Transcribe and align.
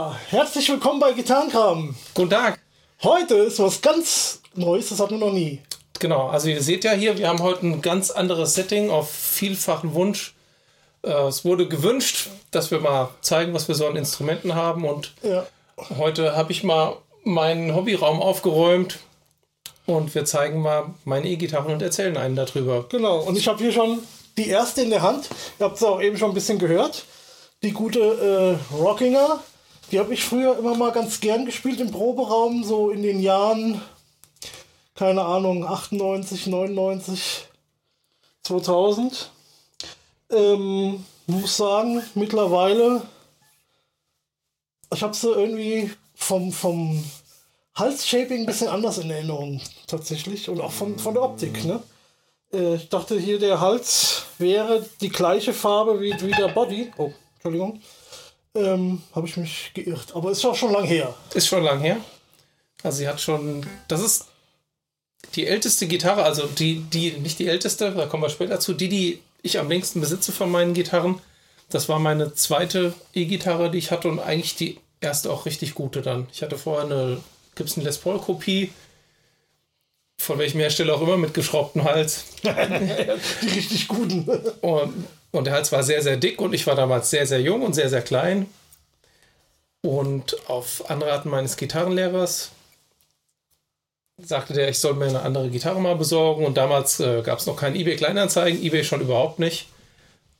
Ja, 0.00 0.16
herzlich 0.30 0.66
willkommen 0.70 0.98
bei 0.98 1.12
Gitarrenkram. 1.12 1.94
Guten 2.14 2.30
Tag. 2.30 2.58
Heute 3.02 3.34
ist 3.34 3.58
was 3.58 3.82
ganz 3.82 4.40
Neues, 4.54 4.88
das 4.88 4.98
hatten 4.98 5.20
wir 5.20 5.26
noch 5.26 5.32
nie. 5.34 5.60
Genau, 5.98 6.28
also 6.28 6.48
ihr 6.48 6.62
seht 6.62 6.84
ja 6.84 6.92
hier, 6.92 7.18
wir 7.18 7.28
haben 7.28 7.42
heute 7.42 7.66
ein 7.66 7.82
ganz 7.82 8.10
anderes 8.10 8.54
Setting 8.54 8.88
auf 8.88 9.10
vielfachen 9.10 9.92
Wunsch. 9.92 10.32
Äh, 11.02 11.10
es 11.28 11.44
wurde 11.44 11.68
gewünscht, 11.68 12.28
dass 12.50 12.70
wir 12.70 12.80
mal 12.80 13.10
zeigen, 13.20 13.52
was 13.52 13.68
wir 13.68 13.74
so 13.74 13.86
an 13.88 13.96
Instrumenten 13.96 14.54
haben. 14.54 14.86
Und 14.88 15.12
Ja. 15.22 15.46
heute 15.98 16.34
habe 16.34 16.50
ich 16.52 16.64
mal 16.64 16.96
meinen 17.24 17.74
Hobbyraum 17.74 18.22
aufgeräumt 18.22 19.00
und 19.84 20.14
wir 20.14 20.24
zeigen 20.24 20.62
mal 20.62 20.94
meine 21.04 21.28
E-Gitarren 21.28 21.74
und 21.74 21.82
erzählen 21.82 22.16
einen 22.16 22.36
darüber. 22.36 22.86
Genau, 22.88 23.18
und 23.18 23.36
ich 23.36 23.46
habe 23.48 23.58
hier 23.58 23.72
schon 23.72 23.98
die 24.38 24.48
erste 24.48 24.80
in 24.80 24.88
der 24.88 25.02
Hand. 25.02 25.28
Ihr 25.58 25.66
habt 25.66 25.76
es 25.76 25.82
auch 25.82 26.00
eben 26.00 26.16
schon 26.16 26.30
ein 26.30 26.34
bisschen 26.34 26.58
gehört. 26.58 27.04
Die 27.62 27.72
gute 27.72 28.58
äh, 28.72 28.74
Rockinger. 28.74 29.40
Die 29.90 29.98
habe 29.98 30.14
ich 30.14 30.24
früher 30.24 30.56
immer 30.58 30.76
mal 30.76 30.92
ganz 30.92 31.20
gern 31.20 31.46
gespielt 31.46 31.80
im 31.80 31.90
Proberaum, 31.90 32.62
so 32.62 32.90
in 32.90 33.02
den 33.02 33.20
Jahren, 33.20 33.80
keine 34.94 35.22
Ahnung, 35.22 35.66
98, 35.66 36.46
99, 36.46 37.48
2000. 38.42 39.30
Ähm, 40.30 41.04
muss 41.26 41.56
sagen, 41.56 42.02
mittlerweile, 42.14 43.02
ich 44.94 45.02
habe 45.02 45.14
sie 45.14 45.28
irgendwie 45.28 45.90
vom, 46.14 46.52
vom 46.52 47.04
Halsshaping 47.74 48.40
ein 48.40 48.46
bisschen 48.46 48.68
anders 48.68 48.98
in 48.98 49.10
Erinnerung, 49.10 49.60
tatsächlich. 49.88 50.48
Und 50.48 50.60
auch 50.60 50.72
von, 50.72 50.98
von 50.98 51.14
der 51.14 51.24
Optik, 51.24 51.64
ne? 51.64 51.82
Äh, 52.52 52.76
ich 52.76 52.88
dachte 52.88 53.18
hier, 53.18 53.40
der 53.40 53.60
Hals 53.60 54.24
wäre 54.38 54.86
die 55.00 55.08
gleiche 55.08 55.52
Farbe 55.52 56.00
wie, 56.00 56.14
wie 56.20 56.30
der 56.30 56.48
Body. 56.48 56.92
Oh, 56.96 57.10
Entschuldigung. 57.34 57.80
Ähm, 58.54 59.02
Habe 59.14 59.28
ich 59.28 59.36
mich 59.36 59.70
geirrt. 59.74 60.14
Aber 60.14 60.30
ist 60.30 60.44
auch 60.44 60.56
schon 60.56 60.72
lang 60.72 60.84
her. 60.84 61.14
Ist 61.34 61.46
schon 61.46 61.62
lang 61.62 61.80
her. 61.80 61.98
Also 62.82 62.98
sie 62.98 63.08
hat 63.08 63.20
schon, 63.20 63.66
das 63.88 64.00
ist 64.00 64.26
die 65.34 65.46
älteste 65.46 65.86
Gitarre, 65.86 66.22
also 66.22 66.46
die, 66.46 66.80
die, 66.80 67.12
nicht 67.12 67.38
die 67.38 67.46
älteste, 67.46 67.92
da 67.92 68.06
kommen 68.06 68.22
wir 68.22 68.30
später 68.30 68.58
zu, 68.58 68.72
die, 68.72 68.88
die 68.88 69.20
ich 69.42 69.58
am 69.58 69.68
längsten 69.68 70.00
besitze 70.00 70.32
von 70.32 70.50
meinen 70.50 70.74
Gitarren. 70.74 71.20
Das 71.68 71.88
war 71.88 71.98
meine 71.98 72.34
zweite 72.34 72.94
E-Gitarre, 73.14 73.70
die 73.70 73.78
ich 73.78 73.90
hatte 73.90 74.08
und 74.08 74.18
eigentlich 74.18 74.56
die 74.56 74.78
erste 75.00 75.30
auch 75.30 75.46
richtig 75.46 75.74
gute 75.74 76.02
dann. 76.02 76.26
Ich 76.32 76.42
hatte 76.42 76.58
vorher 76.58 76.84
eine 76.84 77.20
Gibson 77.54 77.84
Les 77.84 77.98
Paul 77.98 78.18
Kopie, 78.18 78.72
von 80.18 80.38
welchem 80.38 80.60
Hersteller 80.60 80.94
auch 80.94 81.02
immer, 81.02 81.16
mit 81.16 81.32
geschraubtem 81.32 81.84
Hals. 81.84 82.24
Die 82.42 83.48
richtig 83.48 83.88
guten. 83.88 84.28
Und, 84.60 85.06
und 85.32 85.44
der 85.44 85.54
Hals 85.54 85.72
war 85.72 85.82
sehr, 85.82 86.02
sehr 86.02 86.16
dick 86.16 86.40
und 86.40 86.54
ich 86.54 86.66
war 86.66 86.74
damals 86.74 87.10
sehr, 87.10 87.26
sehr 87.26 87.40
jung 87.40 87.62
und 87.62 87.74
sehr, 87.74 87.88
sehr 87.88 88.02
klein. 88.02 88.46
Und 89.82 90.48
auf 90.48 90.90
Anraten 90.90 91.30
meines 91.30 91.56
Gitarrenlehrers 91.56 92.50
sagte 94.18 94.52
der, 94.52 94.68
ich 94.68 94.78
soll 94.78 94.94
mir 94.94 95.06
eine 95.06 95.22
andere 95.22 95.48
Gitarre 95.48 95.80
mal 95.80 95.96
besorgen. 95.96 96.44
Und 96.44 96.56
damals 96.56 97.00
äh, 97.00 97.22
gab 97.22 97.38
es 97.38 97.46
noch 97.46 97.56
kein 97.56 97.74
eBay 97.74 97.96
Kleinanzeigen, 97.96 98.62
eBay 98.62 98.84
schon 98.84 99.00
überhaupt 99.00 99.38
nicht. 99.38 99.68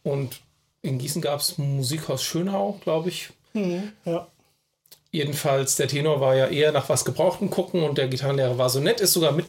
Und 0.03 0.41
in 0.83 0.99
Gießen 0.99 1.23
gab 1.23 1.41
es 1.41 1.59
Musikhaus 1.59 2.23
Schönau, 2.23 2.79
glaube 2.83 3.09
ich. 3.09 3.31
ja. 4.05 4.27
Jedenfalls, 5.13 5.77
der 5.77 5.89
Tenor 5.89 6.21
war 6.21 6.37
ja 6.37 6.47
eher 6.47 6.73
nach 6.73 6.89
was 6.89 7.05
Gebrauchten 7.05 7.51
gucken 7.51 7.83
und 7.83 7.99
der 7.99 8.09
Gitarrenlehrer 8.09 8.59
war 8.59 8.71
so 8.71 8.79
nett, 8.79 9.01
ist 9.01 9.13
sogar 9.13 9.33
mit, 9.33 9.47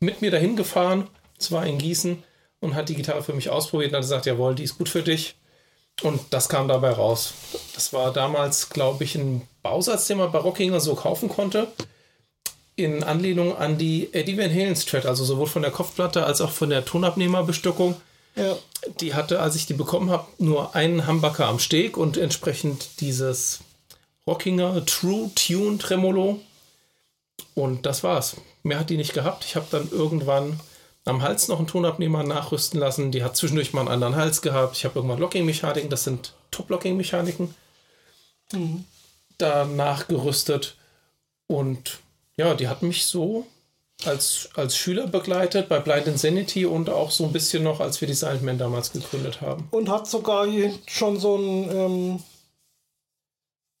mit 0.00 0.20
mir 0.20 0.30
dahin 0.30 0.54
gefahren, 0.54 1.08
zwar 1.38 1.66
in 1.66 1.78
Gießen, 1.78 2.22
und 2.62 2.74
hat 2.74 2.88
die 2.88 2.94
Gitarre 2.94 3.22
für 3.22 3.34
mich 3.34 3.50
ausprobiert 3.50 3.90
und 3.90 3.96
hat 3.96 4.02
gesagt, 4.02 4.24
jawohl, 4.24 4.54
die 4.54 4.62
ist 4.62 4.78
gut 4.78 4.88
für 4.88 5.02
dich. 5.02 5.34
Und 6.02 6.20
das 6.30 6.48
kam 6.48 6.68
dabei 6.68 6.92
raus. 6.92 7.34
Das 7.74 7.92
war 7.92 8.12
damals, 8.12 8.70
glaube 8.70 9.04
ich, 9.04 9.14
ein 9.16 9.42
Bausatz, 9.62 10.06
den 10.06 10.18
man 10.18 10.32
bei 10.32 10.38
Rockinger 10.38 10.80
so 10.80 10.94
kaufen 10.94 11.28
konnte. 11.28 11.68
In 12.76 13.04
Anlehnung 13.04 13.54
an 13.56 13.76
die 13.76 14.08
Eddie 14.14 14.38
Van 14.38 14.50
Halen 14.50 14.76
Strat, 14.76 15.04
also 15.04 15.24
sowohl 15.24 15.46
von 15.46 15.62
der 15.62 15.70
Kopfplatte 15.70 16.24
als 16.24 16.40
auch 16.40 16.50
von 16.50 16.70
der 16.70 16.84
Tonabnehmerbestückung. 16.86 18.00
ja. 18.36 18.56
Die 19.00 19.14
hatte, 19.14 19.40
als 19.40 19.54
ich 19.54 19.66
die 19.66 19.74
bekommen 19.74 20.10
habe, 20.10 20.26
nur 20.38 20.74
einen 20.74 21.06
Humbucker 21.06 21.46
am 21.46 21.60
Steg 21.60 21.96
und 21.96 22.16
entsprechend 22.16 23.00
dieses 23.00 23.60
Rockinger 24.26 24.84
True 24.86 25.30
Tune 25.34 25.78
Tremolo. 25.78 26.40
Und 27.54 27.86
das 27.86 28.02
war's. 28.02 28.36
Mehr 28.64 28.80
hat 28.80 28.90
die 28.90 28.96
nicht 28.96 29.14
gehabt. 29.14 29.44
Ich 29.44 29.54
habe 29.54 29.66
dann 29.70 29.88
irgendwann 29.92 30.58
am 31.04 31.22
Hals 31.22 31.48
noch 31.48 31.58
einen 31.58 31.66
Tonabnehmer 31.66 32.22
nachrüsten 32.22 32.78
lassen. 32.78 33.10
Die 33.10 33.24
hat 33.24 33.36
zwischendurch 33.36 33.72
mal 33.72 33.80
einen 33.80 33.90
anderen 33.90 34.16
Hals 34.16 34.42
gehabt. 34.42 34.76
Ich 34.76 34.84
habe 34.84 34.98
irgendwann 34.98 35.18
Locking-Mechaniken, 35.18 35.90
das 35.90 36.04
sind 36.04 36.34
Top-Locking-Mechaniken, 36.50 37.54
danach 39.38 40.08
gerüstet. 40.08 40.76
Und 41.46 41.98
ja, 42.36 42.54
die 42.54 42.68
hat 42.68 42.82
mich 42.82 43.06
so 43.06 43.46
als, 44.04 44.48
als 44.54 44.76
Schüler 44.76 45.06
begleitet 45.06 45.68
bei 45.68 45.78
Blind 45.78 46.06
Insanity 46.06 46.66
und 46.66 46.90
auch 46.90 47.10
so 47.10 47.24
ein 47.24 47.32
bisschen 47.32 47.62
noch, 47.62 47.80
als 47.80 48.00
wir 48.00 48.08
die 48.08 48.14
Silent 48.14 48.42
Man 48.42 48.58
damals 48.58 48.92
gegründet 48.92 49.40
haben. 49.40 49.68
Und 49.70 49.88
hat 49.88 50.08
sogar 50.08 50.46
schon 50.86 51.18
so 51.18 51.36
ein, 51.36 51.70
ähm, 51.70 52.22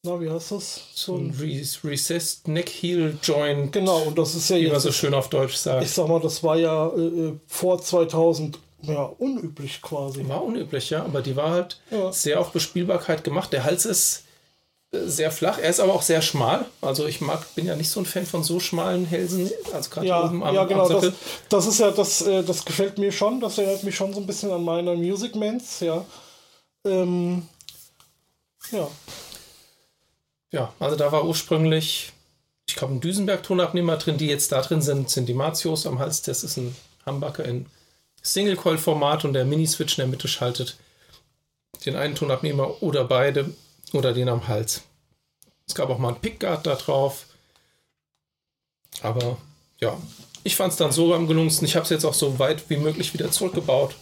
na, 0.04 0.20
wie 0.20 0.28
heißt 0.30 0.50
das? 0.52 0.80
So 0.94 1.14
Ein 1.16 1.34
Re 1.38 1.62
Recessed 1.84 2.48
Neck 2.48 2.68
Heel 2.68 3.16
Joint, 3.22 3.72
genau, 3.72 4.02
und 4.02 4.18
das 4.18 4.34
ist 4.34 4.50
ja 4.50 4.56
wie 4.56 4.64
man 4.64 4.72
jetzt, 4.74 4.82
so 4.82 4.92
schön 4.92 5.14
auf 5.14 5.28
Deutsch 5.28 5.52
ich 5.54 5.60
sagt. 5.60 5.88
sag 5.88 6.08
mal, 6.08 6.20
das 6.20 6.42
war 6.42 6.56
ja 6.56 6.88
äh, 6.88 7.00
äh, 7.00 7.32
vor 7.46 7.80
2000 7.80 8.58
ja, 8.82 9.04
unüblich 9.04 9.80
quasi. 9.80 10.26
War 10.28 10.42
unüblich, 10.42 10.90
ja, 10.90 11.04
aber 11.04 11.22
die 11.22 11.36
war 11.36 11.50
halt 11.50 11.78
Ja. 11.92 12.12
sehr 12.12 12.40
auf 12.40 12.50
Bespielbarkeit 12.50 13.22
gemacht. 13.22 13.52
Der 13.52 13.62
Hals 13.62 13.86
ist 13.86 14.24
äh, 14.90 15.06
sehr 15.06 15.30
flach, 15.30 15.58
er 15.58 15.70
ist 15.70 15.78
aber 15.78 15.94
auch 15.94 16.02
sehr 16.02 16.20
schmal. 16.20 16.64
Also 16.80 17.06
ich 17.06 17.20
mag, 17.20 17.46
bin 17.54 17.66
ja 17.66 17.76
nicht 17.76 17.90
so 17.90 18.00
ein 18.00 18.06
Fan 18.06 18.26
von 18.26 18.42
so 18.42 18.58
schmalen 18.58 19.04
Hälsen, 19.06 19.48
also 19.72 19.88
gerade 19.88 20.08
Ja, 20.08 20.24
oben 20.24 20.42
am, 20.42 20.52
ja 20.52 20.64
genau, 20.64 20.86
am 20.88 21.00
das, 21.00 21.12
das 21.48 21.66
ist 21.68 21.78
ja, 21.78 21.92
das, 21.92 22.22
äh, 22.22 22.42
das 22.42 22.64
gefällt 22.64 22.98
mir 22.98 23.12
schon, 23.12 23.38
das 23.38 23.56
erinnert 23.58 23.84
mich 23.84 23.94
schon 23.94 24.12
so 24.12 24.18
ein 24.18 24.26
bisschen 24.26 24.50
an 24.50 24.64
meine 24.64 24.96
Music 24.96 25.36
Mans, 25.36 25.78
ja. 25.78 26.04
Ähm, 26.84 27.46
ja, 28.72 28.88
Ja, 30.52 30.72
also 30.78 30.96
da 30.96 31.10
war 31.10 31.24
ursprünglich, 31.24 32.12
ich 32.68 32.76
glaube, 32.76 32.94
ein 32.94 33.00
Düsenberg-Tonabnehmer 33.00 33.96
drin. 33.96 34.18
Die 34.18 34.26
jetzt 34.26 34.52
da 34.52 34.60
drin 34.60 34.82
sind, 34.82 35.10
sind 35.10 35.28
die 35.28 35.34
Matios 35.34 35.86
am 35.86 35.98
Hals. 35.98 36.22
Das 36.22 36.44
ist 36.44 36.58
ein 36.58 36.76
Humbucker 37.06 37.44
in 37.44 37.66
Single-Coil-Format 38.22 39.24
und 39.24 39.32
der 39.32 39.44
Mini-Switch 39.44 39.98
in 39.98 40.02
der 40.02 40.08
Mitte 40.08 40.28
schaltet 40.28 40.76
den 41.84 41.96
einen 41.96 42.14
Tonabnehmer 42.14 42.82
oder 42.82 43.04
beide 43.04 43.52
oder 43.92 44.12
den 44.12 44.28
am 44.28 44.46
Hals. 44.46 44.82
Es 45.66 45.74
gab 45.74 45.90
auch 45.90 45.98
mal 45.98 46.08
einen 46.08 46.20
Pickguard 46.20 46.66
da 46.66 46.74
drauf. 46.74 47.26
Aber 49.00 49.38
ja, 49.80 49.96
ich 50.44 50.54
fand 50.54 50.72
es 50.72 50.78
dann 50.78 50.92
so 50.92 51.14
am 51.14 51.26
gelungensten. 51.26 51.66
Ich 51.66 51.76
habe 51.76 51.84
es 51.84 51.90
jetzt 51.90 52.04
auch 52.04 52.14
so 52.14 52.38
weit 52.38 52.68
wie 52.68 52.76
möglich 52.76 53.14
wieder 53.14 53.30
zurückgebaut. 53.30 53.94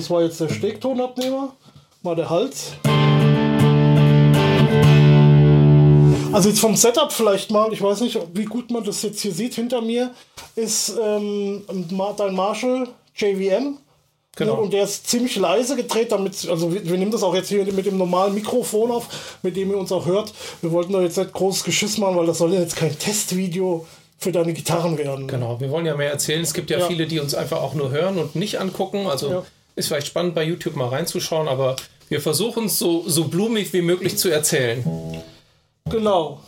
Das 0.00 0.08
war 0.08 0.22
jetzt 0.22 0.40
der 0.40 0.48
Stegtonabnehmer, 0.48 1.54
mal 2.02 2.16
der 2.16 2.30
Hals. 2.30 2.72
Also 6.32 6.48
jetzt 6.48 6.60
vom 6.60 6.74
Setup 6.74 7.12
vielleicht 7.12 7.50
mal, 7.50 7.70
ich 7.74 7.82
weiß 7.82 8.00
nicht, 8.00 8.18
wie 8.32 8.46
gut 8.46 8.70
man 8.70 8.82
das 8.82 9.02
jetzt 9.02 9.20
hier 9.20 9.32
sieht, 9.32 9.54
hinter 9.54 9.82
mir 9.82 10.14
ist 10.56 10.94
ähm, 10.98 11.64
dein 12.16 12.34
Marshall 12.34 12.88
JVM. 13.14 13.76
Genau. 14.36 14.54
Und 14.54 14.72
der 14.72 14.84
ist 14.84 15.06
ziemlich 15.06 15.36
leise 15.36 15.76
gedreht, 15.76 16.12
damit, 16.12 16.48
also 16.48 16.72
wir, 16.72 16.82
wir 16.88 16.96
nehmen 16.96 17.10
das 17.10 17.22
auch 17.22 17.34
jetzt 17.34 17.48
hier 17.50 17.70
mit 17.70 17.84
dem 17.84 17.98
normalen 17.98 18.32
Mikrofon 18.32 18.90
auf, 18.90 19.38
mit 19.42 19.54
dem 19.54 19.70
ihr 19.70 19.76
uns 19.76 19.92
auch 19.92 20.06
hört. 20.06 20.32
Wir 20.62 20.72
wollten 20.72 20.94
da 20.94 21.02
jetzt 21.02 21.18
nicht 21.18 21.32
großes 21.32 21.64
Geschiss 21.64 21.98
machen, 21.98 22.16
weil 22.16 22.26
das 22.26 22.38
soll 22.38 22.54
ja 22.54 22.60
jetzt 22.60 22.76
kein 22.76 22.98
Testvideo 22.98 23.84
für 24.16 24.32
deine 24.32 24.54
Gitarren 24.54 24.96
werden. 24.96 25.26
Genau, 25.28 25.60
wir 25.60 25.70
wollen 25.70 25.84
ja 25.84 25.94
mehr 25.94 26.10
erzählen. 26.10 26.40
Es 26.40 26.54
gibt 26.54 26.70
ja, 26.70 26.78
Ja. 26.78 26.86
viele, 26.86 27.06
die 27.06 27.20
uns 27.20 27.34
einfach 27.34 27.60
auch 27.60 27.74
nur 27.74 27.90
hören 27.90 28.18
und 28.18 28.34
nicht 28.34 28.60
angucken. 28.60 29.06
Also 29.06 29.30
Ja. 29.30 29.42
Ist 29.80 29.88
vielleicht 29.88 30.06
spannend 30.06 30.34
bei 30.34 30.44
YouTube 30.44 30.76
mal 30.76 30.88
reinzuschauen, 30.88 31.48
aber 31.48 31.76
wir 32.08 32.20
versuchen 32.20 32.66
es 32.66 32.78
so, 32.78 33.04
so 33.06 33.24
blumig 33.24 33.72
wie 33.72 33.82
möglich 33.82 34.16
zu 34.16 34.28
erzählen. 34.28 34.84
Genau. 35.86 36.40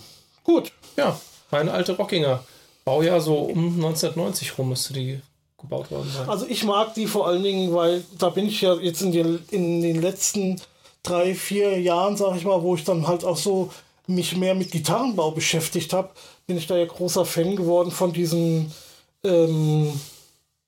Gut. 0.45 0.73
Ja, 0.97 1.19
meine 1.51 1.73
alte 1.73 1.97
Rockinger. 1.97 2.45
Baujahr 2.85 3.21
so 3.21 3.37
um 3.37 3.75
1990 3.77 4.59
rum 4.59 4.71
müsste 4.71 4.93
die 4.93 5.21
gebaut 5.61 5.91
worden 5.91 6.11
sein. 6.13 6.29
Also 6.29 6.47
ich 6.47 6.65
mag 6.65 6.95
die 6.95 7.07
vor 7.07 7.29
allen 7.29 7.43
Dingen, 7.43 7.73
weil 7.75 8.03
da 8.19 8.31
bin 8.31 8.47
ich 8.47 8.61
ja 8.61 8.75
jetzt 8.75 9.03
in 9.03 9.13
den, 9.13 9.39
in 9.51 9.83
den 9.83 10.03
letzten 10.03 10.61
drei, 11.03 11.35
vier 11.35 11.81
Jahren, 11.81 12.17
sag 12.17 12.37
ich 12.37 12.45
mal, 12.45 12.63
wo 12.63 12.75
ich 12.75 12.85
dann 12.85 13.07
halt 13.07 13.25
auch 13.25 13.37
so 13.37 13.71
mich 14.07 14.37
mehr 14.37 14.55
mit 14.55 14.73
Gitarrenbau 14.73 15.31
beschäftigt 15.31 15.93
habe, 15.93 16.11
bin 16.47 16.57
ich 16.57 16.67
da 16.67 16.77
ja 16.77 16.85
großer 16.85 17.25
Fan 17.25 17.57
geworden 17.57 17.91
von 17.91 18.13
diesem 18.13 18.73
ähm, 19.25 19.93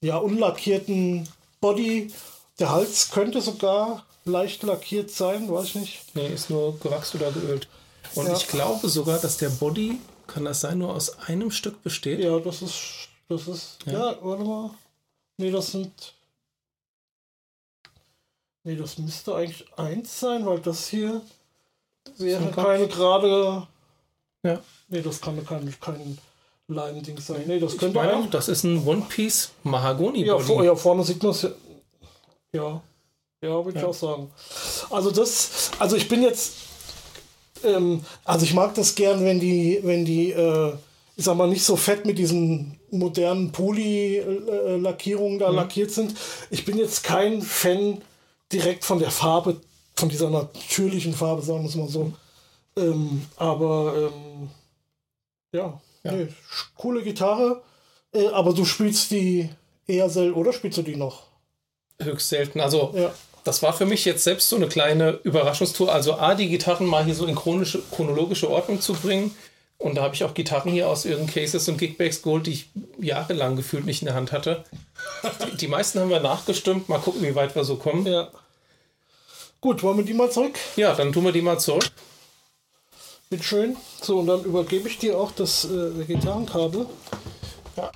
ja, 0.00 0.18
unlackierten 0.18 1.28
Body. 1.60 2.12
Der 2.58 2.70
Hals 2.70 3.10
könnte 3.10 3.40
sogar 3.40 4.04
leicht 4.24 4.62
lackiert 4.62 5.10
sein, 5.10 5.50
weiß 5.50 5.64
ich 5.66 5.74
nicht. 5.74 6.02
Nee, 6.14 6.28
ist 6.28 6.50
nur 6.50 6.78
gewachst 6.78 7.14
oder 7.14 7.30
geölt. 7.32 7.68
Und 8.14 8.26
Ja. 8.26 8.36
ich 8.36 8.46
glaube 8.48 8.88
sogar, 8.88 9.18
dass 9.18 9.36
der 9.38 9.48
Body, 9.50 9.98
kann 10.26 10.44
das 10.44 10.60
sein, 10.60 10.78
nur 10.78 10.94
aus 10.94 11.18
einem 11.20 11.50
Stück 11.50 11.82
besteht? 11.82 12.20
Ja, 12.20 12.38
das 12.38 12.62
ist, 12.62 13.08
das 13.28 13.48
ist, 13.48 13.78
ja, 13.86 14.16
warte 14.22 14.44
mal. 14.44 14.70
Nee, 15.36 15.50
das 15.50 15.72
sind, 15.72 16.14
Nee, 18.66 18.76
das 18.76 18.96
müsste 18.96 19.34
eigentlich 19.34 19.66
eins 19.76 20.20
sein, 20.20 20.46
weil 20.46 20.58
das 20.58 20.88
hier 20.88 21.20
wäre 22.16 22.42
ein 22.46 22.50
keine 22.52 22.88
gerade. 22.88 23.66
Ja. 24.42 24.58
Nee, 24.88 25.02
das 25.02 25.20
kann 25.20 25.44
kein, 25.44 25.74
kein 25.80 26.16
Leim-Ding 26.68 27.18
sein. 27.20 27.42
Nee, 27.46 27.60
das 27.60 27.74
Ich 27.74 27.78
könnte 27.78 27.96
meine, 27.98 28.14
eigentlich. 28.14 28.30
das 28.30 28.48
ist 28.48 28.64
ein 28.64 28.86
One 28.86 29.02
Piece 29.06 29.50
Mahagoni 29.64 30.24
Ja, 30.24 30.34
Body. 30.34 30.46
vor, 30.46 30.64
ja, 30.64 30.74
vorne 30.74 31.04
sieht 31.04 31.22
man 31.22 31.32
es 31.32 31.46
ja. 32.54 32.62
Ja, 32.62 32.82
ja 33.42 33.64
würde 33.64 33.78
ich 33.78 33.82
Ja. 33.82 33.88
auch 33.88 33.94
sagen. 33.94 34.30
Also 34.90 35.10
das, 35.10 35.70
also 35.78 35.96
ich 35.96 36.08
bin 36.08 36.22
jetzt, 36.22 36.54
ähm, 37.62 38.04
also 38.24 38.44
ich 38.44 38.54
mag 38.54 38.74
das 38.74 38.94
gern, 38.94 39.24
wenn 39.24 39.40
die, 39.40 39.80
wenn 39.82 40.04
die, 40.04 40.30
äh, 40.30 40.72
ich 41.16 41.24
sag 41.24 41.36
mal, 41.36 41.48
nicht 41.48 41.64
so 41.64 41.76
fett 41.76 42.06
mit 42.06 42.18
diesen 42.18 42.78
modernen 42.90 43.52
Poly-Lackierungen 43.52 45.38
da 45.38 45.50
lackiert 45.50 45.90
sind. 45.90 46.14
Ich 46.50 46.64
bin 46.64 46.78
jetzt 46.78 47.04
kein 47.04 47.42
Fan 47.42 48.00
direkt 48.52 48.84
von 48.84 48.98
der 48.98 49.10
Farbe, 49.10 49.60
von 49.96 50.08
dieser 50.08 50.30
natürlichen 50.30 51.12
Farbe, 51.14 51.42
sagen 51.42 51.62
wir 51.62 51.68
es 51.68 51.74
mal 51.76 51.88
so. 51.88 52.12
Ähm, 52.76 53.22
aber 53.36 53.94
ähm, 54.12 54.48
ja, 55.52 55.80
Ja. 56.02 56.12
Nee, 56.12 56.28
coole 56.76 57.02
Gitarre. 57.02 57.62
Äh, 58.12 58.28
aber 58.28 58.52
du 58.52 58.64
spielst 58.64 59.10
die 59.10 59.48
eher 59.86 60.08
selten, 60.10 60.34
oder 60.34 60.52
spielst 60.52 60.78
du 60.78 60.82
die 60.82 60.96
noch? 60.96 61.22
Höchst 62.02 62.28
selten. 62.28 62.60
Also 62.60 62.92
Ja. 62.96 63.12
das 63.44 63.62
war 63.62 63.72
für 63.72 63.86
mich 63.86 64.04
jetzt 64.04 64.24
selbst 64.24 64.48
so 64.48 64.56
eine 64.56 64.68
kleine 64.68 65.20
Überraschungstour. 65.22 65.92
Also 65.92 66.14
A, 66.14 66.34
die 66.34 66.48
Gitarren 66.48 66.86
mal 66.86 67.04
hier 67.04 67.14
so 67.14 67.26
in 67.26 67.34
chronische, 67.34 67.82
chronologische 67.90 68.50
Ordnung 68.50 68.80
zu 68.80 68.94
bringen. 68.94 69.34
Und 69.78 69.96
da 69.96 70.02
habe 70.02 70.14
ich 70.14 70.24
auch 70.24 70.34
Gitarren 70.34 70.70
hier 70.70 70.88
aus 70.88 71.04
ihren 71.04 71.26
Cases 71.26 71.68
und 71.68 71.76
Gigbacks 71.78 72.22
geholt, 72.22 72.46
die 72.46 72.52
ich 72.52 72.68
jahrelang 72.98 73.56
gefühlt 73.56 73.84
nicht 73.84 74.02
in 74.02 74.06
der 74.06 74.14
Hand 74.14 74.32
hatte. 74.32 74.64
Die, 75.52 75.56
die 75.58 75.68
meisten 75.68 75.98
haben 76.00 76.10
wir 76.10 76.20
nachgestimmt. 76.20 76.88
Mal 76.88 77.00
gucken, 77.00 77.22
wie 77.22 77.34
weit 77.34 77.54
wir 77.54 77.64
so 77.64 77.76
kommen. 77.76 78.06
Ja. 78.06 78.28
Gut, 79.60 79.82
wollen 79.82 79.98
wir 79.98 80.04
die 80.04 80.14
mal 80.14 80.30
zurück? 80.30 80.58
Ja, 80.76 80.94
dann 80.94 81.12
tun 81.12 81.24
wir 81.24 81.32
die 81.32 81.42
mal 81.42 81.58
zurück. 81.58 81.90
Mit 83.30 83.42
schön. 83.44 83.76
So, 84.00 84.20
und 84.20 84.26
dann 84.26 84.44
übergebe 84.44 84.88
ich 84.88 84.98
dir 84.98 85.18
auch 85.18 85.32
das 85.32 85.64
äh, 85.64 86.04
Gitarrenkabel. 86.04 86.86
Ja. 87.76 87.90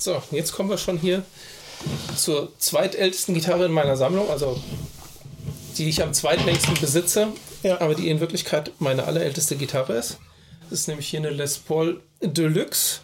So, 0.00 0.22
jetzt 0.30 0.52
kommen 0.52 0.70
wir 0.70 0.78
schon 0.78 0.96
hier 0.96 1.24
zur 2.16 2.50
zweitältesten 2.58 3.34
Gitarre 3.34 3.66
in 3.66 3.72
meiner 3.72 3.96
Sammlung, 3.98 4.30
also 4.30 4.58
die 5.76 5.88
ich 5.90 6.02
am 6.02 6.14
zweitlängsten 6.14 6.74
besitze, 6.80 7.28
Ja. 7.62 7.80
aber 7.82 7.94
die 7.94 8.08
in 8.08 8.18
Wirklichkeit 8.20 8.72
meine 8.78 9.04
allerälteste 9.04 9.56
Gitarre 9.56 9.92
ist. 9.94 10.18
Das 10.70 10.80
ist 10.80 10.88
nämlich 10.88 11.08
hier 11.08 11.20
eine 11.20 11.28
Les 11.30 11.58
Paul 11.58 12.00
Deluxe, 12.22 13.00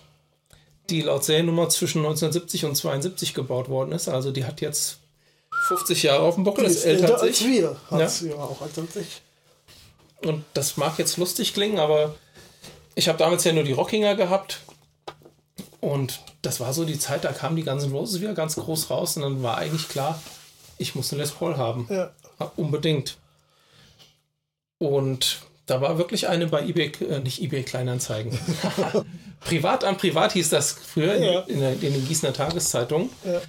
die 0.89 1.03
laut 1.03 1.23
Seriennummer 1.25 1.69
zwischen 1.69 1.99
1970 1.99 2.65
und 2.65 2.77
72 2.77 3.35
gebaut 3.35 3.69
worden 3.69 3.93
ist. 3.93 4.09
Also 4.09 4.31
die 4.31 4.47
hat 4.47 4.63
jetzt 4.63 4.99
50 5.69 6.03
Jahre 6.05 6.21
auf 6.23 6.37
dem 6.37 6.45
Buckel, 6.45 6.65
Die 6.65 6.71
ist 6.71 6.85
älter 6.87 7.21
als 7.21 7.41
ich. 7.41 7.47
wir. 7.47 7.77
Sie 8.09 8.31
ja 8.31 8.37
auch 8.37 8.63
älter 8.63 8.83
als 8.83 8.97
ich. 8.97 9.21
Und 10.27 10.45
das 10.55 10.79
mag 10.79 10.99
jetzt 10.99 11.19
lustig 11.19 11.53
klingen, 11.53 11.79
aber 11.79 12.15
ich 12.95 13.09
habe 13.09 13.19
damals 13.19 13.45
ja 13.45 13.53
nur 13.53 13.65
die 13.65 13.73
Rockinger 13.73 14.15
gehabt. 14.15 14.61
Und 15.81 16.21
das 16.43 16.61
war 16.61 16.73
so 16.73 16.85
die 16.85 16.99
Zeit, 16.99 17.25
da 17.25 17.33
kamen 17.33 17.57
die 17.57 17.63
ganzen 17.63 17.93
Roses 17.93 18.21
wieder 18.21 18.35
ganz 18.35 18.57
groß 18.57 18.91
raus. 18.91 19.17
Und 19.17 19.23
dann 19.23 19.43
war 19.43 19.59
eigentlich 19.59 19.89
klar, 19.89 20.21
ich 20.79 20.95
muss 20.95 21.13
eine 21.13 21.23
Les 21.23 21.31
Paul 21.33 21.57
haben. 21.57 21.87
Ja. 21.91 22.11
Unbedingt. 22.57 23.17
Und 24.79 25.41
da 25.67 25.81
war 25.81 25.99
wirklich 25.99 26.29
eine 26.29 26.47
bei 26.47 26.63
eBay, 26.67 26.93
äh, 27.09 27.19
nicht 27.21 27.43
eBay 27.43 27.63
Kleinanzeigen. 27.63 28.39
Privat 29.41 29.85
an 29.85 29.97
Privat 29.97 30.33
hieß 30.33 30.51
das 30.51 30.73
früher 30.73 31.15
in, 31.15 31.23
Ja. 31.23 31.41
in, 31.41 31.61
der, 31.61 31.73
in 31.73 31.81
den 31.81 32.07
Gießener 32.07 32.33
Tageszeitungen. 32.33 33.11
Ja. 33.25 33.41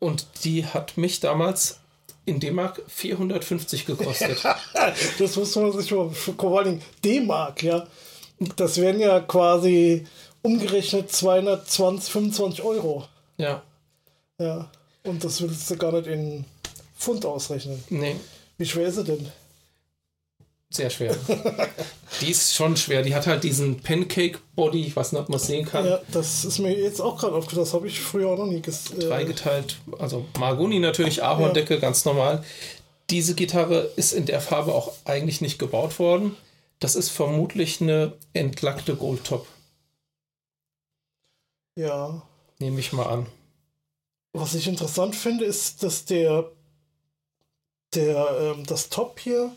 Und 0.00 0.26
die 0.44 0.64
hat 0.66 0.96
mich 0.96 1.20
damals 1.20 1.80
in 2.24 2.40
D-Mark 2.40 2.82
450 2.88 3.86
gekostet. 3.86 4.38
Das 5.18 5.36
muss 5.36 5.56
man 5.56 5.72
sich 5.72 5.90
mal 5.90 6.10
vor 6.10 6.58
allem 6.58 6.80
D-Mark, 7.04 7.62
ja. 7.62 7.86
Das 8.56 8.76
wären 8.80 9.00
ja 9.00 9.18
quasi 9.20 10.06
umgerechnet 10.42 11.10
220, 11.12 12.12
25 12.12 12.62
Euro. 12.64 13.06
ja, 13.36 13.62
Ja. 14.38 14.70
Und 15.04 15.24
das 15.24 15.40
willst 15.40 15.70
du 15.70 15.76
gar 15.76 15.92
nicht 15.92 16.06
in 16.06 16.44
Pfund 16.98 17.24
ausrechnen. 17.24 17.82
nee. 17.88 18.16
Wie 18.58 18.66
schwer 18.66 18.88
ist 18.88 18.96
sie 18.96 19.04
denn? 19.04 19.30
Sehr 20.70 20.90
schwer. 20.90 21.16
die 22.20 22.30
ist 22.30 22.54
schon 22.54 22.76
schwer. 22.76 23.02
Die 23.02 23.14
hat 23.14 23.26
halt 23.26 23.42
diesen 23.42 23.80
Pancake-Body, 23.80 24.82
ich 24.84 24.96
weiß 24.96 25.12
nicht, 25.12 25.22
ob 25.22 25.28
man 25.30 25.38
es 25.38 25.46
sehen 25.46 25.64
kann. 25.64 25.86
Ja, 25.86 26.00
das 26.12 26.44
ist 26.44 26.58
mir 26.58 26.76
jetzt 26.76 27.00
auch 27.00 27.16
gerade 27.18 27.34
aufgefallen. 27.36 27.64
Das 27.64 27.72
habe 27.72 27.86
ich 27.86 28.00
früher 28.00 28.28
auch 28.28 28.36
noch 28.36 28.46
nie 28.46 28.60
gesehen. 28.60 29.00
Dreigeteilt, 29.00 29.76
also 29.98 30.26
Mahagoni 30.38 30.78
natürlich, 30.78 31.22
Ahorndecke, 31.22 31.78
ganz 31.78 32.04
normal. 32.04 32.44
Diese 33.08 33.34
Gitarre 33.34 33.90
ist 33.96 34.12
in 34.12 34.26
der 34.26 34.40
Farbe 34.42 34.74
auch 34.74 34.92
eigentlich 35.06 35.40
nicht 35.40 35.58
gebaut 35.58 35.98
worden. 35.98 36.36
Das 36.80 36.96
ist 36.96 37.08
vermutlich 37.08 37.80
eine 37.80 38.12
entlackte 38.34 38.94
Goldtop, 38.94 39.46
ja. 41.78 42.22
nehme 42.58 42.80
ich 42.80 42.92
mal 42.92 43.06
an. 43.06 43.26
Was 44.32 44.54
ich 44.54 44.66
interessant 44.68 45.14
finde, 45.16 45.44
ist, 45.44 45.82
dass 45.82 46.04
der, 46.04 46.50
der, 47.94 48.28
ähm, 48.56 48.64
das 48.66 48.88
Top 48.90 49.18
hier, 49.20 49.52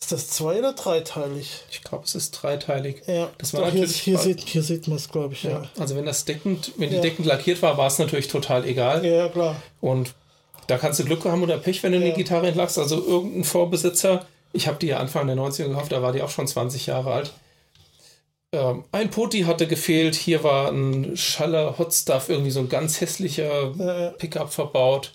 ist 0.00 0.12
das 0.12 0.28
zwei- 0.28 0.58
oder 0.58 0.72
dreiteilig? 0.72 1.64
Ich 1.70 1.82
glaube, 1.82 2.04
es 2.04 2.14
ist 2.14 2.30
dreiteilig. 2.32 3.02
Ja, 3.06 3.30
Das 3.38 3.52
war 3.54 3.62
Doch, 3.62 3.70
hier, 3.70 3.80
natürlich 3.82 4.00
hier, 4.02 4.18
sieht, 4.18 4.40
hier 4.40 4.62
sieht 4.62 4.88
man 4.88 4.96
es, 4.96 5.08
glaube 5.08 5.34
ich, 5.34 5.42
ja. 5.42 5.50
Ja. 5.50 5.68
Also 5.78 5.96
wenn 5.96 6.06
das 6.06 6.24
deckend, 6.24 6.72
wenn 6.76 6.90
die 6.90 6.96
Ja. 6.96 7.02
deckend 7.02 7.26
lackiert 7.26 7.62
war, 7.62 7.76
war 7.78 7.86
es 7.86 7.98
natürlich 7.98 8.28
total 8.28 8.64
egal. 8.66 9.04
Ja, 9.04 9.12
ja, 9.12 9.28
klar. 9.28 9.56
Und 9.80 10.14
da 10.66 10.78
kannst 10.78 11.00
du 11.00 11.04
Glück 11.04 11.24
haben 11.24 11.42
oder 11.42 11.58
Pech, 11.58 11.82
wenn 11.82 11.92
du 11.92 11.98
Ja. 11.98 12.04
eine 12.04 12.14
Gitarre 12.14 12.48
entlackst. 12.48 12.78
Also 12.78 13.04
irgendein 13.04 13.44
Vorbesitzer, 13.44 14.26
ich 14.52 14.66
habe 14.68 14.78
die 14.78 14.88
ja 14.88 14.98
Anfang 14.98 15.26
der 15.26 15.36
90er 15.36 15.68
gekauft, 15.68 15.92
da 15.92 16.02
war 16.02 16.12
die 16.12 16.22
auch 16.22 16.30
schon 16.30 16.46
20 16.46 16.86
Jahre 16.86 17.12
alt. 17.12 17.32
Ähm, 18.52 18.84
ein 18.92 19.10
Poti 19.10 19.42
hatte 19.42 19.66
gefehlt, 19.66 20.14
hier 20.14 20.42
war 20.44 20.70
ein 20.70 21.16
Schaller 21.16 21.78
Hot 21.78 21.92
Stuff, 21.92 22.28
irgendwie 22.28 22.50
so 22.50 22.60
ein 22.60 22.68
ganz 22.68 23.00
hässlicher 23.00 24.12
Pickup 24.18 24.52
verbaut. 24.52 25.12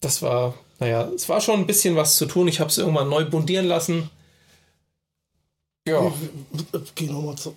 Das 0.00 0.20
war, 0.22 0.54
naja, 0.78 1.08
es 1.14 1.28
war 1.28 1.40
schon 1.40 1.60
ein 1.60 1.66
bisschen 1.66 1.96
was 1.96 2.16
zu 2.16 2.26
tun. 2.26 2.48
Ich 2.48 2.60
habe 2.60 2.70
es 2.70 2.78
irgendwann 2.78 3.08
neu 3.08 3.24
bundieren 3.24 3.66
lassen. 3.66 4.10
Ja, 5.86 6.12
Geh 6.94 7.06
nochmal 7.06 7.36
zu. 7.36 7.54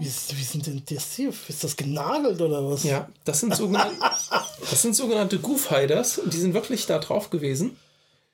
Wie, 0.00 0.06
wie 0.06 0.44
sind 0.44 0.66
denn 0.66 0.82
das 0.88 1.14
hier? 1.14 1.32
Ist 1.48 1.62
das 1.64 1.76
genagelt 1.76 2.40
oder 2.40 2.68
was? 2.68 2.84
ja, 2.84 3.08
das 3.24 3.40
sind 3.40 3.54
sogenannte, 3.54 3.96
das 4.70 4.82
sind 4.82 4.96
sogenannte 4.96 5.38
Goof 5.38 5.70
Hiders. 5.70 6.20
Die 6.26 6.38
sind 6.38 6.54
wirklich 6.54 6.86
da 6.86 6.98
drauf 6.98 7.30
gewesen. 7.30 7.76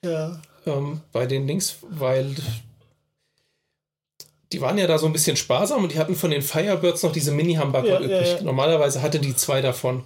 Ja. 0.04 0.40
ähm, 0.66 1.00
bei 1.12 1.26
den 1.26 1.46
Links, 1.46 1.76
weil 1.88 2.34
die 4.52 4.60
waren 4.60 4.78
ja 4.78 4.86
da 4.86 4.98
so 4.98 5.06
ein 5.06 5.12
bisschen 5.12 5.36
sparsam 5.36 5.82
und 5.84 5.92
die 5.92 5.98
hatten 5.98 6.14
von 6.14 6.30
den 6.30 6.42
Firebirds 6.42 7.02
noch 7.02 7.12
diese 7.12 7.32
Mini-Humbucker 7.32 7.86
Ja, 7.86 8.00
ja, 8.00 8.06
übrig. 8.20 8.32
ja. 8.38 8.42
Normalerweise 8.42 9.02
hatte 9.02 9.18
die 9.18 9.34
zwei 9.34 9.60
davon. 9.60 10.04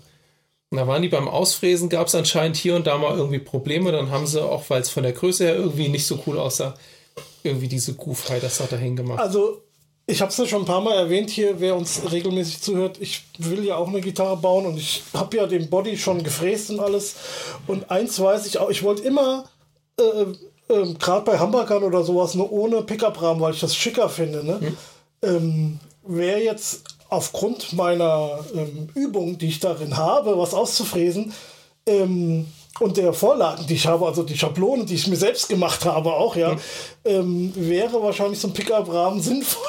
Und 0.70 0.76
da 0.76 0.86
waren 0.86 1.00
die 1.02 1.08
beim 1.08 1.28
Ausfräsen, 1.28 1.88
gab 1.88 2.08
es 2.08 2.14
anscheinend 2.14 2.56
hier 2.56 2.76
und 2.76 2.86
da 2.86 2.98
mal 2.98 3.16
irgendwie 3.16 3.38
Probleme. 3.38 3.90
Dann 3.92 4.10
haben 4.10 4.26
sie, 4.26 4.42
auch 4.42 4.64
weil 4.68 4.82
es 4.82 4.90
von 4.90 5.02
der 5.02 5.12
Größe 5.12 5.44
her 5.44 5.56
irgendwie 5.56 5.88
nicht 5.88 6.06
so 6.06 6.22
cool 6.26 6.38
aussah, 6.38 6.74
irgendwie 7.42 7.68
diese 7.68 7.94
Goof 7.94 8.28
Hiders 8.28 8.58
da 8.58 8.64
dahin 8.64 8.94
gemacht. 8.94 9.18
Also, 9.18 9.62
ich 10.06 10.20
habe 10.20 10.30
es 10.30 10.36
ja 10.38 10.46
schon 10.46 10.62
ein 10.62 10.66
paar 10.66 10.80
Mal 10.82 10.96
erwähnt 10.96 11.30
hier, 11.30 11.58
wer 11.60 11.74
uns 11.74 12.00
regelmäßig 12.10 12.60
zuhört. 12.60 12.98
Ich 13.00 13.24
will 13.38 13.64
ja 13.64 13.76
auch 13.76 13.88
eine 13.88 14.00
Gitarre 14.00 14.36
bauen 14.36 14.66
und 14.66 14.76
ich 14.78 15.02
habe 15.14 15.36
ja 15.38 15.46
den 15.46 15.68
Body 15.70 15.96
schon 15.98 16.22
gefräst 16.22 16.70
und 16.70 16.80
alles. 16.80 17.16
Und 17.66 17.90
eins 17.90 18.18
weiß 18.20 18.46
ich 18.46 18.58
auch, 18.58 18.68
ich 18.70 18.82
wollte 18.82 19.02
immer, 19.02 19.44
äh, 19.98 20.24
äh, 20.68 20.94
gerade 20.94 21.24
bei 21.24 21.38
Hamburgern 21.38 21.82
oder 21.82 22.02
sowas, 22.02 22.34
nur 22.34 22.50
ohne 22.52 22.82
Pickup-Rahmen, 22.82 23.40
weil 23.40 23.54
ich 23.54 23.60
das 23.60 23.74
schicker 23.74 24.08
finde. 24.08 24.44
Ne? 24.44 24.76
Ähm, 25.22 25.80
wer 26.06 26.42
jetzt 26.42 26.84
aufgrund 27.08 27.72
meiner 27.72 28.40
ähm, 28.54 28.88
Übung, 28.94 29.38
die 29.38 29.48
ich 29.48 29.60
darin 29.60 29.96
habe, 29.96 30.38
was 30.38 30.54
auszufräsen, 30.54 31.32
ähm, 31.86 32.46
und 32.80 32.96
der 32.96 33.12
Vorlagen, 33.12 33.66
die 33.66 33.74
ich 33.74 33.86
habe, 33.86 34.06
also 34.06 34.22
die 34.22 34.38
Schablonen, 34.38 34.86
die 34.86 34.94
ich 34.94 35.08
mir 35.08 35.16
selbst 35.16 35.48
gemacht 35.48 35.84
habe, 35.84 36.12
auch, 36.12 36.36
ja, 36.36 36.56
ähm, 37.04 37.52
wäre 37.56 38.00
wahrscheinlich 38.02 38.38
so 38.38 38.48
ein 38.48 38.54
Pickup-Rahmen 38.54 39.20
sinnvoll. 39.20 39.66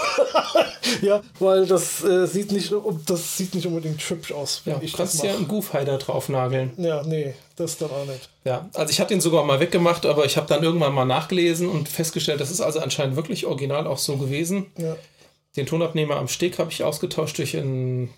ja, 1.01 1.21
weil 1.39 1.65
das 1.65 2.03
äh, 2.03 2.27
sieht 2.27 2.51
nicht, 2.51 2.71
das 3.07 3.37
sieht 3.37 3.55
nicht 3.55 3.65
unbedingt 3.65 4.01
hübsch 4.01 4.31
aus, 4.31 4.61
ja, 4.65 4.77
ich 4.81 4.93
kannst 4.93 5.23
ja 5.23 5.33
einen 5.33 5.47
Goof 5.47 5.73
Hider 5.73 5.97
draufnageln. 5.97 6.73
Ja, 6.77 7.01
nee, 7.03 7.33
das 7.59 7.77
dann 7.77 7.91
auch 7.91 8.05
nicht. 8.05 8.29
Ja, 8.45 8.69
also 8.73 8.91
ich 8.91 8.99
hatte 8.99 9.13
den 9.13 9.21
sogar 9.21 9.43
mal 9.43 9.59
weggemacht, 9.59 10.05
aber 10.05 10.25
ich 10.25 10.37
habe 10.37 10.47
dann 10.47 10.63
irgendwann 10.63 10.93
mal 10.93 11.05
nachgelesen 11.05 11.67
und 11.69 11.87
festgestellt, 11.89 12.39
das 12.41 12.51
ist 12.51 12.61
also 12.61 12.79
anscheinend 12.79 13.15
wirklich 13.15 13.45
original 13.45 13.87
auch 13.87 13.97
so 13.97 14.17
gewesen. 14.17 14.67
Ja. 14.77 14.95
Den 15.55 15.65
Tonabnehmer 15.65 16.15
am 16.17 16.27
Steg 16.27 16.59
habe 16.59 16.71
ich 16.71 16.83
ausgetauscht 16.83 17.37
durch 17.37 17.55
einen 17.57 18.13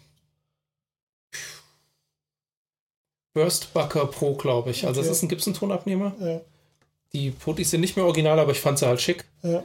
Burstbucker 3.34 4.06
Pro, 4.08 4.36
glaube 4.36 4.72
ich. 4.72 4.86
Also 4.86 5.00
Okay. 5.00 5.10
das 5.10 5.18
ist 5.18 5.24
ein 5.24 5.30
Gibson-Tonabnehmer. 5.30 6.14
Ja, 6.20 6.42
Die 7.14 7.32
Potis 7.32 7.72
sind 7.72 7.82
nicht 7.82 7.96
mehr 7.96 8.06
original, 8.06 8.40
aber 8.40 8.52
ich 8.52 8.60
fand 8.60 8.80
sie 8.80 8.88
halt 8.88 9.02
schick. 9.02 9.26
ja. 9.44 9.64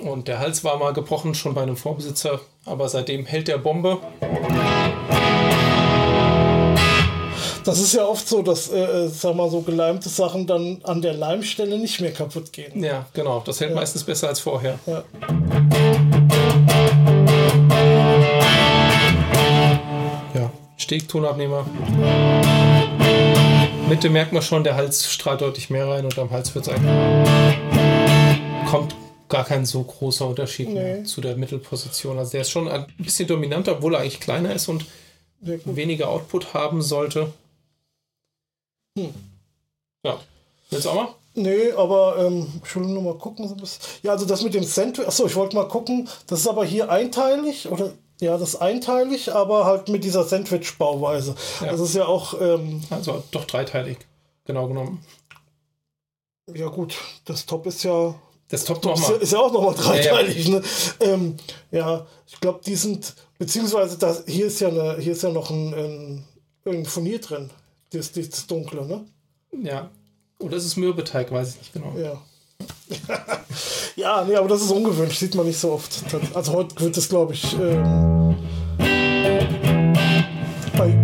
Und 0.00 0.26
der 0.26 0.38
Hals 0.38 0.64
war 0.64 0.78
mal 0.78 0.94
gebrochen, 0.94 1.34
schon 1.34 1.52
bei 1.54 1.60
einem 1.62 1.76
Vorbesitzer. 1.76 2.40
Aber 2.64 2.88
seitdem 2.88 3.26
hält 3.26 3.46
der 3.48 3.58
Bombe. 3.58 3.98
Das 7.64 7.78
ist 7.78 7.94
ja 7.94 8.04
oft 8.04 8.28
so, 8.28 8.42
dass, 8.42 8.70
äh, 8.70 9.04
äh, 9.04 9.08
sag 9.08 9.36
mal, 9.36 9.48
so 9.48 9.60
geleimte 9.60 10.08
Sachen 10.08 10.46
dann 10.48 10.80
an 10.82 11.00
der 11.00 11.14
Leimstelle 11.14 11.78
nicht 11.78 12.00
mehr 12.00 12.12
kaputt 12.12 12.52
gehen. 12.52 12.82
Ja, 12.82 13.06
genau. 13.14 13.40
Das 13.44 13.60
hält 13.60 13.70
ja. 13.70 13.76
meistens 13.76 14.02
besser 14.02 14.28
als 14.28 14.40
vorher. 14.40 14.78
Ja. 14.84 15.04
Ja, 20.34 20.50
Stegtonabnehmer. 20.76 21.64
Mitte 23.88 24.10
merkt 24.10 24.32
man 24.32 24.42
schon, 24.42 24.64
der 24.64 24.74
Hals 24.74 25.08
strahlt 25.08 25.40
deutlich 25.40 25.70
mehr 25.70 25.86
rein 25.86 26.04
und 26.04 26.18
am 26.18 26.30
Hals 26.30 26.52
wird 26.56 26.66
es 26.66 26.72
eigentlich. 26.72 27.58
Kommt 28.68 28.96
gar 29.28 29.44
kein 29.44 29.64
so 29.66 29.84
großer 29.84 30.26
Unterschied 30.26 30.70
nee. 30.70 31.04
zu 31.04 31.20
der 31.20 31.36
Mittelposition. 31.36 32.18
Also 32.18 32.32
der 32.32 32.40
ist 32.40 32.50
schon 32.50 32.68
ein 32.68 32.86
bisschen 32.98 33.28
dominanter, 33.28 33.76
obwohl 33.76 33.94
er 33.94 34.00
eigentlich 34.00 34.20
kleiner 34.20 34.52
ist 34.52 34.68
und 34.68 34.84
weniger 35.40 36.08
Output 36.08 36.54
haben 36.54 36.82
sollte. 36.82 37.32
Hm. 38.98 39.14
Ja. 40.04 40.18
Willst 40.70 40.86
du 40.86 40.90
auch 40.90 40.94
mal? 40.94 41.08
Nee, 41.34 41.72
aber 41.72 42.18
ähm, 42.18 42.46
ich 42.62 42.76
will 42.76 42.82
nur 42.82 43.02
mal 43.02 43.18
gucken. 43.18 43.50
Ja, 44.02 44.12
also 44.12 44.26
das 44.26 44.42
mit 44.42 44.52
dem 44.52 44.64
Sandwich. 44.64 45.06
Achso, 45.06 45.26
ich 45.26 45.34
wollte 45.34 45.56
mal 45.56 45.68
gucken. 45.68 46.08
Das 46.26 46.40
ist 46.40 46.46
aber 46.46 46.64
hier 46.64 46.90
einteilig 46.90 47.68
oder 47.70 47.92
ja, 48.20 48.38
das 48.38 48.50
ist 48.50 48.56
einteilig, 48.56 49.34
aber 49.34 49.64
halt 49.64 49.88
mit 49.88 50.04
dieser 50.04 50.24
Sandwich-Bauweise. 50.24 51.34
Ja. 51.60 51.72
Das 51.72 51.80
ist 51.80 51.94
ja 51.94 52.06
auch. 52.06 52.40
Ähm, 52.40 52.82
also 52.90 53.22
doch 53.30 53.46
dreiteilig, 53.46 53.98
genau 54.44 54.68
genommen. 54.68 55.04
Ja, 56.54 56.68
gut. 56.68 56.94
Das 57.24 57.46
Top 57.46 57.66
ist 57.66 57.82
ja. 57.82 58.14
Das 58.48 58.64
Top 58.64 58.84
nochmal. 58.84 59.12
Ist, 59.14 59.22
ist 59.22 59.32
ja 59.32 59.40
auch 59.40 59.52
nochmal 59.52 59.74
dreiteilig. 59.74 60.46
Ja, 60.46 60.54
ja. 60.54 60.60
Ne? 60.60 60.64
Ähm, 61.00 61.36
ja 61.70 62.06
ich 62.26 62.38
glaube, 62.38 62.60
die 62.64 62.76
sind. 62.76 63.14
Beziehungsweise 63.38 63.98
das, 63.98 64.24
hier 64.26 64.46
ist 64.46 64.60
ja 64.60 64.68
eine, 64.68 64.98
hier 64.98 65.12
ist 65.12 65.22
ja 65.22 65.30
noch 65.30 65.50
ein, 65.50 65.74
ein, 65.74 66.24
ein 66.66 66.84
Furnier 66.84 67.20
drin. 67.20 67.50
Das, 67.92 68.12
das 68.12 68.46
Dunkle, 68.46 68.86
ne? 68.86 69.04
Ja. 69.62 69.90
Oder 70.38 70.56
ist 70.56 70.64
es 70.64 70.76
Mürbeteig, 70.76 71.30
weiß 71.30 71.50
ich 71.50 71.58
nicht 71.58 71.72
genau. 71.72 71.94
Ja. 71.96 72.20
ja, 73.96 74.24
nee, 74.24 74.34
aber 74.34 74.48
das 74.48 74.62
ist 74.62 74.70
ungewöhnlich, 74.70 75.18
sieht 75.18 75.34
man 75.34 75.46
nicht 75.46 75.58
so 75.58 75.72
oft. 75.72 76.00
Also 76.34 76.52
heute 76.52 76.80
wird 76.80 76.96
es, 76.96 77.08
glaube 77.08 77.34
ich, 77.34 77.52
ähm, 77.54 78.36
bei, 80.76 80.94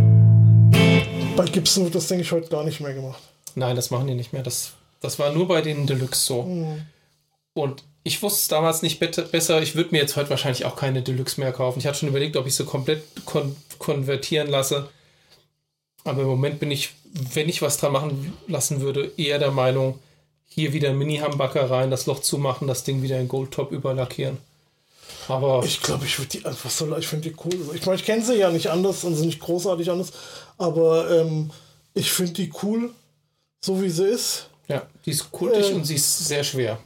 bei 1.36 1.44
Gibson 1.44 1.84
wird 1.84 1.94
das, 1.94 2.06
denke 2.06 2.22
ich, 2.22 2.32
heute 2.32 2.48
gar 2.48 2.64
nicht 2.64 2.80
mehr 2.80 2.94
gemacht. 2.94 3.22
Nein, 3.54 3.76
das 3.76 3.90
machen 3.90 4.06
die 4.06 4.14
nicht 4.14 4.32
mehr. 4.32 4.42
Das, 4.42 4.72
das 5.00 5.18
war 5.18 5.32
nur 5.32 5.46
bei 5.46 5.60
den 5.60 5.86
Deluxe 5.86 6.24
so. 6.24 6.42
Mhm. 6.44 6.86
Und 7.54 7.84
ich 8.04 8.22
wusste 8.22 8.38
es 8.40 8.48
damals 8.48 8.82
nicht 8.82 9.00
besser. 9.00 9.60
Ich 9.60 9.74
würde 9.74 9.90
mir 9.90 9.98
jetzt 9.98 10.16
heute 10.16 10.30
wahrscheinlich 10.30 10.64
auch 10.64 10.76
keine 10.76 11.02
Deluxe 11.02 11.40
mehr 11.40 11.52
kaufen. 11.52 11.80
Ich 11.80 11.86
hatte 11.86 11.98
schon 11.98 12.08
überlegt, 12.08 12.36
ob 12.36 12.46
ich 12.46 12.54
sie 12.54 12.64
komplett 12.64 13.02
kon 13.26 13.56
konvertieren 13.78 14.48
lasse. 14.48 14.88
Aber 16.08 16.22
im 16.22 16.28
Moment 16.28 16.58
bin 16.58 16.70
ich, 16.70 16.94
wenn 17.34 17.48
ich 17.48 17.60
was 17.60 17.76
dran 17.76 17.92
machen 17.92 18.32
lassen 18.46 18.80
würde, 18.80 19.12
eher 19.16 19.38
der 19.38 19.50
Meinung, 19.50 19.98
hier 20.46 20.72
wieder 20.72 20.92
Mini-Humbucker 20.92 21.70
rein, 21.70 21.90
das 21.90 22.06
Loch 22.06 22.20
zumachen, 22.20 22.66
das 22.66 22.84
Ding 22.84 23.02
wieder 23.02 23.20
in 23.20 23.28
Goldtop 23.28 23.72
überlackieren. 23.72 24.38
Aber 25.28 25.62
ich 25.64 25.82
glaube, 25.82 26.06
ich 26.06 26.18
würde 26.18 26.30
die 26.30 26.46
einfach 26.46 26.70
so, 26.70 26.96
ich 26.96 27.06
finde 27.06 27.28
die 27.28 27.36
cool. 27.44 27.74
Ich 27.74 27.84
meine, 27.84 27.96
ich 27.96 28.04
kenne 28.04 28.24
sie 28.24 28.36
ja 28.36 28.50
nicht 28.50 28.68
anders 28.70 29.04
und 29.04 29.14
sind 29.14 29.26
nicht 29.26 29.40
großartig 29.40 29.90
anders, 29.90 30.12
aber 30.56 31.10
ähm, 31.10 31.50
ich 31.92 32.10
finde 32.10 32.32
die 32.32 32.52
cool, 32.62 32.90
so 33.60 33.82
wie 33.82 33.90
sie 33.90 34.08
ist. 34.08 34.48
Ja, 34.68 34.86
die 35.04 35.10
ist 35.10 35.30
kultig 35.30 35.70
ähm, 35.70 35.76
und 35.76 35.84
sie 35.84 35.96
ist 35.96 36.26
sehr 36.26 36.44
schwer. 36.44 36.78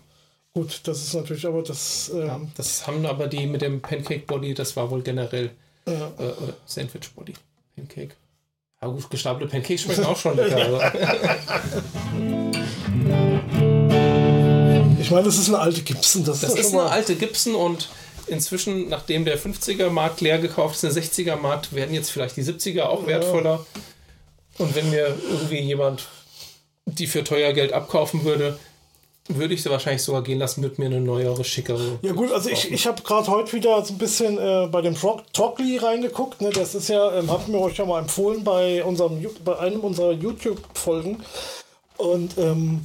Gut, 0.52 0.80
das 0.84 1.02
ist 1.02 1.14
natürlich 1.14 1.46
aber 1.46 1.62
das. 1.62 2.10
Ähm, 2.12 2.26
ja, 2.26 2.40
das 2.56 2.86
haben 2.86 3.06
aber 3.06 3.28
die 3.28 3.46
mit 3.46 3.62
dem 3.62 3.80
Pancake 3.80 4.26
Body, 4.26 4.54
das 4.54 4.76
war 4.76 4.90
wohl 4.90 5.02
generell 5.02 5.50
ja. 5.86 6.08
äh, 6.18 6.32
Sandwich 6.66 7.10
Body. 7.14 7.34
Pancake. 7.76 8.16
Ja 8.82 8.88
gut, 8.88 9.08
gestapelte 9.10 9.48
Pancakes 9.48 9.82
schmecken 9.82 10.04
auch 10.04 10.16
schon 10.16 10.36
lecker. 10.36 10.56
Also. 10.56 10.80
ich 15.00 15.10
meine, 15.10 15.22
das 15.22 15.38
ist 15.38 15.48
eine 15.48 15.60
alte 15.60 15.82
Gibson. 15.82 16.24
Das, 16.24 16.40
das 16.40 16.54
ist, 16.54 16.66
ist 16.66 16.72
eine 16.72 16.90
alte 16.90 17.14
Gibson 17.14 17.54
und 17.54 17.88
inzwischen, 18.26 18.88
nachdem 18.88 19.24
der 19.24 19.38
50er-Markt 19.38 20.20
leer 20.20 20.38
gekauft 20.38 20.74
ist, 20.74 20.82
der 20.82 20.90
60er-Markt, 21.00 21.72
werden 21.72 21.94
jetzt 21.94 22.10
vielleicht 22.10 22.36
die 22.36 22.42
70er 22.42 22.82
auch 22.82 23.06
wertvoller. 23.06 23.64
Und 24.58 24.74
wenn 24.74 24.90
mir 24.90 25.16
irgendwie 25.30 25.60
jemand 25.60 26.08
die 26.86 27.06
für 27.06 27.22
teuer 27.22 27.52
Geld 27.52 27.72
abkaufen 27.72 28.24
würde, 28.24 28.58
würde 29.28 29.54
ich 29.54 29.62
sie 29.62 29.70
wahrscheinlich 29.70 30.02
sogar 30.02 30.22
gehen 30.22 30.38
lassen, 30.38 30.60
mit 30.60 30.78
mir 30.78 30.86
eine 30.86 31.00
neuere, 31.00 31.44
schickere. 31.44 31.98
Ja 32.02 32.12
gut, 32.12 32.32
also 32.32 32.50
ich, 32.50 32.70
ich 32.72 32.86
habe 32.86 33.02
gerade 33.02 33.28
heute 33.28 33.52
wieder 33.52 33.84
so 33.84 33.94
ein 33.94 33.98
bisschen 33.98 34.36
äh, 34.38 34.68
bei 34.70 34.80
dem 34.80 34.96
Trockley 34.96 35.78
reingeguckt. 35.78 36.40
Ne? 36.40 36.50
Das 36.50 36.74
ist 36.74 36.88
ja, 36.88 37.18
ähm, 37.18 37.30
hatten 37.30 37.52
wir 37.52 37.60
euch 37.60 37.76
ja 37.76 37.84
mal 37.84 38.00
empfohlen 38.00 38.42
bei, 38.42 38.82
unserem, 38.82 39.24
bei 39.44 39.58
einem 39.58 39.80
unserer 39.80 40.12
YouTube-Folgen. 40.12 41.22
Und 41.98 42.36
ähm, 42.36 42.82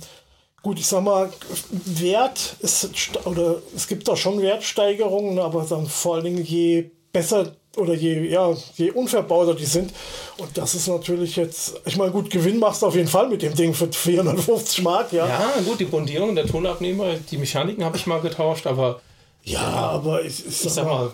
gut, 0.61 0.79
ich 0.79 0.85
sag 0.85 1.03
mal, 1.03 1.31
Wert 1.71 2.55
ist, 2.59 2.89
oder 3.25 3.61
es 3.75 3.87
gibt 3.87 4.07
da 4.07 4.15
schon 4.15 4.41
Wertsteigerungen, 4.41 5.35
ne? 5.35 5.43
aber 5.43 5.65
dann 5.67 5.87
vor 5.87 6.15
allen 6.15 6.25
Dingen 6.25 6.43
je 6.43 6.91
besser 7.11 7.53
oder 7.77 7.93
je, 7.93 8.27
ja, 8.29 8.53
je 8.75 8.91
unverbauter 8.91 9.53
die 9.53 9.65
sind. 9.65 9.93
Und 10.37 10.57
das 10.57 10.75
ist 10.75 10.87
natürlich 10.87 11.35
jetzt, 11.35 11.79
ich 11.85 11.97
meine, 11.97 12.11
gut, 12.11 12.29
Gewinn 12.29 12.59
machst 12.59 12.81
du 12.81 12.87
auf 12.87 12.95
jeden 12.95 13.07
Fall 13.07 13.29
mit 13.29 13.41
dem 13.41 13.53
Ding 13.55 13.73
für 13.73 13.91
450 13.91 14.83
Mark, 14.83 15.13
ja. 15.13 15.27
Ja, 15.27 15.53
gut, 15.65 15.79
die 15.79 15.85
Bondierung 15.85 16.35
der 16.35 16.47
Tonabnehmer, 16.47 17.15
die 17.31 17.37
Mechaniken 17.37 17.83
habe 17.83 17.97
ich 17.97 18.07
mal 18.07 18.21
getauscht, 18.21 18.67
aber. 18.67 19.01
Ja, 19.43 19.61
ja 19.61 19.89
aber 19.89 20.21
ich, 20.23 20.45
ich, 20.45 20.57
sag, 20.57 20.71
sag 20.71 20.85
mal, 20.85 21.05
mal, 21.05 21.11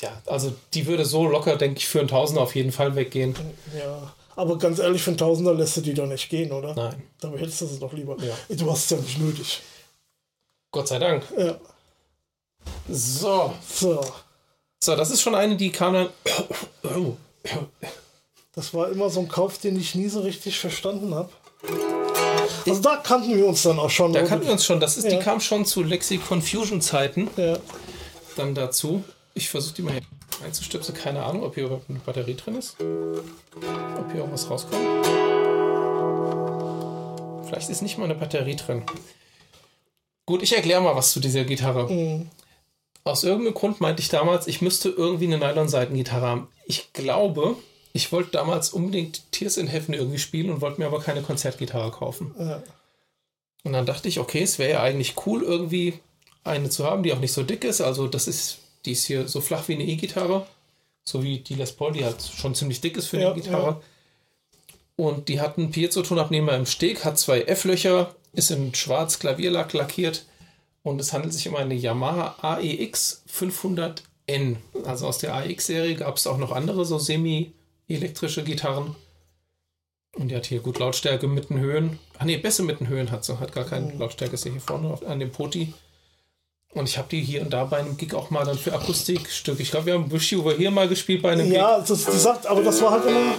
ja, 0.00 0.10
also 0.26 0.52
die 0.74 0.86
würde 0.86 1.04
so 1.04 1.26
locker, 1.26 1.56
denke 1.56 1.78
ich, 1.78 1.88
für 1.88 1.98
einen 1.98 2.08
Tausender 2.08 2.42
auf 2.42 2.54
jeden 2.54 2.72
Fall 2.72 2.94
weggehen. 2.94 3.34
Ja. 3.76 4.14
Aber 4.36 4.56
ganz 4.56 4.78
ehrlich, 4.78 5.02
für 5.02 5.10
einen 5.10 5.18
Tausender 5.18 5.52
lässt 5.52 5.76
du 5.76 5.80
die 5.80 5.94
doch 5.94 6.06
nicht 6.06 6.30
gehen, 6.30 6.52
oder? 6.52 6.72
Nein. 6.72 7.02
Dann 7.20 7.32
behältst 7.32 7.60
du 7.60 7.66
sie 7.66 7.80
doch 7.80 7.92
lieber. 7.92 8.16
Ja. 8.22 8.36
Du 8.54 8.70
hast 8.70 8.84
es 8.84 8.90
ja 8.90 8.96
nicht 8.98 9.18
nötig. 9.18 9.60
Gott 10.70 10.86
sei 10.86 11.00
Dank. 11.00 11.24
Ja. 11.36 11.56
So. 12.88 13.52
So. 13.68 14.00
So, 14.80 14.94
das 14.94 15.10
ist 15.10 15.20
schon 15.20 15.34
eine, 15.34 15.56
die 15.56 15.70
kam 15.70 15.94
dann. 15.94 16.08
Das 18.54 18.72
war 18.74 18.90
immer 18.90 19.10
so 19.10 19.20
ein 19.20 19.28
Kauf, 19.28 19.58
den 19.58 19.78
ich 19.78 19.94
nie 19.94 20.08
so 20.08 20.20
richtig 20.20 20.58
verstanden 20.58 21.14
habe. 21.14 21.30
Also 22.66 22.80
da 22.80 22.96
kannten 22.96 23.36
wir 23.36 23.46
uns 23.46 23.62
dann 23.62 23.78
auch 23.78 23.90
schon. 23.90 24.12
Da 24.12 24.22
kannten 24.22 24.46
wir 24.46 24.52
uns 24.52 24.64
schon. 24.64 24.78
Das 24.78 24.96
ist, 24.96 25.04
ja. 25.04 25.10
Die 25.10 25.18
kam 25.18 25.40
schon 25.40 25.66
zu 25.66 25.82
Lexicon 25.82 26.42
Fusion 26.42 26.80
Zeiten. 26.80 27.28
Ja. 27.36 27.58
Dann 28.36 28.54
dazu. 28.54 29.02
Ich 29.34 29.48
versuche 29.48 29.74
die 29.74 29.82
mal 29.82 29.92
hier 29.92 30.02
einzustöpseln. 30.44 30.96
Keine 30.96 31.24
Ahnung, 31.24 31.42
ob 31.42 31.54
hier 31.54 31.64
überhaupt 31.64 31.90
eine 31.90 31.98
Batterie 31.98 32.34
drin 32.34 32.56
ist. 32.56 32.76
Ob 32.80 34.12
hier 34.12 34.22
auch 34.22 34.32
was 34.32 34.48
rauskommt. 34.48 35.06
Vielleicht 37.46 37.70
ist 37.70 37.82
nicht 37.82 37.98
mal 37.98 38.04
eine 38.04 38.14
Batterie 38.14 38.56
drin. 38.56 38.84
Gut, 40.26 40.42
ich 40.42 40.54
erkläre 40.54 40.80
mal 40.80 40.94
was 40.94 41.12
zu 41.12 41.20
dieser 41.20 41.44
Gitarre. 41.44 41.90
Mhm. 41.90 42.30
Aus 43.08 43.24
irgendeinem 43.24 43.54
Grund 43.54 43.80
meinte 43.80 44.02
ich 44.02 44.10
damals, 44.10 44.46
ich 44.46 44.60
müsste 44.60 44.90
irgendwie 44.90 45.24
eine 45.24 45.38
Nylon-Seitengitarre 45.38 46.26
haben. 46.26 46.48
Ich 46.66 46.92
glaube, 46.92 47.56
ich 47.94 48.12
wollte 48.12 48.32
damals 48.32 48.68
unbedingt 48.68 49.32
Tears 49.32 49.56
in 49.56 49.66
Heaven 49.66 49.94
irgendwie 49.94 50.18
spielen 50.18 50.50
und 50.50 50.60
wollte 50.60 50.78
mir 50.78 50.88
aber 50.88 51.00
keine 51.00 51.22
Konzertgitarre 51.22 51.90
kaufen. 51.90 52.34
Ja. 52.38 52.62
Und 53.64 53.72
dann 53.72 53.86
dachte 53.86 54.08
ich, 54.08 54.20
okay, 54.20 54.42
es 54.42 54.58
wäre 54.58 54.72
ja 54.72 54.82
eigentlich 54.82 55.14
cool, 55.24 55.42
irgendwie 55.42 55.94
eine 56.44 56.68
zu 56.68 56.84
haben, 56.84 57.02
die 57.02 57.14
auch 57.14 57.18
nicht 57.18 57.32
so 57.32 57.42
dick 57.42 57.64
ist. 57.64 57.80
Also 57.80 58.08
das 58.08 58.28
ist, 58.28 58.58
die 58.84 58.92
ist 58.92 59.06
hier 59.06 59.26
so 59.26 59.40
flach 59.40 59.68
wie 59.68 59.74
eine 59.74 59.84
E-Gitarre. 59.84 60.46
So 61.02 61.22
wie 61.22 61.38
die 61.38 61.54
Les 61.54 61.72
Paul, 61.72 61.94
die 61.94 62.04
halt 62.04 62.20
schon 62.20 62.54
ziemlich 62.54 62.82
dick 62.82 62.98
ist 62.98 63.06
für 63.06 63.16
eine 63.16 63.24
ja, 63.24 63.32
E-Gitarre. 63.32 63.68
Ja. 63.70 63.80
Und 64.96 65.30
die 65.30 65.40
hat 65.40 65.56
einen 65.56 65.70
Piezo-Tonabnehmer 65.70 66.54
im 66.54 66.66
Steg, 66.66 67.06
hat 67.06 67.18
zwei 67.18 67.40
F-Löcher, 67.40 68.14
ist 68.34 68.50
in 68.50 68.74
schwarz 68.74 69.18
Klavierlack 69.18 69.72
lackiert 69.72 70.26
und 70.88 71.00
es 71.00 71.12
handelt 71.12 71.34
sich 71.34 71.46
um 71.48 71.56
eine 71.56 71.74
Yamaha 71.74 72.36
AEX 72.40 73.22
500N. 73.30 74.56
Also 74.84 75.06
aus 75.06 75.18
der 75.18 75.34
AEX-Serie 75.34 75.96
gab 75.96 76.16
es 76.16 76.26
auch 76.26 76.38
noch 76.38 76.52
andere 76.52 76.84
so 76.84 76.98
semi-elektrische 76.98 78.42
Gitarren. 78.42 78.96
Und 80.16 80.28
die 80.28 80.36
hat 80.36 80.46
hier 80.46 80.60
gut 80.60 80.78
Lautstärke 80.78 81.28
mitten 81.28 81.60
Höhen. 81.60 81.98
Ach 82.18 82.24
nee, 82.24 82.38
besser 82.38 82.62
mitten 82.62 82.88
Höhen 82.88 83.10
hat 83.10 83.24
sie. 83.24 83.38
Hat 83.38 83.52
gar 83.52 83.64
keine 83.64 83.92
mhm. 83.92 83.98
Lautstärke, 83.98 84.34
ist 84.34 84.44
hier 84.44 84.60
vorne 84.60 84.98
an 85.06 85.20
dem 85.20 85.30
Poti. 85.30 85.74
Und 86.72 86.88
ich 86.88 86.98
habe 86.98 87.08
die 87.08 87.20
hier 87.20 87.42
und 87.42 87.52
da 87.52 87.64
bei 87.64 87.78
einem 87.78 87.96
Gig 87.96 88.14
auch 88.14 88.30
mal 88.30 88.44
dann 88.44 88.58
für 88.58 88.72
Akustikstück. 88.72 89.60
Ich 89.60 89.70
glaube, 89.70 89.86
wir 89.86 89.94
haben 89.94 90.10
Wish 90.10 90.32
You 90.32 90.44
Were 90.44 90.56
Here 90.56 90.70
mal 90.70 90.88
gespielt 90.88 91.22
bei 91.22 91.32
einem 91.32 91.52
ja, 91.52 91.78
Gig. 91.78 91.88
Ja, 91.88 91.96
das, 92.06 92.22
sagt, 92.22 92.46
aber 92.46 92.62
das 92.62 92.80
war 92.82 92.90
halt 92.92 93.04
immer. 93.06 93.34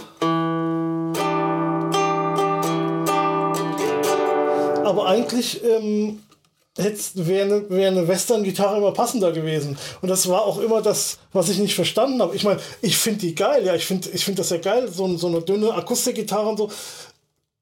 Aber 4.86 5.08
eigentlich 5.08 5.64
ähm, 5.64 6.20
wäre 7.16 7.46
eine, 7.46 7.70
wär 7.70 7.88
eine 7.90 8.08
Western-Gitarre 8.08 8.78
immer 8.78 8.92
passender 8.92 9.32
gewesen. 9.32 9.78
Und 10.02 10.10
das 10.10 10.28
war 10.30 10.44
auch 10.44 10.60
immer 10.60 10.82
das, 10.82 11.20
was 11.34 11.50
ich 11.50 11.58
nicht 11.58 11.76
verstanden 11.76 12.22
habe. 12.22 12.36
Ich 12.36 12.44
meine, 12.44 12.60
ich 12.82 12.98
finde 12.98 13.20
die 13.20 13.36
geil, 13.36 13.66
ja, 13.66 13.76
ich 13.76 13.86
finde 13.86 14.10
ich 14.10 14.26
find 14.26 14.40
das 14.40 14.50
ja 14.50 14.58
geil, 14.58 14.90
so, 14.92 15.18
so 15.18 15.28
eine 15.28 15.42
dünne 15.42 15.74
Akustikgitarre 15.74 16.50
und 16.50 16.58
so, 16.58 16.72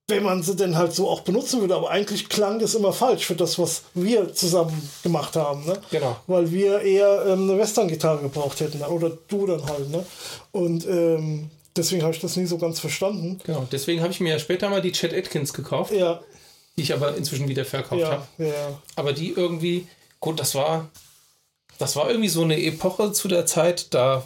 wenn 0.10 0.24
man 0.24 0.42
sie 0.42 0.56
denn 0.56 0.78
halt 0.78 0.94
so 0.94 1.10
auch 1.10 1.22
benutzen 1.22 1.60
würde. 1.60 1.76
Aber 1.76 1.90
eigentlich 1.90 2.30
klang 2.30 2.60
das 2.60 2.76
immer 2.76 2.94
falsch 2.94 3.26
für 3.26 3.36
das, 3.36 3.60
was 3.60 3.84
wir 3.94 4.34
zusammen 4.34 4.90
gemacht 5.04 5.36
haben. 5.36 5.66
Ne? 5.66 5.78
Genau. 5.92 6.16
Weil 6.28 6.52
wir 6.52 6.82
eher 6.82 7.26
ähm, 7.28 7.50
eine 7.50 7.60
Western-Gitarre 7.60 8.22
gebraucht 8.22 8.62
hätten. 8.62 8.82
Oder 8.84 9.12
du 9.28 9.46
dann 9.46 9.66
halt. 9.66 9.90
Ne? 9.90 10.06
Und 10.54 10.88
ähm, 10.88 11.50
deswegen 11.76 12.04
habe 12.04 12.14
ich 12.14 12.22
das 12.22 12.38
nie 12.38 12.46
so 12.46 12.58
ganz 12.58 12.80
verstanden. 12.80 13.40
Genau, 13.46 13.68
deswegen 13.72 14.02
habe 14.02 14.12
ich 14.12 14.20
mir 14.20 14.34
ja 14.34 14.40
später 14.40 14.70
mal 14.70 14.82
die 14.82 14.94
Chet 14.94 15.14
Atkins 15.14 15.54
gekauft, 15.54 15.92
Ja, 15.92 16.22
die 16.78 16.84
ich 16.84 16.94
aber 16.94 17.16
inzwischen 17.18 17.48
wieder 17.48 17.66
verkauft 17.66 18.02
ja, 18.02 18.12
habe. 18.12 18.28
ja. 18.38 18.82
Aber 18.96 19.14
die 19.14 19.32
irgendwie, 19.32 19.88
gut, 20.20 20.40
das 20.40 20.54
war, 20.56 20.90
das 21.80 21.96
war 21.96 22.10
irgendwie 22.10 22.30
so 22.30 22.44
eine 22.44 22.62
Epoche 22.62 23.12
zu 23.12 23.28
der 23.28 23.46
Zeit, 23.46 23.94
da, 23.94 24.24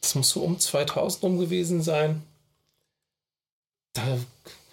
das 0.00 0.14
muss 0.14 0.30
so 0.30 0.42
um 0.42 0.58
2000 0.58 1.22
rum 1.22 1.38
gewesen 1.38 1.82
sein. 1.82 2.22
Da 3.92 4.02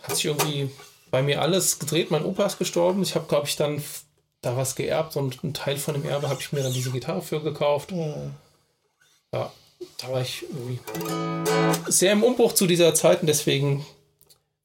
hat 0.02 0.16
sich 0.16 0.26
irgendwie 0.26 0.72
bei 1.12 1.22
mir 1.22 1.42
alles 1.42 1.78
gedreht. 1.78 2.10
Mein 2.10 2.26
Opa 2.26 2.46
ist 2.46 2.58
gestorben. 2.58 3.04
Ich 3.04 3.14
habe, 3.14 3.28
glaube 3.28 3.48
ich, 3.48 3.56
dann 3.56 3.84
da 4.42 4.58
was 4.58 4.76
geerbt 4.76 5.16
und 5.16 5.44
einen 5.44 5.54
Teil 5.54 5.78
von 5.78 5.94
dem 5.94 6.06
Erbe 6.06 6.28
habe 6.28 6.42
ich 6.42 6.52
mir 6.52 6.64
dann 6.64 6.74
diese 6.74 6.90
Gitarre 6.90 7.22
für 7.22 7.42
gekauft. 7.42 7.92
Hm. 7.92 8.32
Ja, 9.32 9.52
da 9.98 10.12
war 10.12 10.22
ich 10.22 10.44
irgendwie 10.44 10.80
sehr 11.88 12.14
im 12.14 12.24
Umbruch 12.24 12.54
zu 12.54 12.66
dieser 12.66 12.96
Zeit 12.96 13.22
und 13.22 13.28
deswegen 13.28 13.86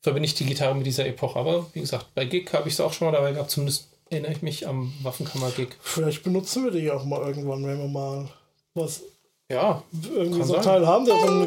verbinde 0.06 0.26
ich 0.28 0.34
die 0.34 0.44
Gitarre 0.46 0.76
mit 0.76 0.86
dieser 0.86 1.04
Epoche. 1.04 1.36
Aber 1.36 1.66
wie 1.72 1.80
gesagt, 1.80 2.06
bei 2.14 2.24
Gig 2.26 2.48
habe 2.52 2.68
ich 2.68 2.74
es 2.74 2.80
auch 2.80 2.92
schon 2.92 3.06
mal 3.08 3.12
dabei 3.12 3.32
gehabt. 3.32 3.50
Zumindest 3.50 3.88
erinnere 4.08 4.30
ich 4.30 4.40
mich 4.40 4.68
am 4.68 4.92
Waffenkammer-Gig. 5.02 5.70
Vielleicht 5.80 6.22
benutzen 6.22 6.62
wir 6.62 6.70
die 6.70 6.88
auch 6.92 7.04
mal 7.04 7.26
irgendwann, 7.26 7.66
wenn 7.66 7.78
wir 7.80 7.88
mal 7.88 8.28
was 8.74 9.02
Ja, 9.50 9.82
irgendwie 10.14 10.44
so 10.44 10.54
ein 10.54 10.62
sein. 10.62 10.74
Teil 10.74 10.86
haben, 10.86 11.04
der 11.06 11.18
so 11.18 11.26
eine, 11.26 11.46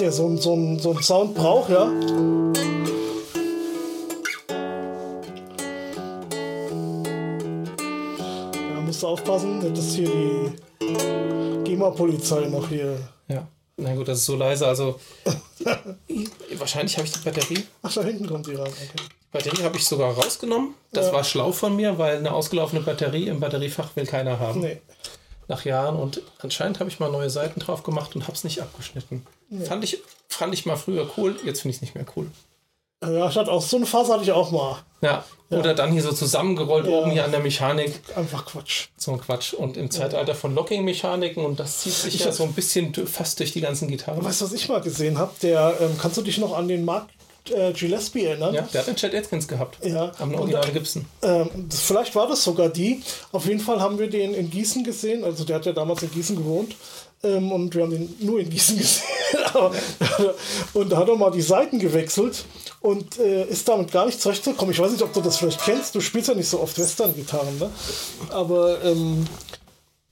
der 0.00 0.12
so, 0.12 0.26
ein- 0.28 0.38
so, 0.38 0.54
ein- 0.54 0.78
so 0.78 0.90
einen 0.92 1.02
Sound 1.02 1.34
braucht, 1.34 1.68
ja. 1.68 1.92
Ja, 7.54 8.80
musst 8.84 9.02
du 9.02 9.06
aufpassen, 9.08 9.60
dass 9.74 9.94
hier 9.94 10.08
die 10.80 11.64
GEMA-Polizei 11.64 12.46
noch 12.48 12.68
hier. 12.68 12.98
ja. 13.28 13.46
Na 13.78 13.94
gut, 13.94 14.08
das 14.08 14.18
ist 14.18 14.26
so 14.26 14.36
leise. 14.36 14.66
Also 14.66 14.98
wahrscheinlich 16.56 16.96
habe 16.96 17.06
ich 17.06 17.12
die 17.12 17.18
Batterie. 17.20 17.64
Ach, 17.82 17.92
da 17.92 18.02
hinten 18.02 18.26
kommt 18.26 18.46
die 18.46 18.54
rein. 18.54 18.66
Okay. 18.68 19.02
Batterie 19.32 19.62
habe 19.64 19.76
ich 19.76 19.84
sogar 19.86 20.12
rausgenommen. 20.14 20.74
Das 20.92 21.06
Ja. 21.06 21.12
war 21.12 21.24
schlau 21.24 21.52
von 21.52 21.76
mir, 21.76 21.98
weil 21.98 22.16
eine 22.16 22.32
ausgelaufene 22.32 22.80
Batterie 22.82 23.28
im 23.28 23.40
Batteriefach 23.40 23.94
will 23.96 24.06
keiner 24.06 24.38
haben. 24.38 24.60
Nee. 24.60 24.80
Nach 25.48 25.64
Jahren. 25.64 25.96
Und 25.96 26.22
anscheinend 26.38 26.80
habe 26.80 26.88
ich 26.90 26.98
mal 27.00 27.10
neue 27.10 27.30
Seiten 27.30 27.60
drauf 27.60 27.82
gemacht 27.82 28.16
und 28.16 28.22
habe 28.22 28.32
es 28.32 28.44
nicht 28.44 28.60
abgeschnitten. 28.62 29.26
Fand, 29.64 29.84
ich, 29.84 30.02
fand 30.28 30.54
ich 30.54 30.66
mal 30.66 30.76
früher 30.76 31.08
cool, 31.16 31.36
jetzt 31.44 31.60
finde 31.60 31.70
ich 31.70 31.76
es 31.76 31.82
nicht 31.82 31.94
mehr 31.94 32.06
cool. 32.16 32.28
Ja, 33.04 33.28
ich 33.28 33.36
hatte 33.36 33.50
auch 33.52 33.62
so 33.62 33.76
eine 33.76 33.86
Phase 33.86 34.12
hatte 34.12 34.22
ich 34.22 34.32
auch 34.32 34.50
mal. 34.50 34.78
Ja, 35.02 35.24
oder 35.50 35.74
dann 35.74 35.92
hier 35.92 36.02
so 36.02 36.12
zusammengerollt 36.12 36.86
Ja. 36.86 36.92
oben 36.92 37.10
hier 37.10 37.24
an 37.24 37.30
der 37.30 37.40
Mechanik. 37.40 38.00
Einfach 38.16 38.46
Quatsch. 38.46 38.86
So 38.96 39.12
ein 39.12 39.20
Quatsch. 39.20 39.52
Und 39.52 39.76
im 39.76 39.90
Zeitalter 39.90 40.34
von 40.34 40.54
Locking-Mechaniken 40.54 41.44
und 41.44 41.60
das 41.60 41.80
zieht 41.82 41.92
sich 41.92 42.14
Ich 42.14 42.24
ja 42.24 42.32
so 42.32 42.44
ein 42.44 42.52
bisschen 42.52 42.92
fast 43.06 43.38
durch 43.38 43.52
die 43.52 43.60
ganzen 43.60 43.88
Gitarren. 43.88 44.24
Weißt 44.24 44.40
du, 44.40 44.46
was 44.46 44.52
ich 44.52 44.68
mal 44.68 44.80
gesehen 44.80 45.18
habe? 45.18 45.32
Der, 45.42 45.74
ähm, 45.80 45.96
kannst 46.00 46.16
du 46.16 46.22
dich 46.22 46.38
noch 46.38 46.56
an 46.56 46.66
den 46.68 46.84
Mark 46.86 47.08
äh, 47.54 47.72
Gillespie 47.72 48.24
erinnern? 48.24 48.54
Ja, 48.54 48.62
der 48.62 48.80
hat 48.80 48.88
den 48.88 48.96
Chad 48.96 49.14
Atkins 49.14 49.46
gehabt. 49.46 49.84
Ja. 49.84 50.10
Am 50.18 50.34
Original 50.34 50.68
Gibson. 50.72 51.04
Ähm, 51.22 51.50
das, 51.68 51.80
vielleicht 51.82 52.14
war 52.16 52.26
das 52.26 52.42
sogar 52.42 52.70
die. 52.70 53.02
Auf 53.30 53.46
jeden 53.46 53.60
Fall 53.60 53.80
haben 53.80 53.98
wir 53.98 54.08
den 54.08 54.32
in 54.34 54.50
Gießen 54.50 54.82
gesehen. 54.84 55.22
Also 55.22 55.44
der 55.44 55.56
hat 55.56 55.66
ja 55.66 55.72
damals 55.72 56.02
in 56.02 56.10
Gießen 56.10 56.34
gewohnt. 56.34 56.74
Ähm, 57.26 57.52
und 57.52 57.74
wir 57.74 57.82
haben 57.82 57.90
den 57.90 58.14
nur 58.20 58.40
in 58.40 58.50
Gießen 58.50 58.76
gesehen. 58.78 59.04
Und 60.74 60.92
da 60.92 60.98
hat 60.98 61.08
er 61.08 61.16
mal 61.16 61.30
die 61.30 61.42
Seiten 61.42 61.78
gewechselt 61.78 62.44
und 62.80 63.18
äh, 63.18 63.44
ist 63.44 63.68
damit 63.68 63.90
gar 63.90 64.06
nicht 64.06 64.20
zurechtgekommen. 64.20 64.72
Ich 64.72 64.80
weiß 64.80 64.92
nicht, 64.92 65.02
ob 65.02 65.12
du 65.12 65.20
das 65.20 65.38
vielleicht 65.38 65.64
kennst. 65.64 65.94
Du 65.94 66.00
spielst 66.00 66.28
ja 66.28 66.34
nicht 66.34 66.48
so 66.48 66.60
oft 66.60 66.78
Western-Gitarren, 66.78 67.58
ne? 67.58 67.70
Aber 68.30 68.82
ähm, 68.84 69.26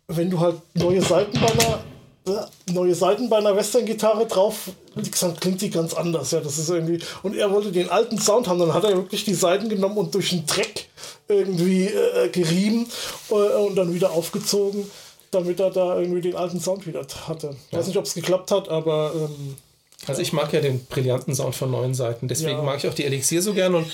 wenn 0.09 0.31
du 0.31 0.41
halt 0.41 0.57
neue 0.75 1.03
Seiten 1.03 1.39
bei 1.41 1.53
einer 1.53 1.85
ja, 2.27 2.49
neue 2.73 2.95
Seiten 2.95 3.29
bei 3.29 3.37
einer 3.37 3.55
Western-Gitarre 3.55 4.27
drauf 4.27 4.71
legst, 4.95 5.23
dann 5.23 5.39
klingt 5.39 5.61
die 5.61 5.71
ganz 5.71 5.93
anders. 5.93 6.31
Ja, 6.31 6.41
das 6.41 6.59
ist 6.59 6.71
irgendwie. 6.71 7.01
Und 7.23 7.37
er 7.37 7.51
wollte 7.51 7.71
den 7.71 7.91
alten 7.91 8.19
Sound 8.19 8.49
haben, 8.49 8.59
dann 8.59 8.73
hat 8.73 8.85
er 8.85 8.97
wirklich 8.97 9.25
die 9.25 9.35
Seiten 9.35 9.69
genommen 9.69 9.99
und 9.99 10.15
durch 10.15 10.31
den 10.31 10.47
Dreck 10.47 10.89
irgendwie 11.29 11.85
äh, 11.87 12.29
gerieben 12.31 12.87
äh, 13.31 13.35
und 13.35 13.77
dann 13.77 13.93
wieder 13.95 14.13
aufgezogen, 14.13 14.91
damit 15.35 15.61
er 15.61 15.71
da 15.71 15.99
irgendwie 15.99 16.21
den 16.21 16.37
alten 16.37 16.61
Sound 16.61 16.87
wieder 16.87 17.05
hatte. 17.29 17.55
Ich 17.71 17.77
weiß 17.77 17.87
nicht, 17.87 17.97
ob 17.99 18.05
es 18.05 18.15
geklappt 18.15 18.51
hat, 18.51 18.69
aber 18.69 19.13
ähm, 19.15 19.57
Also 20.07 20.21
ich 20.23 20.33
mag 20.33 20.53
ja 20.53 20.61
den 20.61 20.85
brillanten 20.87 21.35
Sound 21.35 21.55
von 21.55 21.71
neuen 21.71 21.95
Seiten. 21.95 22.29
Deswegen 22.29 22.59
Ja. 22.59 22.63
mag 22.63 22.79
ich 22.79 22.89
auch 22.89 22.95
die 22.95 23.05
Elixier 23.05 23.43
so 23.43 23.55
gern. 23.55 23.75
Und 23.75 23.87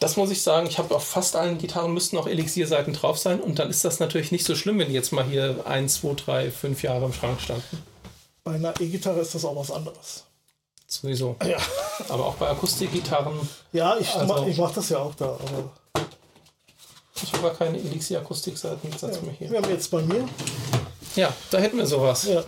das 0.00 0.16
muss 0.16 0.30
ich 0.30 0.42
sagen, 0.42 0.66
ich 0.66 0.78
habe 0.78 0.94
auf 0.94 1.04
fast 1.06 1.36
allen 1.36 1.58
Gitarren 1.58 1.92
müssten 1.92 2.16
auch 2.16 2.26
Elixier-Seiten 2.26 2.92
drauf 2.92 3.18
sein. 3.18 3.40
Und 3.40 3.58
dann 3.58 3.68
ist 3.70 3.84
das 3.84 4.00
natürlich 4.00 4.32
nicht 4.32 4.44
so 4.46 4.54
schlimm, 4.54 4.78
wenn 4.78 4.88
die 4.88 4.94
jetzt 4.94 5.12
mal 5.12 5.24
hier 5.24 5.56
ein, 5.66 5.88
zwei, 5.88 6.14
drei, 6.14 6.50
fünf 6.50 6.82
Jahre 6.82 7.04
im 7.06 7.12
Schrank 7.12 7.40
standen. 7.40 7.82
bei 8.44 8.54
einer 8.54 8.72
E-Gitarre 8.80 9.20
ist 9.20 9.34
das 9.34 9.44
auch 9.44 9.56
was 9.56 9.70
anderes. 9.70 10.24
Sowieso. 10.86 11.36
Ja, 11.46 11.58
Aber 12.08 12.24
auch 12.24 12.36
bei 12.36 12.48
Akustikgitarren, 12.48 13.34
ja 13.74 13.96
ich, 13.98 14.08
Also- 14.14 14.46
ich 14.46 14.56
mach 14.56 14.72
das 14.72 14.88
ja 14.88 14.98
auch 15.00 15.14
da. 15.16 15.26
Aber 15.26 15.70
ich 17.22 17.32
habe 17.32 17.42
gar 17.42 17.54
keine 17.54 17.78
mir 19.22 19.32
hier. 19.32 19.50
wir 19.50 19.62
haben 19.62 19.70
jetzt 19.70 19.90
bei 19.90 20.02
mir. 20.02 20.28
Ja, 21.16 21.32
da 21.50 21.58
hätten 21.58 21.78
wir 21.78 21.86
sowas. 21.86 22.24
Ja, 22.24 22.44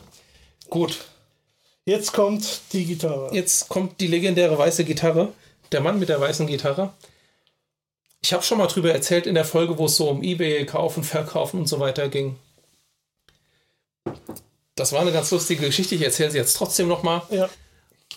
Gut, 0.68 0.98
jetzt 1.84 2.12
kommt 2.12 2.60
die 2.72 2.84
Gitarre. 2.84 3.30
jetzt 3.34 3.68
kommt 3.68 4.00
die 4.00 4.06
legendäre 4.06 4.56
weiße 4.56 4.84
Gitarre. 4.84 5.32
Der 5.72 5.80
Mann 5.80 5.98
mit 5.98 6.08
der 6.08 6.20
weißen 6.20 6.46
Gitarre. 6.46 6.92
Ich 8.22 8.32
habe 8.32 8.42
schon 8.42 8.58
mal 8.58 8.66
drüber 8.66 8.92
erzählt 8.92 9.26
in 9.26 9.34
der 9.34 9.44
Folge, 9.44 9.78
wo 9.78 9.86
es 9.86 9.96
so 9.96 10.08
um 10.10 10.22
Ebay 10.22 10.66
kaufen, 10.66 11.02
verkaufen 11.04 11.60
und 11.60 11.66
so 11.66 11.80
weiter 11.80 12.08
ging. 12.08 12.36
Das 14.74 14.92
war 14.92 15.00
eine 15.00 15.12
ganz 15.12 15.30
lustige 15.30 15.66
Geschichte. 15.66 15.94
Ich 15.94 16.02
erzähle 16.02 16.30
sie 16.30 16.38
jetzt 16.38 16.56
trotzdem 16.56 16.88
noch 16.88 17.02
mal. 17.02 17.22
Ja, 17.30 17.48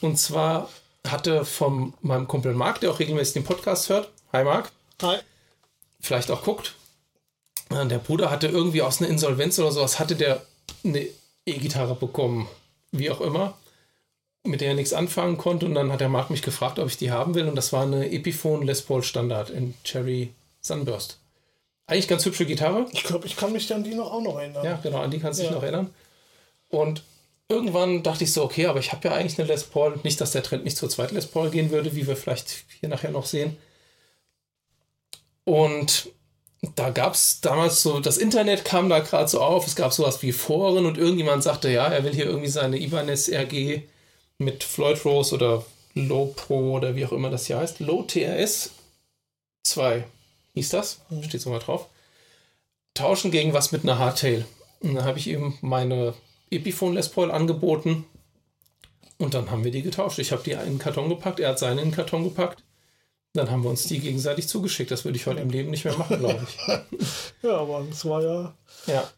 Und 0.01 0.17
zwar 0.17 0.69
hatte 1.07 1.45
von 1.45 1.93
meinem 2.01 2.27
Kumpel 2.27 2.53
Marc, 2.53 2.79
der 2.81 2.91
auch 2.91 2.99
regelmäßig 2.99 3.33
den 3.33 3.43
Podcast 3.43 3.89
hört, 3.89 4.09
hi 4.31 4.43
Marc, 4.43 4.71
hi. 5.01 5.17
Vielleicht 6.03 6.29
auch 6.29 6.43
guckt, 6.43 6.75
äh, 7.71 7.85
der 7.87 7.97
Bruder 7.97 8.29
hatte 8.29 8.47
irgendwie 8.47 8.81
aus 8.81 9.01
einer 9.01 9.09
Insolvenz 9.09 9.57
oder 9.57 9.71
sowas, 9.71 9.99
hatte 9.99 10.15
der 10.15 10.45
eine 10.83 11.07
E-Gitarre 11.45 11.95
bekommen, 11.95 12.47
wie 12.91 13.09
auch 13.09 13.21
immer, 13.21 13.57
mit 14.43 14.61
der 14.61 14.69
er 14.69 14.75
nichts 14.75 14.93
anfangen 14.93 15.37
konnte. 15.37 15.65
Und 15.65 15.73
dann 15.75 15.91
hat 15.91 16.01
der 16.01 16.09
Marc 16.09 16.29
mich 16.29 16.41
gefragt, 16.41 16.77
ob 16.77 16.87
ich 16.87 16.97
die 16.97 17.11
haben 17.11 17.33
will. 17.35 17.47
Und 17.47 17.55
das 17.55 17.73
war 17.73 17.83
eine 17.83 18.11
Epiphone 18.11 18.63
Les 18.65 18.81
Paul 18.81 19.01
Standard 19.03 19.49
in 19.49 19.73
Cherry 19.83 20.33
Sunburst. 20.61 21.17
Eigentlich 21.87 22.07
ganz 22.07 22.25
hübsche 22.25 22.45
Gitarre. 22.45 22.85
Ich 22.91 23.03
glaube, 23.03 23.25
ich 23.25 23.35
kann 23.35 23.51
mich 23.51 23.73
an 23.73 23.83
die 23.83 23.95
noch 23.95 24.11
auch 24.11 24.21
noch 24.21 24.37
erinnern. 24.37 24.63
Ja, 24.63 24.79
genau, 24.83 24.99
an 24.99 25.11
die 25.11 25.19
kannst 25.19 25.39
du 25.39 25.43
dich 25.43 25.51
Ja. 25.51 25.55
noch 25.55 25.63
erinnern. 25.63 25.89
Und 26.69 27.03
irgendwann 27.49 28.03
dachte 28.03 28.23
ich 28.23 28.31
so, 28.33 28.43
okay, 28.43 28.67
aber 28.67 28.79
ich 28.79 28.91
habe 28.91 29.07
ja 29.07 29.15
eigentlich 29.15 29.37
eine 29.39 29.47
Les 29.47 29.63
Paul. 29.65 29.99
Nicht, 30.03 30.19
dass 30.21 30.31
der 30.31 30.43
Trend 30.43 30.63
nicht 30.63 30.77
zur 30.77 30.89
zweiten 30.89 31.15
Les 31.15 31.27
Paul 31.27 31.49
gehen 31.49 31.71
würde, 31.71 31.95
wie 31.95 32.07
wir 32.07 32.15
vielleicht 32.17 32.65
hier 32.79 32.89
nachher 32.89 33.11
noch 33.11 33.25
sehen. 33.25 33.57
Und 35.45 36.09
da 36.75 36.89
gab 36.89 37.13
es 37.13 37.41
damals 37.41 37.83
so, 37.83 37.99
das 37.99 38.17
Internet 38.17 38.63
kam 38.63 38.89
da 38.89 38.99
gerade 38.99 39.27
so 39.27 39.41
auf, 39.41 39.67
es 39.67 39.75
gab 39.75 39.91
sowas 39.91 40.21
wie 40.21 40.31
Foren 40.31 40.85
und 40.85 40.97
irgendjemand 40.97 41.43
sagte, 41.43 41.69
ja, 41.69 41.87
er 41.87 42.03
will 42.03 42.13
hier 42.13 42.25
irgendwie 42.25 42.49
seine 42.49 42.79
Ibanez 42.79 43.29
RG 43.29 43.81
mit 44.37 44.63
Floyd 44.63 45.03
Rose 45.03 45.35
oder 45.35 45.65
Low 45.93 46.33
Pro 46.35 46.73
oder 46.75 46.95
wie 46.95 47.05
auch 47.05 47.11
immer 47.11 47.29
das 47.29 47.47
hier 47.47 47.57
heißt. 47.57 47.79
Low 47.81 48.03
TRS 48.03 48.71
2 49.63 50.05
hieß 50.53 50.69
das, 50.69 51.01
steht 51.21 51.41
so 51.41 51.49
mal 51.49 51.59
drauf. 51.59 51.87
Tauschen 52.93 53.31
gegen 53.31 53.53
was 53.53 53.71
mit 53.71 53.83
einer 53.83 53.99
Hardtail. 53.99 54.45
Und 54.79 54.95
dann 54.95 55.05
habe 55.05 55.19
ich 55.19 55.27
ihm 55.27 55.57
meine 55.61 56.13
Epiphone 56.49 56.93
Les 56.93 57.09
Paul 57.09 57.31
angeboten 57.31 58.05
und 59.17 59.33
dann 59.33 59.49
haben 59.51 59.63
wir 59.63 59.71
die 59.71 59.81
getauscht. 59.81 60.19
Ich 60.19 60.31
habe 60.31 60.43
die 60.43 60.51
in 60.51 60.59
einen 60.59 60.79
Karton 60.79 61.09
gepackt, 61.09 61.39
er 61.39 61.49
hat 61.49 61.59
seine 61.59 61.81
in 61.81 61.89
den 61.89 61.95
Karton 61.95 62.23
gepackt. 62.23 62.63
Dann 63.33 63.49
haben 63.49 63.63
wir 63.63 63.69
uns 63.71 63.85
die 63.85 63.99
gegenseitig 63.99 64.47
zugeschickt. 64.47 64.91
Das 64.91 65.05
würde 65.05 65.17
ich 65.17 65.25
heute 65.25 65.39
im 65.39 65.49
Leben 65.49 65.71
nicht 65.71 65.85
mehr 65.85 65.97
machen, 65.97 66.19
glaube 66.19 66.45
ich. 66.47 66.57
Ja, 67.41 67.57
aber 67.57 67.85
es 67.91 68.05
war 68.05 68.23
ja. 68.23 68.53
Ja. 68.87 69.09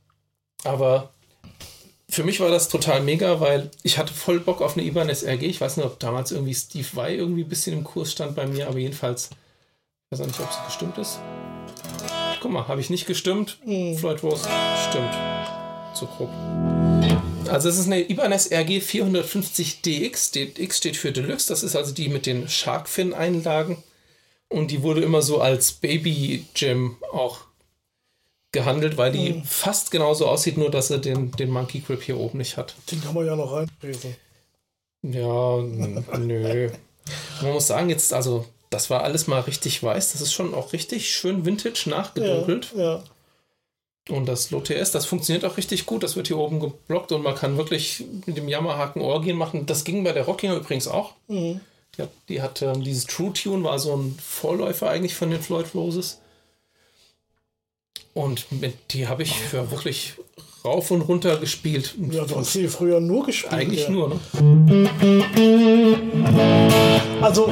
Aber 0.64 1.12
für 2.10 2.24
mich 2.24 2.40
war 2.40 2.50
das 2.50 2.70
total 2.70 3.02
mega, 3.02 3.40
weil 3.40 3.70
ich 3.84 3.98
hatte 4.00 4.14
voll 4.14 4.40
Bock 4.40 4.62
auf 4.62 4.76
eine 4.76 4.86
Ibanez 4.86 5.24
RG. 5.24 5.44
Ich 5.44 5.62
weiß 5.62 5.78
nicht, 5.78 5.86
ob 5.86 6.00
damals 6.00 6.32
irgendwie 6.32 6.56
Steve 6.56 6.88
Vai 6.94 7.14
irgendwie 7.14 7.44
ein 7.44 7.50
bisschen 7.50 7.78
im 7.78 7.84
Kurs 7.84 8.14
stand 8.14 8.36
bei 8.36 8.48
mir, 8.48 8.68
aber 8.68 8.80
jedenfalls, 8.80 9.30
ich 9.30 10.12
weiß 10.12 10.22
auch 10.22 10.28
nicht, 10.28 10.40
ob 10.40 10.50
es 10.50 10.66
gestimmt 10.66 10.98
ist. 10.98 11.20
Guck 12.42 12.52
mal, 12.52 12.68
habe 12.68 12.82
ich 12.82 12.90
nicht 12.90 13.06
gestimmt. 13.06 13.60
Floyd 13.98 14.24
Rose 14.24 14.48
stimmt. 14.90 15.14
Zu 15.94 16.08
grob. 16.08 16.30
Also 17.50 17.70
es 17.70 17.78
ist 17.78 17.86
eine 17.86 18.10
Ibanez 18.10 18.50
RG 18.52 18.82
450 18.82 19.82
DX. 19.82 20.32
DX 20.32 20.78
steht 20.78 20.98
für 20.98 21.12
Deluxe. 21.12 21.50
Das 21.50 21.64
ist 21.64 21.76
also 21.76 21.94
die 21.94 22.10
mit 22.10 22.26
den 22.26 22.48
Sharkfin-Einlagen. 22.48 23.84
Und 24.50 24.72
die 24.72 24.84
wurde 24.84 25.02
immer 25.02 25.22
so 25.22 25.42
als 25.42 25.72
Baby 25.74 26.46
Gem 26.54 26.98
auch 27.12 27.40
gehandelt, 28.52 28.98
weil 28.98 29.12
die 29.12 29.42
fast 29.46 29.92
genauso 29.92 30.28
aussieht, 30.28 30.58
nur 30.58 30.72
dass 30.72 30.90
er 30.90 31.00
den, 31.00 31.32
den 31.32 31.50
Monkey 31.50 31.80
Grip 31.80 32.02
hier 32.04 32.18
oben 32.18 32.38
nicht 32.38 32.56
hat. 32.56 32.76
Den 32.90 33.04
kann 33.04 33.14
man 33.14 33.26
ja 33.26 33.36
noch 33.36 33.52
reinfräsen. 33.52 34.16
Ja, 35.02 35.58
nö. 36.18 36.70
Man 37.42 37.54
muss 37.54 37.68
sagen, 37.68 37.90
jetzt, 37.90 38.14
also, 38.14 38.46
das 38.70 38.90
war 38.90 39.04
alles 39.04 39.28
mal 39.28 39.42
richtig 39.42 39.84
weiß. 39.84 40.14
Das 40.14 40.22
ist 40.22 40.34
schon 40.34 40.54
auch 40.54 40.74
richtig 40.74 41.14
schön 41.14 41.46
vintage 41.46 41.84
Ja, 41.86 41.98
nachgedunkelt. 41.98 42.74
ja. 42.76 43.04
Und 44.08 44.28
das 44.28 44.52
Low-TS, 44.52 44.92
das 44.92 45.08
funktioniert 45.08 45.46
auch 45.46 45.58
richtig 45.58 45.88
gut. 45.88 46.04
Das 46.04 46.16
wird 46.16 46.28
hier 46.28 46.38
oben 46.38 46.60
geblockt 46.60 47.12
und 47.12 47.24
man 47.24 47.34
kann 47.34 47.58
wirklich 47.58 48.06
mit 48.28 48.38
dem 48.38 48.48
Jammerhaken 48.48 49.02
Orgien 49.02 49.36
machen. 49.36 49.66
Das 49.66 49.84
ging 49.84 50.04
bei 50.04 50.12
der 50.12 50.26
Rockinger 50.26 50.56
übrigens 50.56 50.88
auch. 50.88 51.14
Die 51.28 51.60
hat, 52.02 52.12
die 52.30 52.42
hat 52.42 52.62
ähm, 52.62 52.84
dieses 52.84 53.06
True 53.06 53.34
Tune, 53.34 53.64
war 53.64 53.80
so 53.80 53.96
ein 53.96 54.18
Vorläufer 54.22 54.90
eigentlich 54.90 55.16
von 55.16 55.30
den 55.30 55.42
Floyd 55.42 55.68
Roses. 55.74 56.20
Und 58.14 58.52
mit, 58.52 58.94
die 58.94 59.08
habe 59.08 59.24
ich 59.24 59.34
für 59.34 59.72
wirklich 59.72 60.14
rauf 60.64 60.90
und 60.92 61.02
runter 61.02 61.38
gespielt. 61.38 61.96
Ja, 62.12 62.26
du 62.26 62.38
hast 62.38 62.54
sie 62.54 62.68
früher 62.68 63.00
nur 63.00 63.26
gespielt. 63.26 63.54
eigentlich 63.54 63.84
ja. 63.84 63.90
nur, 63.90 64.10
ne? 64.10 64.20
Also, 67.22 67.50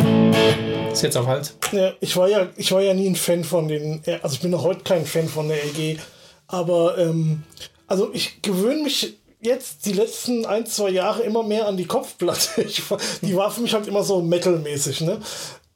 Ist 0.92 1.04
jetzt 1.04 1.18
am 1.18 1.28
Hals. 1.28 1.56
Ja, 1.72 1.94
ich 2.00 2.16
war 2.16 2.28
ja, 2.28 2.50
ich 2.56 2.72
war 2.72 2.82
ja 2.82 2.94
nie 2.94 3.08
ein 3.08 3.16
Fan 3.16 3.44
von 3.44 3.68
den, 3.68 4.02
also 4.22 4.36
ich 4.36 4.42
bin 4.42 4.52
noch 4.52 4.64
heute 4.64 4.84
kein 4.84 5.06
Fan 5.06 5.28
von 5.28 5.48
der 5.48 5.64
LG, 5.64 6.00
aber 6.48 6.98
ähm, 6.98 7.44
also 7.88 8.10
ich 8.14 8.42
gewöhne 8.42 8.84
mich 8.84 9.18
jetzt 9.44 9.86
die 9.86 9.94
letzten 9.94 10.46
ein, 10.46 10.66
zwei 10.66 10.90
Jahre 10.90 11.24
immer 11.24 11.44
mehr 11.44 11.68
an 11.68 11.78
die 11.78 11.86
Kopfplatte. 11.86 12.62
Ich, 12.66 12.82
die 13.22 13.36
war 13.36 13.52
für 13.52 13.62
mich 13.62 13.74
halt 13.74 13.88
immer 13.88 14.04
so 14.04 14.22
metalmäßig, 14.22 15.02
ne? 15.02 15.20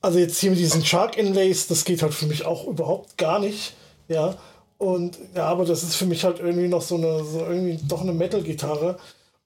Also 0.02 0.20
jetzt 0.20 0.40
hier 0.40 0.52
mit 0.52 0.60
diesen 0.60 0.86
Shark 0.86 1.18
Inlays, 1.18 1.68
das 1.68 1.84
geht 1.86 2.02
halt 2.02 2.14
für 2.14 2.28
mich 2.28 2.46
auch 2.46 2.66
überhaupt 2.68 3.18
gar 3.18 3.40
nicht, 3.40 3.74
ja. 4.08 4.36
Und 4.78 5.18
ja, 5.36 5.46
aber 5.46 5.66
das 5.66 5.82
ist 5.84 5.96
für 5.96 6.06
mich 6.06 6.24
halt 6.24 6.40
irgendwie 6.40 6.68
noch 6.68 6.82
so 6.84 6.96
eine, 6.96 7.24
so 7.24 7.40
irgendwie 7.40 7.80
doch 7.88 8.02
eine 8.02 8.14
Metal-Gitarre. 8.14 8.98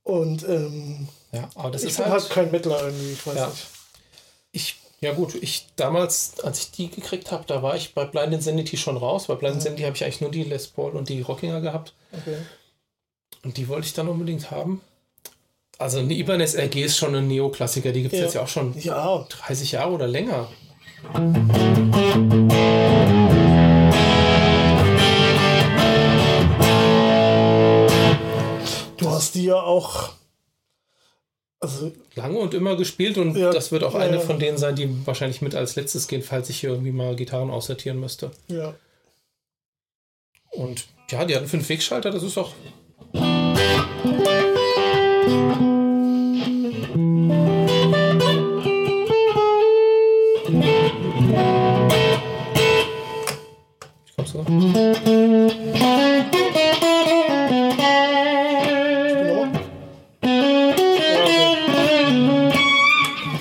Und 0.03 0.43
ähm, 0.47 1.07
Ja, 1.31 1.49
aber 1.55 1.71
das 1.71 1.83
ich 1.83 1.91
ist 1.91 1.97
bin 1.97 2.07
halt, 2.07 2.21
halt 2.23 2.31
kein 2.31 2.51
Metaler 2.51 2.83
irgendwie, 2.87 3.13
ich 3.13 3.25
weiß 3.25 3.35
Ja. 3.35 3.47
nicht. 3.47 3.67
Ich, 4.51 4.75
ja 4.99 5.13
gut, 5.13 5.35
ich 5.35 5.67
damals, 5.77 6.33
als 6.43 6.59
ich 6.59 6.71
die 6.71 6.89
gekriegt 6.89 7.31
habe, 7.31 7.45
da 7.47 7.63
war 7.63 7.75
ich 7.77 7.93
bei 7.93 8.03
Blind 8.05 8.33
Insanity 8.33 8.75
schon 8.77 8.97
raus. 8.97 9.27
Bei 9.27 9.35
Blind 9.35 9.55
Insanity 9.55 9.83
habe 9.83 9.95
ich 9.95 10.03
eigentlich 10.03 10.21
nur 10.21 10.31
die 10.31 10.43
Les 10.43 10.67
Paul 10.67 10.91
und 10.91 11.07
die 11.07 11.21
Rockinger 11.21 11.61
gehabt. 11.61 11.93
Okay. 12.11 12.37
Und 13.43 13.57
die 13.57 13.67
wollte 13.67 13.87
ich 13.87 13.93
dann 13.93 14.07
unbedingt 14.07 14.51
haben. 14.51 14.81
Also 15.77 15.99
eine 15.99 16.13
Ibanez 16.13 16.55
RG 16.55 16.83
ist 16.83 16.97
schon 16.97 17.15
ein 17.15 17.27
Neoklassiker. 17.27 17.91
Die 17.91 18.03
gibt 18.03 18.13
es 18.13 18.19
Ja. 18.19 18.25
jetzt 18.25 18.35
ja 18.35 18.43
auch 18.43 18.47
schon 18.47 18.77
Ja, 18.79 19.25
30 19.29 19.71
Jahre 19.71 19.91
oder 19.93 20.07
länger. 20.07 20.47
du 28.97 29.09
hast 29.09 29.35
die 29.35 29.45
ja 29.45 29.55
auch. 29.61 30.09
Also, 31.59 31.91
Lange 32.15 32.39
und 32.39 32.53
immer 32.55 32.75
gespielt 32.75 33.17
und 33.19 33.37
Ja. 33.37 33.51
das 33.51 33.71
wird 33.71 33.83
auch 33.83 33.93
eine 33.93 34.19
von 34.19 34.39
denen 34.39 34.57
sein, 34.57 34.75
die 34.75 35.05
wahrscheinlich 35.05 35.41
mit 35.43 35.53
als 35.53 35.75
letztes 35.75 36.07
gehen, 36.07 36.23
falls 36.23 36.49
ich 36.49 36.59
hier 36.59 36.71
irgendwie 36.71 36.91
mal 36.91 37.15
Gitarren 37.15 37.49
aussortieren 37.51 37.99
müsste. 37.99 38.31
ja. 38.47 38.73
Und 40.53 40.87
ja, 41.09 41.23
die 41.23 41.33
hatten 41.33 41.47
fünf 41.47 41.69
Wegschalter, 41.69 42.11
das 42.11 42.23
ist 42.23 42.37
auch. 42.37 42.51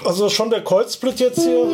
Also 0.05 0.29
schon 0.29 0.51
der 0.51 0.63
Kreuzsplit 0.63 1.21
jetzt 1.21 1.41
hier. 1.41 1.69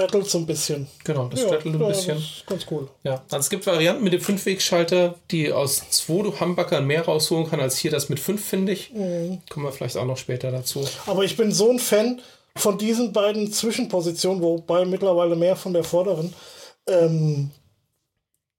Das 0.00 0.08
strattelt 0.08 0.30
so 0.30 0.38
ein 0.38 0.46
bisschen. 0.46 0.86
Genau, 1.04 1.26
das 1.28 1.40
strattelt 1.40 1.74
ein 1.74 1.80
ja, 1.80 1.88
bisschen. 1.88 2.24
Ganz 2.46 2.66
cool. 2.70 2.88
Ja, 3.02 3.22
also 3.30 3.36
es 3.38 3.50
gibt 3.50 3.66
Varianten 3.66 4.02
mit 4.02 4.12
dem 4.12 4.20
Fünfwegschalter, 4.20 5.16
die 5.30 5.52
aus 5.52 5.90
zwei 5.90 6.32
Humbuckern 6.40 6.86
mehr 6.86 7.04
rausholen 7.04 7.48
kann 7.48 7.60
als 7.60 7.76
hier 7.76 7.90
das 7.90 8.08
mit 8.08 8.18
fünf, 8.18 8.44
finde 8.44 8.72
ich. 8.72 8.92
Mhm. 8.92 9.42
Kommen 9.50 9.66
wir 9.66 9.72
vielleicht 9.72 9.96
auch 9.96 10.06
noch 10.06 10.16
später 10.16 10.50
dazu. 10.50 10.86
Aber 11.06 11.24
ich 11.24 11.36
bin 11.36 11.52
so 11.52 11.70
ein 11.70 11.78
Fan 11.78 12.20
von 12.56 12.78
diesen 12.78 13.12
beiden 13.12 13.52
Zwischenpositionen, 13.52 14.42
wobei 14.42 14.84
mittlerweile 14.84 15.36
mehr 15.36 15.56
von 15.56 15.72
der 15.72 15.84
vorderen. 15.84 16.32
Ähm, 16.86 17.50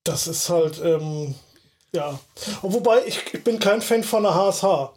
das 0.03 0.27
ist 0.27 0.49
halt, 0.49 0.81
ähm, 0.83 1.35
ja. 1.93 2.19
Und 2.61 2.73
wobei 2.73 3.05
ich, 3.05 3.19
ich 3.33 3.43
bin 3.43 3.59
kein 3.59 3.81
Fan 3.81 4.03
von 4.03 4.23
der 4.23 4.35
HSH. 4.35 4.93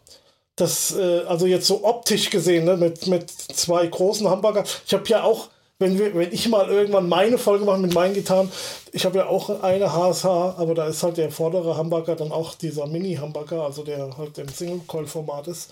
Das, 0.55 0.95
äh, 0.95 1.23
also 1.27 1.45
jetzt 1.45 1.67
so 1.67 1.83
optisch 1.83 2.29
gesehen, 2.29 2.65
ne, 2.65 2.77
mit, 2.77 3.07
mit 3.07 3.29
zwei 3.29 3.85
großen 3.85 4.29
Hamburger. 4.29 4.63
Ich 4.85 4.93
habe 4.93 5.07
ja 5.07 5.23
auch, 5.23 5.49
wenn, 5.79 5.99
wir, 5.99 6.15
wenn 6.15 6.31
ich 6.31 6.47
mal 6.47 6.69
irgendwann 6.69 7.09
meine 7.09 7.37
Folge 7.37 7.65
mache 7.65 7.79
mit 7.79 7.93
meinen 7.93 8.13
Gitarren, 8.13 8.51
ich 8.93 9.05
habe 9.05 9.17
ja 9.19 9.27
auch 9.27 9.61
eine 9.61 9.91
HSH, 9.91 10.25
aber 10.25 10.73
da 10.73 10.87
ist 10.87 11.03
halt 11.03 11.17
der 11.17 11.31
vordere 11.31 11.75
Hamburger 11.75 12.15
dann 12.15 12.31
auch 12.31 12.55
dieser 12.55 12.87
Mini-Hamburger, 12.87 13.63
also 13.63 13.83
der 13.83 14.17
halt 14.17 14.37
im 14.37 14.47
Single-Coil-Format 14.47 15.47
ist. 15.47 15.71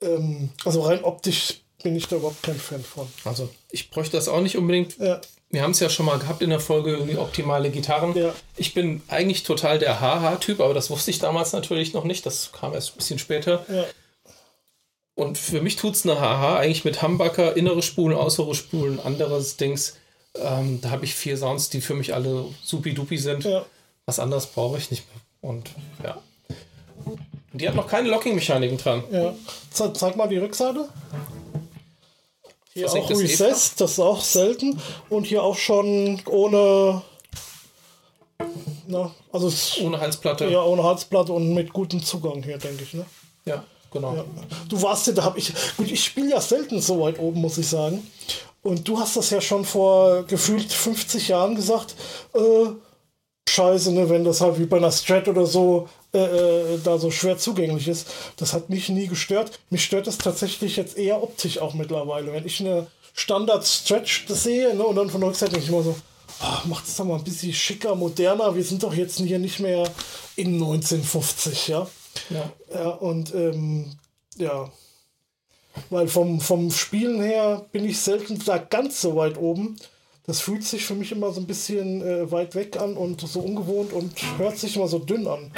Ähm, 0.00 0.50
also 0.64 0.80
rein 0.82 1.04
optisch 1.04 1.60
bin 1.82 1.96
ich 1.96 2.06
da 2.08 2.16
überhaupt 2.16 2.42
kein 2.42 2.56
Fan 2.56 2.82
von. 2.82 3.06
Also 3.24 3.48
ich 3.70 3.90
bräuchte 3.90 4.16
das 4.16 4.28
auch 4.28 4.40
nicht 4.40 4.56
unbedingt. 4.56 4.96
Ja, 4.98 5.20
Wir 5.50 5.62
haben 5.62 5.72
es 5.72 5.80
ja 5.80 5.90
schon 5.90 6.06
mal 6.06 6.18
gehabt 6.18 6.40
in 6.40 6.50
der 6.50 6.60
Folge, 6.60 6.92
irgendwie 6.92 7.18
optimale 7.18 7.70
Gitarren. 7.70 8.16
Ja. 8.16 8.32
Ich 8.56 8.72
bin 8.72 9.02
eigentlich 9.08 9.42
total 9.42 9.78
der 9.78 10.00
HH-Typ, 10.00 10.60
aber 10.60 10.74
das 10.74 10.90
wusste 10.90 11.10
ich 11.10 11.18
damals 11.18 11.52
natürlich 11.52 11.92
noch 11.92 12.04
nicht. 12.04 12.24
Das 12.24 12.52
kam 12.52 12.72
erst 12.72 12.94
ein 12.94 12.96
bisschen 12.98 13.18
später. 13.18 13.66
ja, 13.68 13.84
Und 15.14 15.36
für 15.38 15.60
mich 15.60 15.76
tut 15.76 15.94
es 15.94 16.06
eine 16.06 16.18
HH 16.20 16.58
eigentlich 16.58 16.84
mit 16.84 17.02
Humbucker, 17.02 17.56
innere 17.56 17.82
Spulen, 17.82 18.16
äußere 18.16 18.54
Spulen, 18.54 18.98
anderes 19.00 19.56
Dings. 19.58 19.96
Ähm, 20.34 20.80
da 20.80 20.90
habe 20.90 21.04
ich 21.04 21.14
vier 21.14 21.36
Sounds, 21.36 21.68
die 21.68 21.80
für 21.82 21.94
mich 21.94 22.14
alle 22.14 22.46
supi-dupi 22.64 23.18
sind. 23.18 23.44
ja. 23.44 23.64
Was 24.06 24.18
anderes 24.18 24.46
brauche 24.46 24.78
ich 24.78 24.90
nicht 24.90 25.04
mehr. 25.12 25.50
Und 25.50 25.70
ja. 26.02 26.18
Die 27.52 27.68
hat 27.68 27.74
noch 27.76 27.86
keine 27.86 28.08
Locking-Mechaniken 28.08 28.78
dran. 28.78 29.04
ja. 29.12 29.34
Ze 29.70 29.92
zeig 29.92 30.16
mal 30.16 30.26
die 30.28 30.38
Rückseite. 30.38 30.88
Hier 32.72 32.86
auch 32.88 32.92
Versenktes 32.92 33.20
Recess, 33.20 33.74
das 33.76 33.92
ist 33.92 33.98
auch 34.00 34.22
selten. 34.22 34.80
Und 35.10 35.24
hier 35.26 35.42
auch 35.42 35.56
schon 35.58 36.20
ohne. 36.26 37.02
Na, 38.88 39.14
also 39.30 39.48
es- 39.48 39.78
Ohne 39.80 40.00
Halsplatte. 40.00 40.48
ja, 40.48 40.62
ohne 40.62 40.82
Halsplatte 40.82 41.32
und 41.34 41.52
mit 41.54 41.72
gutem 41.72 42.02
Zugang 42.02 42.42
hier, 42.42 42.56
denke 42.58 42.82
ich. 42.82 42.94
Ne? 42.94 43.04
Ja, 43.44 43.62
genau. 43.92 44.16
Ja. 44.16 44.24
Du 44.68 44.80
warst 44.82 45.06
ja, 45.06 45.12
da 45.12 45.24
habe 45.24 45.38
ich. 45.38 45.52
Gut, 45.76 45.90
ich 45.90 46.04
spiele 46.04 46.30
ja 46.30 46.40
selten 46.40 46.80
so 46.80 47.00
weit 47.00 47.18
oben, 47.18 47.40
muss 47.40 47.58
ich 47.58 47.68
sagen. 47.68 48.06
Und 48.62 48.86
du 48.86 48.98
hast 48.98 49.16
das 49.16 49.30
ja 49.30 49.40
schon 49.40 49.64
vor 49.64 50.22
gefühlt 50.24 50.72
50 50.72 51.28
Jahren 51.28 51.54
gesagt. 51.54 51.94
Äh, 52.34 52.70
scheiße, 53.48 53.92
ne, 53.92 54.08
wenn 54.08 54.24
das 54.24 54.40
halt 54.40 54.58
wie 54.58 54.66
bei 54.66 54.76
einer 54.76 54.92
Strat 54.92 55.28
oder 55.28 55.46
so 55.46 55.88
äh, 56.14 56.18
äh, 56.18 56.78
da 56.84 56.98
so 56.98 57.10
schwer 57.10 57.38
zugänglich 57.38 57.88
ist. 57.88 58.06
Das 58.36 58.52
hat 58.52 58.70
mich 58.70 58.88
nie 58.88 59.06
gestört. 59.06 59.58
Mich 59.70 59.84
stört 59.84 60.06
das 60.06 60.18
tatsächlich 60.18 60.76
jetzt 60.76 60.96
eher 60.96 61.22
optisch 61.22 61.58
auch 61.58 61.74
mittlerweile. 61.74 62.32
Wenn 62.32 62.46
ich 62.46 62.60
eine 62.60 62.86
Standard-Stretch 63.14 64.26
sehe 64.28 64.74
ne, 64.74 64.84
und 64.84 64.96
dann 64.96 65.10
von 65.10 65.20
der 65.20 65.30
Rückseite 65.30 65.52
denke 65.52 65.64
ich 65.64 65.72
immer 65.72 65.82
so, 65.82 65.96
ah, 66.40 66.62
macht 66.66 66.86
es 66.86 66.96
doch 66.96 67.04
mal 67.04 67.16
ein 67.16 67.24
bisschen 67.24 67.52
schicker, 67.52 67.94
moderner. 67.94 68.54
Wir 68.54 68.64
sind 68.64 68.82
doch 68.82 68.94
jetzt 68.94 69.18
hier 69.18 69.38
nicht 69.38 69.60
mehr 69.60 69.90
in 70.36 70.54
1950, 70.54 71.68
ja. 71.68 71.86
Ja. 72.30 72.52
Ja, 72.74 72.88
und 72.90 73.34
ähm, 73.34 73.92
ja. 74.36 74.70
Weil 75.90 76.08
vom, 76.08 76.40
vom 76.40 76.70
Spielen 76.70 77.22
her 77.22 77.64
bin 77.72 77.84
ich 77.84 77.98
selten 78.00 78.38
da 78.44 78.58
ganz 78.58 79.00
so 79.00 79.16
weit 79.16 79.38
oben. 79.38 79.76
Das 80.26 80.40
fühlt 80.40 80.64
sich 80.64 80.84
für 80.84 80.94
mich 80.94 81.10
immer 81.12 81.32
so 81.32 81.40
ein 81.40 81.46
bisschen 81.46 82.02
äh, 82.02 82.30
weit 82.30 82.54
weg 82.54 82.78
an 82.80 82.96
und 82.96 83.20
so 83.20 83.40
ungewohnt 83.40 83.92
und 83.92 84.12
hört 84.38 84.58
sich 84.58 84.76
immer 84.76 84.86
so 84.88 84.98
dünn 84.98 85.26
an. 85.26 85.50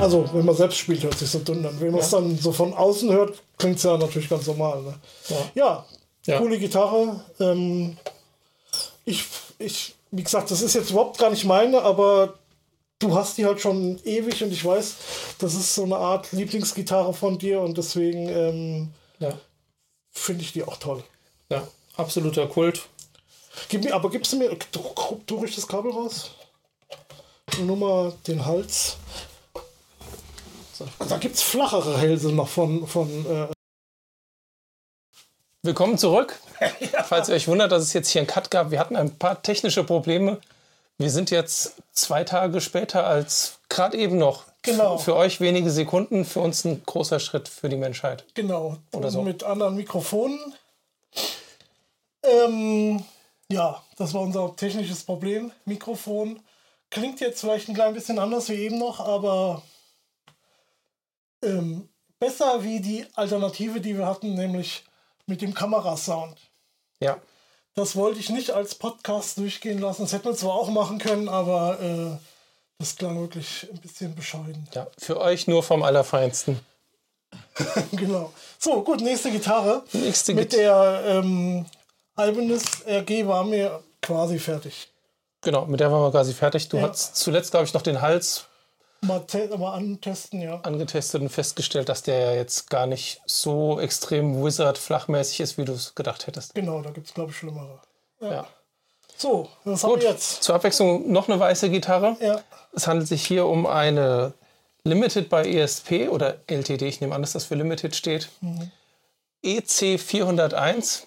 Also, 0.00 0.28
wenn 0.34 0.44
man 0.44 0.54
selbst 0.54 0.78
spielt, 0.78 1.02
hört 1.02 1.16
sich 1.18 1.30
so 1.30 1.38
dünn 1.38 1.64
an. 1.64 1.80
Wenn 1.80 1.92
man 1.92 2.00
es 2.00 2.10
dann 2.10 2.36
so 2.36 2.52
von 2.52 2.74
außen 2.74 3.10
hört, 3.10 3.42
klingt 3.56 3.76
es 3.78 3.84
ja 3.84 3.96
natürlich 3.96 4.28
ganz 4.28 4.46
normal. 4.46 4.82
Ne? 4.82 4.94
Ja. 5.28 5.36
Ja, 5.54 5.86
Ja. 6.26 6.38
coole 6.38 6.58
Gitarre. 6.58 7.20
Ähm, 7.40 7.96
ich, 9.06 9.24
ich, 9.58 9.94
wie 10.10 10.22
gesagt, 10.22 10.50
das 10.50 10.62
ist 10.62 10.74
jetzt 10.74 10.90
überhaupt 10.90 11.18
gar 11.18 11.30
nicht 11.30 11.44
meine, 11.44 11.82
aber 11.82 12.34
du 12.98 13.14
hast 13.14 13.36
die 13.38 13.44
halt 13.44 13.60
schon 13.60 14.00
ewig 14.04 14.42
und 14.42 14.52
ich 14.52 14.64
weiß, 14.64 14.94
das 15.38 15.54
ist 15.54 15.74
so 15.74 15.84
eine 15.84 15.96
Art 15.96 16.32
Lieblingsgitarre 16.32 17.12
von 17.14 17.38
dir 17.38 17.60
und 17.60 17.76
deswegen 17.78 18.28
ähm, 18.28 18.90
Ja. 19.18 19.38
finde 20.10 20.42
ich 20.42 20.52
die 20.52 20.62
auch 20.64 20.76
toll. 20.78 21.02
ja. 21.50 21.66
Absoluter 21.96 22.48
Kult. 22.48 22.88
Gib 23.68 23.84
mir, 23.84 23.94
aber 23.94 24.10
gibst 24.10 24.32
du 24.32 24.36
mir, 24.36 24.50
du, 24.72 24.80
du 25.26 25.34
ruhig 25.36 25.54
das 25.54 25.68
Kabel 25.68 25.92
raus? 25.92 26.32
Nur 27.60 27.76
mal 27.76 28.12
den 28.26 28.44
Hals. 28.44 28.96
Da 31.08 31.18
gibt 31.18 31.36
es 31.36 31.42
flachere 31.42 31.96
Hälse 31.98 32.32
noch 32.32 32.48
von, 32.48 32.84
von 32.88 33.08
äh, 33.26 33.46
Willkommen 35.64 35.96
zurück. 35.96 36.38
Falls 37.04 37.30
ihr 37.30 37.36
euch 37.36 37.48
wundert, 37.48 37.72
dass 37.72 37.82
es 37.82 37.94
jetzt 37.94 38.10
hier 38.10 38.20
einen 38.20 38.26
Cut 38.26 38.50
gab, 38.50 38.70
wir 38.70 38.78
hatten 38.78 38.96
ein 38.96 39.16
paar 39.16 39.40
technische 39.40 39.82
Probleme. 39.82 40.38
Wir 40.98 41.10
sind 41.10 41.30
jetzt 41.30 41.76
zwei 41.90 42.22
Tage 42.22 42.60
später 42.60 43.06
als 43.06 43.60
gerade 43.70 43.96
eben 43.96 44.18
noch 44.18 44.44
Genau. 44.60 44.98
Für 44.98 45.16
euch 45.16 45.40
wenige 45.40 45.70
Sekunden, 45.70 46.26
für 46.26 46.40
uns 46.40 46.64
ein 46.64 46.82
großer 46.84 47.18
Schritt 47.18 47.48
für 47.48 47.70
die 47.70 47.76
Menschheit. 47.76 48.24
Genau. 48.34 48.76
Oder 48.92 49.10
so. 49.10 49.22
Mit 49.22 49.42
anderen 49.42 49.76
Mikrofonen. 49.76 50.38
Ähm, 52.22 53.02
ja, 53.50 53.82
das 53.96 54.12
war 54.12 54.20
unser 54.20 54.56
technisches 54.56 55.04
Problem. 55.04 55.50
Mikrofon. 55.64 56.40
Klingt 56.90 57.20
jetzt 57.20 57.40
vielleicht 57.40 57.68
ein 57.68 57.74
klein 57.74 57.94
bisschen 57.94 58.18
anders 58.18 58.50
wie 58.50 58.54
eben 58.54 58.78
noch, 58.78 59.00
aber 59.00 59.62
ähm, 61.42 61.88
besser 62.18 62.64
wie 62.64 62.80
die 62.80 63.06
Alternative, 63.14 63.82
die 63.82 63.96
wir 63.96 64.06
hatten, 64.06 64.34
nämlich 64.34 64.84
mit 65.26 65.42
dem 65.42 65.54
Kamerasound. 65.54 66.36
Ja. 67.00 67.18
Das 67.74 67.96
wollte 67.96 68.20
ich 68.20 68.30
nicht 68.30 68.50
als 68.52 68.74
Podcast 68.76 69.38
durchgehen 69.38 69.78
lassen. 69.80 70.02
Das 70.02 70.12
hätten 70.12 70.26
wir 70.26 70.36
zwar 70.36 70.54
auch 70.54 70.68
machen 70.70 70.98
können, 70.98 71.28
aber 71.28 71.80
äh, 71.80 72.16
das 72.78 72.96
klang 72.96 73.18
wirklich 73.20 73.68
ein 73.72 73.80
bisschen 73.80 74.14
bescheiden. 74.14 74.68
ja. 74.74 74.86
Für 74.98 75.20
euch 75.20 75.46
nur 75.48 75.62
vom 75.62 75.82
Allerfeinsten. 75.82 76.60
genau. 77.92 78.32
So, 78.58 78.82
gut, 78.82 79.00
nächste 79.00 79.30
Gitarre. 79.30 79.82
Nächste 79.92 80.34
Mit 80.34 80.50
Git- 80.50 80.58
der 80.60 81.02
ähm, 81.06 81.66
Ibanez 82.16 82.82
RG 82.86 83.26
waren 83.26 83.50
wir 83.50 83.82
quasi 84.02 84.38
fertig. 84.38 84.88
Genau, 85.40 85.66
mit 85.66 85.80
der 85.80 85.90
waren 85.90 86.02
wir 86.02 86.10
quasi 86.10 86.32
fertig. 86.32 86.68
Du 86.68 86.76
Ja. 86.78 86.88
hast 86.88 87.16
zuletzt, 87.16 87.50
glaube 87.50 87.66
ich, 87.66 87.74
noch 87.74 87.82
den 87.82 88.00
Hals 88.00 88.46
Mal, 89.06 89.24
mal 89.58 89.74
antesten, 89.74 90.40
ja. 90.40 90.60
angetestet 90.60 91.20
und 91.20 91.28
festgestellt, 91.28 91.88
dass 91.88 92.02
der 92.02 92.18
ja 92.18 92.32
jetzt 92.34 92.70
gar 92.70 92.86
nicht 92.86 93.20
so 93.26 93.80
extrem 93.80 94.42
Wizard-flachmäßig 94.44 95.40
ist, 95.40 95.58
wie 95.58 95.64
du 95.64 95.72
es 95.72 95.94
gedacht 95.94 96.26
hättest. 96.26 96.54
Genau, 96.54 96.80
da 96.80 96.90
gibt 96.90 97.06
es, 97.06 97.14
glaube 97.14 97.30
ich, 97.30 97.36
schlimmere. 97.36 97.80
Ja. 98.20 98.46
So, 99.16 99.48
was 99.64 99.84
haben 99.84 100.00
wir 100.00 100.10
jetzt? 100.10 100.42
zur 100.42 100.54
Abwechslung 100.56 101.10
noch 101.10 101.28
eine 101.28 101.38
weiße 101.38 101.70
Gitarre. 101.70 102.16
Ja, 102.20 102.40
Es 102.72 102.86
handelt 102.86 103.08
sich 103.08 103.24
hier 103.24 103.46
um 103.46 103.66
eine 103.66 104.34
Limited 104.84 105.28
bei 105.28 105.46
ESP 105.46 106.08
oder 106.08 106.38
LTD, 106.46 106.82
ich 106.86 107.00
nehme 107.00 107.14
an, 107.14 107.22
dass 107.22 107.32
das 107.32 107.44
für 107.44 107.54
Limited 107.54 107.94
steht. 107.94 108.28
E 109.42 109.58
EC 109.58 110.00
401, 110.00 111.06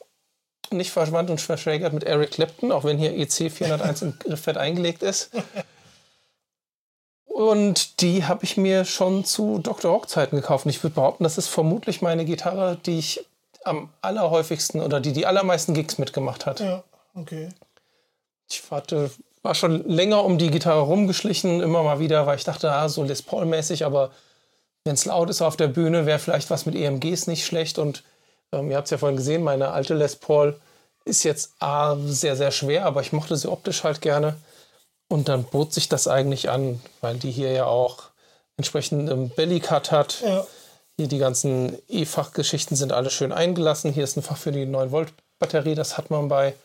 nicht 0.72 0.92
verwandt 0.92 1.30
und 1.30 1.42
verschwägert 1.42 1.94
mit 1.94 2.04
Eric 2.04 2.32
Clapton, 2.32 2.72
auch 2.72 2.84
wenn 2.84 2.98
hier 2.98 3.14
EC 3.14 3.52
401 3.52 4.02
im 4.02 4.20
Griffbrett 4.20 4.58
eingelegt 4.58 5.04
ist. 5.04 5.32
Und 7.38 8.02
die 8.02 8.26
habe 8.26 8.45
ich 8.45 8.58
mir 8.58 8.84
schon 8.84 9.23
zu 9.23 9.60
Dr. 9.60 9.91
Rock 9.91 10.10
Zeiten 10.10 10.36
gekauft. 10.36 10.65
Und 10.65 10.71
ich 10.71 10.82
würde 10.82 10.95
behaupten, 10.95 11.23
das 11.23 11.38
ist 11.38 11.50
vermutlich 11.50 12.02
meine 12.02 12.26
Gitarre, 12.26 12.80
die 12.84 12.97
ich 12.97 13.23
am 13.63 13.89
allerhäufigsten 14.02 14.82
oder 14.82 15.00
die 15.00 15.13
die 15.13 15.28
allermeisten 15.28 15.76
Gigs 15.76 16.00
mitgemacht 16.00 16.47
hat. 16.47 16.62
ja, 16.62 16.84
okay. 17.13 17.50
Ich 18.50 18.63
hatte, 18.71 19.12
war 19.43 19.54
schon 19.54 19.88
länger 19.88 20.23
um 20.23 20.39
die 20.39 20.50
Gitarre 20.50 20.82
rumgeschlichen, 20.82 21.62
immer 21.62 21.84
mal 21.84 22.00
wieder, 22.00 22.26
weil 22.26 22.38
ich 22.38 22.43
dachte, 22.43 22.71
ah, 22.71 22.89
so 22.89 23.04
Les 23.04 23.21
Paul-mäßig, 23.21 23.86
aber 23.86 24.10
wenn 24.84 24.95
es 24.95 25.06
laut 25.06 25.30
ist 25.30 25.43
auf 25.43 25.58
der 25.58 25.67
Bühne, 25.67 26.08
wäre 26.08 26.17
vielleicht 26.17 26.50
was 26.50 26.65
mit 26.65 26.73
EMGs 26.73 27.28
nicht 27.28 27.45
schlecht. 27.45 27.78
Und 27.78 28.04
ähm, 28.52 28.71
ihr 28.71 28.78
habt 28.78 28.88
es 28.88 28.91
ja 28.91 28.97
vorhin 28.97 29.17
gesehen, 29.17 29.43
meine 29.43 29.69
alte 29.69 29.93
Les 29.93 30.15
Paul 30.15 30.60
ist 31.06 31.21
jetzt 31.21 31.54
A, 31.60 31.97
sehr, 32.04 32.36
sehr 32.36 32.50
schwer, 32.50 32.88
aber 32.88 33.02
ich 33.02 33.13
mochte 33.13 33.36
sie 33.36 33.47
optisch 33.47 33.84
halt 33.84 34.02
gerne. 34.02 34.38
Und 35.10 35.30
dann 35.30 35.46
bot 35.46 35.74
sich 35.74 35.88
das 35.88 36.08
eigentlich 36.08 36.50
an, 36.50 36.82
weil 37.02 37.15
die 37.15 37.32
hier 37.32 37.52
ja 37.52 37.65
auch 37.65 38.04
entsprechend 38.58 39.10
einen 39.10 39.30
Bellycut 39.30 39.91
hat. 39.91 40.22
Ja, 40.22 40.46
Hier 40.98 41.08
die 41.08 41.20
ganzen 41.20 41.78
E-Fach-Geschichten 41.88 42.76
sind 42.76 42.91
alle 42.91 43.10
schön 43.10 43.32
eingelassen. 43.32 43.93
Hier 43.93 44.04
ist 44.04 44.17
ein 44.17 44.24
Fach 44.24 44.38
für 44.38 44.52
die 44.52 44.65
9-Volt-Batterie. 44.65 45.76
Das 45.76 45.98
hat 45.98 46.10
man 46.10 46.28
bei 46.28 46.56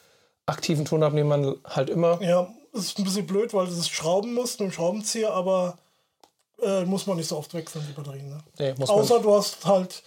aktiven 0.46 0.85
Tonabnehmern 0.85 1.57
halt 1.64 1.90
immer. 1.90 2.20
ja, 2.20 2.48
ist 2.72 2.98
ein 2.98 3.05
bisschen 3.05 3.26
blöd, 3.26 3.52
weil 3.55 3.66
du 3.66 3.72
es 3.72 3.88
schrauben 3.88 4.35
musst 4.35 4.59
mit 4.59 4.70
dem 4.70 4.72
Schraubenzieher, 4.72 5.33
aber 5.33 5.78
äh, 6.62 6.85
muss 6.85 7.07
man 7.07 7.16
nicht 7.16 7.28
so 7.28 7.37
oft 7.37 7.52
wechseln, 7.55 7.85
die 7.87 7.92
Batterien. 7.92 8.28
Ne? 8.28 8.38
Nee, 8.59 8.74
muss 8.78 8.88
man 8.88 8.98
Außer 8.98 9.20
du 9.20 9.35
hast 9.35 9.64
halt. 9.64 10.02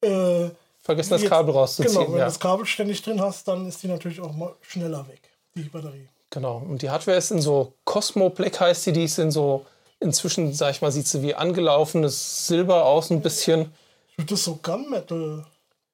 Äh, 0.00 0.50
vergessen, 0.80 1.10
das 1.10 1.24
Kabel 1.24 1.54
rauszuziehen. 1.54 1.92
Genau, 1.92 2.06
wenn 2.06 2.12
du 2.12 2.18
ja. 2.18 2.24
das 2.24 2.40
Kabel 2.40 2.66
ständig 2.66 3.02
drin 3.02 3.20
hast, 3.20 3.46
dann 3.46 3.68
ist 3.68 3.82
die 3.82 3.88
natürlich 3.88 4.20
auch 4.20 4.32
mal 4.32 4.54
schneller 4.62 5.06
weg, 5.08 5.20
die 5.54 5.62
Batterie. 5.62 6.08
Genau. 6.30 6.58
Und 6.58 6.82
die 6.82 6.90
Hardware 6.90 7.16
ist 7.16 7.30
in 7.30 7.40
so 7.40 7.74
Cosmo 7.84 8.30
Black 8.30 8.60
heißt 8.60 8.86
die. 8.86 8.92
Die 8.92 9.04
ist 9.04 9.18
in 9.18 9.30
so, 9.30 9.66
inzwischen, 10.00 10.52
sag 10.52 10.70
ich 10.72 10.82
mal, 10.82 10.92
sieht 10.92 11.06
sie 11.06 11.22
wie 11.22 11.34
angelaufenes 11.34 12.46
Silber 12.46 12.84
aus 12.84 13.10
ein 13.10 13.20
bisschen. 13.22 13.72
Ich 14.12 14.18
würde 14.18 14.30
das 14.34 14.44
so 14.44 14.56
Gunmetal 14.62 15.46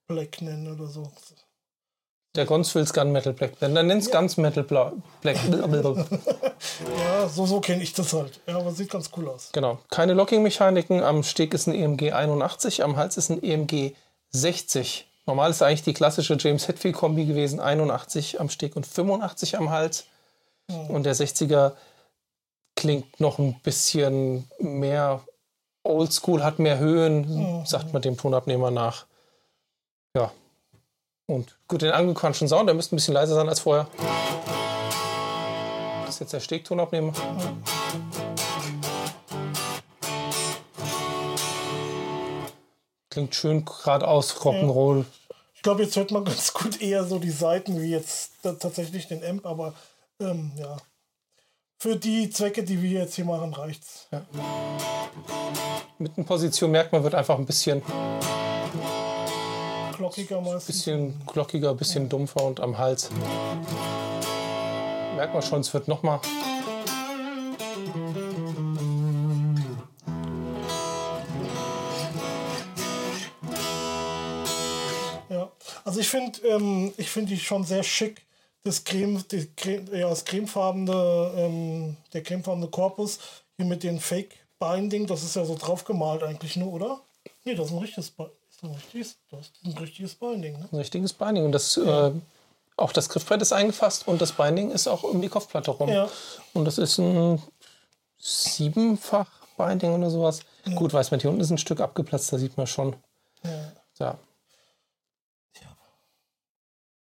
Black 0.06 0.40
nennen 0.42 0.72
oder 0.74 0.86
so. 0.88 1.10
Der 2.34 2.46
Gonzwills 2.46 2.92
Gunmetal 2.92 3.32
Black. 3.32 3.58
Dann 3.60 3.74
nennt 3.74 4.02
es 4.02 4.10
Guns 4.10 4.36
Metal 4.36 4.64
Bla 4.64 4.92
Black. 5.20 5.36
Ja, 6.98 7.28
so, 7.28 7.46
so 7.46 7.60
kenne 7.60 7.82
ich 7.82 7.92
das 7.92 8.12
halt. 8.12 8.40
Ja, 8.46 8.56
aber 8.56 8.72
sieht 8.72 8.90
ganz 8.90 9.10
cool 9.16 9.28
aus. 9.28 9.50
genau. 9.52 9.78
Keine 9.90 10.14
Locking-Mechaniken. 10.14 11.02
Am 11.02 11.22
Steg 11.22 11.54
ist 11.54 11.66
ein 11.68 11.74
EMG 11.74 12.12
81, 12.12 12.82
am 12.82 12.96
Hals 12.96 13.16
ist 13.16 13.30
ein 13.30 13.42
EMG 13.42 13.94
60. 14.30 15.06
Normal 15.26 15.50
ist 15.50 15.62
eigentlich 15.62 15.82
die 15.82 15.94
klassische 15.94 16.36
James 16.38 16.66
Hetfield-Kombi 16.66 17.26
gewesen. 17.26 17.60
81 17.60 18.40
am 18.40 18.48
Steg 18.48 18.76
und 18.76 18.86
85 18.86 19.56
am 19.58 19.70
Hals. 19.70 20.06
Und 20.68 21.04
der 21.04 21.14
60er 21.14 21.72
klingt 22.76 23.20
noch 23.20 23.38
ein 23.38 23.60
bisschen 23.60 24.48
mehr 24.58 25.22
oldschool, 25.82 26.42
hat 26.42 26.58
mehr 26.58 26.78
Höhen, 26.78 27.64
sagt 27.66 27.92
man 27.92 28.02
dem 28.02 28.16
Tonabnehmer 28.16 28.70
nach. 28.70 29.06
Ja. 30.16 30.32
Und 31.26 31.56
gut, 31.68 31.82
den 31.82 31.92
angequatschten 31.92 32.48
Sound, 32.48 32.68
der 32.68 32.74
müsste 32.74 32.94
ein 32.94 32.96
bisschen 32.96 33.14
leiser 33.14 33.34
sein 33.34 33.48
als 33.48 33.60
vorher. 33.60 33.86
Das 36.04 36.14
ist 36.14 36.20
jetzt 36.20 36.32
der 36.32 36.40
Stegtonabnehmer. 36.40 37.12
Klingt 43.10 43.34
schön 43.34 43.64
geradeaus 43.64 44.36
Rock'n'Roll. 44.36 45.04
Ich 45.54 45.62
glaube, 45.62 45.82
jetzt 45.82 45.96
hört 45.96 46.10
man 46.10 46.24
ganz 46.24 46.52
gut 46.52 46.82
eher 46.82 47.04
so 47.04 47.18
die 47.18 47.30
Seiten 47.30 47.80
wie 47.80 47.90
jetzt 47.90 48.32
tatsächlich 48.42 49.08
den 49.08 49.24
Amp, 49.24 49.46
aber 49.46 49.72
ähm, 50.20 50.52
ja. 50.56 50.76
Für 51.78 51.96
die 51.96 52.30
Zwecke, 52.30 52.62
die 52.62 52.80
wir 52.80 53.00
jetzt 53.00 53.14
hier 53.14 53.24
machen, 53.24 53.52
reicht's. 53.52 54.08
Mit 55.98 56.16
einer 56.16 56.26
Position 56.26 56.70
merkt 56.70 56.92
man, 56.92 57.02
wird 57.02 57.14
einfach 57.14 57.38
ein 57.38 57.46
bisschen, 57.46 57.82
Glockiger 59.96 60.40
meistens. 60.40 60.66
bisschen 60.66 61.26
glockiger, 61.26 61.70
ein 61.70 61.76
bisschen 61.76 62.08
dumpfer 62.08 62.42
und 62.44 62.60
am 62.60 62.78
Hals. 62.78 63.10
Merkt 65.16 65.34
man 65.34 65.42
schon, 65.42 65.60
es 65.60 65.72
wird 65.72 65.86
nochmal. 65.88 66.20
Ja. 75.28 75.52
Also 75.84 76.00
ich 76.00 76.08
finde 76.08 76.40
ähm, 76.48 76.92
ich 76.96 77.10
finde 77.10 77.34
die 77.34 77.38
schon 77.38 77.64
sehr 77.64 77.82
schick. 77.82 78.26
Das 78.64 78.82
Creme, 78.82 79.22
die 79.30 79.46
Creme, 79.54 79.94
ja, 79.94 80.08
das 80.08 80.24
cremefarbene, 80.24 81.32
ähm, 81.36 81.96
der 82.12 82.22
cremefarbene 82.22 82.68
Korpus 82.68 83.18
hier 83.56 83.66
mit 83.66 83.82
den 83.82 84.00
Fake 84.00 84.34
Binding, 84.58 85.06
das 85.06 85.22
ist 85.22 85.36
ja 85.36 85.44
so 85.44 85.54
draufgemalt 85.54 86.22
eigentlich 86.22 86.56
nur, 86.56 86.72
oder? 86.72 87.00
Nee, 87.44 87.54
das 87.54 87.66
ist 87.66 87.72
ein 87.72 87.78
richtiges, 87.78 88.06
ist 88.08 88.62
ein 88.62 88.70
richtiges, 88.70 89.16
das 89.30 89.40
ist 89.40 89.64
ein 89.64 89.78
richtiges 89.78 90.14
Binding. 90.14 90.58
Ne? 90.58 90.68
Ein 90.72 90.78
richtiges 90.78 91.12
Binding. 91.12 91.44
Und 91.44 91.52
das, 91.52 91.76
äh, 91.76 92.12
auch 92.76 92.92
das 92.92 93.10
Griffbrett 93.10 93.42
ist 93.42 93.52
eingefasst 93.52 94.08
und 94.08 94.22
das 94.22 94.32
Binding 94.32 94.70
ist 94.70 94.88
auch 94.88 95.02
um 95.02 95.20
die 95.20 95.28
Kopfplatte 95.28 95.70
rum. 95.70 95.90
Ja. 95.90 96.08
Und 96.54 96.64
das 96.64 96.78
ist 96.78 96.98
ein 96.98 97.42
siebenfach 98.18 99.30
Binding 99.58 99.92
oder 99.92 100.10
sowas. 100.10 100.40
Gut, 100.74 100.92
weiß 100.92 101.10
man, 101.10 101.20
hier 101.20 101.30
unten 101.30 101.42
ist 101.42 101.50
ein 101.50 101.58
Stück 101.58 101.80
abgeplatzt, 101.80 102.32
da 102.32 102.38
sieht 102.38 102.56
man 102.56 102.66
schon. 102.66 102.96
Ja. 103.44 103.72
Ja. 103.98 104.18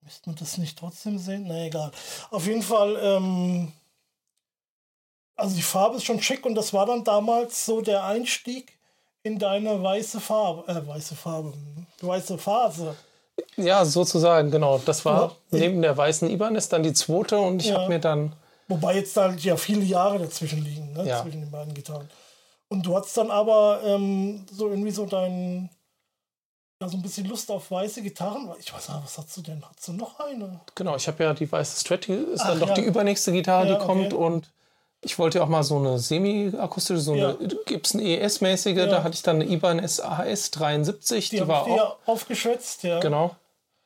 Müsste 0.07 0.29
man 0.29 0.37
das 0.37 0.57
nicht 0.57 0.79
trotzdem 0.79 1.17
sehen? 1.17 1.43
Na 1.49 1.65
egal. 1.65 1.91
Auf 2.31 2.47
jeden 2.47 2.61
Fall, 2.61 2.97
ähm, 3.01 3.73
also 5.35 5.53
die 5.53 5.61
Farbe 5.61 5.97
ist 5.97 6.05
schon 6.05 6.21
schick 6.21 6.45
und 6.45 6.55
das 6.55 6.71
war 6.73 6.85
dann 6.85 7.03
damals 7.03 7.65
so 7.65 7.81
der 7.81 8.05
Einstieg 8.05 8.79
in 9.23 9.37
deine 9.37 9.83
weiße 9.83 10.21
Farbe, 10.21 10.65
äh, 10.71 10.87
weiße 10.87 11.13
Farbe, 11.15 11.53
weiße 11.99 12.37
Phase. 12.37 12.95
ja, 13.57 13.83
sozusagen, 13.83 14.49
genau. 14.49 14.77
Das 14.77 15.03
war 15.03 15.23
Ja. 15.23 15.35
neben 15.59 15.81
der 15.81 15.97
weißen 15.97 16.29
Ibanez 16.29 16.69
dann 16.69 16.83
die 16.83 16.93
zweite 16.93 17.37
und 17.37 17.61
ich 17.61 17.67
Ja. 17.67 17.79
habe 17.79 17.89
mir 17.89 17.99
dann, 17.99 18.33
Wobei 18.69 18.95
jetzt 18.95 19.17
halt 19.17 19.41
ja 19.43 19.57
viele 19.57 19.83
Jahre 19.83 20.19
dazwischen 20.19 20.63
liegen, 20.63 20.93
ne? 20.93 21.03
Ja. 21.05 21.21
zwischen 21.21 21.41
den 21.41 21.51
beiden 21.51 21.73
Gitarren. 21.73 22.09
Und 22.69 22.85
du 22.85 22.95
hattest 22.95 23.17
dann 23.17 23.29
aber 23.29 23.81
ähm, 23.83 24.45
so 24.51 24.69
irgendwie 24.69 24.91
so 24.91 25.05
dein, 25.05 25.69
ja, 26.81 26.87
so 26.89 26.97
ein 26.97 27.01
bisschen 27.01 27.25
Lust 27.27 27.49
auf 27.49 27.71
weiße 27.71 28.01
Gitarren. 28.01 28.49
Ich 28.59 28.71
weiß 28.73 28.89
nicht, 28.89 29.03
was 29.03 29.17
hast 29.17 29.35
du 29.37 29.41
denn? 29.41 29.63
Hast 29.67 29.87
du 29.87 29.93
noch 29.93 30.19
eine? 30.19 30.59
genau, 30.75 30.95
ich 30.95 31.07
habe 31.07 31.23
ja 31.23 31.33
die 31.33 31.51
weiße 31.51 31.79
Strat, 31.81 32.07
die 32.07 32.13
ist 32.13 32.41
Ach, 32.41 32.49
dann 32.49 32.59
doch 32.59 32.69
ja. 32.69 32.73
die 32.75 32.81
übernächste 32.81 33.31
Gitarre, 33.31 33.67
Ja, 33.67 33.77
die 33.79 33.85
kommt 33.85 34.13
okay. 34.13 34.23
und 34.23 34.51
ich 35.01 35.17
wollte 35.19 35.37
ja 35.39 35.43
auch 35.43 35.47
mal 35.49 35.63
so 35.63 35.77
eine 35.77 35.97
semi-akustische, 35.99 36.99
so 36.99 37.15
Ja. 37.15 37.29
eine 37.37 37.47
Gibson 37.65 37.99
ES-mäßige, 38.01 38.87
da 38.89 39.03
hatte 39.03 39.15
ich 39.15 39.23
dann 39.23 39.37
eine 39.41 39.45
Ibanez 39.45 39.99
AS 39.99 40.51
73, 40.51 41.29
die, 41.29 41.37
Die, 41.37 41.47
war 41.47 41.63
auch, 41.63 41.75
ja 41.77 41.95
aufgeschwätzt, 42.05 42.83
ja. 42.83 42.99
genau, 42.99 43.35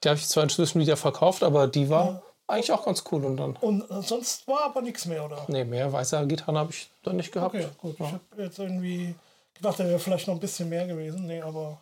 die 0.04 0.10
habe 0.10 0.20
ich 0.20 0.28
zwar 0.28 0.44
inzwischen 0.44 0.80
wieder 0.82 0.98
verkauft, 0.98 1.44
aber 1.44 1.68
die 1.68 1.90
war 1.90 2.22
eigentlich 2.48 2.72
auch 2.74 2.84
ganz 2.86 3.04
cool 3.12 3.24
und 3.24 3.38
dann, 3.38 3.56
Und 3.62 3.90
äh, 3.90 4.02
sonst 4.02 4.46
war 4.48 4.64
aber 4.66 4.82
nichts 4.82 5.06
mehr, 5.06 5.24
oder? 5.24 5.46
nee, 5.48 5.64
mehr 5.64 5.92
weiße 5.94 6.26
Gitarren 6.28 6.58
habe 6.58 6.72
ich 6.72 6.90
dann 7.04 7.16
nicht 7.16 7.32
gehabt. 7.32 7.56
Okay, 7.56 7.68
gut. 7.78 7.96
Ich 8.00 8.06
habe 8.06 8.20
jetzt 8.38 8.60
irgendwie 8.60 9.16
dachte, 9.62 9.88
wäre 9.88 10.00
vielleicht 10.00 10.28
noch 10.28 10.34
ein 10.34 10.40
bisschen 10.40 10.70
mehr 10.70 10.88
gewesen. 10.88 11.26
Nee, 11.28 11.42
aber. 11.42 11.78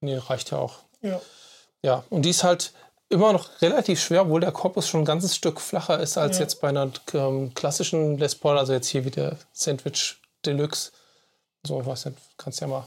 Nee, 0.00 0.16
reicht 0.16 0.50
ja 0.50 0.58
auch. 0.58 0.76
Ja. 1.00 1.20
Ja, 1.82 2.04
und 2.10 2.22
die 2.22 2.30
ist 2.30 2.44
halt 2.44 2.72
immer 3.08 3.32
noch 3.32 3.62
relativ 3.62 4.00
schwer, 4.02 4.22
obwohl 4.22 4.40
der 4.40 4.52
Korpus 4.52 4.88
schon 4.88 5.02
ein 5.02 5.06
ganzes 5.06 5.34
Stück 5.34 5.60
flacher 5.60 5.98
ist 6.00 6.18
als 6.18 6.36
Ja. 6.38 6.42
jetzt 6.44 6.60
bei 6.60 6.68
einer 6.68 6.90
ähm, 7.14 7.54
klassischen 7.54 8.18
Les 8.18 8.34
Paul, 8.34 8.58
also 8.58 8.72
jetzt 8.72 8.88
hier 8.88 9.04
wie 9.04 9.10
der 9.10 9.36
Sandwich 9.52 10.20
Deluxe. 10.44 10.92
So, 11.66 11.84
weiß 11.84 12.06
nicht, 12.06 12.18
kannst 12.36 12.60
ja 12.60 12.66
mal 12.66 12.86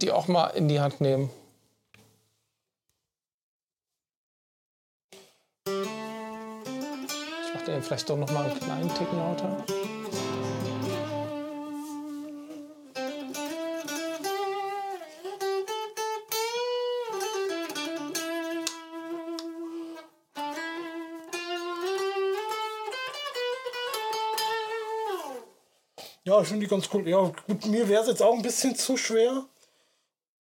die 0.00 0.10
auch 0.10 0.26
mal 0.26 0.48
in 0.48 0.66
die 0.68 0.80
Hand 0.80 1.00
nehmen. 1.00 1.30
Ich 5.66 7.54
mache 7.54 7.64
den 7.66 7.82
vielleicht 7.82 8.08
doch 8.10 8.16
noch 8.16 8.30
mal 8.32 8.46
einen 8.46 8.58
kleinen 8.58 8.94
Tick 8.94 9.12
lauter. 9.12 9.64
Ja, 26.32 26.40
ich 26.40 26.48
finde 26.48 26.64
die 26.64 26.70
ganz 26.70 26.88
cool. 26.94 27.06
Ja, 27.06 27.30
gut, 27.46 27.66
mir 27.66 27.86
wäre 27.90 28.00
es 28.00 28.08
jetzt 28.08 28.22
auch 28.22 28.32
ein 28.32 28.40
bisschen 28.40 28.74
zu 28.74 28.96
schwer. 28.96 29.44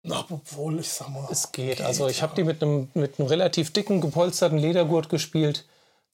Na, 0.02 0.26
obwohl, 0.32 0.80
ich 0.80 0.92
sag 0.92 1.10
mal. 1.10 1.28
Es 1.30 1.52
geht. 1.52 1.80
Also 1.80 2.08
ich 2.08 2.24
habe 2.24 2.34
die 2.36 2.44
mit 2.44 2.64
einem 2.64 2.90
mit 2.96 3.20
einem 3.20 3.28
relativ 3.28 3.72
dicken 3.72 4.02
gepolsterten 4.02 4.58
Ledergurt 4.58 5.10
gespielt. 5.10 5.66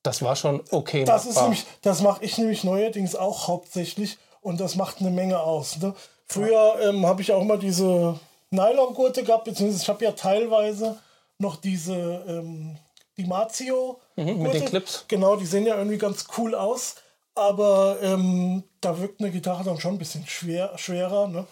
Das 0.03 0.21
war 0.21 0.35
schon 0.35 0.61
okay. 0.71 1.05
Das 1.05 1.21
ist 1.21 1.35
machbar. 1.35 1.43
nämlich, 1.43 1.65
das 1.83 2.01
mache 2.01 2.23
ich 2.25 2.37
nämlich 2.37 2.65
neuerdings 2.65 3.15
auch 3.15 3.47
hauptsächlich 3.47 4.17
und 4.41 4.59
das 4.59 4.75
macht 4.75 4.99
eine 4.99 5.09
Menge 5.09 5.39
aus. 5.39 5.77
Ne? 5.77 5.93
Früher 6.25 6.75
ähm, 6.81 7.05
habe 7.05 7.21
ich 7.21 7.31
auch 7.31 7.41
immer 7.41 7.57
diese 7.57 8.19
Nylongurte 8.49 9.23
gehabt, 9.23 9.45
beziehungsweise 9.45 9.83
ich 9.83 9.89
habe 9.89 10.03
ja 10.03 10.11
teilweise 10.11 10.99
noch 11.37 11.55
diese 11.55 12.25
ähm, 12.27 12.77
die 13.15 13.25
Mazio. 13.25 14.01
Mhm, 14.17 14.41
mit 14.41 14.53
den 14.53 14.65
Clips. 14.65 15.05
Genau, 15.07 15.37
die 15.37 15.45
sehen 15.45 15.65
ja 15.65 15.77
irgendwie 15.77 15.97
ganz 15.97 16.25
cool 16.37 16.55
aus, 16.55 16.95
aber 17.35 17.97
ähm, 18.01 18.63
da 18.81 18.99
wirkt 18.99 19.19
eine 19.21 19.31
Gitarre 19.31 19.63
dann 19.63 19.79
schon 19.79 19.95
ein 19.95 19.99
bisschen 19.99 20.25
schwer, 20.27 20.77
schwerer. 20.77 21.27
Ne? 21.27 21.47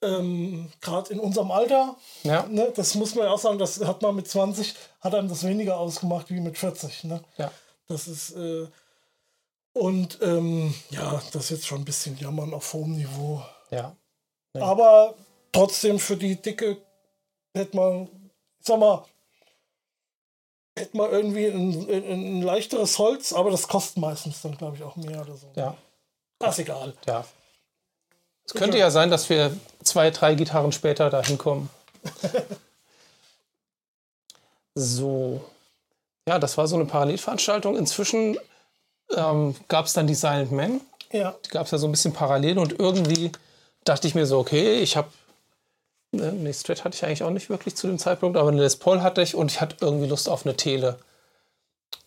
Ähm, 0.00 0.70
Gerade 0.80 1.12
in 1.12 1.20
unserem 1.20 1.50
Alter, 1.50 1.96
Ja. 2.22 2.46
ne? 2.48 2.72
das 2.74 2.94
muss 2.94 3.14
man 3.14 3.24
ja 3.26 3.32
auch 3.32 3.38
sagen, 3.38 3.58
das 3.58 3.84
hat 3.84 4.00
man 4.02 4.14
mit 4.14 4.28
20, 4.28 4.74
hat 5.00 5.14
einem 5.14 5.28
das 5.28 5.44
weniger 5.44 5.78
ausgemacht 5.78 6.30
wie 6.30 6.40
mit 6.40 6.56
40. 6.56 7.04
Ne? 7.04 7.22
Ja. 7.36 7.50
Das 7.88 8.06
ist, 8.08 8.30
äh, 8.36 8.66
und 9.72 10.18
ähm, 10.22 10.74
ja, 10.90 11.20
das 11.32 11.44
ist 11.44 11.50
jetzt 11.50 11.66
schon 11.66 11.80
ein 11.82 11.84
bisschen 11.84 12.16
Jammern 12.18 12.54
auf 12.54 12.72
hohem 12.72 12.96
Niveau. 12.96 13.42
Ja. 13.70 13.94
Aber 14.54 15.14
trotzdem 15.52 15.98
für 15.98 16.16
die 16.16 16.40
Dicke 16.40 16.78
hätte 17.54 17.76
man, 17.76 18.08
sag 18.60 18.78
mal, 18.80 19.04
hätte 20.78 20.96
man 20.96 21.10
irgendwie 21.10 21.46
ein, 21.46 21.88
ein, 21.90 22.04
ein 22.04 22.42
leichteres 22.42 22.98
Holz, 22.98 23.32
aber 23.32 23.50
das 23.50 23.68
kostet 23.68 23.98
meistens 23.98 24.42
dann, 24.42 24.56
glaube 24.56 24.76
ich, 24.76 24.82
auch 24.82 24.96
mehr 24.96 25.20
oder 25.20 25.36
so. 25.36 25.50
Ja. 25.54 25.76
Das 26.38 26.58
ist 26.58 26.64
egal. 26.64 26.94
Ja. 27.06 27.24
Es 28.44 28.54
könnte 28.54 28.78
ja 28.78 28.90
sein, 28.90 29.10
dass 29.10 29.28
wir 29.28 29.54
zwei, 29.82 30.10
drei 30.10 30.34
Gitarren 30.34 30.72
später 30.72 31.10
dahin 31.10 31.36
kommen. 31.36 31.68
so. 34.74 35.44
Ja, 36.26 36.38
das 36.38 36.56
war 36.56 36.66
so 36.66 36.76
eine 36.76 36.86
Parallelveranstaltung. 36.86 37.76
Inzwischen 37.76 38.38
ähm, 39.14 39.54
gab 39.68 39.86
es 39.86 39.92
dann 39.92 40.06
die 40.06 40.14
Silent 40.14 40.52
Men. 40.52 40.80
Ja, 41.12 41.34
Die 41.44 41.50
gab 41.50 41.66
es 41.66 41.72
ja 41.72 41.78
so 41.78 41.86
ein 41.86 41.90
bisschen 41.90 42.12
parallel 42.12 42.58
und 42.58 42.78
irgendwie 42.78 43.32
dachte 43.84 44.06
ich 44.06 44.14
mir 44.14 44.26
so, 44.26 44.38
okay, 44.38 44.80
ich 44.80 44.96
habe. 44.96 45.08
Ne, 46.10 46.32
nee, 46.32 46.52
Strat 46.52 46.84
hatte 46.84 46.96
ich 46.96 47.04
eigentlich 47.04 47.22
auch 47.22 47.30
nicht 47.30 47.50
wirklich 47.50 47.76
zu 47.76 47.86
dem 47.86 47.98
Zeitpunkt, 47.98 48.36
aber 48.36 48.48
eine 48.48 48.62
Les 48.62 48.76
Paul 48.76 49.02
hatte 49.02 49.20
ich 49.20 49.34
und 49.34 49.50
ich 49.50 49.60
hatte 49.60 49.76
irgendwie 49.80 50.06
Lust 50.06 50.28
auf 50.28 50.46
eine 50.46 50.56
Tele. 50.56 50.98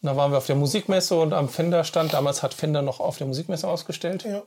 Und 0.02 0.08
da 0.08 0.16
waren 0.16 0.32
wir 0.32 0.40
auf 0.40 0.48
der 0.48 0.56
Musikmesse 0.56 1.16
und 1.16 1.34
am 1.34 1.50
Fender 1.50 1.84
stand, 1.84 2.14
damals 2.14 2.42
hat 2.42 2.54
Fender 2.54 2.82
noch 2.82 3.00
auf 3.00 3.18
der 3.18 3.28
Musikmesse 3.28 3.68
ausgestellt 3.68 4.24
ja. 4.24 4.42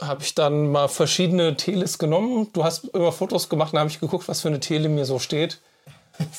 habe 0.00 0.22
ich 0.22 0.34
dann 0.34 0.72
mal 0.72 0.88
verschiedene 0.88 1.56
Teles 1.56 1.98
genommen. 1.98 2.48
Du 2.54 2.64
hast 2.64 2.84
immer 2.88 3.12
Fotos 3.12 3.50
gemacht 3.50 3.74
und 3.74 3.78
habe 3.78 3.90
ich 3.90 4.00
geguckt, 4.00 4.26
was 4.26 4.40
für 4.40 4.48
eine 4.48 4.60
Tele 4.60 4.88
mir 4.88 5.04
so 5.04 5.18
steht. 5.18 5.60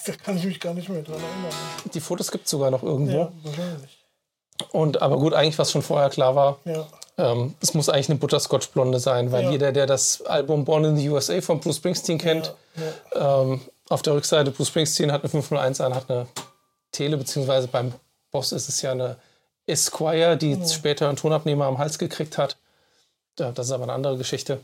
Da 0.06 0.13
kann 0.13 0.38
ich 0.38 0.45
mich 0.45 0.60
gar 0.60 0.74
nicht 0.74 0.88
mehr 0.88 1.02
dran 1.02 1.15
erinnern. 1.15 1.52
Die 1.93 2.00
Fotos 2.00 2.32
gibt 2.32 2.45
es 2.45 2.52
sogar 2.52 2.71
noch 2.71 2.82
irgendwo. 2.82 3.17
Ja, 3.17 3.32
wahrscheinlich. 3.43 4.06
Und 4.71 5.02
aber 5.02 5.17
gut, 5.17 5.34
eigentlich 5.34 5.60
was 5.60 5.71
schon 5.71 5.82
vorher 5.82 6.10
klar 6.10 6.34
war, 6.36 6.60
Ja, 6.63 6.88
ähm, 7.17 7.56
es 7.62 7.73
muss 7.73 7.89
eigentlich 7.89 8.10
eine 8.10 8.19
Butterscotch 8.19 8.69
Blonde 8.69 8.99
sein, 8.99 9.32
weil 9.32 9.45
Ja. 9.45 9.51
jeder, 9.51 9.71
der 9.71 9.86
das 9.86 10.21
Album 10.23 10.65
Born 10.65 10.84
in 10.86 10.97
the 10.97 11.10
USA 11.10 11.39
von 11.41 11.60
Bruce 11.60 11.78
Springsteen 11.78 12.17
kennt, 12.17 12.54
ähm, 13.13 13.62
auf 13.89 14.01
der 14.01 14.13
Rückseite 14.15 14.51
Bruce 14.51 14.67
Springsteen 14.69 15.12
hat 15.12 15.21
eine 15.23 15.30
501 15.30 15.80
an, 15.82 15.93
hat 15.95 16.10
eine 16.10 16.28
Tele, 16.91 17.17
beziehungsweise 17.17 17.67
beim 17.67 17.93
Boss 18.32 18.51
ist 18.51 18.67
es 18.69 18.82
ja 18.82 18.91
eine 18.91 19.17
Esquire, 19.67 20.38
die 20.38 20.60
später 20.67 21.08
einen 21.08 21.17
Tonabnehmer 21.17 21.65
am 21.65 21.78
Hals 21.78 21.97
gekriegt 21.97 22.38
hat. 22.38 22.58
Ja, 23.39 23.51
das 23.51 23.67
ist 23.67 23.71
aber 23.71 23.84
eine 23.84 23.93
andere 23.93 24.17
Geschichte. 24.17 24.60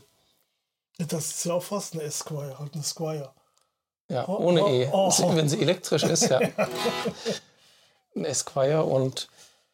das 0.98 1.26
ist 1.30 1.44
ja 1.46 1.54
auch 1.54 1.62
fast 1.62 1.94
eine 1.94 2.02
Esquire, 2.04 2.58
halt 2.58 2.74
eine 2.74 2.82
Squire. 2.82 3.30
Ja, 4.08 4.28
Oh, 4.28 4.36
ohne 4.48 4.62
oh, 4.64 4.68
E. 4.68 4.88
oh. 4.92 5.10
Wenn 5.34 5.48
sie 5.48 5.60
elektrisch 5.60 6.02
ist, 6.04 6.22
ja. 6.30 6.38
Ein 8.14 8.24
Esquire 8.24 8.84
und 8.84 9.28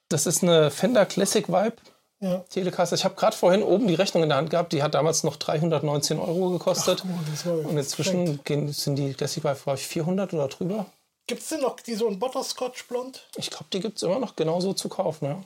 das 0.09 0.27
ist 0.27 0.43
eine 0.43 0.71
Fender 0.71 1.07
Classic 1.07 1.49
Vibe 1.49 1.77
Ja, 2.20 2.38
Telecaster. 2.50 2.96
Ich 2.96 3.04
habe 3.04 3.14
gerade 3.14 3.37
vorhin 3.37 3.62
oben 3.62 3.87
die 3.87 3.94
Rechnung 3.94 4.24
in 4.24 4.28
der 4.28 4.38
Hand 4.38 4.50
gehabt. 4.50 4.72
Die 4.72 4.83
hat 4.83 4.94
damals 4.94 5.22
noch 5.22 5.37
319 5.37 6.18
Euro 6.18 6.50
gekostet. 6.50 7.04
das 7.31 7.46
war 7.46 7.59
und 7.59 7.76
inzwischen 7.76 8.42
gehen, 8.42 8.72
sind 8.72 8.96
die 8.96 9.14
Classic 9.14 9.44
ich, 9.44 9.87
400 9.87 10.35
oder 10.35 10.48
drüber. 10.48 10.87
Gibt 11.28 11.42
es 11.42 11.48
denn 11.50 11.61
noch 11.61 11.78
die 11.78 11.94
so 11.94 12.09
ein 12.09 12.18
Butterscotch 12.18 12.88
blond? 12.88 13.28
Ich 13.37 13.50
glaube, 13.50 13.66
die 13.72 13.81
gibt 13.81 13.98
es 13.98 14.02
immer 14.02 14.18
noch 14.18 14.35
genauso 14.35 14.72
zu 14.72 14.88
kaufen. 14.88 15.26
Ja. 15.26 15.44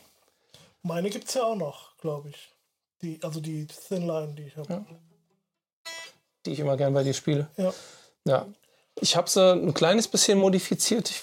Meine 0.83 1.11
gibt 1.11 1.29
es 1.29 1.35
ja 1.35 1.45
auch 1.45 1.57
noch, 1.57 1.97
glaube 1.99 2.31
ich. 2.31 2.53
Die, 3.03 3.19
also 3.23 3.41
die 3.41 3.67
Thin 3.67 4.07
Line, 4.07 4.35
die 4.35 4.45
ich 4.45 4.57
habe. 4.57 4.85
Die 6.47 6.53
ich 6.53 6.61
immer 6.61 6.77
gern 6.77 6.95
bei 6.95 7.03
dir 7.03 7.15
spiele. 7.15 7.49
Ja. 7.57 7.75
Ja. 8.25 8.47
Ich 9.01 9.17
habe 9.17 9.29
sie 9.29 9.53
ein 9.53 9.75
kleines 9.75 10.09
bisschen 10.09 10.39
modifiziert. 10.39 11.11
Ich, 11.11 11.23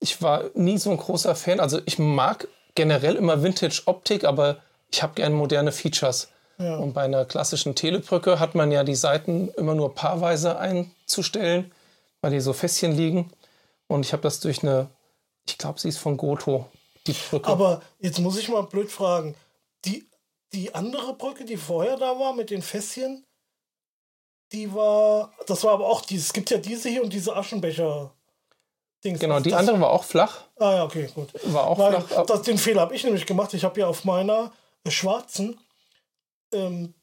ich 0.00 0.22
war 0.22 0.44
nie 0.54 0.78
so 0.78 0.90
ein 0.90 0.96
großer 0.96 1.36
Fan. 1.36 1.60
Also 1.60 1.80
ich 1.84 1.98
mag 1.98 2.48
generell 2.74 3.16
immer 3.16 3.42
Vintage-Optik, 3.42 4.24
aber 4.24 4.62
ich 4.92 5.02
habe 5.02 5.14
gerne 5.14 5.34
moderne 5.34 5.72
Features. 5.72 6.28
Ja. 6.58 6.76
Und 6.76 6.92
bei 6.92 7.02
einer 7.02 7.24
klassischen 7.24 7.74
Telebrücke 7.74 8.38
hat 8.38 8.54
man 8.54 8.70
ja 8.70 8.84
die 8.84 8.94
Seiten 8.94 9.48
immer 9.56 9.74
nur 9.74 9.94
paarweise 9.94 10.58
einzustellen, 10.58 11.72
weil 12.20 12.32
die 12.32 12.40
so 12.40 12.52
Fässchen 12.52 12.92
liegen. 12.92 13.32
Und 13.88 14.04
ich 14.04 14.12
habe 14.12 14.22
das 14.22 14.40
durch 14.40 14.62
eine, 14.62 14.88
ich 15.46 15.58
glaube, 15.58 15.80
sie 15.80 15.88
ist 15.88 15.98
von 15.98 16.16
Goto, 16.16 16.66
die 17.06 17.14
Brücke. 17.14 17.48
Aber 17.48 17.82
jetzt 17.98 18.20
muss 18.20 18.38
ich 18.38 18.48
mal 18.48 18.62
blöd 18.62 18.90
fragen. 18.90 19.34
Die, 19.84 20.08
die 20.52 20.74
andere 20.74 21.14
Brücke, 21.14 21.44
die 21.44 21.56
vorher 21.56 21.96
da 21.96 22.18
war 22.18 22.34
mit 22.34 22.50
den 22.50 22.62
Fässchen, 22.62 23.24
die 24.52 24.72
war. 24.74 25.32
Das 25.46 25.64
war 25.64 25.72
aber 25.72 25.86
auch 25.86 26.02
diese. 26.02 26.26
Es 26.26 26.32
gibt 26.32 26.50
ja 26.50 26.58
diese 26.58 26.88
hier 26.90 27.02
und 27.02 27.12
diese 27.12 27.34
Aschenbecher. 27.34 28.12
Dings. 29.02 29.18
genau, 29.18 29.40
die 29.40 29.50
das, 29.50 29.58
andere 29.58 29.80
war 29.80 29.90
auch 29.90 30.04
flach. 30.04 30.42
Ah 30.60 30.74
ja, 30.76 30.84
okay, 30.84 31.08
gut. 31.12 31.30
War 31.52 31.66
auch 31.66 31.78
Weil 31.78 32.00
flach. 32.02 32.24
das, 32.26 32.42
den 32.42 32.56
Fehler 32.56 32.82
habe 32.82 32.94
ich 32.94 33.02
nämlich 33.02 33.26
gemacht. 33.26 33.52
Ich 33.54 33.64
habe 33.64 33.80
ja 33.80 33.88
auf 33.88 34.04
meiner 34.04 34.52
schwarzen, 34.88 35.58
ähm, 36.52 36.94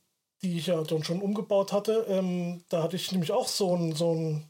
die 0.42 0.58
ich 0.58 0.68
ja 0.68 0.82
dann 0.84 1.04
schon 1.04 1.22
umgebaut 1.22 1.72
hatte, 1.74 2.06
ähm, 2.08 2.64
da 2.70 2.84
hatte 2.84 2.96
ich 2.96 3.12
nämlich 3.12 3.32
auch 3.32 3.48
so 3.48 3.76
ein, 3.76 3.94
so 3.96 4.14
ein 4.14 4.46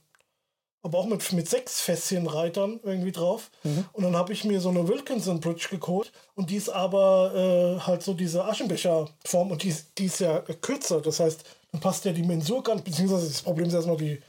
aber 0.82 0.98
auch 1.00 1.08
mit, 1.08 1.34
mit 1.34 1.50
sechs 1.50 1.82
Fässchenreitern 1.82 2.80
irgendwie 2.84 3.12
drauf. 3.12 3.52
Mhm. 3.64 3.86
Und 3.92 4.04
dann 4.04 4.16
habe 4.16 4.32
ich 4.32 4.46
mir 4.46 4.62
so 4.62 4.70
eine 4.70 4.88
Wilkinson 4.88 5.42
Bridge 5.42 5.68
geholt 5.78 6.14
und 6.36 6.50
die 6.50 6.56
ist 6.56 6.70
aber 6.70 7.34
äh, 7.36 7.80
halt 7.82 8.02
so 8.02 8.14
diese 8.14 8.46
Aschenbecherform 8.46 9.52
und 9.52 9.64
die, 9.64 9.70
ist- 9.70 9.98
die 9.98 10.06
ist 10.06 10.20
ja 10.20 10.40
kürzer. 10.40 11.02
Das 11.02 11.20
heißt, 11.20 11.44
dann 11.74 11.82
passt 11.82 12.06
ja 12.06 12.14
die 12.14 12.24
Mensur 12.24 12.64
ganz, 12.64 12.82
beziehungsweise 12.82 13.28
das 13.28 13.42
Problem 13.42 13.68
ist 13.68 13.74
erstmal, 13.74 13.98
die, 13.98 14.22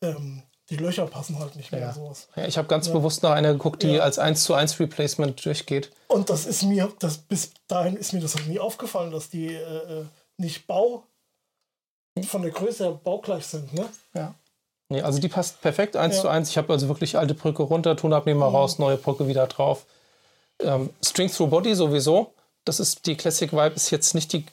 ähm, 0.00 0.42
die 0.70 0.76
Löcher 0.76 1.06
passen 1.06 1.38
halt 1.38 1.56
nicht 1.56 1.72
mehr. 1.72 1.80
Ja. 1.80 1.92
Sowas. 1.92 2.28
Ja, 2.36 2.46
ich 2.46 2.58
habe 2.58 2.68
ganz 2.68 2.88
bewusst 2.90 3.22
nach 3.22 3.30
einer 3.32 3.52
geguckt, 3.52 3.82
die 3.82 3.92
Ja. 3.92 4.02
als 4.02 4.18
1 4.18 4.44
zu 4.44 4.54
1 4.54 4.78
Replacement 4.80 5.42
durchgeht. 5.44 5.90
Und 6.08 6.28
das 6.30 6.44
ist 6.46 6.62
mir, 6.62 6.92
das 6.98 7.18
bis 7.18 7.52
dahin 7.68 7.96
ist 7.96 8.12
mir 8.12 8.20
das 8.20 8.34
halt 8.36 8.48
nie 8.48 8.58
aufgefallen, 8.58 9.10
dass 9.10 9.30
die 9.30 9.54
äh, 9.54 9.60
äh, 10.00 10.04
nicht 10.36 10.66
Bau 10.66 11.04
von 12.26 12.42
der 12.42 12.50
Größe 12.50 12.84
her 12.84 13.00
baugleich 13.02 13.46
sind, 13.46 13.72
ne? 13.72 13.88
Ja. 14.14 14.34
Nee, 14.90 15.02
also 15.02 15.18
die 15.20 15.28
passt 15.28 15.60
perfekt 15.60 15.96
eins 15.96 16.16
Ja. 16.16 16.20
Mhm. 16.20 16.22
zu 16.22 16.28
eins. 16.28 16.50
Ich 16.50 16.58
habe 16.58 16.72
also 16.72 16.88
wirklich 16.88 17.16
alte 17.16 17.34
Brücke 17.34 17.62
runter, 17.62 17.96
Tonabnehmer 17.96 18.46
raus, 18.46 18.78
neue 18.78 18.96
Brücke 18.96 19.28
wieder 19.28 19.46
drauf. 19.46 19.86
Ähm, 20.60 20.90
String 21.04 21.30
Through 21.30 21.48
Body 21.50 21.74
sowieso. 21.74 22.32
Das 22.64 22.80
ist 22.80 23.06
die 23.06 23.14
Classic 23.16 23.52
Vibe, 23.52 23.74
ist 23.76 23.90
jetzt 23.90 24.14
nicht 24.14 24.32
die 24.32 24.44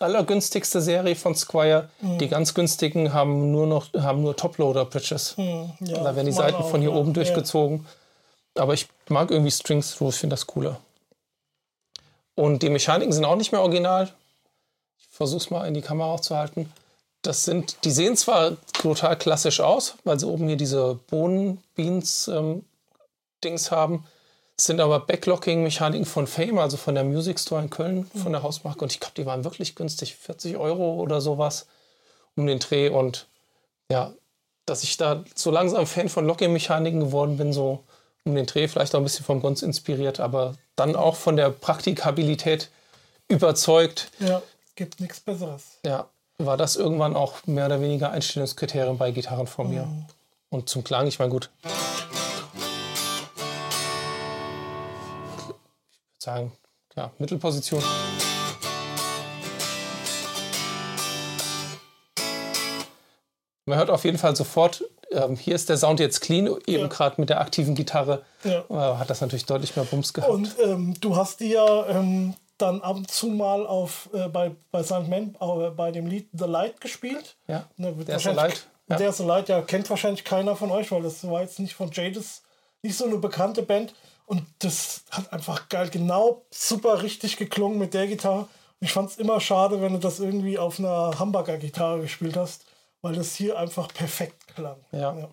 allergünstigste 0.00 0.80
Serie 0.80 1.16
von 1.16 1.34
Squire. 1.34 1.88
Mhm. 2.00 2.18
Die 2.18 2.28
ganz 2.28 2.54
günstigen 2.54 3.12
haben 3.12 3.50
nur 3.50 3.66
noch 3.66 3.92
haben 3.94 4.22
nur 4.22 4.36
Toploader 4.36 4.84
Bridges. 4.84 5.36
Hm, 5.36 5.72
ja, 5.80 6.02
da 6.02 6.16
werden 6.16 6.26
die 6.26 6.32
Seiten 6.32 6.56
auch, 6.56 6.70
von 6.70 6.80
hier 6.80 6.90
ja. 6.90 6.96
oben 6.96 7.12
durchgezogen. 7.12 7.86
Aber 8.56 8.74
ich 8.74 8.88
mag 9.08 9.30
irgendwie 9.30 9.50
Strings 9.50 9.94
Through, 9.94 10.10
ich 10.10 10.16
finde 10.16 10.34
das 10.34 10.46
cooler. 10.46 10.80
Und 12.34 12.62
die 12.62 12.70
Mechaniken 12.70 13.12
sind 13.12 13.24
auch 13.24 13.36
nicht 13.36 13.52
mehr 13.52 13.60
original. 13.62 14.12
Ich 14.98 15.08
versuche 15.10 15.38
es 15.38 15.50
mal 15.50 15.66
in 15.66 15.74
die 15.74 15.82
Kamera 15.82 16.20
zu 16.22 16.36
halten. 16.36 16.72
Das 17.22 17.44
sind, 17.44 17.84
die 17.84 17.90
sehen 17.90 18.16
zwar 18.16 18.56
total 18.72 19.16
klassisch 19.18 19.60
aus, 19.60 19.96
weil 20.04 20.20
sie 20.20 20.26
oben 20.26 20.46
hier 20.46 20.56
diese 20.56 21.00
Bohnenbeans-Dings 21.10 22.26
ähm, 22.28 22.62
haben, 23.70 24.04
sind 24.60 24.80
aber 24.80 25.00
Backlocking-Mechaniken 25.00 26.04
von 26.04 26.26
Fame, 26.26 26.58
also 26.58 26.76
von 26.76 26.94
der 26.94 27.04
Music 27.04 27.38
Store 27.38 27.62
in 27.62 27.70
Köln, 27.70 28.10
von 28.14 28.32
der 28.32 28.42
Hausmarke. 28.42 28.80
Und 28.80 28.92
ich 28.92 29.00
glaube, 29.00 29.14
die 29.16 29.24
waren 29.24 29.44
wirklich 29.44 29.76
günstig, 29.76 30.16
40 30.16 30.56
Euro 30.56 30.94
oder 30.94 31.20
sowas 31.20 31.66
um 32.34 32.46
den 32.46 32.58
Dreh. 32.58 32.88
Und 32.88 33.26
ja, 33.90 34.12
dass 34.66 34.82
ich 34.82 34.96
da 34.96 35.24
so 35.34 35.50
langsam 35.50 35.86
Fan 35.86 36.08
von 36.08 36.26
Locking-Mechaniken 36.26 37.00
geworden 37.00 37.36
bin, 37.36 37.52
so 37.52 37.84
um 38.24 38.34
den 38.34 38.46
Dreh, 38.46 38.66
vielleicht 38.68 38.94
auch 38.94 39.00
ein 39.00 39.04
bisschen 39.04 39.24
vom 39.24 39.40
Guns 39.40 39.62
inspiriert, 39.62 40.20
aber 40.20 40.56
dann 40.76 40.96
auch 40.96 41.16
von 41.16 41.36
der 41.36 41.50
Praktikabilität 41.50 42.68
überzeugt. 43.28 44.10
Ja, 44.18 44.42
gibt 44.74 45.00
nichts 45.00 45.20
Besseres. 45.20 45.78
Ja, 45.84 46.08
war 46.38 46.56
das 46.56 46.76
irgendwann 46.76 47.16
auch 47.16 47.46
mehr 47.46 47.66
oder 47.66 47.80
weniger 47.80 48.10
Einstellungskriterien 48.10 48.98
bei 48.98 49.12
Gitarren 49.12 49.46
von 49.46 49.70
mir. 49.70 49.84
Mhm. 49.84 50.04
Und 50.50 50.68
zum 50.68 50.82
Klang, 50.82 51.06
ich 51.06 51.18
meine, 51.18 51.30
gut. 51.30 51.50
Sagen, 56.28 56.52
ja, 56.94 57.10
Mittelposition. 57.18 57.82
Man 63.64 63.78
hört 63.78 63.88
auf 63.88 64.04
jeden 64.04 64.18
Fall 64.18 64.36
sofort, 64.36 64.84
ähm, 65.10 65.36
hier 65.36 65.54
ist 65.54 65.70
der 65.70 65.78
Sound 65.78 66.00
jetzt 66.00 66.20
clean, 66.20 66.46
eben 66.66 66.82
ja. 66.82 66.86
gerade 66.88 67.18
mit 67.18 67.30
der 67.30 67.40
aktiven 67.40 67.74
Gitarre 67.74 68.24
ja. 68.44 68.64
äh, 68.68 68.96
hat 68.98 69.08
das 69.08 69.22
natürlich 69.22 69.46
deutlich 69.46 69.74
mehr 69.74 69.86
Bums 69.86 70.12
gehabt. 70.12 70.30
Und 70.30 70.54
ähm, 70.62 70.94
du 71.00 71.16
hast 71.16 71.40
die 71.40 71.50
ja 71.50 71.86
ähm, 71.86 72.34
dann 72.58 72.82
ab 72.82 72.96
und 72.96 73.10
zu 73.10 73.28
mal 73.28 73.66
auf, 73.66 74.10
äh, 74.12 74.28
bei, 74.28 74.54
bei 74.70 74.82
St. 74.82 75.08
Man 75.08 75.34
äh, 75.40 75.70
bei 75.70 75.92
dem 75.92 76.06
Lied 76.06 76.28
The 76.32 76.44
Light 76.44 76.80
gespielt. 76.80 77.36
Ja, 77.46 77.64
ne, 77.78 77.92
der 77.92 78.16
ist 78.16 78.24
The 78.24 78.30
Light. 78.30 78.66
Ja. 78.90 78.96
Der 78.96 79.08
ist 79.10 79.16
The 79.18 79.24
Light, 79.24 79.48
ja, 79.48 79.62
kennt 79.62 79.88
wahrscheinlich 79.88 80.24
keiner 80.24 80.56
von 80.56 80.70
euch, 80.70 80.90
weil 80.90 81.02
das 81.02 81.26
war 81.26 81.40
jetzt 81.40 81.58
nicht 81.58 81.74
von 81.74 81.90
Jadis, 81.90 82.42
nicht 82.82 82.96
so 82.98 83.06
eine 83.06 83.16
bekannte 83.16 83.62
Band. 83.62 83.94
Und 84.28 84.46
das 84.60 85.02
hat 85.10 85.32
einfach 85.32 85.68
geil, 85.68 85.88
genau 85.90 86.42
super 86.50 87.02
richtig 87.02 87.36
geklungen 87.36 87.78
mit 87.78 87.94
der 87.94 88.06
Gitarre. 88.06 88.42
Und 88.80 88.86
ich 88.86 88.92
fand 88.92 89.10
es 89.10 89.18
immer 89.18 89.40
schade, 89.40 89.80
wenn 89.82 89.94
du 89.94 89.98
das 89.98 90.20
irgendwie 90.20 90.58
auf 90.58 90.78
einer 90.78 91.18
Hamburger 91.18 91.58
Gitarre 91.58 92.00
gespielt 92.00 92.36
hast 92.36 92.64
weil 93.02 93.14
das 93.14 93.34
hier 93.34 93.58
einfach 93.58 93.92
perfekt 93.92 94.54
klang. 94.54 94.76
Ja. 94.92 95.16
ja. 95.16 95.28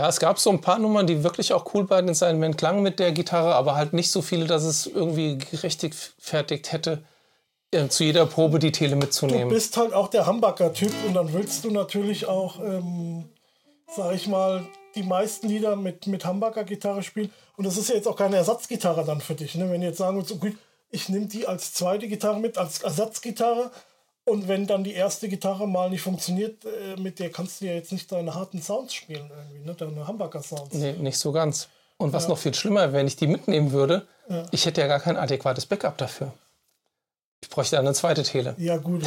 ja. 0.00 0.08
es 0.08 0.20
gab 0.20 0.38
so 0.38 0.50
ein 0.50 0.60
paar 0.60 0.78
Nummern, 0.78 1.06
die 1.06 1.22
wirklich 1.24 1.52
auch 1.52 1.74
cool 1.74 1.84
bei 1.84 2.00
den 2.02 2.14
Silent 2.14 2.58
klangen 2.58 2.82
mit 2.82 2.98
der 2.98 3.12
Gitarre, 3.12 3.54
aber 3.54 3.74
halt 3.74 3.92
nicht 3.92 4.10
so 4.10 4.22
viele, 4.22 4.46
dass 4.46 4.64
es 4.64 4.86
irgendwie 4.86 5.38
gerechtfertigt 5.38 6.72
hätte, 6.72 7.02
äh, 7.72 7.88
zu 7.88 8.04
jeder 8.04 8.26
Probe 8.26 8.58
die 8.58 8.72
Tele 8.72 8.96
mitzunehmen. 8.96 9.48
Du 9.48 9.54
bist 9.54 9.76
halt 9.76 9.92
auch 9.92 10.08
der 10.08 10.26
Hamburger-Typ 10.26 10.92
und 11.06 11.14
dann 11.14 11.32
willst 11.32 11.64
du 11.64 11.70
natürlich 11.70 12.26
auch, 12.26 12.60
ähm, 12.60 13.28
sag 13.88 14.14
ich 14.14 14.26
mal, 14.26 14.66
die 14.94 15.02
meisten 15.02 15.48
Lieder 15.48 15.76
mit, 15.76 16.06
mit 16.06 16.24
Hamburger-Gitarre 16.24 17.02
spielen. 17.02 17.30
Und 17.56 17.66
das 17.66 17.76
ist 17.76 17.88
ja 17.88 17.96
jetzt 17.96 18.08
auch 18.08 18.16
keine 18.16 18.36
Ersatzgitarre 18.36 19.04
dann 19.04 19.20
für 19.20 19.34
dich. 19.34 19.54
Ne? 19.54 19.70
Wenn 19.70 19.80
du 19.80 19.86
jetzt 19.86 19.98
sagen 19.98 20.16
würdest, 20.16 20.34
okay, 20.34 20.56
ich 20.90 21.08
nehme 21.08 21.26
die 21.26 21.46
als 21.46 21.74
zweite 21.74 22.08
Gitarre 22.08 22.40
mit, 22.40 22.58
als 22.58 22.82
Ersatzgitarre, 22.82 23.70
und 24.24 24.48
wenn 24.48 24.66
dann 24.66 24.84
die 24.84 24.94
erste 24.94 25.28
Gitarre 25.28 25.68
mal 25.68 25.90
nicht 25.90 26.00
funktioniert, 26.00 26.64
äh, 26.64 26.98
mit 26.98 27.18
der 27.18 27.30
kannst 27.30 27.60
du 27.60 27.66
ja 27.66 27.74
jetzt 27.74 27.92
nicht 27.92 28.10
deine 28.10 28.34
harten 28.34 28.62
Sounds 28.62 28.94
spielen, 28.94 29.30
irgendwie, 29.30 29.66
ne? 29.66 29.74
deine 29.74 30.06
Hamburger-Sounds. 30.06 30.74
Nee, 30.74 30.92
nicht 30.94 31.18
so 31.18 31.30
ganz. 31.30 31.68
Und 31.98 32.12
was 32.12 32.24
ja. 32.24 32.30
noch 32.30 32.38
viel 32.38 32.54
schlimmer, 32.54 32.92
wenn 32.92 33.06
ich 33.06 33.16
die 33.16 33.26
mitnehmen 33.26 33.72
würde, 33.72 34.06
ja. 34.28 34.46
ich 34.50 34.64
hätte 34.64 34.80
ja 34.80 34.86
gar 34.86 35.00
kein 35.00 35.16
adäquates 35.16 35.66
Backup 35.66 35.98
dafür. 35.98 36.32
Ich 37.42 37.50
bräuchte 37.50 37.78
eine 37.78 37.92
zweite 37.92 38.22
Tele. 38.22 38.54
Ja, 38.56 38.78
gut. 38.78 39.02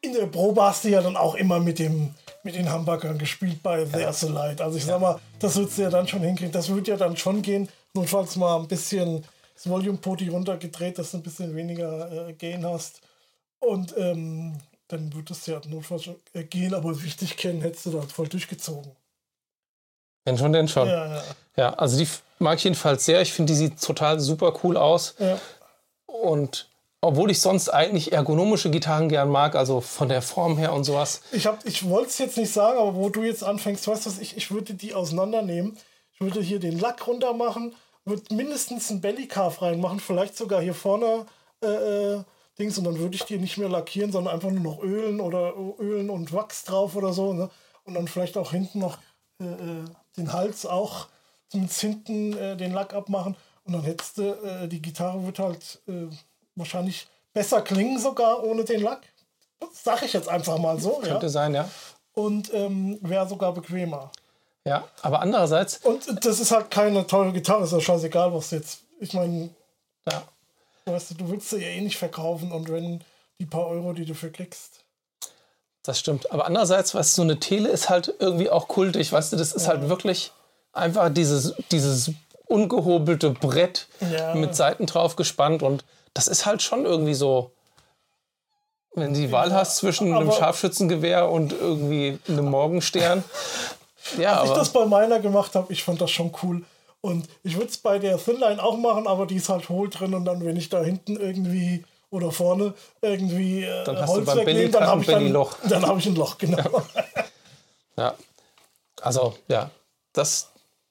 in 0.00 0.12
der 0.12 0.26
Probe 0.26 0.62
hast 0.62 0.84
du 0.84 0.88
ja 0.88 1.02
dann 1.02 1.16
auch 1.16 1.34
immer 1.34 1.58
mit, 1.58 1.80
dem, 1.80 2.14
mit 2.46 2.54
den 2.54 2.70
Hamburgern 2.70 3.18
gespielt 3.18 3.62
bei 3.62 3.84
The 3.84 3.98
ja. 3.98 4.32
Light. 4.32 4.60
Also 4.60 4.78
ich 4.78 4.84
sag 4.84 5.00
mal, 5.00 5.20
das 5.38 5.56
würdest 5.56 5.76
du 5.76 5.82
ja 5.82 5.90
dann 5.90 6.08
schon 6.08 6.22
hinkriegen. 6.22 6.52
Das 6.52 6.68
würde 6.68 6.92
ja 6.92 6.96
dann 6.96 7.16
schon 7.16 7.42
gehen, 7.42 7.68
notfalls 7.92 8.36
mal 8.36 8.56
ein 8.58 8.68
bisschen 8.68 9.24
das 9.54 9.68
Volume-Poti 9.68 10.28
runtergedreht, 10.28 10.98
dass 10.98 11.10
du 11.10 11.18
ein 11.18 11.22
bisschen 11.22 11.54
weniger 11.54 12.28
äh, 12.28 12.32
Gain 12.32 12.64
hast. 12.64 13.00
Und 13.58 13.94
ähm, 13.98 14.58
dann 14.88 15.12
wird 15.12 15.30
es 15.30 15.44
ja 15.46 15.60
notfalls 15.66 16.08
gehen, 16.50 16.72
aber 16.72 17.02
wichtig 17.02 17.36
kennen 17.36 17.60
hättest 17.60 17.86
du 17.86 17.90
da 17.90 18.02
voll 18.02 18.28
durchgezogen. 18.28 18.92
Wenn 20.24 20.38
schon, 20.38 20.52
denn 20.52 20.68
schon. 20.68 20.88
Ja, 20.88 21.16
ja. 21.16 21.22
ja, 21.56 21.74
also 21.74 21.98
die 21.98 22.08
mag 22.38 22.58
ich 22.58 22.64
jedenfalls 22.64 23.04
sehr. 23.04 23.20
Ich 23.22 23.32
finde, 23.32 23.52
die 23.52 23.58
sieht 23.58 23.80
total 23.80 24.20
super 24.20 24.52
cool 24.62 24.76
aus. 24.76 25.14
Ja. 25.18 25.38
Und 26.06 26.68
obwohl 27.00 27.30
ich 27.30 27.40
sonst 27.40 27.68
eigentlich 27.68 28.12
ergonomische 28.12 28.70
Gitarren 28.70 29.08
gern 29.08 29.28
mag, 29.28 29.54
also 29.54 29.80
von 29.80 30.08
der 30.08 30.22
Form 30.22 30.56
her 30.58 30.72
und 30.72 30.84
sowas. 30.84 31.20
Ich, 31.32 31.48
ich 31.64 31.88
wollte 31.88 32.08
es 32.08 32.18
jetzt 32.18 32.36
nicht 32.36 32.52
sagen, 32.52 32.78
aber 32.78 32.94
wo 32.94 33.08
du 33.08 33.22
jetzt 33.22 33.44
anfängst, 33.44 33.86
weißt 33.86 34.06
du 34.06 34.10
was, 34.10 34.18
ich, 34.18 34.36
ich 34.36 34.50
würde 34.50 34.74
die 34.74 34.94
auseinandernehmen. 34.94 35.76
Ich 36.12 36.20
würde 36.20 36.40
hier 36.40 36.58
den 36.58 36.78
Lack 36.78 37.06
runter 37.06 37.34
machen, 37.34 37.74
würde 38.04 38.34
mindestens 38.34 38.90
einen 38.90 39.00
Bellycarve 39.00 39.62
reinmachen, 39.62 40.00
vielleicht 40.00 40.36
sogar 40.36 40.62
hier 40.62 40.74
vorne 40.74 41.26
äh, 41.62 41.66
äh 41.66 42.24
Dings 42.58 42.78
und 42.78 42.84
dann 42.84 42.98
würde 42.98 43.14
ich 43.14 43.24
die 43.24 43.38
nicht 43.38 43.58
mehr 43.58 43.68
lackieren, 43.68 44.12
sondern 44.12 44.34
einfach 44.34 44.50
nur 44.50 44.62
noch 44.62 44.82
ölen 44.82 45.20
oder 45.20 45.54
ölen 45.78 46.08
und 46.08 46.32
Wachs 46.32 46.64
drauf 46.64 46.96
oder 46.96 47.12
so. 47.12 47.34
Ne? 47.34 47.50
Und 47.84 47.94
dann 47.94 48.08
vielleicht 48.08 48.38
auch 48.38 48.50
hinten 48.50 48.78
noch 48.78 48.98
äh, 49.40 49.44
äh, 49.44 49.84
den 50.16 50.32
Hals 50.32 50.64
auch 50.64 51.08
zumindest 51.48 51.80
hinten 51.80 52.36
äh, 52.36 52.56
den 52.56 52.72
Lack 52.72 52.94
abmachen. 52.94 53.36
Und 53.64 53.74
dann 53.74 53.82
hättest 53.82 54.18
du, 54.18 54.22
äh, 54.22 54.68
die 54.68 54.80
Gitarre 54.80 55.24
wird 55.26 55.38
halt 55.38 55.82
äh, 55.86 56.08
wahrscheinlich 56.56 57.06
besser 57.32 57.62
klingen 57.62 57.98
sogar 57.98 58.42
ohne 58.42 58.64
den 58.64 58.82
Lack. 58.82 59.02
Das 59.60 59.84
sag 59.84 60.02
ich 60.02 60.12
jetzt 60.12 60.28
einfach 60.28 60.58
mal 60.58 60.80
so. 60.80 60.98
Könnte 60.98 61.26
ja. 61.26 61.28
sein, 61.28 61.54
ja. 61.54 61.68
Und 62.14 62.52
ähm, 62.52 62.98
wäre 63.02 63.28
sogar 63.28 63.52
bequemer. 63.52 64.10
Ja, 64.64 64.88
aber 65.02 65.20
andererseits. 65.20 65.78
Und 65.78 66.24
das 66.24 66.40
ist 66.40 66.50
halt 66.50 66.70
keine 66.70 67.06
teure 67.06 67.32
Gitarre, 67.32 67.64
ist 67.64 67.72
ja 67.72 67.80
scheißegal, 67.80 68.34
was 68.34 68.50
jetzt. 68.50 68.80
Ich 68.98 69.12
meine. 69.12 69.50
Ja. 70.10 70.22
Weißt 70.86 71.10
du, 71.10 71.14
du 71.14 71.28
willst 71.30 71.50
sie 71.50 71.58
ja 71.58 71.68
eh 71.68 71.80
nicht 71.80 71.96
verkaufen 71.96 72.52
und 72.52 72.70
wenn 72.70 73.02
die 73.38 73.46
paar 73.46 73.66
Euro, 73.66 73.92
die 73.92 74.04
du 74.04 74.14
für 74.14 74.30
kriegst. 74.30 74.84
Das 75.82 75.98
stimmt. 75.98 76.30
Aber 76.32 76.46
andererseits, 76.46 76.94
weißt 76.94 77.12
du, 77.12 77.16
so 77.16 77.22
eine 77.22 77.38
Tele 77.38 77.68
ist 77.68 77.90
halt 77.90 78.14
irgendwie 78.18 78.50
auch 78.50 78.68
kultig. 78.68 79.12
Weißt 79.12 79.32
du, 79.32 79.36
das 79.36 79.52
ist 79.52 79.68
halt 79.68 79.76
ja. 79.76 79.80
halt 79.82 79.90
wirklich 79.90 80.32
einfach 80.72 81.12
dieses, 81.12 81.54
dieses 81.70 82.10
ungehobelte 82.46 83.30
Brett 83.30 83.88
ja. 84.12 84.34
mit 84.34 84.54
Seiten 84.54 84.86
drauf 84.86 85.16
gespannt 85.16 85.62
und 85.62 85.84
das 86.16 86.28
ist 86.28 86.46
halt 86.46 86.62
schon 86.62 86.86
irgendwie 86.86 87.14
so. 87.14 87.52
Wenn 88.94 89.12
du 89.12 89.20
die 89.20 89.30
Wahl 89.32 89.52
hast 89.52 89.76
zwischen 89.76 90.14
aber 90.14 90.22
einem 90.22 90.32
Scharfschützengewehr 90.32 91.28
und 91.28 91.52
irgendwie 91.52 92.18
einem 92.26 92.46
Morgenstern. 92.46 93.22
ja, 94.18 94.40
Als 94.40 94.48
ich 94.48 94.56
das 94.56 94.72
bei 94.72 94.86
meiner 94.86 95.20
gemacht 95.20 95.54
habe, 95.54 95.70
ich 95.70 95.84
fand 95.84 96.00
das 96.00 96.10
schon 96.10 96.32
cool. 96.42 96.64
Und 97.02 97.28
ich 97.42 97.56
würde 97.56 97.68
es 97.68 97.76
bei 97.76 97.98
der 97.98 98.16
Thinline 98.16 98.62
auch 98.62 98.78
machen, 98.78 99.06
aber 99.06 99.26
die 99.26 99.36
ist 99.36 99.50
halt 99.50 99.68
hohl 99.68 99.90
drin 99.90 100.14
und 100.14 100.24
dann, 100.24 100.42
wenn 100.42 100.56
ich 100.56 100.70
da 100.70 100.82
hinten 100.82 101.16
irgendwie 101.16 101.84
oder 102.08 102.32
vorne 102.32 102.72
irgendwie 103.02 103.64
äh, 103.64 103.84
dann 103.84 103.98
hast 103.98 104.08
Holz 104.08 104.34
wegnehme, 104.34 104.70
dann 104.70 104.86
habe 104.86 105.02
ich 105.02 105.06
dann, 105.06 105.28
Loch. 105.28 105.56
dann 105.68 105.86
habe 105.86 105.98
ich 105.98 106.06
ein 106.06 106.16
Loch, 106.16 106.38
genau. 106.38 106.56
Ja. 106.56 106.84
ja. 107.98 108.14
Also, 109.02 109.34
ja, 109.48 109.70
das 110.14 110.50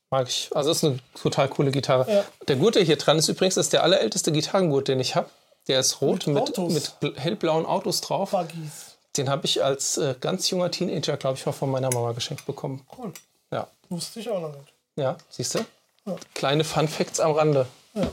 mag 0.09 0.27
ich. 0.27 0.49
Also, 0.53 0.69
das 0.69 0.77
ist 0.77 0.83
eine 0.83 0.99
total 1.21 1.49
coole 1.49 1.71
Gitarre. 1.71 2.11
Ja. 2.11 2.25
Der 2.47 2.55
Gurt, 2.55 2.75
der 2.75 2.83
hier 2.83 2.97
dran 2.97 3.17
ist, 3.17 3.27
übrigens, 3.27 3.57
ist 3.57 3.73
der 3.73 3.83
allerälteste 3.83 4.31
Gitarrengurt, 4.31 4.87
den 4.87 4.99
ich 4.99 5.15
habe. 5.15 5.29
Der 5.67 5.79
ist 5.79 6.01
rot 6.01 6.27
mit, 6.27 6.57
mit, 6.57 6.93
mit, 7.01 7.19
hellblauen 7.19 7.65
Autos 7.65 8.01
drauf. 8.01 8.31
Buggies. 8.31 8.97
Den 9.17 9.29
habe 9.29 9.45
ich 9.45 9.63
als 9.63 9.97
äh, 9.97 10.15
ganz 10.19 10.49
junger 10.49 10.69
Teenager, 10.69 11.17
glaube 11.17 11.37
ich, 11.37 11.45
mal 11.45 11.53
von 11.53 11.71
meiner 11.71 11.89
Mama 11.91 12.11
geschenkt 12.11 12.45
bekommen. 12.45 12.85
Cool. 12.97 13.13
Ja. 13.51 13.67
Wusste 13.89 14.19
ich 14.19 14.29
auch 14.29 14.41
noch 14.41 14.53
nicht. 14.53 14.73
Ja, 14.97 15.17
siehst 15.29 15.55
du? 15.55 15.65
Kleine 16.33 16.63
Fun 16.63 16.87
Facts 16.87 17.19
am 17.19 17.31
Rande. 17.31 17.65
Ja. 17.93 18.07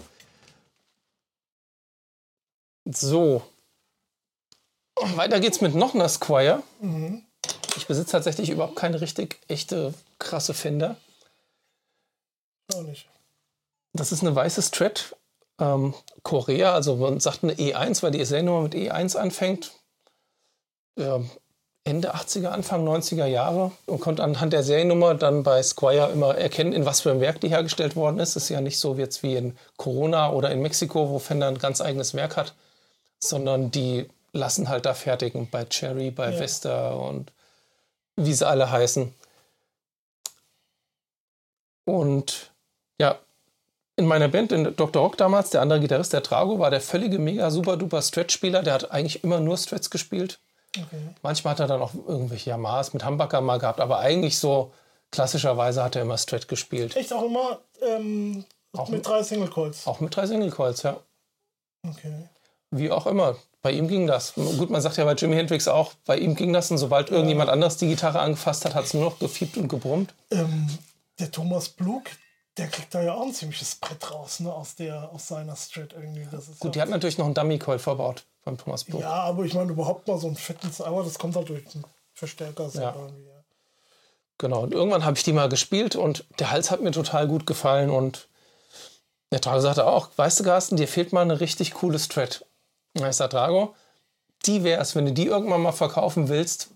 So. 2.84 3.43
Weiter 5.16 5.40
geht's 5.40 5.61
mit 5.61 5.74
noch 5.74 5.95
einer 5.95 6.09
Squire. 6.09 6.62
Mhm. 6.80 7.24
Ich 7.76 7.86
besitze 7.86 8.12
tatsächlich 8.12 8.51
überhaupt 8.51 8.76
keine 8.76 9.01
richtig 9.01 9.40
echte 9.49 9.95
krasse 10.18 10.55
Fender. 10.55 10.97
Auch 12.75 12.83
nicht. 12.83 13.09
Das 13.93 14.12
ist 14.12 14.23
eine 14.23 14.35
weiße 14.35 14.62
Strat. 14.62 15.16
Ähm, 15.59 15.95
Korea, 16.23 16.73
also 16.73 16.97
man 16.97 17.20
sagt 17.20 17.43
eine 17.43 17.55
E1, 17.55 18.03
weil 18.03 18.11
die 18.11 18.25
Seriennummer 18.25 18.62
mit 18.62 18.75
E1 18.75 19.16
anfängt. 19.16 19.73
Ja, 20.99 21.20
Ende 21.85 22.14
80er, 22.14 22.49
Anfang 22.49 22.87
90er 22.87 23.27
Jahre 23.27 23.73
und 23.87 24.01
konnte 24.01 24.23
anhand 24.23 24.53
der 24.53 24.62
Seriennummer 24.62 25.14
dann 25.14 25.43
bei 25.43 25.62
Squire 25.62 26.12
immer 26.12 26.37
erkennen, 26.37 26.73
in 26.73 26.87
was 26.87 27.01
für 27.01 27.11
einem 27.11 27.20
Werk 27.20 27.41
die 27.41 27.49
hergestellt 27.49 27.97
worden 27.97 28.20
ist. 28.20 28.37
Es 28.37 28.45
ist 28.45 28.49
ja 28.51 28.61
nicht 28.61 28.79
so 28.79 28.95
jetzt 28.95 29.23
wie 29.25 29.35
in 29.35 29.59
Corona 29.77 30.31
oder 30.31 30.51
in 30.53 30.62
Mexiko, 30.62 31.11
wo 31.11 31.18
Fender 31.18 31.49
ein 31.49 31.59
ganz 31.59 31.81
eigenes 31.81 32.14
Werk 32.14 32.37
hat, 32.37 32.55
sondern 33.18 33.73
die 33.73 34.09
lassen 34.33 34.68
halt 34.68 34.87
da 34.87 34.95
fertigen 34.95 35.51
bei 35.51 35.64
Cherry, 35.64 36.12
bei 36.12 36.31
ja. 36.31 36.39
Vesta 36.39 36.93
und 36.93 37.33
wie 38.14 38.33
sie 38.33 38.47
alle 38.47 38.70
heißen. 38.70 39.12
Und 41.85 42.51
ja, 43.01 43.18
in 43.97 44.07
meiner 44.07 44.28
Band, 44.28 44.53
in 44.53 44.74
Dr. 44.76 45.03
Rock 45.03 45.16
damals, 45.16 45.51
der 45.51 45.61
andere 45.61 45.80
Gitarrist, 45.80 46.12
der 46.12 46.22
Trago, 46.22 46.59
war 46.59 46.70
der 46.70 46.80
völlige 46.80 47.18
mega 47.18 47.51
super 47.51 47.76
duper 47.76 48.01
Stretch-Spieler. 48.01 48.62
Der 48.62 48.74
hat 48.74 48.90
eigentlich 48.90 49.22
immer 49.22 49.38
nur 49.40 49.57
Stretch 49.59 49.90
gespielt 49.90 50.38
Okay. 50.78 51.14
Manchmal 51.22 51.53
hat 51.53 51.61
er 51.61 51.66
dann 51.66 51.82
auch 51.82 51.93
irgendwelche 51.95 52.51
Yamahas 52.51 52.95
mit 52.95 53.05
Humbucker 53.05 53.40
mal 53.40 53.59
gehabt, 53.59 53.80
aber 53.80 53.99
eigentlich 53.99 54.38
so 54.38 54.72
klassischerweise 55.11 55.82
hat 55.82 55.97
er 55.97 56.03
immer 56.03 56.16
Strat 56.16 56.49
gespielt. 56.49 56.97
Echt 56.97 57.12
auch 57.12 57.24
immer 57.24 57.61
ähm, 57.82 58.45
auch 58.72 58.88
mit 58.88 59.07
drei 59.07 59.22
Single 59.22 59.51
Coils? 59.51 59.86
Auch 59.86 60.01
mit 60.01 60.16
drei 60.16 60.26
Single 60.26 60.51
Coils, 60.51 60.82
ja. 60.82 60.99
Okay. 61.86 62.28
Wie 62.70 62.90
auch 62.90 63.07
immer. 63.07 63.36
Bei 63.61 63.70
ihm 63.70 63.86
ging 63.86 64.07
das. 64.07 64.34
Gut, 64.34 64.70
man 64.70 64.80
sagt 64.80 64.97
ja 64.97 65.05
bei 65.05 65.12
Jimi 65.12 65.36
Hendrix 65.36 65.68
auch, 65.68 65.93
bei 66.07 66.16
ihm 66.16 66.34
ging 66.34 66.53
das 66.53 66.70
und 66.70 66.78
sobald 66.78 67.11
ja. 67.11 67.16
irgendjemand 67.16 67.51
anders 67.51 67.76
die 67.76 67.88
Gitarre 67.88 68.20
angefasst 68.20 68.64
hat, 68.64 68.74
hat 68.74 68.86
es 68.86 68.95
nur 68.95 69.05
noch 69.05 69.18
gefiebt 69.18 69.59
und 69.59 69.68
gebrummt. 69.68 70.14
Ähm, 70.30 70.68
der 71.18 71.30
Thomas 71.30 71.68
Blug, 71.68 72.05
der 72.59 72.68
kriegt 72.68 72.94
da 72.94 73.03
ja 73.03 73.14
auch 73.14 73.22
ein 73.22 73.32
ziemliches 73.32 73.76
Brett 73.76 74.11
raus, 74.11 74.40
ne, 74.40 74.53
aus, 74.53 74.74
der, 74.74 75.11
aus 75.12 75.28
seiner 75.28 75.57
Strat 75.57 75.92
irgendwie. 75.94 76.26
Das 76.30 76.48
ist 76.48 76.61
Gut, 76.61 76.70
ja 76.70 76.72
die 76.72 76.80
hat 76.82 76.88
natürlich 76.90 77.18
noch 77.18 77.24
einen 77.24 77.34
Dummy-Coil 77.34 77.78
verbaut 77.78 78.24
beim 78.44 78.59
Thomas 78.59 78.84
Blug. 78.84 79.00
Ja, 79.00 79.11
aber 79.11 79.44
ich 79.44 79.55
meine 79.55 79.72
überhaupt 79.72 80.07
mal 80.07 80.18
so 80.18 80.28
ein 80.28 80.36
fettes, 80.36 80.80
aber 80.80 81.03
das 81.03 81.18
kommt 81.18 81.36
halt 81.36 81.48
durch 81.48 81.64
den 81.68 81.84
Verstärker. 82.12 82.68
Ja. 82.74 82.94
Genau, 84.38 84.62
und 84.62 84.74
irgendwann 84.74 85.05
habe 85.05 85.16
ich 85.16 85.22
die 85.22 85.32
mal 85.32 85.48
gespielt 85.48 85.96
und 85.96 86.24
der 86.38 86.50
Hals 86.50 86.70
hat 86.70 86.82
mir 86.82 86.90
total 86.90 87.28
gut 87.28 87.46
gefallen 87.46 87.90
und 87.90 88.28
der 89.30 89.40
Drago 89.40 89.61
sagte 89.61 89.86
auch, 89.86 90.11
weißt 90.16 90.40
du, 90.40 90.44
Carsten, 90.44 90.76
dir 90.76 90.88
fehlt 90.88 91.12
mal 91.12 91.22
eine 91.22 91.40
richtig 91.40 91.72
coole 91.72 91.98
Strat. 91.98 92.44
Und 92.94 93.07
ich 93.07 93.16
sagte, 93.16 93.36
Drago, 93.36 93.74
die 94.44 94.62
wäre 94.62 94.82
es, 94.82 94.94
wenn 94.94 95.07
du 95.07 95.12
die 95.12 95.26
irgendwann 95.26 95.62
mal 95.62 95.72
verkaufen 95.72 96.28
willst. 96.28 96.68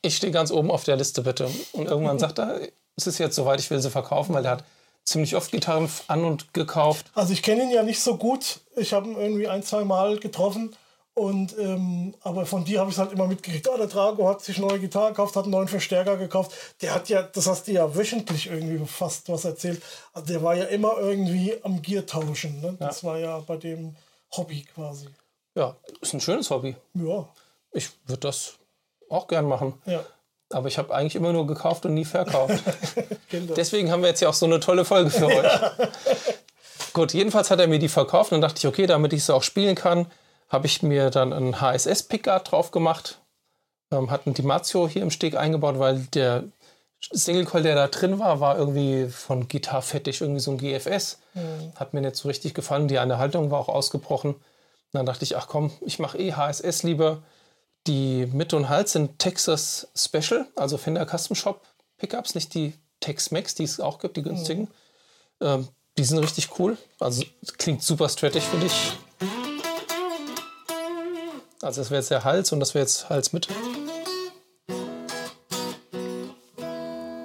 Ich 0.00 0.16
stehe 0.16 0.32
ganz 0.32 0.50
oben 0.50 0.70
auf 0.70 0.84
der 0.84 0.96
Liste, 0.96 1.22
bitte. 1.22 1.50
Und 1.72 1.86
irgendwann 1.86 2.18
sagt 2.20 2.38
er, 2.38 2.60
es 2.96 3.06
ist 3.06 3.18
jetzt 3.18 3.36
soweit, 3.36 3.60
ich 3.60 3.70
will 3.70 3.80
sie 3.80 3.90
verkaufen, 3.90 4.34
weil 4.34 4.44
er 4.44 4.52
hat 4.52 4.64
ziemlich 5.04 5.36
oft 5.36 5.50
Gitarren 5.50 5.88
an 6.08 6.24
und 6.24 6.54
gekauft. 6.54 7.10
Also 7.14 7.32
ich 7.32 7.42
kenne 7.42 7.64
ihn 7.64 7.70
ja 7.70 7.82
nicht 7.82 8.00
so 8.00 8.16
gut. 8.16 8.60
Ich 8.76 8.92
habe 8.92 9.08
ihn 9.08 9.16
irgendwie 9.16 9.48
ein, 9.48 9.62
zwei 9.62 9.84
Mal 9.84 10.18
getroffen. 10.18 10.74
Und 11.14 11.58
ähm, 11.58 12.14
aber 12.22 12.46
von 12.46 12.64
dir 12.64 12.80
habe 12.80 12.88
ich 12.88 12.96
es 12.96 12.98
halt 12.98 13.12
immer 13.12 13.26
mitgekriegt. 13.26 13.68
Oh, 13.68 13.76
der 13.76 13.86
Drago 13.86 14.26
hat 14.28 14.40
sich 14.40 14.56
neue 14.56 14.78
Gitarre 14.78 15.10
gekauft, 15.10 15.36
hat 15.36 15.44
einen 15.44 15.52
neuen 15.52 15.68
Verstärker 15.68 16.16
gekauft. 16.16 16.52
Der 16.80 16.94
hat 16.94 17.10
ja, 17.10 17.22
das 17.22 17.46
hast 17.46 17.68
du 17.68 17.72
ja 17.72 17.94
wöchentlich 17.94 18.46
irgendwie 18.48 18.84
fast 18.86 19.28
was 19.28 19.44
erzählt. 19.44 19.82
Also 20.14 20.26
der 20.28 20.42
war 20.42 20.54
ja 20.54 20.64
immer 20.64 20.96
irgendwie 20.98 21.54
am 21.64 21.82
Gear 21.82 22.06
tauschen. 22.06 22.62
Ne? 22.62 22.76
Ja. 22.80 22.86
Das 22.86 23.04
war 23.04 23.18
ja 23.18 23.38
bei 23.40 23.58
dem 23.58 23.94
Hobby 24.34 24.62
quasi. 24.74 25.06
Ja, 25.54 25.76
ist 26.00 26.14
ein 26.14 26.20
schönes 26.22 26.48
Hobby. 26.48 26.76
Ja. 26.94 27.28
Ich 27.72 27.90
würde 28.06 28.20
das 28.20 28.54
auch 29.10 29.28
gern 29.28 29.46
machen. 29.46 29.74
Ja. 29.84 30.02
Aber 30.52 30.68
ich 30.68 30.78
habe 30.78 30.94
eigentlich 30.94 31.16
immer 31.16 31.32
nur 31.32 31.46
gekauft 31.46 31.86
und 31.86 31.94
nie 31.94 32.04
verkauft. 32.04 32.62
Deswegen 33.32 33.90
haben 33.90 34.02
wir 34.02 34.08
jetzt 34.08 34.20
ja 34.20 34.28
auch 34.28 34.34
so 34.34 34.46
eine 34.46 34.60
tolle 34.60 34.84
Folge 34.84 35.10
für 35.10 35.26
euch. 35.26 35.44
Ja. 35.44 35.72
Gut, 36.92 37.14
jedenfalls 37.14 37.50
hat 37.50 37.58
er 37.58 37.68
mir 37.68 37.78
die 37.78 37.88
verkauft 37.88 38.32
und 38.32 38.40
dann 38.40 38.48
dachte 38.48 38.58
ich, 38.58 38.66
okay, 38.66 38.86
damit 38.86 39.12
ich 39.12 39.24
sie 39.24 39.34
auch 39.34 39.42
spielen 39.42 39.74
kann, 39.74 40.06
habe 40.48 40.66
ich 40.66 40.82
mir 40.82 41.10
dann 41.10 41.32
ein 41.32 41.60
HSS-Pickguard 41.60 42.50
drauf 42.50 42.70
gemacht. 42.70 43.20
Ähm, 43.90 44.10
hat 44.10 44.26
ein 44.26 44.34
Dimazio 44.34 44.88
hier 44.88 45.02
im 45.02 45.10
Steg 45.10 45.34
eingebaut, 45.34 45.78
weil 45.78 46.00
der 46.12 46.44
Single 47.10 47.46
Coil, 47.46 47.62
der 47.62 47.74
da 47.74 47.88
drin 47.88 48.18
war, 48.18 48.40
war 48.40 48.58
irgendwie 48.58 49.08
von 49.08 49.48
Gitarre 49.48 49.82
fettig, 49.82 50.20
irgendwie 50.20 50.40
so 50.40 50.52
ein 50.52 50.58
GFS. 50.58 51.18
Mhm. 51.34 51.72
Hat 51.76 51.94
mir 51.94 52.00
nicht 52.00 52.16
so 52.16 52.28
richtig 52.28 52.54
gefallen. 52.54 52.88
Die 52.88 52.98
eine 52.98 53.18
Haltung 53.18 53.50
war 53.50 53.58
auch 53.58 53.68
ausgebrochen. 53.68 54.34
dann 54.92 55.06
dachte 55.06 55.24
ich, 55.24 55.36
ach 55.36 55.48
komm, 55.48 55.72
ich 55.80 55.98
mache 55.98 56.18
eh 56.18 56.34
HSS 56.34 56.82
lieber. 56.82 57.22
Die 57.86 58.26
Mitte 58.26 58.56
und 58.56 58.68
Hals 58.68 58.92
sind 58.92 59.18
Texas 59.18 59.88
Special, 59.96 60.46
also 60.54 60.78
Fender 60.78 61.04
Custom 61.06 61.34
Shop 61.34 61.66
Pickups, 61.96 62.34
nicht 62.34 62.54
die 62.54 62.74
Tex-Mex, 63.00 63.56
die 63.56 63.64
es 63.64 63.80
auch 63.80 63.98
gibt, 63.98 64.16
die 64.16 64.22
günstigen. 64.22 64.62
Mhm. 65.40 65.46
Ähm, 65.46 65.68
die 65.98 66.04
sind 66.04 66.18
richtig 66.18 66.58
cool. 66.58 66.78
Also 67.00 67.24
klingt 67.58 67.82
super 67.82 68.08
strattig, 68.08 68.44
finde 68.44 68.66
ich. 68.66 68.92
Also 71.60 71.80
das 71.80 71.90
wäre 71.90 72.00
jetzt 72.00 72.10
der 72.10 72.24
Hals 72.24 72.52
und 72.52 72.60
das 72.60 72.74
wäre 72.74 72.84
jetzt 72.84 73.08
Hals 73.08 73.32
mit. 73.32 73.48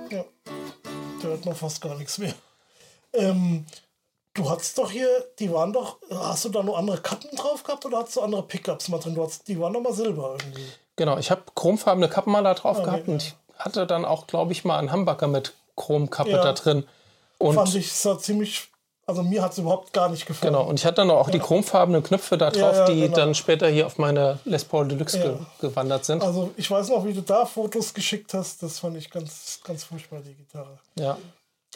Ja, 0.10 0.26
da 1.22 1.28
hört 1.28 1.46
man 1.46 1.56
fast 1.56 1.82
gar 1.82 1.96
nichts 1.98 2.18
mehr. 2.18 2.34
Ähm, 3.14 3.66
du 4.38 4.50
hattest 4.50 4.78
doch 4.78 4.92
hier, 4.92 5.08
die 5.40 5.52
waren 5.52 5.74
doch, 5.74 5.98
hast 6.10 6.46
du 6.46 6.50
da 6.50 6.64
nur 6.64 6.78
andere 6.78 7.00
Kappen 7.00 7.36
drauf 7.36 7.64
gehabt 7.64 7.86
oder 7.86 8.00
hast 8.00 8.16
du 8.16 8.22
andere 8.22 8.44
Pickups 8.44 8.88
mal 8.90 9.00
drin? 9.00 9.16
Du 9.16 9.24
hast, 9.24 9.48
die 9.48 9.60
waren 9.60 9.74
doch 9.74 9.82
mal 9.82 9.94
silber 9.94 10.38
irgendwie. 10.40 10.66
Genau, 10.96 11.18
ich 11.18 11.30
habe 11.30 11.42
chromfarbene 11.56 12.08
Kappen 12.08 12.32
mal 12.32 12.44
da 12.44 12.54
drauf 12.54 12.78
okay, 12.78 12.86
gehabt 12.86 13.08
ja. 13.08 13.14
und 13.14 13.24
ich 13.24 13.36
hatte 13.58 13.86
dann 13.86 14.06
auch, 14.06 14.28
glaube 14.28 14.52
ich, 14.52 14.64
mal 14.64 14.78
einen 14.78 14.92
Humbucker 14.92 15.28
mit 15.28 15.54
Chromkappe 15.76 16.32
ja. 16.32 16.44
da 16.44 16.54
drin. 16.54 16.86
Und 17.40 17.56
Fand 17.56 17.76
ich, 17.76 17.92
sah 17.92 18.18
ziemlich 18.18 18.70
also 19.10 19.24
mir 19.24 19.42
hat 19.42 19.54
es 19.54 19.58
überhaupt 19.58 19.94
gar 19.94 20.10
nicht 20.10 20.26
gefallen. 20.26 20.52
Genau, 20.52 20.68
und 20.68 20.78
ich 20.78 20.86
hatte 20.86 20.96
dann 20.96 21.12
auch 21.12 21.30
die 21.30 21.40
chromfarbenen 21.40 22.04
Knöpfe 22.04 22.38
da 22.38 22.50
drauf, 22.52 22.76
ja, 22.76 22.80
ja, 22.80 22.86
die 22.88 23.00
genau. 23.00 23.16
dann 23.16 23.36
später 23.36 23.70
hier 23.70 23.86
auf 23.86 23.98
meine 23.98 24.38
Les 24.44 24.66
Paul 24.66 24.86
Deluxe 24.86 25.18
ja. 25.18 25.24
ge 25.24 25.38
gewandert 25.62 26.04
sind. 26.04 26.22
Also 26.22 26.52
ich 26.58 26.70
weiß 26.70 26.90
noch, 26.90 27.06
wie 27.06 27.14
du 27.14 27.22
da 27.22 27.46
Fotos 27.46 27.94
geschickt 27.94 28.34
hast. 28.34 28.62
Das 28.64 28.80
fand 28.80 28.98
ich 28.98 29.10
ganz, 29.10 29.62
ganz 29.64 29.86
furchtbar, 29.86 30.20
die 30.20 30.34
Gitarre. 30.34 30.78
Ja. 31.00 31.18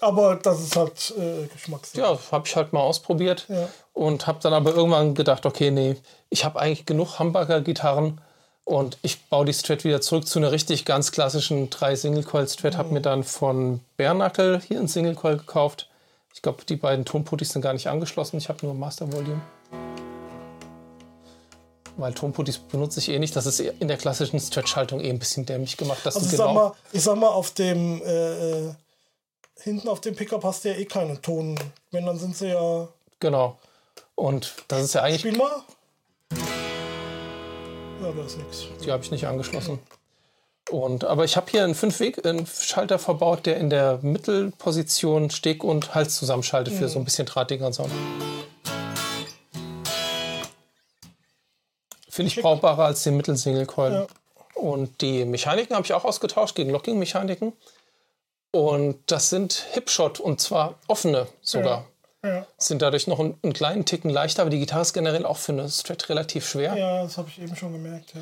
Aber 0.02 0.36
das 0.36 0.62
ist 0.62 0.76
halt 0.76 1.14
äh, 1.18 1.47
Geschmackssache. 1.47 2.02
Ja, 2.02 2.18
habe 2.32 2.47
ich 2.47 2.56
halt 2.56 2.74
mal 2.74 2.82
ausprobiert 2.82 3.45
ja. 3.47 3.70
und 3.93 4.28
habe 4.28 4.39
dann 4.41 4.54
aber 4.54 4.74
irgendwann 4.74 5.14
gedacht, 5.14 5.45
okay, 5.45 5.72
nee, 5.72 5.95
ich 6.30 6.43
habe 6.43 6.60
eigentlich 6.60 6.86
genug 6.86 7.20
Hamburger-Gitarren 7.20 8.20
und 8.66 8.97
ich 9.04 9.24
baue 9.26 9.45
die 9.45 9.54
Strat 9.54 9.84
wieder 9.84 10.02
zurück 10.02 10.28
zu 10.28 10.39
einer 10.39 10.52
richtig 10.52 10.86
ganz 10.86 11.12
klassischen 11.12 11.70
3 11.70 11.95
Single 11.95 12.24
Coil 12.24 12.47
Strat. 12.47 12.74
Mhm. 12.74 12.78
Habe 12.78 12.93
mir 12.93 13.02
dann 13.02 13.24
von 13.24 13.80
Bärnackel 13.95 14.60
hier 14.68 14.80
ein 14.80 14.88
Single 14.88 15.16
Coil 15.16 15.38
gekauft 15.38 15.88
ich 16.34 16.41
glaube, 16.41 16.64
die 16.66 16.76
beiden 16.76 17.06
Tonputtis 17.06 17.49
sind 17.49 17.62
gar 17.62 17.74
nicht 17.74 17.88
angeschlossen. 17.88 18.38
Ich 18.38 18.49
habe 18.49 18.66
nur 18.66 18.74
Master 18.74 19.12
Volume. 19.12 19.41
Weil 21.97 22.14
Tonputtis 22.14 22.58
benutze 22.58 22.99
ich 22.99 23.10
eh 23.10 23.20
nicht. 23.20 23.36
Das 23.36 23.45
ist 23.45 23.60
in 23.60 23.88
der 23.88 23.97
klassischen 23.97 24.39
Stretch-Haltung 24.39 25.02
eh 25.02 25.10
ein 25.10 25.20
bisschen 25.20 25.45
dämlich 25.45 25.78
gemacht. 25.78 25.99
Dass 26.04 26.16
also 26.16 26.28
du 26.28 26.32
ich, 26.32 26.38
genau 26.39 26.47
sag 26.47 26.56
mal, 26.56 26.74
ich 26.93 27.04
sag 27.04 27.16
mal, 27.18 27.28
auf 27.28 27.52
dem 27.52 28.02
äh, 28.02 28.70
äh, 28.70 28.74
hinten 29.64 29.88
auf 29.88 30.01
dem 30.01 30.16
Pickup 30.16 30.43
hast 30.43 30.66
du 30.66 30.70
ja 30.70 30.76
eh 30.76 30.86
keine 30.86 31.22
Ton. 31.22 31.59
Wenn, 31.91 32.05
dann 32.05 32.18
sind 32.18 32.36
sie 32.36 32.49
ja. 32.49 32.88
Genau. 33.20 33.57
Und 34.16 34.53
das 34.68 34.84
ist 34.84 34.93
ja 34.95 35.01
eigentlich. 35.01 35.22
Spiel 35.22 35.38
mal. 35.38 35.64
Ja, 38.01 38.12
da 38.12 38.26
ist 38.26 38.38
nichts. 38.38 38.66
Die 38.84 38.91
habe 38.91 39.03
ich 39.03 39.12
nicht 39.12 39.28
angeschlossen. 39.28 39.80
Und, 40.70 41.03
aber 41.03 41.26
ich 41.26 41.36
habe 41.36 41.51
hier 41.51 41.64
einen 41.64 41.76
Fünf-Weg-Schalter 41.76 42.97
verbaut, 42.97 43.45
der 43.45 43.57
in 43.57 43.70
der 43.70 43.99
Mittelposition 44.01 45.30
Steg 45.30 45.64
und 45.64 45.93
Hals 45.93 46.16
zusammenschaltet 46.16 46.74
mhm. 46.74 46.78
für 46.78 46.88
so 46.88 46.99
ein 46.99 47.05
bisschen 47.05 47.26
drahtigeren 47.26 47.74
Sound. 47.74 47.91
Finde 52.09 52.32
ich 52.32 52.41
brauchbarer 52.41 52.86
als 52.86 53.03
den 53.03 53.18
Mittelsingle-Coil. 53.18 53.91
Ja. 53.93 54.07
Und 54.55 55.01
die 55.01 55.26
Mechaniken 55.26 55.76
habe 55.76 55.86
ich 55.86 55.93
auch 55.93 56.05
ausgetauscht 56.05 56.55
gegen 56.55 56.70
Locking-Mechaniken. 56.70 57.53
Und 58.52 58.99
das 59.08 59.30
sind 59.30 59.66
Hipshot 59.72 60.20
und 60.20 60.41
zwar 60.41 60.76
offene 60.88 61.28
sogar. 61.41 61.88
Ja. 62.24 62.30
Ja. 62.30 62.47
Sind 62.58 62.82
dadurch 62.82 63.08
noch 63.08 63.20
einen, 63.20 63.39
einen, 63.41 63.54
kleinen 63.54 63.86
Ticken 63.86 64.12
leichter, 64.12 64.43
aber 64.43 64.52
die 64.52 64.60
Gitarre 64.60 64.84
ist 64.84 64.93
generell 64.93 65.26
auch 65.26 65.38
für 65.38 65.54
eine 65.54 65.68
Strat 65.70 66.08
relativ 66.10 66.47
schwer. 66.47 66.78
Ja, 66.78 67.04
das 67.04 67.18
habe 67.18 67.30
ich 67.30 67.41
eben 67.41 67.56
schon 67.56 67.72
gemerkt. 67.72 68.14
Ja. 68.14 68.22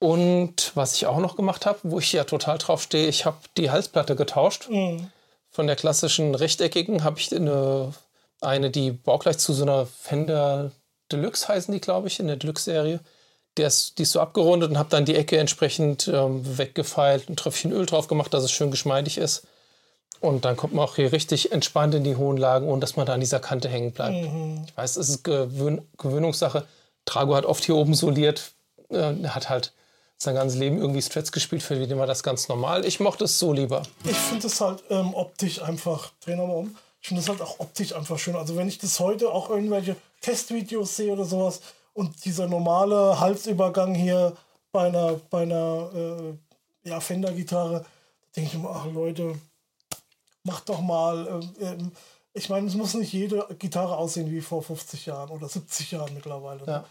Und 0.00 0.72
was 0.74 0.94
ich 0.96 1.06
auch 1.06 1.18
noch 1.18 1.36
gemacht 1.36 1.66
habe, 1.66 1.78
wo 1.82 2.00
ich 2.00 2.12
ja 2.12 2.24
total 2.24 2.58
drauf 2.58 2.82
stehe, 2.82 3.06
ich 3.06 3.26
habe 3.26 3.36
die 3.56 3.70
Halsplatte 3.70 4.16
getauscht. 4.16 4.68
Mhm. 4.68 5.12
Von 5.50 5.66
der 5.66 5.76
klassischen 5.76 6.34
rechteckigen 6.34 7.04
habe 7.04 7.20
ich 7.20 7.34
eine, 7.34 7.92
eine, 8.40 8.70
die 8.70 8.90
baugleich 8.92 9.38
zu 9.38 9.52
so 9.52 9.62
einer 9.62 9.86
Fender 9.86 10.72
Deluxe 11.12 11.48
heißen 11.48 11.72
die, 11.72 11.80
glaube 11.80 12.08
ich, 12.08 12.20
in 12.20 12.28
der 12.28 12.36
Deluxe-Serie. 12.36 13.00
Die 13.58 13.62
ist, 13.62 13.98
die 13.98 14.02
ist 14.02 14.12
so 14.12 14.20
abgerundet 14.20 14.70
und 14.70 14.78
habe 14.78 14.90
dann 14.90 15.04
die 15.04 15.16
Ecke 15.16 15.38
entsprechend 15.38 16.08
ähm, 16.08 16.56
weggefeilt, 16.56 17.28
ein 17.28 17.36
Tröpfchen 17.36 17.72
Öl 17.72 17.84
drauf 17.84 18.06
gemacht, 18.06 18.32
dass 18.32 18.44
es 18.44 18.52
schön 18.52 18.70
geschmeidig 18.70 19.18
ist. 19.18 19.46
Und 20.20 20.44
dann 20.44 20.56
kommt 20.56 20.74
man 20.74 20.84
auch 20.84 20.96
hier 20.96 21.12
richtig 21.12 21.50
entspannt 21.50 21.94
in 21.94 22.04
die 22.04 22.16
hohen 22.16 22.36
Lagen, 22.36 22.68
ohne 22.68 22.80
dass 22.80 22.96
man 22.96 23.06
da 23.06 23.14
an 23.14 23.20
dieser 23.20 23.40
Kante 23.40 23.68
hängen 23.68 23.92
bleibt. 23.92 24.30
Mhm. 24.30 24.64
Ich 24.66 24.76
weiß, 24.76 24.96
es 24.96 25.08
ist 25.08 25.24
Gewöhn 25.24 25.80
Gewöhnungssache. 25.96 26.66
Trago 27.06 27.34
hat 27.34 27.46
oft 27.46 27.64
hier 27.64 27.76
oben 27.76 27.94
soliert, 27.94 28.52
äh, 28.90 29.14
hat 29.28 29.48
halt 29.48 29.72
sein 30.18 30.34
ganzes 30.34 30.58
Leben 30.58 30.78
irgendwie 30.78 31.00
Strats 31.00 31.32
gespielt, 31.32 31.62
für 31.62 31.74
den 31.74 31.98
war 31.98 32.06
das 32.06 32.22
ganz 32.22 32.48
normal. 32.48 32.84
Ich 32.84 33.00
mochte 33.00 33.24
es 33.24 33.38
so 33.38 33.54
lieber. 33.54 33.82
Ich 34.04 34.16
finde 34.16 34.46
es 34.46 34.60
halt 34.60 34.82
ähm, 34.90 35.14
optisch 35.14 35.62
einfach, 35.62 36.12
dreh 36.20 36.36
nochmal 36.36 36.56
um, 36.56 36.76
ich 37.00 37.08
finde 37.08 37.22
es 37.22 37.28
halt 37.28 37.40
auch 37.40 37.58
optisch 37.58 37.94
einfach 37.94 38.18
schön. 38.18 38.36
Also 38.36 38.56
wenn 38.56 38.68
ich 38.68 38.76
das 38.76 39.00
heute 39.00 39.32
auch 39.32 39.48
irgendwelche 39.48 39.96
Testvideos 40.20 40.96
sehe 40.96 41.12
oder 41.12 41.24
sowas 41.24 41.62
und 41.94 42.22
dieser 42.26 42.46
normale 42.46 43.18
Halsübergang 43.18 43.94
hier 43.94 44.36
bei 44.72 44.88
einer, 44.88 45.18
bei 45.30 45.42
einer 45.42 45.90
äh, 45.94 46.88
ja, 46.88 47.00
Fender-Gitarre, 47.00 47.86
denke 48.36 48.50
ich 48.50 48.54
immer, 48.54 48.70
ach 48.74 48.92
Leute, 48.92 49.36
macht 50.44 50.68
doch 50.68 50.80
mal. 50.80 51.42
Äh, 51.60 51.64
äh, 51.64 51.78
ich 52.32 52.48
meine, 52.48 52.66
es 52.68 52.74
muss 52.74 52.94
nicht 52.94 53.12
jede 53.12 53.46
Gitarre 53.58 53.96
aussehen 53.96 54.30
wie 54.30 54.40
vor 54.40 54.62
50 54.62 55.06
Jahren 55.06 55.30
oder 55.30 55.48
70 55.48 55.90
Jahren 55.90 56.14
mittlerweile. 56.14 56.64
Ja. 56.64 56.84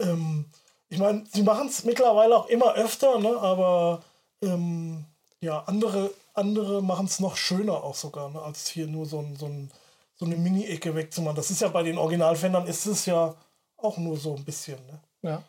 Ähm, 0.00 0.46
ich 0.88 0.98
meine, 0.98 1.24
sie 1.32 1.42
machen 1.42 1.66
es 1.66 1.84
mittlerweile 1.84 2.36
auch 2.36 2.46
immer 2.46 2.74
öfter, 2.74 3.18
ne? 3.18 3.36
aber 3.36 4.02
ähm, 4.42 5.04
ja, 5.40 5.64
andere, 5.66 6.12
andere 6.34 6.82
machen 6.82 7.06
es 7.06 7.18
noch 7.18 7.36
schöner 7.36 7.82
auch 7.82 7.96
sogar, 7.96 8.30
ne? 8.30 8.40
als 8.40 8.68
hier 8.68 8.86
nur 8.86 9.06
so, 9.06 9.18
ein, 9.18 9.34
so, 9.36 9.46
ein, 9.46 9.70
so 10.14 10.26
eine 10.26 10.36
Mini-Ecke 10.36 10.94
wegzumachen. 10.94 11.36
Das 11.36 11.50
ist 11.50 11.60
ja 11.60 11.68
bei 11.68 11.82
den 11.82 11.98
Originalfendern 11.98 12.66
ist 12.68 12.86
es 12.86 13.06
ja 13.06 13.34
auch 13.76 13.96
nur 13.98 14.16
so 14.16 14.36
ein 14.36 14.44
bisschen, 14.44 14.78
ne? 14.86 15.00
Ja. 15.22 15.42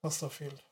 was 0.00 0.20
da 0.20 0.28
fehlt. 0.28 0.62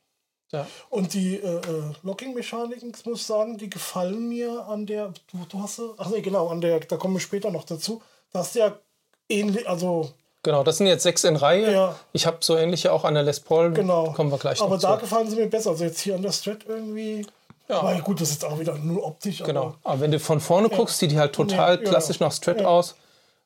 Ja. 0.51 0.67
Und 0.89 1.13
die 1.13 1.35
äh, 1.35 1.47
äh, 1.57 1.61
Locking-Mechaniken, 2.03 2.91
muss 3.05 3.21
ich 3.21 3.25
sagen, 3.25 3.57
die 3.57 3.69
gefallen 3.69 4.27
mir 4.29 4.65
an 4.67 4.85
der. 4.85 5.13
Du, 5.31 5.37
du 5.49 5.61
hast. 5.63 5.81
Ach 5.97 6.09
nee, 6.09 6.21
genau, 6.21 6.47
an 6.49 6.61
der, 6.61 6.79
da 6.81 6.97
kommen 6.97 7.15
wir 7.15 7.19
später 7.21 7.51
noch 7.51 7.63
dazu. 7.63 8.01
Da 8.33 8.39
hast 8.39 8.55
du 8.55 8.59
ja 8.59 8.77
ähnlich, 9.29 9.67
also 9.67 10.11
Genau, 10.43 10.63
das 10.63 10.77
sind 10.79 10.87
jetzt 10.87 11.03
sechs 11.03 11.23
in 11.23 11.35
Reihe. 11.35 11.71
Ja. 11.71 11.95
Ich 12.13 12.25
habe 12.25 12.37
so 12.41 12.57
ähnliche 12.57 12.91
auch 12.91 13.03
an 13.05 13.13
der 13.13 13.21
Les 13.23 13.39
Paul. 13.39 13.71
genau. 13.71 14.11
Kommen 14.11 14.31
wir 14.31 14.39
gleich 14.39 14.59
Aber 14.59 14.77
da 14.79 14.95
zu. 14.95 15.01
gefallen 15.01 15.29
sie 15.29 15.35
mir 15.35 15.47
besser. 15.47 15.69
Also 15.69 15.83
jetzt 15.83 15.99
hier 15.99 16.15
an 16.15 16.23
der 16.23 16.31
Strat 16.31 16.65
irgendwie. 16.67 17.25
Ja. 17.69 17.79
Aber 17.79 17.93
gut, 18.01 18.19
das 18.19 18.29
ist 18.31 18.41
jetzt 18.41 18.51
auch 18.51 18.59
wieder 18.59 18.75
nur 18.75 19.05
optisch. 19.05 19.43
Genau. 19.43 19.61
Aber, 19.61 19.77
Aber 19.83 19.99
wenn 20.01 20.11
du 20.11 20.19
von 20.19 20.39
vorne 20.41 20.67
guckst, 20.69 20.97
sieht 20.97 21.11
die 21.11 21.19
halt 21.19 21.33
total 21.33 21.77
Nee, 21.77 21.83
ja. 21.83 21.89
klassisch 21.91 22.19
nach 22.19 22.31
Strat 22.31 22.59
Ja. 22.61 22.67
aus. 22.67 22.95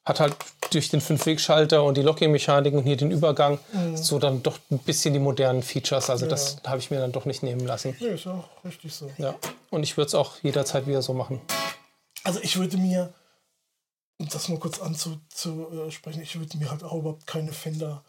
Hat 0.05 0.19
halt 0.19 0.35
durch 0.71 0.89
den 0.89 1.01
Fünf-Weg-Schalter 1.01 1.83
und 1.83 1.97
die 1.97 2.01
Locking-Mechaniken 2.01 2.79
und 2.79 2.85
hier 2.85 2.95
den 2.97 3.11
Übergang 3.11 3.59
Mhm. 3.73 3.97
so 3.97 4.19
dann 4.19 4.43
doch 4.43 4.57
ein 4.69 4.77
bisschen 4.79 5.13
die 5.13 5.19
modernen 5.19 5.63
Features. 5.63 6.09
Also 6.09 6.27
das 6.27 6.57
habe 6.65 6.77
ich 6.79 6.91
mir 6.91 6.99
dann 6.99 7.11
doch 7.11 7.25
nicht 7.25 7.41
nehmen 7.43 7.65
lassen. 7.65 7.95
nee, 7.99 8.07
ist 8.07 8.27
auch 8.27 8.43
richtig 8.63 8.93
so. 8.93 9.11
Ja. 9.17 9.35
Und 9.71 9.83
ich 9.83 9.97
würde 9.97 10.07
es 10.09 10.15
auch 10.15 10.33
jederzeit 10.43 10.85
wieder 10.87 11.01
so 11.01 11.13
machen. 11.13 11.41
Also 12.23 12.39
ich 12.41 12.57
würde 12.57 12.77
mir, 12.77 13.13
um 14.19 14.27
das 14.29 14.47
mal 14.49 14.59
kurz 14.59 14.79
anzusprechen, 14.79 16.21
ich 16.21 16.37
würde 16.39 16.57
mir 16.57 16.69
halt 16.71 16.83
auch 16.83 16.93
überhaupt 16.93 17.25
keine 17.27 17.51
Fender 17.51 18.03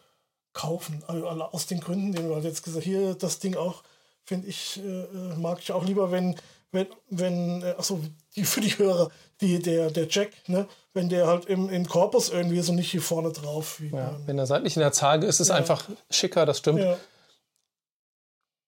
kaufen. 0.53 1.03
Also 1.07 1.27
aus 1.27 1.65
den 1.67 1.79
Gründen, 1.79 2.13
den 2.13 2.27
du 2.27 2.35
halt 2.35 2.43
jetzt 2.43 2.63
gesagt 2.63 2.85
hast, 2.85 2.91
hier 2.91 3.15
das 3.15 3.39
Ding 3.39 3.55
auch, 3.55 3.83
finde 4.23 4.47
ich, 4.47 4.79
äh, 4.83 5.03
äh, 5.03 5.35
mag 5.37 5.59
ich 5.61 5.71
auch 5.71 5.83
lieber, 5.85 6.11
wenn, 6.11 6.35
wenn, 6.71 6.87
wenn, 7.09 7.63
achso, 7.77 7.99
die, 8.35 8.43
für 8.43 8.61
die 8.61 8.77
Hörer, 8.77 9.09
die, 9.41 9.59
der, 9.59 9.89
der 9.91 10.07
Jack, 10.09 10.31
ne, 10.47 10.67
wenn 10.93 11.09
der 11.09 11.27
halt 11.27 11.45
im, 11.45 11.69
im 11.69 11.87
Korpus 11.87 12.29
irgendwie 12.29 12.59
so 12.61 12.73
nicht 12.73 12.91
hier 12.91 13.01
vorne 13.01 13.31
drauf. 13.31 13.79
Wie, 13.79 13.89
Ja. 13.89 14.09
ähm, 14.09 14.23
Wenn 14.25 14.37
er 14.37 14.45
seitlich 14.47 14.75
in 14.75 14.81
der 14.81 14.91
Zarge 14.91 15.25
ist, 15.27 15.35
ist 15.35 15.47
es 15.47 15.51
einfach 15.51 15.87
schicker, 16.09 16.45
das 16.45 16.57
stimmt. 16.59 16.79
ja. 16.81 16.97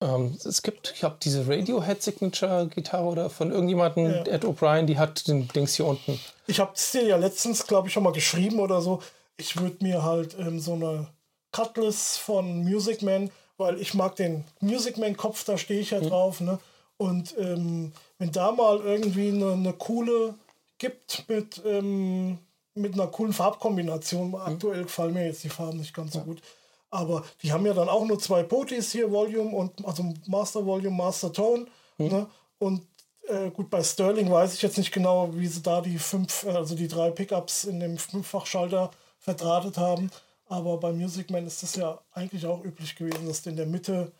Ähm, 0.01 0.37
es 0.45 0.61
gibt, 0.61 0.93
ich 0.95 1.03
habe 1.03 1.17
diese 1.21 1.45
Radiohead-Signature-Gitarre 1.47 3.03
oder 3.05 3.29
von 3.29 3.51
irgendjemandem, 3.51 4.05
Ja. 4.11 4.23
Ed 4.27 4.45
O'Brien, 4.45 4.85
die 4.85 4.97
hat 4.97 5.27
den 5.27 5.47
Dings 5.49 5.75
hier 5.75 5.85
unten. 5.85 6.19
Ich 6.47 6.59
habe 6.59 6.71
es 6.73 6.91
dir 6.91 7.03
ja 7.03 7.17
letztens, 7.17 7.67
glaube 7.67 7.87
ich, 7.89 7.93
schon 7.93 8.03
mal 8.03 8.13
geschrieben 8.13 8.59
oder 8.59 8.81
so. 8.81 9.01
Ich 9.37 9.59
würde 9.59 9.83
mir 9.83 10.03
halt 10.03 10.37
ähm, 10.39 10.59
so 10.59 10.73
eine 10.73 11.07
Cutlass 11.51 12.15
von 12.17 12.63
Music 12.63 13.01
Man, 13.01 13.29
weil 13.57 13.79
ich 13.81 13.93
mag 13.93 14.15
den 14.15 14.45
Music 14.61 14.97
Man-Kopf, 14.97 15.43
da 15.43 15.57
stehe 15.57 15.81
ich 15.81 15.91
ja 15.91 15.99
drauf. 15.99 16.39
Ne? 16.39 16.59
Und 16.99 17.33
ähm, 17.37 17.93
wenn 18.17 18.31
da 18.33 18.51
mal 18.51 18.81
irgendwie 18.81 19.29
eine, 19.29 19.53
eine 19.53 19.71
coole 19.71 20.35
gibt 20.79 21.23
mit, 21.29 21.61
ähm, 21.65 22.37
mit 22.75 22.93
einer 22.93 23.07
coolen 23.07 23.31
Farbkombination, 23.31 24.35
aktuell 24.35 24.83
gefallen 24.83 25.13
mir 25.13 25.25
jetzt 25.25 25.45
die 25.45 25.49
Farben 25.49 25.77
nicht 25.77 25.93
ganz 25.93 26.13
so 26.13 26.19
gut. 26.19 26.41
Aber 26.89 27.23
die 27.41 27.53
haben 27.53 27.65
ja 27.65 27.73
dann 27.73 27.87
auch 27.87 28.05
nur 28.05 28.19
zwei 28.19 28.43
Potis 28.43 28.91
hier, 28.91 29.09
Volume 29.09 29.55
und 29.55 29.85
also 29.85 30.13
Master 30.27 30.65
Volume, 30.65 30.97
Master 30.97 31.31
Tone. 31.31 31.67
Ne? 31.97 32.27
Und 32.57 32.85
äh, 33.29 33.49
gut, 33.49 33.69
bei 33.69 33.81
Sterling 33.81 34.29
weiß 34.29 34.55
ich 34.55 34.61
jetzt 34.61 34.77
nicht 34.77 34.91
genau, 34.91 35.29
wie 35.33 35.47
sie 35.47 35.61
da 35.61 35.79
die 35.79 35.99
fünf, 35.99 36.43
äh, 36.43 36.49
also 36.49 36.75
die 36.75 36.89
drei 36.89 37.11
Pickups 37.11 37.63
in 37.63 37.79
dem 37.79 37.97
Fünffachschalter 37.97 38.91
verdrahtet 39.19 39.77
haben. 39.77 40.11
Aber 40.47 40.77
bei 40.77 40.91
Music 40.91 41.29
Man 41.29 41.47
ist 41.47 41.63
das 41.63 41.75
ja 41.75 41.97
eigentlich 42.11 42.45
auch 42.45 42.61
üblich 42.65 42.97
gewesen, 42.97 43.25
dass 43.25 43.43
du 43.43 43.51
in 43.51 43.55
der 43.55 43.67
Mitte 43.67 44.11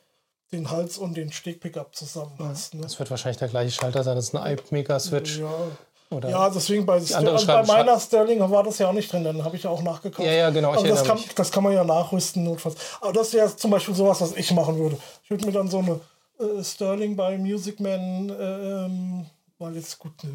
den 0.51 0.71
Hals 0.71 0.97
und 0.97 1.15
den 1.15 1.31
Steg-Pickup 1.31 1.95
zusammen 1.95 2.33
hast. 2.39 2.73
Ne? 2.73 2.81
Das 2.81 2.97
wird 2.97 3.09
wahrscheinlich 3.11 3.37
der 3.37 3.49
gleiche 3.49 3.71
Schalter 3.71 4.03
sein. 4.03 4.15
Das 4.15 4.25
ist 4.25 4.35
ein 4.35 4.51
IPE-Mega-Switch. 4.53 5.39
Ja. 5.39 5.49
Oder 6.11 6.29
ja, 6.29 6.49
deswegen 6.49 6.87
bei, 6.87 6.99
Ster 6.99 7.19
also 7.19 7.45
bei 7.45 7.63
meiner 7.65 7.99
Sterling 7.99 8.39
war 8.39 8.63
das 8.63 8.79
ja 8.79 8.87
auch 8.89 8.93
nicht 8.93 9.11
drin, 9.13 9.23
dann 9.23 9.43
habe 9.45 9.55
ich 9.55 9.63
ja 9.63 9.69
auch 9.69 9.83
nachgekauft. 9.83 10.25
Ja, 10.27 10.33
ja, 10.33 10.49
genau, 10.49 10.73
Aber 10.73 10.87
das 10.87 11.03
kann, 11.03 11.17
mich. 11.17 11.35
das 11.35 11.51
kann 11.51 11.63
man 11.63 11.73
ja 11.73 11.83
nachrüsten 11.83 12.43
notfalls. 12.43 12.77
Aber 12.99 13.13
das 13.13 13.31
wäre 13.33 13.55
zum 13.55 13.69
Beispiel 13.69 13.93
sowas, 13.93 14.19
was 14.19 14.35
ich 14.35 14.51
machen 14.51 14.79
würde. 14.79 14.97
Ich 15.23 15.29
würde 15.29 15.45
mir 15.45 15.51
dann 15.51 15.67
so 15.67 15.77
eine 15.77 15.99
äh, 16.39 16.63
Sterling 16.63 17.15
bei 17.15 17.37
Music 17.37 17.79
Man, 17.79 18.29
äh, 18.31 18.33
ähm, 18.85 19.27
weil 19.59 19.75
jetzt 19.75 19.99
gut, 19.99 20.23
ne, 20.23 20.31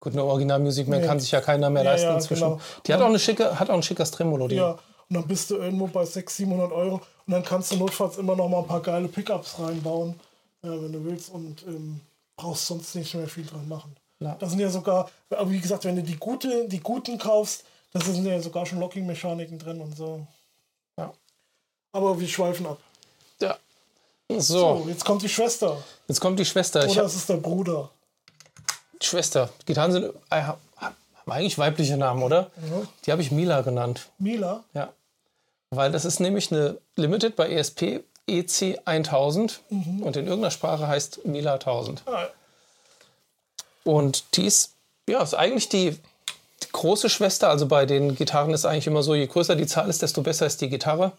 Gut, 0.00 0.12
eine 0.12 0.24
Original-Music 0.24 0.88
Man 0.88 1.00
Nee. 1.02 1.06
kann 1.06 1.20
sich 1.20 1.30
ja 1.30 1.40
keiner 1.40 1.70
mehr 1.70 1.84
Ja, 1.84 1.90
leisten 1.92 2.08
ja, 2.08 2.14
inzwischen. 2.14 2.44
genau. 2.44 2.60
Die 2.86 2.92
hat 2.94 3.00
auch 3.00 3.06
eine 3.06 3.18
schicke, 3.20 3.58
hat 3.60 3.70
auch 3.70 3.74
ein 3.74 3.82
schickes 3.84 4.10
Tremolo. 4.10 4.48
Die. 4.48 4.56
Ja, 4.56 4.76
und 5.10 5.14
dann 5.16 5.26
bist 5.26 5.50
du 5.50 5.56
irgendwo 5.56 5.86
bei 5.86 6.04
600, 6.04 6.30
700 6.30 6.72
Euro 6.72 6.96
und 7.26 7.32
dann 7.32 7.42
kannst 7.44 7.72
du 7.72 7.76
notfalls 7.76 8.18
immer 8.18 8.36
noch 8.36 8.48
mal 8.48 8.58
ein 8.60 8.66
paar 8.66 8.82
geile 8.82 9.08
Pickups 9.08 9.58
reinbauen, 9.58 10.14
äh, 10.62 10.68
wenn 10.68 10.92
du 10.92 11.04
willst 11.04 11.30
und 11.30 11.62
ähm, 11.66 12.00
brauchst 12.36 12.66
sonst 12.66 12.94
nicht 12.94 13.14
mehr 13.14 13.28
viel 13.28 13.46
dran 13.46 13.66
machen. 13.68 13.96
Ja. 14.20 14.36
Das 14.38 14.50
sind 14.50 14.60
ja 14.60 14.68
sogar, 14.70 15.10
aber 15.30 15.50
wie 15.50 15.60
gesagt, 15.60 15.84
wenn 15.84 15.96
du 15.96 16.02
die, 16.02 16.16
gute, 16.16 16.68
die 16.68 16.80
guten 16.80 17.18
kaufst, 17.18 17.64
da 17.92 18.00
sind 18.00 18.26
ja 18.26 18.40
sogar 18.40 18.66
schon 18.66 18.80
Locking-Mechaniken 18.80 19.58
drin 19.58 19.80
und 19.80 19.96
so. 19.96 20.26
Ja. 20.98 21.12
Aber 21.92 22.18
wir 22.18 22.28
schweifen 22.28 22.66
ab. 22.66 22.78
Ja. 23.40 23.56
So, 24.28 24.40
So, 24.40 24.86
jetzt 24.88 25.04
kommt 25.04 25.22
die 25.22 25.28
Schwester. 25.28 25.82
jetzt 26.06 26.20
kommt 26.20 26.38
die 26.38 26.44
Schwester. 26.44 26.84
Ich 26.84 26.92
Oder 26.92 27.00
hab, 27.02 27.06
ist 27.06 27.14
es 27.16 27.26
der 27.26 27.36
Bruder? 27.38 27.90
Schwester. 29.00 29.48
Gitarren 29.64 29.92
sind 29.92 30.12
äh, 30.30 30.42
haben 30.42 30.58
eigentlich 31.26 31.56
weibliche 31.58 31.96
Namen, 31.96 32.22
oder? 32.22 32.50
Die 33.04 33.12
habe 33.12 33.22
ich 33.22 33.30
Mila 33.30 33.60
genannt. 33.62 34.08
Mila? 34.18 34.64
Ja. 34.74 34.92
Weil 35.70 35.92
das 35.92 36.04
ist 36.04 36.20
nämlich 36.20 36.50
eine 36.50 36.78
Limited 36.96 37.36
bei 37.36 37.50
ESP 37.50 38.00
EC 38.26 38.78
1000 38.84 39.60
und 39.70 40.16
in 40.16 40.26
irgendeiner 40.26 40.50
Sprache 40.50 40.86
heißt 40.86 41.24
Mila 41.24 41.54
1000. 41.54 42.02
Ah, 42.06 42.26
Und 43.84 44.36
die 44.36 44.46
ist, 44.46 44.72
ja, 45.08 45.22
ist 45.22 45.34
eigentlich 45.34 45.68
die, 45.68 45.92
die 46.62 46.72
große 46.72 47.08
Schwester. 47.08 47.48
Also 47.48 47.66
bei 47.66 47.86
den 47.86 48.14
Gitarren 48.14 48.52
ist 48.52 48.66
eigentlich 48.66 48.86
immer 48.86 49.02
so, 49.02 49.14
je 49.14 49.26
größer 49.26 49.56
die 49.56 49.66
Zahl 49.66 49.88
ist, 49.88 50.02
desto 50.02 50.22
besser 50.22 50.46
ist 50.46 50.60
die 50.60 50.68
Gitarre. 50.68 51.12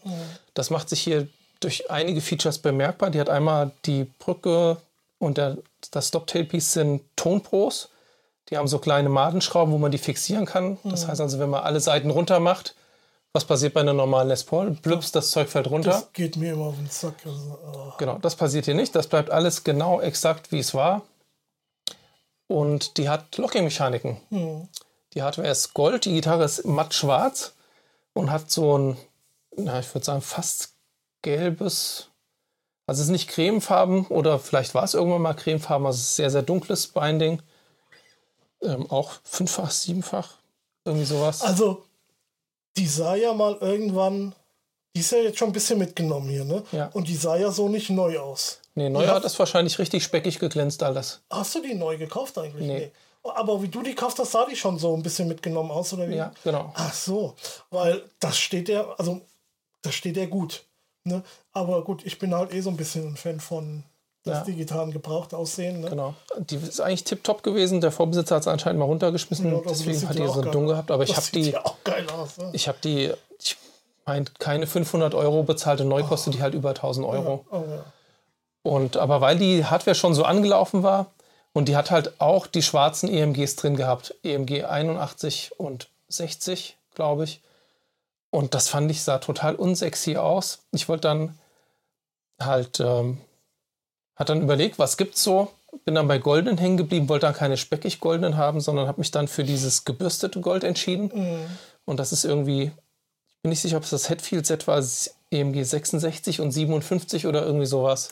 Das 0.54 0.70
macht 0.70 0.88
sich 0.88 1.00
hier 1.00 1.26
durch 1.58 1.90
einige 1.90 2.20
Features 2.20 2.58
bemerkbar. 2.58 3.10
Die 3.10 3.20
hat 3.20 3.28
einmal 3.28 3.72
die 3.86 4.04
Brücke 4.04 4.76
und 5.18 5.36
der, 5.36 5.58
das 5.90 6.08
Stop-Tail-Piece 6.08 6.72
sind 6.72 7.02
Tonpros. 7.16 7.88
Die 8.48 8.56
haben 8.56 8.68
so 8.68 8.78
kleine 8.78 9.08
Madenschrauben, 9.08 9.72
wo 9.72 9.78
man 9.78 9.92
die 9.92 9.98
fixieren 9.98 10.46
kann. 10.46 10.78
Das 10.84 11.06
heißt 11.06 11.20
also, 11.20 11.38
wenn 11.38 11.50
man 11.50 11.62
alle 11.62 11.80
Seiten 11.80 12.10
runter 12.10 12.40
macht, 12.40 12.74
was 13.32 13.44
passiert 13.44 13.74
bei 13.74 13.80
einer 13.80 13.92
normalen 13.92 14.28
Les 14.28 14.44
Paul? 14.44 14.70
Blüps, 14.70 15.12
das 15.12 15.30
Zeug 15.30 15.48
fällt 15.48 15.70
runter. 15.70 15.90
das 15.90 16.12
geht 16.12 16.36
mir 16.36 16.52
immer 16.54 16.66
auf 16.66 16.76
den 16.76 16.88
Sack. 16.88 17.14
Also, 17.24 17.58
oh. 17.64 17.92
Genau, 17.98 18.18
das 18.18 18.34
passiert 18.34 18.64
hier 18.64 18.74
nicht. 18.74 18.94
Das 18.94 19.06
bleibt 19.06 19.30
alles 19.30 19.62
genau 19.62 20.00
exakt, 20.00 20.50
wie 20.50 20.58
es 20.58 20.74
war. 20.74 21.02
Und 22.48 22.96
die 22.96 23.08
hat 23.08 23.36
Locking-Mechaniken. 23.36 24.18
Die 25.14 25.22
Hardware 25.22 25.48
ist 25.48 25.74
Gold, 25.74 26.04
die 26.04 26.14
Gitarre 26.14 26.44
ist 26.44 26.64
matt 26.64 26.94
schwarz 26.94 27.54
und 28.12 28.30
hat 28.30 28.50
so 28.50 28.76
ein, 28.76 28.96
na, 29.56 29.78
ich 29.78 29.94
würde 29.94 30.04
sagen, 30.04 30.20
fast 30.20 30.74
gelbes. 31.22 32.08
Also 32.86 33.02
es 33.02 33.06
ist 33.06 33.12
nicht 33.12 33.28
cremefarben 33.28 34.06
oder 34.06 34.40
vielleicht 34.40 34.74
war 34.74 34.82
es 34.82 34.94
irgendwann 34.94 35.22
mal 35.22 35.34
cremefarben, 35.34 35.86
also 35.86 35.96
es 35.96 36.02
ist 36.08 36.16
sehr, 36.16 36.30
sehr 36.30 36.42
dunkles 36.42 36.88
Binding. 36.88 37.40
Ähm, 38.62 38.90
auch 38.90 39.12
fünffach, 39.22 39.70
siebenfach, 39.70 40.34
irgendwie 40.84 41.06
sowas. 41.06 41.42
Also, 41.42 41.84
die 42.76 42.86
sah 42.86 43.14
ja 43.14 43.32
mal 43.32 43.56
irgendwann, 43.60 44.34
die 44.94 45.00
ist 45.00 45.12
ja 45.12 45.18
jetzt 45.18 45.38
schon 45.38 45.50
ein 45.50 45.52
bisschen 45.52 45.78
mitgenommen 45.78 46.28
hier, 46.28 46.44
ne? 46.44 46.62
Ja. 46.72 46.86
Und 46.92 47.08
die 47.08 47.16
sah 47.16 47.36
ja 47.36 47.50
so 47.50 47.68
nicht 47.68 47.90
neu 47.90 48.18
aus. 48.18 48.60
nee, 48.74 48.88
neu 48.88 49.04
ja. 49.04 49.14
hat 49.14 49.24
das 49.24 49.38
wahrscheinlich 49.38 49.78
richtig 49.78 50.02
speckig 50.02 50.38
geglänzt 50.38 50.82
alles. 50.82 51.20
Hast 51.30 51.54
du 51.54 51.62
die 51.62 51.74
neu 51.74 51.96
gekauft 51.96 52.38
eigentlich? 52.38 52.66
Nee. 52.66 52.90
Aber 53.22 53.62
wie 53.62 53.68
du 53.68 53.82
die 53.82 53.90
gekauft 53.90 54.18
hast, 54.18 54.32
sah 54.32 54.46
die 54.46 54.56
schon 54.56 54.78
so 54.78 54.94
ein 54.94 55.02
bisschen 55.02 55.28
mitgenommen 55.28 55.70
aus, 55.70 55.92
oder 55.92 56.08
wie? 56.08 56.16
Ja, 56.16 56.32
genau. 56.42 56.72
Ach 56.74 56.94
so, 56.94 57.34
weil 57.70 58.02
das 58.18 58.38
steht 58.38 58.68
ja, 58.68 58.88
also 58.96 59.20
das 59.82 59.94
steht 59.94 60.16
ja 60.16 60.26
gut. 60.26 60.64
Ne? 61.04 61.22
Aber 61.52 61.84
gut, 61.84 62.04
ich 62.04 62.18
bin 62.18 62.34
halt 62.34 62.52
eh 62.52 62.60
so 62.60 62.70
ein 62.70 62.76
bisschen 62.76 63.08
ein 63.08 63.16
Fan 63.16 63.40
von, 63.40 63.84
dass 64.24 64.38
Ja. 64.38 64.44
die 64.44 64.54
Gitarren 64.54 64.90
gebraucht 64.90 65.32
aussehen. 65.34 65.80
Ne? 65.80 65.88
Genau. 65.90 66.14
Die 66.38 66.56
ist 66.56 66.80
eigentlich 66.80 67.04
tipptopp 67.04 67.42
gewesen. 67.42 67.80
Der 67.80 67.90
Vorbesitzer 67.92 68.36
hat 68.36 68.42
es 68.42 68.48
anscheinend 68.48 68.78
mal 68.80 68.84
runtergeschmissen. 68.86 69.50
Ja, 69.50 69.60
das 69.60 69.78
deswegen 69.78 70.08
hat 70.08 70.16
ja 70.16 70.26
die 70.26 70.32
so 70.32 70.42
dumm 70.42 70.66
gehabt. 70.66 70.90
Aber 70.90 71.02
ich 71.02 71.10
Das 71.14 71.26
habe 71.26 71.32
die, 71.40 71.50
ja 71.50 71.64
auch 71.64 71.76
geil 71.84 72.06
aus. 72.10 72.36
Ne? 72.38 72.50
ich 72.52 72.68
habe 72.68 72.78
die, 72.84 73.12
ich 73.38 73.56
meine, 74.04 74.26
keine 74.38 74.66
500 74.66 75.14
Euro 75.14 75.42
bezahlt 75.42 75.80
und 75.80 75.88
neu 75.88 76.02
kostet 76.02 76.34
die 76.34 76.42
halt 76.42 76.54
über 76.54 76.70
1000 76.70 77.06
Euro. 77.06 77.44
Oh, 77.50 77.56
ja. 77.56 77.84
Und 78.62 78.98
aber 78.98 79.20
weil 79.22 79.38
die 79.38 79.64
Hardware 79.64 79.94
schon 79.94 80.14
so 80.14 80.24
angelaufen 80.24 80.82
war 80.82 81.06
und 81.54 81.68
die 81.68 81.76
hat 81.76 81.90
halt 81.90 82.20
auch 82.20 82.46
die 82.46 82.62
schwarzen 82.62 83.08
EMGs 83.08 83.56
drin 83.56 83.74
gehabt, 83.76 84.14
EMG 84.22 84.64
81 84.64 85.52
und 85.58 85.88
60, 86.08 86.76
glaube 86.94 87.24
ich. 87.24 87.40
Und 88.30 88.54
das 88.54 88.68
fand 88.68 88.90
ich 88.90 89.02
sah 89.02 89.16
total 89.18 89.54
unsexy 89.54 90.16
aus. 90.18 90.58
Ich 90.72 90.88
wollte 90.90 91.08
dann 91.08 91.38
halt 92.38 92.80
ähm, 92.80 93.18
hat 94.20 94.28
dann 94.28 94.42
überlegt, 94.42 94.78
was 94.78 94.98
gibt's 94.98 95.22
so? 95.22 95.50
Bin 95.86 95.94
dann 95.94 96.06
bei 96.06 96.18
goldenen 96.18 96.58
hängen 96.58 96.76
geblieben, 96.76 97.08
wollte 97.08 97.24
dann 97.24 97.34
keine 97.34 97.56
speckig 97.56 98.00
goldenen 98.00 98.36
haben, 98.36 98.60
sondern 98.60 98.86
habe 98.86 99.00
mich 99.00 99.10
dann 99.10 99.28
für 99.28 99.44
dieses 99.44 99.86
gebürstete 99.86 100.42
Gold 100.42 100.62
entschieden. 100.62 101.10
Mhm. 101.14 101.46
Und 101.86 101.98
das 101.98 102.12
ist 102.12 102.26
irgendwie, 102.26 102.64
ich 102.64 103.42
bin 103.42 103.48
nicht 103.48 103.62
sicher, 103.62 103.78
ob 103.78 103.84
es 103.84 103.90
das 103.90 104.10
Hetfield 104.10 104.44
Set 104.44 104.66
war, 104.66 104.84
EMG 105.30 105.64
66 105.64 106.42
und 106.42 106.50
57 106.50 107.26
oder 107.26 107.46
irgendwie 107.46 107.64
sowas. 107.64 108.10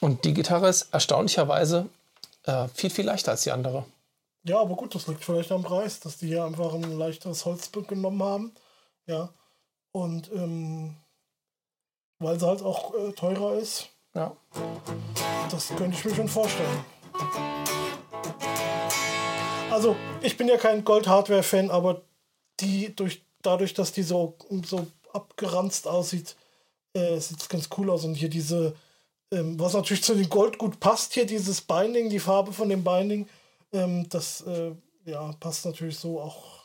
Und 0.00 0.24
die 0.24 0.34
Gitarre 0.34 0.68
ist 0.68 0.92
erstaunlicherweise 0.92 1.86
äh, 2.42 2.66
viel, 2.74 2.90
viel 2.90 3.06
leichter 3.06 3.30
als 3.30 3.44
die 3.44 3.52
andere. 3.52 3.84
ja, 4.42 4.60
aber 4.60 4.74
gut, 4.74 4.96
das 4.96 5.06
liegt 5.06 5.24
vielleicht 5.24 5.52
am 5.52 5.62
Preis, 5.62 6.00
dass 6.00 6.18
die 6.18 6.26
hier 6.26 6.44
einfach 6.44 6.74
ein 6.74 6.98
leichteres 6.98 7.44
Holz 7.44 7.70
genommen 7.70 8.22
haben. 8.22 8.52
Ja. 9.06 9.28
Und 9.92 10.32
ähm, 10.32 10.96
weil 12.18 12.40
sie 12.40 12.46
halt 12.48 12.62
auch 12.62 12.94
äh, 12.94 13.12
teurer 13.12 13.54
ist. 13.54 13.90
Ja. 14.18 14.36
Das 15.48 15.68
könnte 15.68 15.96
ich 15.96 16.04
mir 16.04 16.12
schon 16.12 16.26
vorstellen. 16.26 16.84
Also, 19.70 19.94
ich 20.22 20.36
bin 20.36 20.48
ja 20.48 20.56
kein 20.56 20.84
Gold-Hardware-Fan, 20.84 21.70
aber 21.70 22.02
die 22.58 22.96
durch, 22.96 23.22
dadurch, 23.42 23.74
dass 23.74 23.92
die 23.92 24.02
so, 24.02 24.34
so 24.66 24.88
abgeranzt 25.12 25.86
aussieht, 25.86 26.34
äh, 26.94 27.20
sieht 27.20 27.40
es 27.40 27.48
ganz 27.48 27.68
cool 27.78 27.90
aus. 27.90 28.04
Und 28.04 28.16
hier 28.16 28.28
diese, 28.28 28.74
ähm, 29.30 29.56
was 29.60 29.74
natürlich 29.74 30.02
zu 30.02 30.16
dem 30.16 30.28
Gold 30.28 30.58
gut 30.58 30.80
passt, 30.80 31.14
hier 31.14 31.24
dieses 31.24 31.60
Binding, 31.60 32.10
die 32.10 32.18
Farbe 32.18 32.52
von 32.52 32.68
dem 32.68 32.82
Binding, 32.82 33.28
ähm, 33.72 34.08
das 34.08 34.40
äh, 34.40 34.72
ja, 35.04 35.30
passt 35.38 35.64
natürlich 35.64 35.96
so 35.96 36.20
auch, 36.20 36.64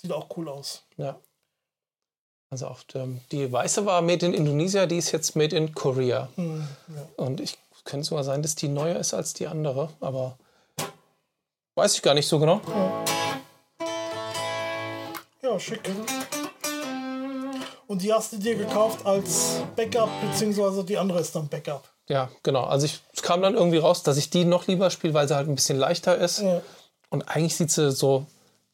sieht 0.00 0.12
auch 0.12 0.34
cool 0.34 0.48
aus. 0.48 0.86
Ja. 0.96 1.20
Also 2.52 2.66
auch 2.66 2.80
ähm, 2.94 3.20
die 3.30 3.52
weiße 3.52 3.86
war 3.86 4.02
made 4.02 4.26
in 4.26 4.34
Indonesia, 4.34 4.86
die 4.86 4.98
ist 4.98 5.12
jetzt 5.12 5.36
made 5.36 5.56
in 5.56 5.72
Korea. 5.72 6.28
Hm, 6.34 6.66
ja. 6.88 7.24
Und 7.24 7.40
ich 7.40 7.56
könnte 7.84 8.04
sogar 8.06 8.24
sein, 8.24 8.42
dass 8.42 8.56
die 8.56 8.66
neuer 8.66 8.96
ist 8.96 9.14
als 9.14 9.34
die 9.34 9.46
andere, 9.46 9.90
aber 10.00 10.36
weiß 11.76 11.94
ich 11.94 12.02
gar 12.02 12.14
nicht 12.14 12.26
so 12.26 12.40
genau. 12.40 12.60
Ja, 15.40 15.60
schick. 15.60 15.80
Und 17.86 18.02
die 18.02 18.12
hast 18.12 18.32
du 18.32 18.38
dir 18.38 18.56
gekauft 18.56 19.06
als 19.06 19.62
Backup, 19.76 20.10
beziehungsweise 20.20 20.82
die 20.84 20.98
andere 20.98 21.20
ist 21.20 21.34
dann 21.36 21.46
Backup. 21.46 21.88
Ja, 22.08 22.30
genau. 22.42 22.64
Also 22.64 22.86
ich, 22.86 23.00
es 23.14 23.22
kam 23.22 23.42
dann 23.42 23.54
irgendwie 23.54 23.78
raus, 23.78 24.02
dass 24.02 24.16
ich 24.16 24.28
die 24.28 24.44
noch 24.44 24.66
lieber 24.66 24.90
spiele, 24.90 25.14
weil 25.14 25.28
sie 25.28 25.36
halt 25.36 25.48
ein 25.48 25.54
bisschen 25.54 25.78
leichter 25.78 26.18
ist. 26.18 26.40
Ja. 26.40 26.62
Und 27.10 27.22
eigentlich 27.28 27.54
sieht 27.54 27.70
sie 27.70 27.92
so, 27.92 28.26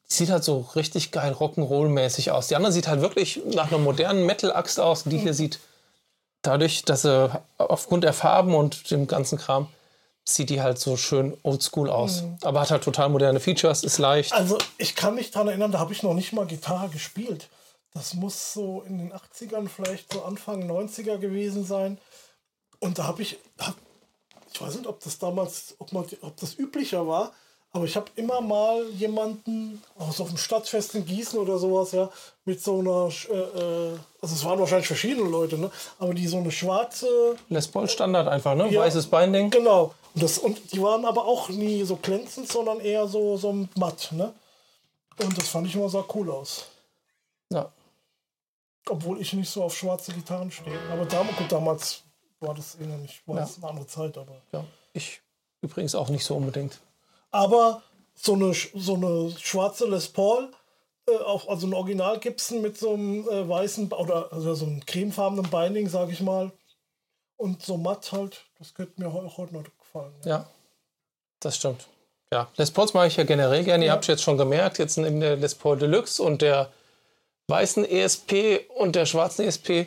die 0.08 0.14
sieht 0.14 0.30
halt 0.30 0.44
so 0.44 0.66
richtig 0.74 1.10
geil 1.10 1.32
Rock'n'Roll-mäßig 1.32 2.30
aus. 2.30 2.48
Die 2.48 2.56
andere 2.56 2.72
sieht 2.72 2.86
halt 2.86 3.00
wirklich 3.00 3.42
nach 3.46 3.68
einer 3.68 3.78
modernen 3.78 4.24
Metal-Axt 4.24 4.78
aus. 4.78 5.02
Und 5.02 5.10
die 5.10 5.18
hier 5.18 5.34
sieht 5.34 5.58
dadurch, 6.42 6.84
dass 6.84 7.02
sie 7.02 7.30
aufgrund 7.58 8.04
der 8.04 8.12
Farben 8.12 8.54
und 8.54 8.90
dem 8.90 9.06
ganzen 9.06 9.38
Kram, 9.38 9.68
sieht 10.24 10.50
die 10.50 10.60
halt 10.60 10.78
so 10.78 10.96
schön 10.96 11.36
oldschool 11.42 11.88
aus. 11.90 12.24
Aber 12.42 12.60
hat 12.60 12.70
halt 12.70 12.84
total 12.84 13.08
moderne 13.08 13.40
Features, 13.40 13.84
ist 13.84 13.98
leicht. 13.98 14.32
Also 14.32 14.58
ich 14.78 14.96
kann 14.96 15.14
mich 15.14 15.30
daran 15.30 15.48
erinnern, 15.48 15.72
da 15.72 15.78
habe 15.78 15.92
ich 15.92 16.02
noch 16.02 16.14
nicht 16.14 16.32
mal 16.32 16.46
Gitarre 16.46 16.88
gespielt. 16.88 17.48
Das 17.94 18.14
muss 18.14 18.52
so 18.52 18.82
in 18.82 18.98
den 18.98 19.12
80ern, 19.12 19.68
vielleicht 19.68 20.12
so 20.12 20.22
Anfang 20.22 20.68
90er 20.70 21.18
gewesen 21.18 21.64
sein. 21.64 21.98
Und 22.78 22.98
da 22.98 23.04
habe 23.04 23.22
ich, 23.22 23.38
hab, 23.58 23.74
ich 24.52 24.60
weiß 24.60 24.74
nicht, 24.74 24.86
ob 24.86 25.00
das 25.00 25.18
damals, 25.18 25.74
ob, 25.78 25.92
man, 25.92 26.04
ob 26.20 26.36
das 26.36 26.58
üblicher 26.58 27.06
war, 27.06 27.32
aber 27.76 27.84
ich 27.84 27.94
habe 27.94 28.06
immer 28.16 28.40
mal 28.40 28.84
jemanden, 28.90 29.82
aus 29.98 30.20
auf 30.20 30.28
dem 30.28 30.38
Stadtfest 30.38 30.94
in 30.94 31.04
Gießen 31.04 31.38
oder 31.38 31.58
sowas, 31.58 31.92
ja, 31.92 32.10
mit 32.44 32.62
so 32.62 32.78
einer, 32.80 33.10
äh, 33.30 33.34
äh, 33.92 33.98
also 34.22 34.34
es 34.34 34.44
waren 34.44 34.58
wahrscheinlich 34.58 34.86
verschiedene 34.86 35.28
Leute, 35.28 35.58
ne, 35.58 35.70
aber 35.98 36.14
die 36.14 36.26
so 36.26 36.38
eine 36.38 36.50
schwarze, 36.50 37.36
Les 37.48 37.68
Paul 37.68 37.88
Standard 37.88 38.28
einfach, 38.28 38.54
ne? 38.54 38.68
Ja. 38.70 38.80
Weißes 38.80 39.06
Binding. 39.06 39.50
genau. 39.50 39.94
Und, 40.14 40.22
das, 40.22 40.38
und 40.38 40.72
die 40.72 40.80
waren 40.82 41.04
aber 41.04 41.26
auch 41.26 41.50
nie 41.50 41.82
so 41.84 41.96
glänzend, 41.96 42.50
sondern 42.50 42.80
eher 42.80 43.06
so, 43.06 43.36
so 43.36 43.52
matt, 43.76 44.10
ne. 44.12 44.32
Und 45.22 45.36
das 45.36 45.48
fand 45.48 45.66
ich 45.66 45.74
immer 45.74 45.88
sah 45.88 46.04
cool 46.14 46.30
aus. 46.30 46.66
Ja. 47.52 47.70
Obwohl 48.88 49.20
ich 49.20 49.32
nicht 49.34 49.50
so 49.50 49.62
auf 49.64 49.76
schwarze 49.76 50.12
Gitarren 50.12 50.50
stehe. 50.50 50.78
Aber 50.92 51.04
damals, 51.06 51.36
gut, 51.36 51.50
damals 51.52 52.02
war 52.40 52.54
das 52.54 52.76
eh 52.80 52.84
noch 52.86 52.98
nicht, 52.98 53.26
war 53.26 53.36
Ja. 53.36 53.40
das 53.42 53.56
eine 53.58 53.68
andere 53.68 53.86
Zeit, 53.86 54.16
aber. 54.16 54.40
ja. 54.52 54.64
Ich 54.92 55.20
übrigens 55.60 55.94
auch 55.94 56.08
nicht 56.08 56.24
so 56.24 56.34
unbedingt. 56.36 56.80
Aber 57.36 57.82
so 58.14 58.32
eine, 58.34 58.52
so 58.54 58.94
eine 58.94 59.32
schwarze 59.38 59.86
Les 59.86 60.08
Paul, 60.08 60.50
äh, 61.08 61.16
auch, 61.18 61.48
also 61.48 61.66
ein 61.66 61.74
Original 61.74 62.18
Gibson 62.18 62.62
mit 62.62 62.78
so 62.78 62.94
einem 62.94 63.28
äh, 63.28 63.48
weißen 63.48 63.92
oder 63.92 64.32
also 64.32 64.54
so 64.54 64.64
einem 64.66 64.84
cremefarbenen 64.84 65.50
Binding, 65.50 65.88
sage 65.88 66.12
ich 66.12 66.20
mal. 66.20 66.50
Und 67.36 67.62
so 67.62 67.76
matt 67.76 68.10
halt, 68.12 68.44
das 68.58 68.72
könnte 68.72 68.98
mir 69.00 69.08
auch 69.08 69.36
heute 69.36 69.54
noch 69.54 69.64
gefallen. 69.78 70.14
Ja. 70.24 70.30
Ja, 70.30 70.46
das 71.40 71.56
stimmt. 71.56 71.86
Ja, 72.32 72.48
Les 72.56 72.70
Pauls 72.70 72.94
mag 72.94 73.06
ich 73.08 73.16
ja 73.16 73.24
generell 73.24 73.62
gerne. 73.64 73.84
Ihr 73.84 73.88
Ja. 73.88 73.92
habt 73.92 74.06
jetzt 74.08 74.22
schon 74.22 74.38
gemerkt, 74.38 74.78
jetzt 74.78 74.96
neben 74.96 75.20
der 75.20 75.36
Les 75.36 75.54
Paul 75.54 75.76
Deluxe 75.78 76.22
und 76.22 76.40
der 76.42 76.72
weißen 77.48 77.84
ESP 77.84 78.66
und 78.76 78.96
der 78.96 79.04
schwarzen 79.06 79.44
ESP 79.46 79.86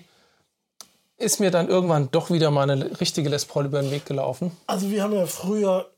ist 1.18 1.40
mir 1.42 1.52
dann 1.52 1.68
irgendwann 1.68 2.10
doch 2.12 2.30
wieder 2.30 2.50
mal 2.52 2.70
eine 2.70 3.02
richtige 3.02 3.28
Les 3.30 3.44
Paul 3.46 3.66
über 3.66 3.82
den 3.82 3.92
Weg 3.92 4.06
gelaufen. 4.06 4.56
Also 4.68 4.90
wir 4.90 5.04
haben 5.04 5.14
ja 5.14 5.26
früher 5.26 5.90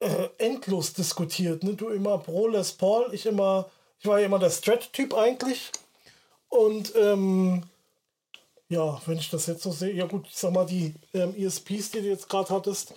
äh, 0.00 0.28
endlos 0.38 0.92
diskutiert. 0.92 1.62
Ne? 1.62 1.74
Du 1.74 1.90
immer 1.90 2.18
pro 2.18 2.48
Les 2.48 2.72
Paul, 2.72 3.12
ich 3.12 3.26
immer, 3.26 3.70
ich 3.98 4.06
war 4.06 4.18
ja 4.18 4.26
immer 4.26 4.38
der 4.38 4.50
Strat-Typ 4.50 5.14
eigentlich. 5.14 5.70
Und 6.48 6.94
ähm, 6.96 7.62
ja, 8.68 9.00
wenn 9.06 9.18
ich 9.18 9.30
das 9.30 9.46
jetzt 9.46 9.62
so 9.62 9.72
sehe, 9.72 9.92
ja 9.92 10.06
gut, 10.06 10.26
ich 10.28 10.36
sag 10.36 10.52
mal, 10.52 10.66
die 10.66 10.94
ähm, 11.14 11.34
ESPs, 11.36 11.90
die 11.90 12.00
du 12.00 12.08
jetzt 12.08 12.28
gerade 12.28 12.48
hattest, 12.50 12.94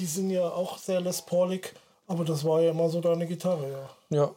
die 0.00 0.06
sind 0.06 0.30
ja 0.30 0.48
auch 0.48 0.78
sehr 0.78 1.00
Les 1.00 1.22
Paulig, 1.22 1.74
aber 2.06 2.24
das 2.24 2.44
war 2.44 2.60
ja 2.60 2.70
immer 2.70 2.88
so 2.88 3.00
deine 3.00 3.26
Gitarre, 3.26 3.70
ja. 4.10 4.16
Ja. 4.16 4.34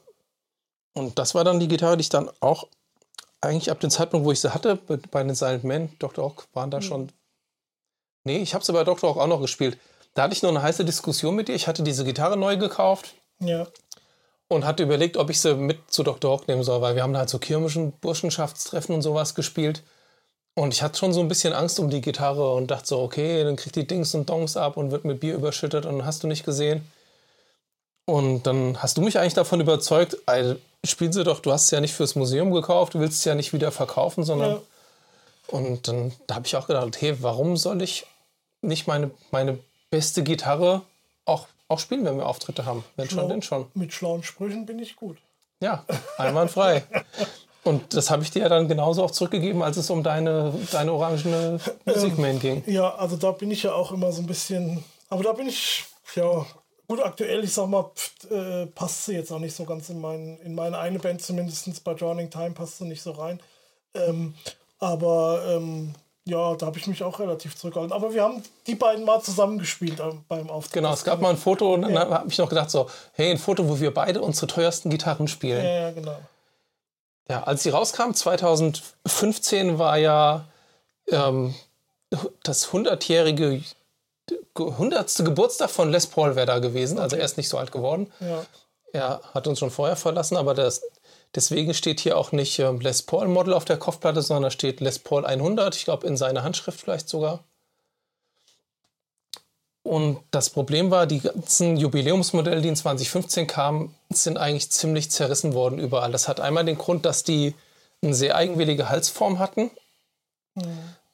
Und 0.93 1.19
das 1.19 1.35
war 1.35 1.43
dann 1.43 1.59
die 1.59 1.67
Gitarre, 1.67 1.97
die 1.97 2.01
ich 2.01 2.09
dann 2.09 2.29
auch 2.39 2.67
eigentlich 3.41 3.69
ab 3.69 3.79
dem 3.79 3.91
Zeitpunkt, 3.91 4.25
wo 4.25 4.31
ich 4.31 4.41
sie 4.41 4.53
hatte, 4.53 4.75
bei 5.11 5.23
den 5.23 5.35
Silent 5.35 5.63
Men, 5.63 5.89
Dr. 5.99 6.25
Ock, 6.25 6.47
waren 6.53 6.71
da 6.71 6.81
schon. 6.81 7.11
Nee, 8.23 8.39
ich 8.39 8.53
habe 8.55 8.65
sie 8.65 8.73
bei 8.73 8.83
Dr. 8.83 9.11
Ock 9.11 9.17
auch 9.17 9.27
noch 9.27 9.41
gespielt. 9.41 9.77
Da 10.17 10.23
hatte 10.23 10.33
ich 10.33 10.41
noch 10.41 10.49
eine 10.49 10.63
heiße 10.63 10.83
Diskussion 10.83 11.35
mit 11.35 11.47
dir. 11.47 11.53
Ich 11.53 11.67
hatte 11.67 11.83
diese 11.83 12.03
Gitarre 12.03 12.37
neu 12.37 12.57
gekauft. 12.57 13.13
Ja, 13.39 13.67
und 14.49 14.65
hatte 14.65 14.83
überlegt, 14.83 15.17
ob 15.17 15.29
ich 15.29 15.41
sie 15.41 15.55
mit 15.55 15.91
zu 15.91 16.03
Dr. 16.03 16.31
Hock 16.31 16.47
nehmen 16.47 16.63
soll, 16.63 16.81
weil 16.81 16.95
wir 16.95 17.03
haben 17.03 17.13
da 17.13 17.19
halt 17.19 17.29
so 17.29 17.39
kirmischen 17.39 17.91
Burschenschaftstreffen 17.93 18.95
und 18.95 19.01
sowas 19.01 19.35
gespielt. 19.35 19.83
Und 20.55 20.73
ich 20.73 20.81
hatte 20.81 20.97
schon 20.97 21.13
so 21.13 21.19
ein 21.19 21.27
bisschen 21.27 21.53
Angst 21.53 21.79
um 21.79 21.89
die 21.89 22.01
Gitarre 22.01 22.53
und 22.53 22.71
dachte 22.71 22.87
so, 22.87 23.01
okay, 23.01 23.43
dann 23.43 23.57
kriegt 23.57 23.75
die 23.75 23.85
Dings 23.85 24.15
und 24.15 24.29
Dongs 24.29 24.57
ab 24.57 24.77
und 24.77 24.91
wird 24.91 25.05
mit 25.05 25.19
Bier 25.19 25.35
überschüttet 25.35 25.85
und 25.85 26.05
hast 26.05 26.23
du 26.23 26.27
nicht 26.27 26.45
gesehen. 26.45 26.89
Und 28.05 28.47
dann 28.47 28.81
hast 28.81 28.97
du 28.97 29.01
mich 29.01 29.19
eigentlich 29.19 29.33
davon 29.33 29.59
überzeugt, 29.59 30.17
ey, 30.25 30.55
spiel 30.85 31.11
sie 31.11 31.25
doch, 31.25 31.41
du 31.41 31.51
hast 31.51 31.67
sie 31.67 31.75
ja 31.75 31.81
nicht 31.81 31.93
fürs 31.93 32.15
Museum 32.15 32.51
gekauft, 32.51 32.93
du 32.93 32.99
willst 32.99 33.21
sie 33.21 33.29
ja 33.29 33.35
nicht 33.35 33.53
wieder 33.53 33.71
verkaufen, 33.71 34.23
sondern. 34.23 34.51
ja. 34.51 34.61
Und 35.49 35.87
dann 35.87 36.11
da 36.25 36.35
habe 36.35 36.47
ich 36.47 36.55
auch 36.55 36.67
gedacht, 36.67 36.99
hey, 36.99 37.21
warum 37.21 37.55
soll 37.55 37.81
ich 37.81 38.05
nicht 38.61 38.87
meine, 38.87 39.11
meine 39.31 39.59
beste 39.89 40.23
Gitarre 40.23 40.81
auch, 41.25 41.47
auch 41.67 41.79
spielen, 41.79 42.05
wenn 42.05 42.17
wir 42.17 42.25
Auftritte 42.25 42.65
haben? 42.65 42.83
Wenn 42.95 43.09
schon, 43.09 43.29
denn 43.29 43.41
schon. 43.41 43.67
Mit 43.73 43.93
schlauen 43.93 44.23
Sprüchen 44.23 44.65
bin 44.65 44.79
ich 44.79 44.95
gut. 44.95 45.17
Ja, 45.59 45.85
einwandfrei. 46.17 46.83
Und 47.63 47.93
das 47.93 48.09
habe 48.09 48.23
ich 48.23 48.31
dir 48.31 48.43
ja 48.43 48.49
dann 48.49 48.67
genauso 48.67 49.03
auch 49.03 49.11
zurückgegeben, 49.11 49.61
als 49.61 49.75
es 49.77 49.89
um 49.89 50.01
deine, 50.03 50.53
deine 50.71 50.93
orangene 50.93 51.59
Musikmain 51.85 52.39
ging. 52.39 52.63
Ja, 52.65 52.95
also 52.95 53.17
da 53.17 53.31
bin 53.31 53.51
ich 53.51 53.63
ja 53.63 53.73
auch 53.73 53.91
immer 53.91 54.11
so 54.11 54.21
ein 54.21 54.27
bisschen. 54.27 54.83
Aber 55.09 55.23
da 55.23 55.33
bin 55.33 55.49
ich, 55.49 55.83
ja, 56.15 56.45
gut, 56.87 57.01
aktuell, 57.01 57.43
ich 57.43 57.53
sag 57.53 57.67
mal, 57.67 57.91
pft, 57.93 58.31
äh, 58.31 58.67
passt 58.67 59.05
sie 59.05 59.13
jetzt 59.13 59.31
auch 59.31 59.39
nicht 59.39 59.55
so 59.55 59.65
ganz 59.65 59.89
in, 59.89 59.99
mein, 59.99 60.37
in 60.43 60.55
meine 60.55 60.77
eine 60.77 60.99
Band, 60.99 61.21
zumindest 61.21 61.83
bei 61.83 61.93
Drowning 61.93 62.29
Time 62.29 62.51
passt 62.51 62.77
sie 62.77 62.85
nicht 62.85 63.01
so 63.01 63.11
rein. 63.11 63.41
Ähm, 63.93 64.35
aber 64.79 65.43
ähm, 65.49 65.93
ja, 66.27 66.55
da 66.55 66.65
habe 66.65 66.77
ich 66.77 66.87
mich 66.87 67.03
auch 67.03 67.19
relativ 67.19 67.55
zurückgehalten. 67.55 67.95
Aber 67.95 68.13
wir 68.13 68.21
haben 68.21 68.43
die 68.67 68.75
beiden 68.75 69.05
mal 69.05 69.21
zusammengespielt 69.21 69.99
ähm, 69.99 70.23
beim 70.27 70.49
Auftritt. 70.49 70.73
Genau, 70.73 70.93
es 70.93 71.03
gab 71.03 71.21
mal 71.21 71.29
ein 71.29 71.37
Foto 71.37 71.73
und 71.73 71.83
dann 71.83 71.97
habe 71.97 72.27
ich 72.27 72.37
noch 72.37 72.49
gedacht 72.49 72.69
so, 72.69 72.89
hey, 73.13 73.31
ein 73.31 73.37
Foto, 73.37 73.67
wo 73.67 73.79
wir 73.79 73.93
beide 73.93 74.21
unsere 74.21 74.47
teuersten 74.47 74.89
Gitarren 74.89 75.27
spielen. 75.27 75.63
Ja, 75.63 75.71
ja, 75.71 75.91
genau. 75.91 76.17
Ja, 77.29 77.43
als 77.43 77.63
sie 77.63 77.69
rauskam, 77.69 78.11
2015 78.13 79.79
war 79.79 79.97
ja 79.97 80.45
ähm, 81.09 81.55
das 82.43 82.69
100-jährige, 82.69 83.61
100. 84.55 85.25
Geburtstag 85.25 85.69
von 85.69 85.91
Les 85.91 86.07
Paul 86.07 86.35
wäre 86.35 86.45
da 86.45 86.59
gewesen. 86.59 86.99
Also 86.99 87.15
er 87.15 87.25
ist 87.25 87.37
nicht 87.37 87.49
so 87.49 87.57
alt 87.57 87.71
geworden. 87.71 88.11
Ja. 88.19 88.45
Er 88.93 89.21
hat 89.33 89.47
uns 89.47 89.59
schon 89.59 89.71
vorher 89.71 89.95
verlassen, 89.95 90.37
aber 90.37 90.53
das, 90.53 90.81
deswegen 91.35 91.73
steht 91.73 91.99
hier 91.99 92.17
auch 92.17 92.31
nicht 92.31 92.59
ähm, 92.59 92.79
Les 92.79 93.03
Paul 93.03 93.27
Model 93.27 93.53
auf 93.53 93.65
der 93.65 93.77
Kopfplatte, 93.77 94.21
sondern 94.21 94.43
da 94.43 94.51
steht 94.51 94.81
Les 94.81 94.99
Paul 94.99 95.25
100. 95.25 95.75
Ich 95.75 95.85
glaube, 95.85 96.07
in 96.07 96.17
seiner 96.17 96.43
Handschrift 96.43 96.79
vielleicht 96.79 97.09
sogar. 97.09 97.43
Und 99.83 100.19
das 100.31 100.49
Problem 100.49 100.91
war, 100.91 101.07
die 101.07 101.21
ganzen 101.21 101.77
Jubiläumsmodelle, 101.77 102.61
die 102.61 102.67
in 102.67 102.75
2015 102.75 103.47
kamen, 103.47 103.95
sind 104.09 104.37
eigentlich 104.37 104.69
ziemlich 104.69 105.09
zerrissen 105.11 105.53
worden 105.53 105.79
überall. 105.79 106.11
Das 106.11 106.27
hat 106.27 106.41
einmal 106.41 106.65
den 106.65 106.77
Grund, 106.77 107.05
dass 107.05 107.23
die 107.23 107.55
eine 108.01 108.13
sehr 108.13 108.35
eigenwillige 108.35 108.89
Halsform 108.89 109.39
hatten. 109.39 109.71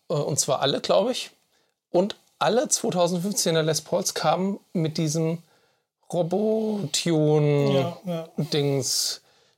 Äh, 0.09 0.14
Und 0.14 0.39
zwar 0.39 0.61
alle, 0.61 0.82
glaube 0.82 1.11
ich. 1.11 1.30
Und 1.91 2.16
alle 2.39 2.66
2015er 2.66 3.61
Les 3.61 3.82
Pauls 3.82 4.16
kamen 4.16 4.59
mit 4.74 4.97
diesem 4.97 5.43
Robotune 6.11 7.74
Ja, 7.74 7.97
ja. 8.05 8.28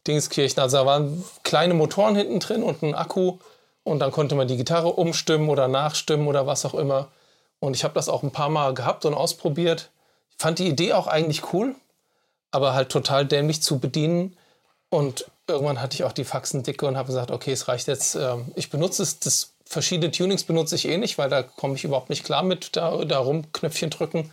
Dings, 0.07 0.25
Dingskirchen. 0.29 0.61
Also 0.61 0.77
da 0.77 0.85
waren 0.85 1.23
kleine 1.43 1.73
Motoren 1.73 2.15
hinten 2.15 2.39
drin 2.39 2.63
und 2.63 2.83
ein 2.83 2.95
Akku. 2.95 3.37
Und 3.83 3.99
dann 3.99 4.11
konnte 4.11 4.35
man 4.35 4.47
die 4.47 4.57
Gitarre 4.57 4.93
umstimmen 4.93 5.49
oder 5.49 5.67
nachstimmen 5.67 6.27
oder 6.27 6.47
was 6.47 6.65
auch 6.65 6.73
immer. 6.73 7.09
Und 7.59 7.75
ich 7.75 7.83
habe 7.83 7.93
das 7.93 8.09
auch 8.09 8.23
ein 8.23 8.31
paar 8.31 8.49
Mal 8.49 8.73
gehabt 8.73 9.05
und 9.05 9.13
ausprobiert. 9.13 9.91
Ich 10.31 10.37
fand 10.39 10.59
die 10.59 10.67
Idee 10.67 10.93
auch 10.93 11.07
eigentlich 11.07 11.53
cool, 11.53 11.75
aber 12.51 12.73
halt 12.73 12.89
total 12.89 13.25
dämlich 13.25 13.61
zu 13.61 13.79
bedienen. 13.79 14.35
Und 14.89 15.29
irgendwann 15.47 15.81
hatte 15.81 15.95
ich 15.95 16.03
auch 16.03 16.11
die 16.13 16.23
Faxen 16.23 16.63
dicke 16.63 16.87
und 16.87 16.97
habe 16.97 17.07
gesagt, 17.07 17.31
okay, 17.31 17.51
es 17.51 17.67
reicht 17.67 17.87
jetzt. 17.87 18.15
Ähm, 18.15 18.51
Ich 18.55 18.69
benutze 18.69 19.03
es, 19.03 19.19
das 19.19 19.53
verschiedene 19.65 20.11
Tunings 20.11 20.43
benutze 20.43 20.75
ich 20.75 20.87
eh 20.87 20.97
nicht, 20.97 21.17
weil 21.17 21.29
da 21.29 21.43
komme 21.43 21.75
ich 21.75 21.83
überhaupt 21.83 22.09
nicht 22.09 22.23
klar 22.23 22.43
mit, 22.43 22.75
da, 22.75 23.03
da 23.05 23.19
rum 23.19 23.51
Knöpfchen 23.51 23.89
drücken. 23.89 24.31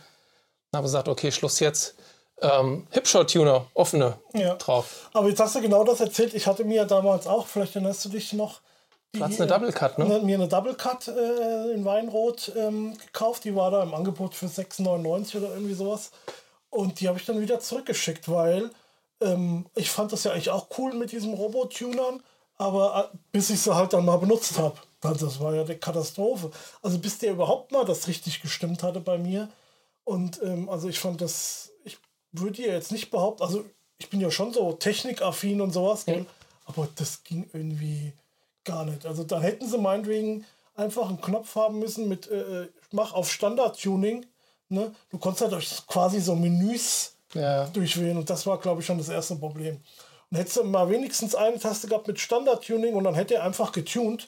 Dann 0.71 0.79
habe 0.79 0.85
gesagt, 0.85 1.07
okay, 1.07 1.31
Schluss 1.31 1.59
jetzt. 1.59 1.95
Ähm, 2.41 2.87
Hipshot-Tuner, 2.91 3.67
offene 3.73 4.17
Ja. 4.33 4.55
drauf. 4.55 5.09
Aber 5.13 5.29
jetzt 5.29 5.39
hast 5.39 5.55
du 5.55 5.61
genau 5.61 5.83
das 5.83 5.99
erzählt. 6.01 6.33
Ich 6.33 6.47
hatte 6.47 6.65
mir 6.65 6.85
damals 6.85 7.27
auch, 7.27 7.47
vielleicht 7.47 7.75
erinnerst 7.75 8.03
du 8.05 8.09
dich 8.09 8.33
noch, 8.33 8.61
die, 9.15 9.19
Du 9.19 9.25
eine 9.25 9.45
Double 9.47 9.71
Cut, 9.71 9.99
ne? 9.99 10.05
ne, 10.05 10.19
mir 10.21 10.35
eine 10.35 10.47
Double 10.47 10.73
Cut 10.73 11.07
äh, 11.07 11.71
in 11.71 11.85
Weinrot 11.85 12.51
ähm, 12.57 12.97
gekauft. 12.97 13.43
Die 13.43 13.55
war 13.55 13.69
da 13.69 13.83
im 13.83 13.93
Angebot 13.93 14.33
für 14.33 14.47
6,99 14.47 15.37
oder 15.37 15.49
irgendwie 15.53 15.75
sowas. 15.75 16.09
Und 16.71 16.99
die 16.99 17.07
habe 17.07 17.19
ich 17.19 17.25
dann 17.25 17.39
wieder 17.39 17.59
zurückgeschickt, 17.59 18.27
weil 18.27 18.71
ähm, 19.21 19.67
ich 19.75 19.91
fand 19.91 20.11
das 20.11 20.23
ja 20.23 20.31
eigentlich 20.31 20.49
auch 20.49 20.67
cool 20.79 20.93
mit 20.93 21.11
diesem 21.11 21.35
Robotunern. 21.35 22.23
Aber 22.57 23.11
äh, 23.13 23.17
bis 23.31 23.51
ich 23.51 23.61
sie 23.61 23.75
halt 23.75 23.93
dann 23.93 24.05
mal 24.05 24.17
benutzt 24.17 24.57
habe, 24.57 24.75
das 25.01 25.39
war 25.39 25.53
ja 25.53 25.61
eine 25.61 25.77
Katastrophe. 25.77 26.49
Also 26.81 26.97
bis 26.97 27.19
der 27.19 27.33
überhaupt 27.33 27.71
mal 27.71 27.85
das 27.85 28.07
richtig 28.07 28.41
gestimmt 28.41 28.81
hatte 28.81 28.99
bei 28.99 29.19
mir. 29.19 29.47
Und 30.05 30.41
ähm, 30.41 30.69
also 30.69 30.89
ich 30.89 30.97
fand 30.97 31.21
das, 31.21 31.69
ich 32.33 32.41
würde 32.41 32.61
ja 32.61 32.73
jetzt 32.73 32.91
nicht 32.91 33.11
behaupten, 33.11 33.43
also 33.43 33.65
ich 33.97 34.09
bin 34.09 34.19
ja 34.19 34.31
schon 34.31 34.51
so 34.53 34.73
technikaffin 34.73 35.61
und 35.61 35.71
sowas, 35.71 36.05
gell? 36.05 36.25
aber 36.65 36.87
das 36.95 37.23
ging 37.23 37.49
irgendwie 37.53 38.13
gar 38.63 38.85
nicht. 38.85 39.05
Also 39.05 39.23
dann 39.23 39.41
hätten 39.41 39.67
sie 39.67 39.77
meinetwegen 39.77 40.45
einfach 40.75 41.07
einen 41.09 41.21
Knopf 41.21 41.55
haben 41.55 41.79
müssen 41.79 42.07
mit 42.09 42.27
äh, 42.29 42.67
mach 42.91 43.13
auf 43.13 43.31
Standard-Tuning. 43.31 44.25
Ne? 44.69 44.93
Du 45.09 45.17
konntest 45.17 45.41
halt 45.41 45.51
durch 45.53 45.85
quasi 45.87 46.19
so 46.19 46.35
Menüs 46.35 47.13
Ja. 47.33 47.65
durchwählen 47.67 48.17
und 48.17 48.29
das 48.29 48.45
war, 48.45 48.57
glaube 48.59 48.81
ich, 48.81 48.87
schon 48.87 48.97
das 48.97 49.09
erste 49.09 49.35
Problem. 49.35 49.79
Und 50.31 50.37
hättest 50.37 50.57
du 50.57 50.63
mal 50.63 50.89
wenigstens 50.89 51.35
eine 51.35 51.59
Taste 51.59 51.87
gehabt 51.87 52.07
mit 52.07 52.19
Standard-Tuning 52.19 52.95
und 52.95 53.03
dann 53.03 53.13
hätte 53.15 53.35
er 53.35 53.43
einfach 53.43 53.71
getuned. 53.71 54.27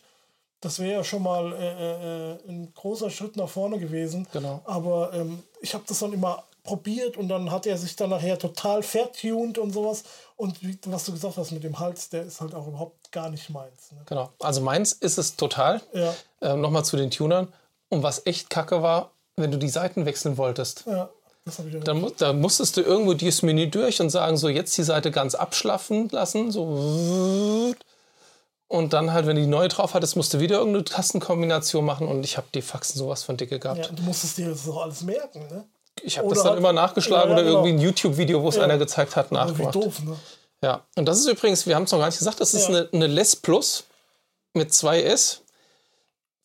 Das 0.61 0.79
wäre 0.79 0.93
ja 0.93 1.03
schon 1.03 1.23
mal 1.23 1.51
äh, 1.53 2.31
äh, 2.33 2.49
ein 2.49 2.71
großer 2.73 3.09
Schritt 3.09 3.35
nach 3.37 3.49
vorne 3.49 3.79
gewesen. 3.79 4.27
Genau. 4.31 4.61
Aber 4.65 5.13
ähm, 5.13 5.41
ich 5.61 5.73
habe 5.73 5.83
das 5.87 5.99
dann 5.99 6.13
immer 6.13 6.43
probiert 6.65 7.15
und 7.15 7.29
dann 7.29 7.49
hat 7.51 7.65
er 7.65 7.77
sich 7.77 7.95
dann 7.95 8.09
nachher 8.09 8.37
total 8.37 8.83
vertuned 8.83 9.57
und 9.57 9.71
sowas. 9.71 10.03
Und 10.35 10.61
wie, 10.61 10.77
was 10.87 11.05
du 11.05 11.13
gesagt 11.13 11.37
hast 11.37 11.51
mit 11.51 11.63
dem 11.63 11.79
Hals, 11.79 12.09
der 12.09 12.23
ist 12.23 12.41
halt 12.41 12.53
auch 12.53 12.67
überhaupt 12.67 13.11
gar 13.13 13.29
nicht 13.29 13.49
meins. 13.49 13.91
Ne? 13.93 13.99
Genau. 14.07 14.31
Also 14.39 14.59
meins 14.59 14.91
ist 14.91 15.17
es 15.17 15.37
total. 15.37 15.81
Ja, 15.93 16.13
Ähm, 16.41 16.59
Nochmal 16.61 16.83
zu 16.83 16.97
den 16.97 17.09
Tunern. 17.11 17.47
Und 17.89 18.03
was 18.03 18.25
echt 18.25 18.49
kacke 18.49 18.81
war, 18.81 19.11
wenn 19.37 19.51
du 19.51 19.57
die 19.57 19.69
Seiten 19.69 20.05
wechseln 20.05 20.37
wolltest. 20.37 20.83
ja, 20.87 21.09
das 21.45 21.59
habe 21.59 21.69
ich 21.69 21.75
ja 21.75 21.79
Da, 21.81 21.93
mu- 21.93 22.09
da 22.17 22.33
musstest 22.33 22.75
du 22.77 22.81
irgendwo 22.81 23.13
dieses 23.13 23.41
Menü 23.43 23.67
durch 23.69 24.01
und 24.01 24.09
sagen, 24.09 24.35
so 24.35 24.49
jetzt 24.49 24.75
die 24.77 24.83
Seite 24.83 25.11
ganz 25.11 25.35
abschlaffen 25.35 26.09
lassen, 26.09 26.51
so 26.51 27.73
und 28.67 28.93
dann 28.93 29.13
halt, 29.13 29.27
wenn 29.27 29.35
du 29.35 29.43
die 29.43 29.47
neue 29.47 29.67
drauf 29.67 29.93
hattest, 29.93 30.15
musst 30.15 30.33
du 30.33 30.39
wieder 30.39 30.57
irgendeine 30.57 30.83
Tastenkombination 30.85 31.85
machen 31.85 32.07
und 32.07 32.23
ich 32.23 32.35
habe 32.37 32.47
die 32.53 32.63
Faxen 32.63 32.97
sowas 32.97 33.21
von 33.23 33.37
dicke 33.37 33.59
gehabt. 33.59 33.85
ja, 33.85 33.91
du 33.91 34.01
musstest 34.03 34.37
dir 34.39 34.49
das 34.49 34.67
auch 34.67 34.81
alles 34.81 35.01
merken. 35.03 35.47
Ne? 35.47 35.65
Ich 36.01 36.17
habe 36.17 36.29
das 36.29 36.43
dann 36.43 36.57
immer 36.57 36.73
nachgeschlagen 36.73 37.31
Ja, 37.31 37.35
ja, 37.37 37.41
oder 37.41 37.43
genau. 37.43 37.65
irgendwie 37.65 37.77
ein 37.77 37.87
YouTube-Video, 37.87 38.43
wo 38.43 38.49
es 38.49 38.57
einer 38.59 38.77
gezeigt 38.77 39.15
hat, 39.15 39.31
nachgemacht. 39.31 39.75
doof, 39.75 40.01
ne? 40.03 40.15
Ja, 40.61 40.83
und 40.95 41.05
das 41.05 41.19
ist 41.19 41.27
übrigens, 41.27 41.65
wir 41.67 41.75
haben 41.75 41.83
es 41.83 41.91
noch 41.91 41.99
gar 41.99 42.07
nicht 42.07 42.17
gesagt, 42.17 42.39
das 42.41 42.53
ist 42.53 42.67
eine, 42.67 42.89
eine 42.91 43.07
Les 43.07 43.35
Plus 43.35 43.83
mit 44.53 44.71
2S, 44.71 45.39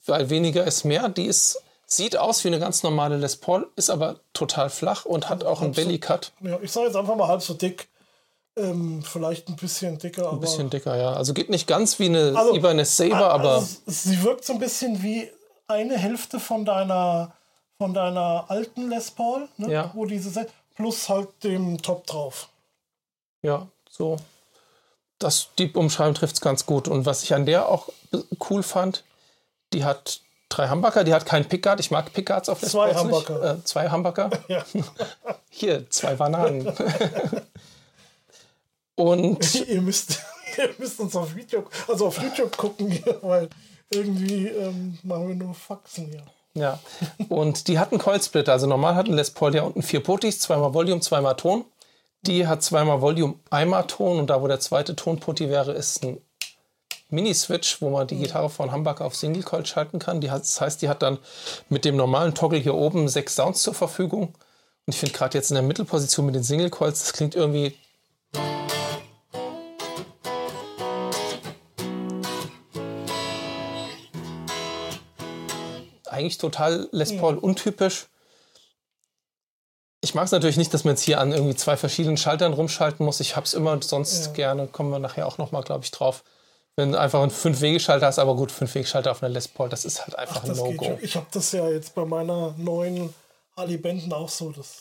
weil 0.06 0.30
weniger 0.30 0.64
ist 0.64 0.84
mehr. 0.84 1.08
Die 1.08 1.26
ist, 1.26 1.62
sieht 1.86 2.16
aus 2.16 2.44
wie 2.44 2.48
eine 2.48 2.58
ganz 2.58 2.82
normale 2.82 3.16
Les 3.16 3.36
Paul, 3.36 3.68
ist 3.76 3.90
aber 3.90 4.20
total 4.32 4.70
flach 4.70 5.04
und 5.04 5.28
hat 5.28 5.44
auch 5.44 5.62
einen. 5.62 5.72
Belly-Cut. 5.72 6.32
Ja, 6.40 6.58
ich 6.60 6.70
sage 6.72 6.86
jetzt 6.86 6.96
einfach 6.96 7.16
mal 7.16 7.28
halb 7.28 7.42
so 7.42 7.54
dick. 7.54 7.88
Ähm, 8.56 9.02
vielleicht 9.04 9.48
ein 9.48 9.56
bisschen 9.56 9.98
dicker, 9.98 10.24
aber. 10.26 10.32
Ein 10.32 10.40
bisschen 10.40 10.70
dicker, 10.70 10.96
ja. 10.96 11.12
Also 11.12 11.32
geht 11.32 11.50
nicht 11.50 11.66
ganz 11.68 11.98
wie 11.98 12.06
eine, 12.06 12.32
Also, 12.36 12.52
eine 12.66 12.84
Saber, 12.84 13.30
aber 13.30 13.54
Also, 13.54 13.76
es- 13.86 14.02
sie 14.04 14.22
wirkt 14.22 14.44
so 14.44 14.52
ein 14.52 14.58
bisschen 14.58 15.02
wie 15.02 15.30
eine 15.68 15.96
Hälfte 15.96 16.40
von 16.40 16.64
deiner 16.64 17.32
von 17.80 17.94
deiner 17.94 18.44
alten 18.48 18.90
Les 18.90 19.10
Paul, 19.10 19.48
ne? 19.56 19.72
Ja. 19.72 19.90
wo 19.94 20.04
diese 20.04 20.28
Se- 20.28 20.46
plus 20.74 21.08
halt 21.08 21.28
dem 21.42 21.80
Top 21.80 22.06
drauf. 22.06 22.50
ja, 23.40 23.66
so. 23.88 24.16
Das, 25.18 25.48
die 25.58 25.70
Umschreibung 25.72 26.12
trifft 26.14 26.34
es 26.34 26.40
ganz 26.42 26.66
gut. 26.66 26.88
Und 26.88 27.06
was 27.06 27.22
ich 27.22 27.32
an 27.34 27.46
der 27.46 27.68
auch 27.70 27.88
cool 28.50 28.62
fand, 28.62 29.02
die 29.72 29.84
hat 29.84 30.20
drei 30.50 30.68
Humbucker, 30.68 31.04
die 31.04 31.14
hat 31.14 31.24
keinen 31.24 31.46
Pickguard. 31.46 31.80
Ich 31.80 31.90
mag 31.90 32.12
Pickguards 32.12 32.50
auf 32.50 32.60
Les 32.60 32.70
Zwei. 32.72 32.94
Humbucker. 32.94 33.54
Äh, 33.58 33.64
zwei 33.64 33.90
Humbucker. 33.90 34.30
Ja. 34.48 34.62
Hier, 35.50 35.88
zwei 35.90 36.14
Bananen. 36.16 36.66
Und 38.96 39.54
ihr, 39.66 39.80
müsst, 39.80 40.20
ihr 40.58 40.70
müsst 40.78 41.00
uns 41.00 41.16
auf 41.16 41.34
Video, 41.34 41.64
also 41.88 42.06
auf 42.08 42.20
YouTube 42.22 42.54
gucken, 42.56 42.90
hier, 42.90 43.18
weil 43.22 43.48
irgendwie 43.90 44.46
ähm, 44.48 44.98
machen 45.02 45.28
wir 45.28 45.34
nur 45.34 45.54
Faxen 45.54 46.06
hier. 46.08 46.22
Ja, 46.54 46.80
und 47.28 47.68
die 47.68 47.78
hatten 47.78 47.98
Coilsplitter. 47.98 48.52
Also 48.52 48.66
normal 48.66 48.96
hatten 48.96 49.12
Les 49.12 49.30
Paul 49.30 49.54
ja 49.54 49.62
unten 49.62 49.82
vier 49.82 50.02
Puttis, 50.02 50.40
zweimal 50.40 50.74
Volume, 50.74 51.00
zweimal 51.00 51.36
Ton. 51.36 51.64
Die 52.22 52.46
hat 52.46 52.62
zweimal 52.62 53.00
Volume, 53.00 53.34
einmal 53.50 53.86
Ton 53.86 54.18
und 54.18 54.28
da, 54.28 54.42
wo 54.42 54.48
der 54.48 54.60
zweite 54.60 54.96
Tonputti 54.96 55.48
wäre, 55.48 55.72
ist 55.72 56.04
ein 56.04 56.20
Mini-Switch, 57.08 57.80
wo 57.80 57.90
man 57.90 58.06
die 58.06 58.16
Gitarre 58.16 58.50
von 58.50 58.72
Humbucker 58.72 59.04
auf 59.04 59.16
Single 59.16 59.42
Coil 59.42 59.64
schalten 59.64 59.98
kann. 59.98 60.22
Hat, 60.30 60.42
das 60.42 60.60
heißt, 60.60 60.82
die 60.82 60.88
hat 60.88 61.02
dann 61.02 61.18
mit 61.68 61.84
dem 61.84 61.96
normalen 61.96 62.34
Toggle 62.34 62.58
hier 62.58 62.74
oben 62.74 63.08
sechs 63.08 63.36
Sounds 63.36 63.62
zur 63.62 63.74
Verfügung. 63.74 64.34
Und 64.86 64.94
ich 64.94 64.98
finde 64.98 65.14
gerade 65.14 65.38
jetzt 65.38 65.50
in 65.50 65.54
der 65.54 65.62
Mittelposition 65.62 66.26
mit 66.26 66.34
den 66.34 66.42
Single 66.42 66.70
Coils, 66.70 67.00
das 67.00 67.12
klingt 67.12 67.34
irgendwie. 67.34 67.76
Eigentlich 76.20 76.38
total 76.38 76.88
Les 76.92 77.16
Paul 77.16 77.38
untypisch. 77.38 78.06
Ich 80.02 80.14
mag 80.14 80.24
es 80.26 80.32
natürlich 80.32 80.56
nicht, 80.56 80.72
dass 80.72 80.84
man 80.84 80.94
jetzt 80.94 81.02
hier 81.02 81.20
an 81.20 81.32
irgendwie 81.32 81.56
zwei 81.56 81.76
verschiedenen 81.76 82.16
Schaltern 82.16 82.52
rumschalten 82.52 83.04
muss. 83.04 83.20
Ich 83.20 83.36
habe 83.36 83.44
es 83.46 83.54
immer 83.54 83.80
sonst 83.82 84.26
Ja. 84.26 84.32
gerne, 84.32 84.66
kommen 84.66 84.90
wir 84.90 84.98
nachher 84.98 85.26
auch 85.26 85.38
nochmal, 85.38 85.62
glaube 85.62 85.84
ich, 85.84 85.90
drauf. 85.90 86.24
Wenn 86.76 86.92
du 86.92 86.98
einfach 87.00 87.20
einen 87.20 87.30
Fünf-Wege-Schalter 87.30 88.06
hast, 88.06 88.18
aber 88.18 88.34
gut, 88.36 88.52
Fünf-Wege-Schalter 88.52 89.10
auf 89.10 89.22
einer 89.22 89.30
Les 89.32 89.48
Paul, 89.48 89.68
das 89.68 89.84
ist 89.84 90.00
halt 90.02 90.16
einfach 90.16 90.42
ein 90.44 90.48
Das 90.48 90.62
geht 90.62 90.80
No-Go. 90.80 90.98
Ich 91.02 91.16
habe 91.16 91.26
das 91.32 91.52
ja 91.52 91.68
jetzt 91.68 91.94
bei 91.94 92.04
meiner 92.04 92.54
neuen 92.56 93.12
Harley 93.56 93.76
Benton 93.76 94.12
auch 94.12 94.28
so. 94.28 94.50
Das, 94.52 94.76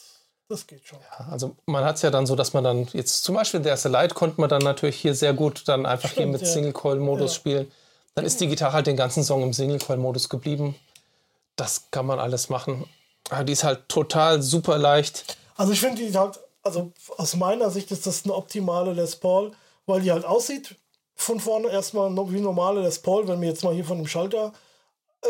das 0.48 0.68
geht 0.68 0.86
schon. 0.88 1.00
Also 1.30 1.56
man 1.66 1.84
hat 1.84 1.98
es 1.98 2.02
ja 2.02 2.12
dann 2.12 2.26
so, 2.26 2.36
dass 2.36 2.54
man 2.54 2.64
dann 2.64 2.88
jetzt 2.94 3.24
zum 3.24 3.36
Beispiel 3.36 3.60
der 3.60 3.78
Light 3.90 4.14
konnte 4.14 4.40
man 4.40 4.50
dann 4.50 4.62
natürlich 4.62 4.98
hier 4.98 5.16
sehr 5.16 5.34
gut 5.34 5.68
dann 5.68 5.86
einfach 5.86 6.10
hier 6.10 6.24
Stimmt, 6.24 6.32
mit 6.34 6.42
ja. 6.42 6.48
Single-Coil-Modus 6.48 7.32
Ja. 7.32 7.36
spielen. 7.40 7.72
Dann 8.16 8.26
ist 8.26 8.40
die 8.40 8.48
Gitarre 8.48 8.74
halt 8.74 8.88
den 8.88 8.98
ganzen 8.98 9.24
Song 9.24 9.44
im 9.44 9.54
Single-Coil-Modus 9.54 10.30
geblieben. 10.30 10.76
Das 11.60 11.92
kann 11.92 12.06
man 12.06 12.20
alles 12.20 12.50
machen. 12.50 12.86
Aber 13.30 13.44
die 13.44 13.54
ist 13.54 13.64
halt 13.64 13.90
total 13.90 14.42
super 14.42 14.78
leicht. 14.78 15.38
Also 15.56 15.74
ich 15.74 15.80
finde 15.82 16.02
die 16.02 16.18
halt, 16.18 16.40
also 16.64 16.92
aus 17.18 17.36
meiner 17.36 17.70
Sicht 17.70 17.92
ist 17.92 18.08
das 18.08 18.24
eine 18.24 18.34
optimale 18.34 18.94
Les 18.94 19.16
Paul, 19.18 19.52
weil 19.86 20.02
die 20.02 20.12
halt 20.12 20.26
aussieht 20.26 20.76
von 21.16 21.40
vorne 21.40 21.68
erstmal 21.70 22.10
wie 22.32 22.40
normale 22.40 22.82
Les 22.82 23.00
Paul, 23.00 23.28
wenn 23.28 23.42
wir 23.42 23.50
jetzt 23.50 23.64
mal 23.64 23.74
hier 23.74 23.84
von 23.84 23.98
dem 23.98 24.08
Schalter 24.08 24.54
äh, 25.26 25.28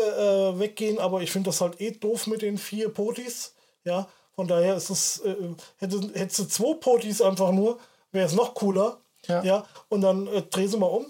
äh, 0.50 0.58
weggehen, 0.58 1.00
aber 1.00 1.20
ich 1.20 1.32
finde 1.32 1.50
das 1.50 1.60
halt 1.60 1.80
eh 1.80 1.90
doof 1.90 2.28
mit 2.28 2.42
den 2.42 2.58
vier 2.58 2.90
Potis, 2.90 3.54
ja, 3.82 4.06
von 4.36 4.46
daher 4.46 4.76
ist 4.76 4.88
es, 4.90 5.18
äh, 5.20 5.34
hätte, 5.78 6.00
hättest 6.14 6.38
du 6.38 6.44
zwei 6.44 6.74
Potis 6.74 7.20
einfach 7.20 7.50
nur, 7.50 7.80
wäre 8.12 8.26
es 8.26 8.34
noch 8.34 8.54
cooler, 8.54 9.00
Ja. 9.26 9.42
ja, 9.42 9.66
und 9.88 10.02
dann 10.02 10.28
äh, 10.28 10.42
dreh 10.42 10.68
sie 10.68 10.76
mal 10.76 10.86
um, 10.86 11.06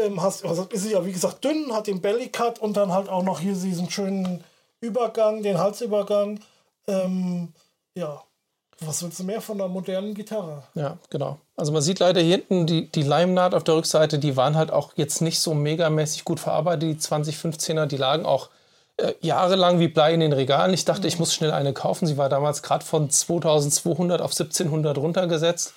ähm, 0.00 0.22
hast, 0.22 0.44
also 0.44 0.64
ist 0.70 0.90
ja 0.90 1.04
wie 1.04 1.12
gesagt 1.12 1.44
dünn, 1.44 1.72
hat 1.72 1.86
den 1.86 2.00
Bellycut 2.00 2.58
und 2.58 2.76
dann 2.76 2.92
halt 2.92 3.08
auch 3.08 3.22
noch 3.22 3.40
hier 3.40 3.54
diesen 3.54 3.90
schönen 3.90 4.44
Übergang, 4.80 5.42
den 5.42 5.58
Halsübergang, 5.58 6.40
ähm, 6.86 7.52
ja, 7.94 8.22
was 8.80 9.02
willst 9.02 9.18
du 9.18 9.24
mehr 9.24 9.40
von 9.40 9.60
einer 9.60 9.68
modernen 9.68 10.14
Gitarre? 10.14 10.64
Ja, 10.74 10.98
genau. 11.08 11.38
Also 11.56 11.72
man 11.72 11.80
sieht 11.80 11.98
leider 11.98 12.20
hier 12.20 12.36
hinten 12.36 12.66
die, 12.66 12.90
die 12.90 13.02
Leimnaht 13.02 13.54
auf 13.54 13.64
der 13.64 13.76
Rückseite, 13.76 14.18
die 14.18 14.36
waren 14.36 14.56
halt 14.56 14.70
auch 14.70 14.92
jetzt 14.96 15.22
nicht 15.22 15.40
so 15.40 15.54
megamäßig 15.54 16.24
gut 16.24 16.40
verarbeitet, 16.40 16.82
die 16.82 16.94
2015er, 16.96 17.86
die 17.86 17.96
lagen 17.96 18.26
auch 18.26 18.50
äh, 18.98 19.14
jahrelang 19.20 19.78
wie 19.78 19.88
Blei 19.88 20.12
in 20.14 20.20
den 20.20 20.32
Regalen. 20.32 20.74
Ich 20.74 20.84
dachte, 20.84 21.08
ich 21.08 21.18
muss 21.18 21.34
schnell 21.34 21.52
eine 21.52 21.72
kaufen. 21.72 22.06
Sie 22.06 22.16
war 22.16 22.28
damals 22.28 22.62
gerade 22.62 22.84
von 22.84 23.10
2200 23.10 24.20
auf 24.20 24.32
1700 24.32 24.98
runtergesetzt. 24.98 25.74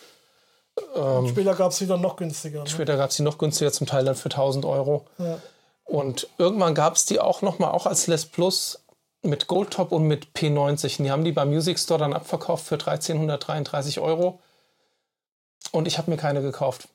Später 1.28 1.56
gab 1.56 1.72
es 1.72 1.82
wieder 1.82 1.98
noch 1.98 2.16
günstiger. 2.16 2.64
Ne? 2.64 2.70
Später 2.70 2.98
gab 2.98 3.10
es 3.10 3.16
die 3.16 3.24
noch 3.24 3.38
günstiger, 3.38 3.72
zum 3.72 3.88
Teil 3.88 4.06
dann 4.06 4.16
für 4.16 4.30
1000 4.30 4.66
Euro. 4.66 5.06
Ja. 5.18 5.40
Und 5.86 6.28
irgendwann 6.38 6.76
gab 6.76 6.96
es 6.96 7.06
die 7.06 7.20
auch 7.20 7.42
nochmal, 7.42 7.72
auch 7.72 7.86
als 7.86 8.08
Les 8.08 8.26
Plus 8.26 8.80
mit 9.22 9.48
Goldtop 9.48 9.92
und 9.92 10.04
mit 10.04 10.28
P90. 10.36 11.00
Und 11.00 11.06
die 11.06 11.12
haben 11.12 11.24
die 11.24 11.32
beim 11.32 11.50
Music 11.50 11.80
Store 11.80 12.00
dann 12.00 12.14
abverkauft 12.14 12.66
für 12.66 12.76
1333 12.76 14.00
Euro. 14.00 14.40
Und 15.72 15.88
ich 15.88 15.98
habe 15.98 16.12
mir 16.12 16.18
keine 16.18 16.42
gekauft. 16.42 16.88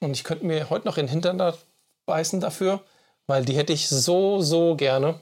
Und 0.00 0.12
ich 0.12 0.24
könnte 0.24 0.44
mir 0.44 0.70
heute 0.70 0.86
noch 0.86 0.96
in 0.96 1.06
den 1.06 1.12
Hintern 1.12 1.38
da 1.38 1.54
beißen 2.06 2.40
dafür, 2.40 2.80
weil 3.26 3.44
die 3.44 3.56
hätte 3.56 3.72
ich 3.72 3.88
so, 3.88 4.40
so 4.40 4.74
gerne. 4.74 5.20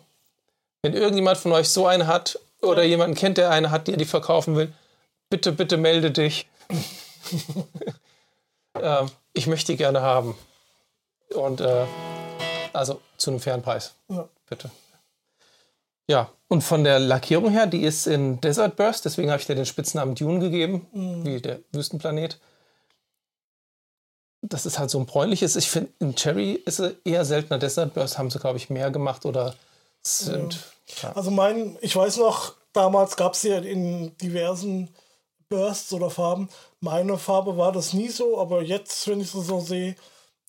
Wenn 0.83 0.95
irgendjemand 0.95 1.39
von 1.39 1.53
euch 1.53 1.69
so 1.69 1.87
eine 1.87 2.07
hat 2.07 2.39
oder 2.63 2.83
jemanden 2.83 3.17
kennt, 3.17 3.39
der 3.39 3.51
eine 3.51 3.71
hat, 3.71 3.89
der 3.89 3.97
die 3.97 4.05
verkaufen 4.05 4.57
will, 4.57 4.73
bitte, 5.29 5.53
bitte 5.53 5.77
melde 5.77 6.11
dich. 6.11 6.49
ähm, 8.83 9.11
ich 9.33 9.47
möchte 9.47 9.73
die 9.73 9.79
gerne 9.79 10.01
haben. 10.03 10.37
Und 11.35 11.61
äh, 11.61 11.87
Also 12.73 13.01
zu 13.17 13.31
einem 13.31 13.41
fairen 13.41 13.63
Preis. 13.63 13.95
Ja. 14.09 14.29
Bitte. 14.49 14.71
Ja, 16.09 16.31
und 16.49 16.63
von 16.63 16.85
der 16.85 16.99
Lackierung 16.99 17.51
her, 17.51 17.67
die 17.67 17.83
ist 17.83 18.07
in 18.07 18.41
Desert 18.41 18.77
Burst, 18.77 19.05
deswegen 19.05 19.31
habe 19.31 19.41
ich 19.41 19.47
dir 19.47 19.55
den 19.55 19.67
Spitznamen 19.67 20.15
Dune 20.15 20.39
gegeben, 20.39 20.87
wie 21.25 21.41
der 21.41 21.61
Wüstenplanet. 21.73 22.39
Das 24.41 24.65
ist 24.65 24.79
halt 24.79 24.89
so 24.89 24.99
ein 24.99 25.05
bräunliches. 25.05 25.57
Ich 25.57 25.69
finde, 25.69 25.93
in 25.99 26.15
Cherry 26.15 26.53
ist 26.53 26.79
er 26.79 26.95
eher 27.05 27.25
seltener. 27.27 27.59
Desert 27.59 27.93
Burst 27.93 28.17
haben 28.17 28.31
sie, 28.31 28.39
glaube 28.39 28.57
ich, 28.57 28.71
mehr 28.71 28.91
gemacht 28.91 29.27
oder 29.27 29.55
sind. 30.01 30.61
Ja. 31.03 31.13
Also 31.13 31.31
mein, 31.31 31.77
ich 31.83 31.95
weiß 31.95 32.17
noch, 32.19 32.55
damals 32.73 33.17
gab 33.17 33.35
es 33.35 33.43
ja 33.43 33.59
in 33.59 34.17
diversen 34.19 34.89
Bursts 35.51 35.93
oder 35.93 36.09
Farben. 36.09 36.49
Meine 36.81 37.19
Farbe 37.19 37.57
war 37.57 37.73
das 37.73 37.93
nie 37.93 38.09
so, 38.09 38.39
aber 38.39 38.63
jetzt, 38.63 39.09
wenn 39.09 39.21
ich 39.21 39.35
es 39.35 39.47
so 39.47 39.61
sehe, 39.61 39.97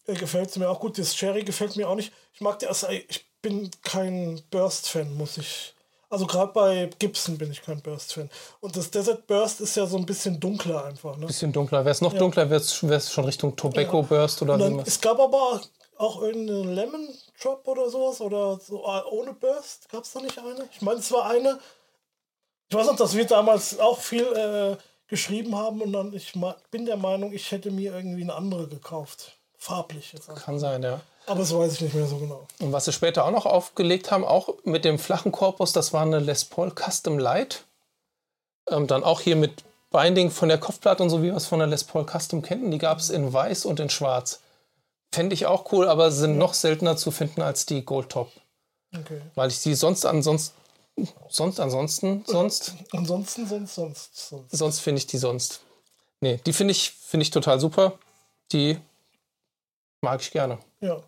äh, 0.06 0.14
gefällt 0.14 0.50
es 0.50 0.58
mir 0.58 0.70
auch 0.70 0.80
gut. 0.80 0.98
Das 0.98 1.16
Cherry 1.16 1.44
gefällt 1.44 1.76
mir 1.76 1.90
auch 1.90 1.96
nicht. 1.96 2.12
Ich 2.34 2.42
mag 2.42 2.60
das, 2.60 2.84
ich 2.84 3.26
bin 3.42 3.72
kein 3.82 4.42
Burst-Fan, 4.52 5.16
muss 5.16 5.38
ich. 5.38 5.74
Also 6.12 6.26
gerade 6.26 6.52
bei 6.54 6.90
Gibson 6.98 7.38
bin 7.38 7.52
ich 7.52 7.62
kein 7.62 7.82
Burst-Fan. 7.82 8.30
Und 8.62 8.76
das 8.76 8.90
Desert 8.90 9.28
Burst 9.28 9.62
ist 9.62 9.76
ja 9.76 9.86
so 9.86 9.98
ein 9.98 10.06
bisschen 10.06 10.40
dunkler 10.40 10.86
einfach. 10.86 11.16
Ne? 11.18 11.28
Bisschen 11.28 11.52
dunkler. 11.52 11.86
Wäre 11.86 11.92
es 11.92 12.02
noch 12.02 12.14
dunkler, 12.14 12.50
wäre 12.50 12.62
es 12.62 13.12
schon 13.12 13.26
Richtung 13.26 13.56
Tobacco 13.56 14.02
Burst 14.02 14.42
oder 14.42 14.58
dann, 14.58 14.78
man 14.78 14.86
es 14.86 15.00
gab 15.00 15.20
aber 15.20 15.62
auch 15.98 16.22
irgendeine 16.22 16.64
Lemon 16.74 17.08
Drop 17.42 17.68
oder 17.68 17.90
sowas 17.90 18.22
oder 18.22 18.60
so 18.60 18.84
äh, 18.86 19.02
ohne 19.12 19.34
Burst. 19.34 19.90
Gab 19.90 20.04
es 20.04 20.14
da 20.14 20.22
nicht 20.22 20.38
eine? 20.40 20.68
Ich 20.74 20.82
meine, 20.82 21.00
es 21.00 21.12
war 21.12 21.30
eine. 21.30 21.60
Ich 22.70 22.76
weiß 22.76 22.88
noch, 22.88 22.96
dass 22.96 23.16
wir 23.16 23.26
damals 23.26 23.80
auch 23.80 24.00
viel 24.00 24.24
äh, 24.24 24.78
geschrieben 25.10 25.56
haben 25.56 25.82
und 25.82 25.92
dann 25.92 26.14
ich 26.14 26.34
bin 26.72 26.86
der 26.86 26.98
Meinung, 26.98 27.34
ich 27.34 27.52
hätte 27.52 27.72
mir 27.72 27.94
irgendwie 27.94 28.22
eine 28.22 28.36
andere 28.36 28.68
gekauft. 28.68 29.36
Farblich 29.58 30.14
jetzt. 30.14 30.30
einfach. 30.30 30.46
Kann 30.46 30.60
sein, 30.60 30.84
ja. 30.84 31.02
Aber 31.26 31.42
das 31.42 31.54
weiß 31.54 31.74
ich 31.74 31.82
nicht 31.82 31.94
mehr 31.94 32.08
so 32.08 32.18
genau. 32.18 32.48
Und 32.60 32.72
was 32.72 32.86
sie 32.86 32.94
später 32.94 33.26
auch 33.26 33.32
noch 33.32 33.46
aufgelegt 33.46 34.10
haben, 34.10 34.24
auch 34.24 34.56
mit 34.64 34.86
dem 34.86 34.98
flachen 34.98 35.32
Korpus, 35.32 35.74
das 35.74 35.92
war 35.94 36.02
eine 36.02 36.20
Les 36.20 36.46
Paul 36.46 36.72
Custom 36.72 37.20
Light. 37.20 37.66
Ähm, 38.70 38.88
dann 38.88 39.04
auch 39.04 39.22
hier 39.22 39.36
mit 39.36 39.64
Binding 39.92 40.32
von 40.32 40.50
der 40.50 40.60
Kopfplatte 40.60 41.04
und 41.04 41.10
so, 41.10 41.22
wie 41.22 41.28
wir 41.28 41.36
es 41.36 41.46
von 41.46 41.60
der 41.60 41.68
Les 41.68 41.84
Paul 41.84 42.06
Custom 42.06 42.42
kennen. 42.42 42.72
Die 42.72 42.78
gab 42.78 43.00
es 43.00 43.10
in 43.10 43.34
weiß 43.34 43.66
und 43.66 43.80
in 43.80 43.90
schwarz. 43.90 44.42
Fände 45.12 45.34
ich 45.34 45.46
auch 45.46 45.72
cool, 45.72 45.88
aber 45.88 46.12
sind 46.12 46.38
noch 46.38 46.54
seltener 46.54 46.96
zu 46.96 47.12
finden 47.12 47.42
als 47.42 47.66
die 47.66 47.84
Gold 47.84 48.10
Top. 48.10 48.32
Okay. 48.96 49.22
Weil 49.36 49.50
ich 49.50 49.62
die 49.62 49.76
sonst 49.76 50.06
ansonsten, 50.06 50.56
sonst 51.30 51.60
ansonsten, 51.60 52.24
sonst, 52.26 52.74
Ansonsten, 52.92 53.48
sonst, 53.48 53.76
sonst, 53.76 54.30
sonst. 54.30 54.52
sonst 54.58 54.80
finde 54.80 55.00
ich 55.00 55.08
die 55.08 55.18
sonst. 55.18 55.62
Nee, 56.22 56.40
die 56.46 56.54
finde 56.54 56.72
ich, 56.72 56.92
finde 56.92 57.24
ich 57.24 57.32
total 57.32 57.60
super. 57.60 57.98
Die 58.52 58.78
mag 60.02 60.22
ich 60.22 60.32
gerne. 60.32 60.60
Ja. 60.82 61.02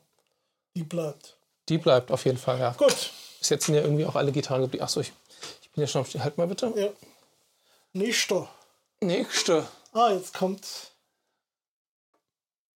Die 0.76 0.84
bleibt. 0.84 1.38
Die 1.70 1.78
bleibt 1.78 2.12
auf 2.12 2.26
jeden 2.26 2.38
Fall, 2.38 2.60
ja. 2.60 2.72
Gut. 2.74 3.12
Bis 3.40 3.50
jetzt 3.50 3.66
sind 3.66 3.76
ja 3.76 3.82
irgendwie 3.82 4.06
auch 4.06 4.16
alle 4.16 4.32
Gitarren 4.32 4.62
geblieben. 4.62 4.84
Achso, 4.84 5.00
ich, 5.02 5.12
ich 5.62 5.72
bin 5.72 5.82
ja 5.82 5.88
schon 5.88 6.02
auf 6.02 6.10
die. 6.10 6.22
Halt 6.22 6.38
mal 6.38 6.48
bitte. 6.48 6.72
Ja. 6.76 6.90
Nächste. 7.94 8.48
Nächste. 9.02 9.68
Ah, 9.94 10.12
jetzt 10.12 10.34
kommt 10.34 10.66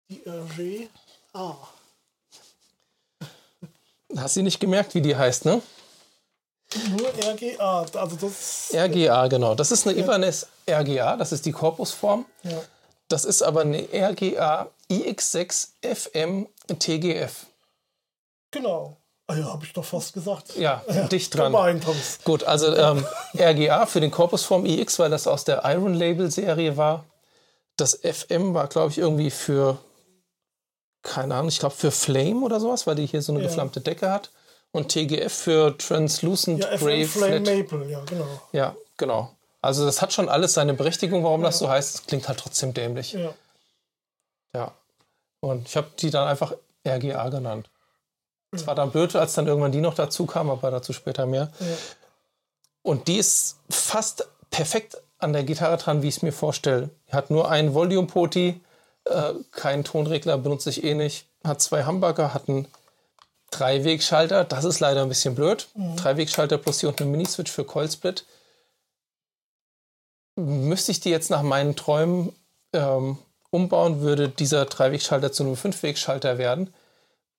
die 0.09 0.23
RG. 0.27 0.89
Ah. 1.33 1.55
Hast 4.17 4.37
du 4.37 4.43
nicht 4.43 4.61
gemerkt, 4.61 4.95
wie 4.95 5.03
die 5.03 5.17
heißt, 5.17 5.45
ne? 5.45 5.61
Nur 6.91 7.09
RGA. 7.09 7.87
Also 7.95 8.17
das. 8.21 8.71
RGA, 8.75 9.27
genau. 9.29 9.55
Das 9.55 9.71
ist 9.71 9.87
eine 9.87 9.99
Ibanez 9.99 10.47
RGA, 10.69 11.17
das 11.17 11.33
ist 11.33 11.47
die 11.47 11.53
Korpusform. 11.53 12.25
Ja. 12.43 12.63
Das 13.09 13.25
ist 13.25 13.43
aber 13.43 13.61
eine 13.63 13.87
RGA 13.93 14.69
iX6 14.91 15.69
FM 15.83 16.49
TGF. 16.79 17.47
Genau. 18.51 18.97
Ah 19.27 19.37
ja, 19.37 19.45
habe 19.47 19.65
ich 19.65 19.73
doch 19.73 19.85
fast 19.85 20.13
gesagt. 20.13 20.57
Ja, 20.57 20.83
dicht 21.11 21.35
dran. 21.35 21.81
Gut, 22.25 22.45
also 22.45 22.75
ähm, 22.77 23.07
RGA 23.39 23.87
für 23.87 24.01
den 24.01 24.11
Korpusform 24.11 24.67
iX, 24.67 24.99
weil 24.99 25.11
das 25.11 25.27
aus 25.27 25.45
der 25.45 25.63
Iron 25.65 25.95
Label 25.95 26.31
Serie 26.31 26.77
war. 26.77 27.05
Das 27.77 27.95
FM 28.03 28.55
war, 28.55 28.69
glaube 28.69 28.91
ich, 28.91 28.99
irgendwie 28.99 29.31
für, 29.31 29.79
keine 31.03 31.35
Ahnung, 31.35 31.49
ich 31.49 31.59
glaube 31.59 31.75
für 31.75 31.91
Flame 31.91 32.41
oder 32.45 32.61
sowas, 32.61 32.87
weil 32.87 32.95
die 32.97 33.07
hier 33.07 33.23
so 33.23 33.33
eine 33.33 33.41
Ja. 33.43 33.49
geflammte 33.49 33.81
Decke 33.81 34.11
hat. 34.11 34.31
Und 34.75 34.89
TGF 34.89 35.33
für 35.33 35.79
Translucent 35.79 36.59
Ja, 36.59 36.77
Grey 36.77 37.05
Flame 37.07 37.45
Flat. 37.45 37.57
Maple, 37.57 37.91
ja, 37.91 38.05
genau. 38.05 38.27
Ja, 38.51 38.77
genau. 38.97 39.31
Also 39.63 39.87
das 39.87 40.03
hat 40.03 40.13
schon 40.13 40.29
alles 40.29 40.55
seine 40.55 40.75
Berechtigung, 40.75 41.23
warum 41.23 41.45
das 41.45 41.61
so 41.61 41.69
heißt. 41.69 41.95
Es 41.95 42.07
klingt 42.07 42.27
halt 42.27 42.41
trotzdem 42.41 42.75
dämlich. 42.75 43.13
Ja. 43.13 43.33
Ja. 44.53 44.73
Und 45.39 45.69
ich 45.69 45.77
habe 45.77 45.87
die 46.01 46.11
dann 46.11 46.27
einfach 46.27 46.55
RGA 46.85 47.29
genannt. 47.29 47.71
Es 48.51 48.67
war 48.67 48.75
dann 48.75 48.91
blöd, 48.91 49.15
als 49.15 49.35
dann 49.35 49.47
irgendwann 49.47 49.71
die 49.71 49.81
noch 49.81 49.95
dazu 49.95 50.27
kam, 50.27 50.51
aber 50.51 50.73
dazu 50.73 50.93
später 50.93 51.25
mehr. 51.25 51.53
Ja. 51.61 51.67
Und 52.83 53.07
die 53.07 53.19
ist 53.19 53.59
fast 53.71 54.29
perfekt 54.51 54.97
an 55.19 55.33
der 55.33 55.45
Gitarre 55.45 55.77
dran, 55.77 56.03
wie 56.03 56.09
ich 56.09 56.17
es 56.17 56.23
mir 56.23 56.33
vorstelle. 56.33 56.91
Hat 57.13 57.31
nur 57.31 57.49
einen 57.49 57.75
Volume-Poti, 57.75 58.61
äh, 59.05 59.33
keinen 59.53 59.85
Tonregler, 59.85 60.37
benutze 60.37 60.71
ich 60.71 60.83
eh 60.83 60.95
nicht. 60.95 61.29
Hat 61.45 61.63
zwei 61.63 61.87
Humbucker, 61.87 62.35
hat 62.35 62.49
einen 62.49 62.67
Dreiwegschalter. 63.59 64.45
Das 64.45 64.65
ist 64.65 64.81
leider 64.81 65.03
ein 65.03 65.09
bisschen 65.09 65.35
blöd. 65.35 65.69
Dreiwegschalter 65.97 66.59
plus 66.59 66.81
hier 66.81 66.89
und 66.89 67.01
eine 67.01 67.11
Mini-Switch 67.11 67.51
für 67.51 67.65
Coil-Split. 67.65 68.25
Müsste 70.37 70.91
ich 70.91 71.01
die 71.01 71.11
jetzt 71.11 71.31
nach 71.31 71.43
meinen 71.43 71.77
Träumen 71.77 72.33
ähm, 72.73 73.19
umbauen, 73.51 74.01
würde 74.01 74.29
dieser 74.29 74.65
Dreiwegschalter 74.65 75.31
zu 75.31 75.45
einem 75.45 75.57
Fünfwegschalter 75.57 76.39
werden. 76.39 76.75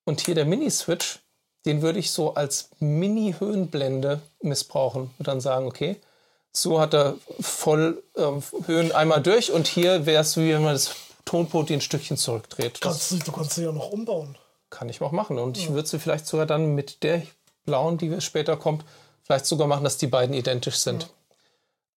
Und 0.05 0.21
hier 0.21 0.35
der 0.35 0.45
Mini-Switch, 0.45 1.19
den 1.65 1.81
würde 1.81 1.99
ich 1.99 2.11
so 2.11 2.35
als 2.35 2.69
Mini-Höhenblende 2.79 4.21
missbrauchen. 4.41 5.11
Und 5.17 5.27
dann 5.27 5.41
sagen, 5.41 5.67
okay, 5.67 5.99
so 6.53 6.79
hat 6.79 6.93
er 6.93 7.15
voll 7.41 8.01
ähm, 8.15 8.41
Höhen 8.65 8.93
einmal 8.93 9.21
durch 9.21 9.51
und 9.51 9.67
hier 9.67 10.05
wäre 10.05 10.21
es, 10.21 10.37
wie 10.37 10.53
wenn 10.53 10.63
man 10.63 10.73
das 10.73 10.95
Tonpoti 11.25 11.73
ein 11.73 11.81
Stückchen 11.81 12.15
zurückdreht. 12.17 12.79
Kannst 12.79 13.11
du, 13.11 13.17
du 13.17 13.31
kannst 13.31 13.55
sie 13.55 13.63
ja 13.63 13.71
noch 13.71 13.89
umbauen. 13.89 14.37
Kann 14.75 14.89
ich 14.89 15.01
auch 15.01 15.11
machen. 15.11 15.39
Und 15.39 15.57
ich 15.57 15.71
würde 15.71 15.87
sie 15.87 15.99
vielleicht 15.99 16.27
sogar 16.27 16.45
dann 16.45 16.75
mit 16.75 17.03
der 17.03 17.21
blauen, 17.65 17.97
die 17.97 18.19
später 18.21 18.57
kommt, 18.57 18.85
vielleicht 19.23 19.45
sogar 19.45 19.67
machen, 19.67 19.83
dass 19.83 19.97
die 19.97 20.07
beiden 20.07 20.35
identisch 20.35 20.77
sind. 20.77 21.09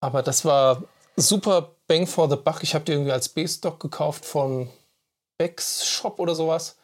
Aber 0.01 0.23
das 0.23 0.45
war 0.45 0.83
super 1.17 1.73
Bang 1.89 2.07
for 2.07 2.31
the 2.31 2.37
Buck. 2.37 2.63
Ich 2.63 2.75
habe 2.75 2.85
die 2.85 2.93
irgendwie 2.93 3.13
als 3.13 3.29
B-Stock 3.29 3.81
gekauft 3.81 4.25
von 4.25 4.71
Becks 5.37 5.87
Shop 5.87 6.19
oder 6.21 6.35
sowas. 6.35 6.77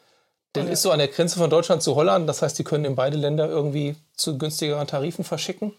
Der 0.54 0.64
ja. 0.64 0.70
ist 0.70 0.82
so 0.82 0.90
an 0.90 0.98
der 0.98 1.08
Grenze 1.08 1.38
von 1.38 1.50
Deutschland 1.50 1.82
zu 1.82 1.94
Holland. 1.94 2.28
Das 2.28 2.42
heißt, 2.42 2.58
die 2.58 2.64
können 2.64 2.84
in 2.84 2.94
beide 2.94 3.16
Länder 3.16 3.48
irgendwie 3.48 3.96
zu 4.16 4.38
günstigeren 4.38 4.86
Tarifen 4.86 5.24
verschicken. 5.24 5.74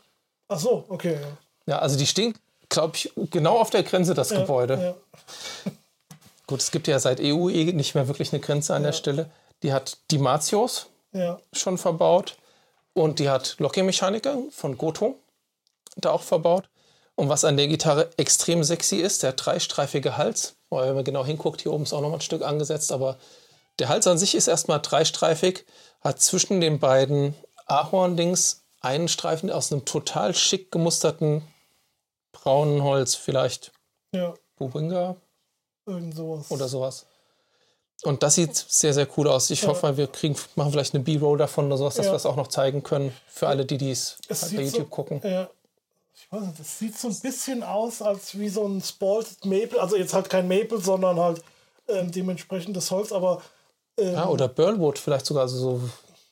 Ach 0.47 0.59
so, 0.59 0.85
okay. 0.89 1.13
Ja. 1.21 1.37
Ja, 1.67 1.79
also 1.79 1.97
die 1.97 2.05
stehen, 2.05 2.35
glaube 2.69 2.95
ich, 2.95 3.11
genau 3.31 3.57
auf 3.57 3.69
der 3.69 3.83
Grenze, 3.83 4.13
das 4.13 4.29
Gebäude. 4.29 4.95
Ja. 5.65 5.71
Gut, 6.47 6.59
es 6.59 6.69
gibt 6.69 6.87
ja 6.87 6.99
seit 6.99 7.19
EU 7.19 7.49
eh 7.49 7.73
nicht 7.73 7.95
mehr 7.95 8.07
wirklich 8.07 8.31
eine 8.31 8.39
Grenze 8.39 8.75
an 8.75 8.83
der 8.83 8.93
Stelle. 8.93 9.31
Die 9.65 9.73
hat 9.73 9.97
die 10.11 10.19
Matios 10.19 10.85
Ja. 11.11 11.39
schon 11.51 11.79
verbaut 11.79 12.37
und 12.93 13.17
die 13.17 13.29
hat 13.29 13.55
Lockheed-Mechaniker 13.57 14.37
von 14.51 14.77
Goto 14.77 15.15
da 15.97 16.11
auch 16.11 16.21
verbaut. 16.21 16.69
Und 17.15 17.29
was 17.29 17.43
an 17.45 17.57
der 17.57 17.67
Gitarre 17.67 18.11
extrem 18.17 18.63
sexy 18.63 18.97
ist, 18.97 19.23
der 19.23 19.33
dreistreifige 19.33 20.17
Hals. 20.17 20.55
Weil 20.69 20.89
wenn 20.89 20.95
man 20.95 21.03
genau 21.03 21.25
hinguckt, 21.25 21.61
hier 21.63 21.73
oben 21.73 21.81
ist 21.83 21.93
auch 21.93 22.01
noch 22.01 22.09
mal 22.09 22.17
ein 22.17 22.21
Stück 22.21 22.43
angesetzt, 22.43 22.91
aber 22.91 23.17
der 23.79 23.89
Hals 23.89 24.05
an 24.05 24.19
sich 24.19 24.35
ist 24.35 24.47
erstmal 24.47 24.81
dreistreifig, 24.81 25.65
hat 26.01 26.21
zwischen 26.21 26.61
den 26.61 26.77
beiden 26.79 27.33
Ahorn-Dings 27.65 28.65
einen 28.81 29.07
Streifen 29.07 29.49
aus 29.49 29.71
einem 29.71 29.85
total 29.85 30.35
schick 30.35 30.71
gemusterten 30.71 31.41
braunen 32.33 32.83
Holz, 32.83 33.15
vielleicht 33.15 33.71
ja. 34.13 34.35
Bubinga 34.57 35.15
Irgend 35.87 36.15
sowas. 36.15 36.51
oder 36.51 36.67
sowas. 36.67 37.07
Und 38.03 38.21
das 38.23 38.35
sieht 38.35 38.55
sehr, 38.55 38.93
sehr 38.93 39.07
cool 39.17 39.27
aus. 39.27 39.49
Ich 39.49 39.61
Ja. 39.63 39.69
hoffe, 39.69 39.97
wir 39.97 40.07
kriegen, 40.07 40.35
machen 40.55 40.71
vielleicht 40.71 40.93
eine 40.93 41.03
B-Roll 41.03 41.37
davon 41.37 41.67
oder 41.67 41.77
sowas, 41.77 41.95
dass 41.95 42.05
Ja. 42.07 42.11
wir 42.11 42.17
es 42.17 42.25
auch 42.25 42.35
noch 42.35 42.47
zeigen 42.47 42.83
können 42.83 43.15
für 43.27 43.47
alle, 43.47 43.65
die 43.65 43.77
dies 43.77 44.17
Es 44.27 44.41
bei 44.41 44.47
sieht 44.47 44.59
YouTube 44.59 44.83
so, 44.83 44.85
gucken. 44.85 45.21
Ja. 45.23 45.49
Ich 46.13 46.31
weiß 46.31 46.41
nicht, 46.43 46.59
das 46.59 46.79
sieht 46.79 46.97
so 46.97 47.07
ein 47.09 47.19
bisschen 47.19 47.63
aus, 47.63 48.01
als 48.01 48.37
wie 48.39 48.49
so 48.49 48.65
ein 48.67 48.81
Spalted 48.81 49.43
Maple. 49.45 49.81
Also 49.81 49.95
jetzt 49.95 50.13
halt 50.13 50.29
kein 50.29 50.47
Maple, 50.47 50.79
sondern 50.79 51.19
halt 51.19 51.41
ähm, 51.87 52.11
dementsprechend 52.11 52.75
das 52.75 52.89
Holz, 52.91 53.11
aber 53.11 53.41
ähm, 53.97 54.13
Ja, 54.13 54.27
oder 54.29 54.47
Burlwood 54.47 54.97
vielleicht 54.99 55.25
sogar 55.25 55.43
also 55.43 55.57
so, 55.57 55.81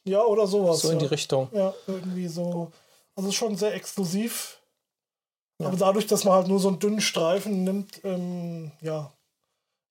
ja, 0.05 0.21
oder 0.23 0.47
sowas. 0.47 0.79
so 0.81 0.89
in 0.89 0.99
die 0.99 1.05
Richtung. 1.05 1.49
Ja, 1.53 1.73
irgendwie 1.87 2.27
so. 2.27 2.71
Also 3.15 3.31
schon 3.31 3.55
sehr 3.55 3.73
exklusiv. 3.73 4.59
Aber 5.59 5.77
dadurch, 5.77 6.07
dass 6.07 6.23
man 6.23 6.33
halt 6.33 6.47
nur 6.47 6.59
so 6.59 6.67
einen 6.69 6.79
dünnen 6.79 6.99
Streifen 7.01 7.63
nimmt, 7.63 8.01
ähm, 8.03 8.71
ja, 8.81 9.11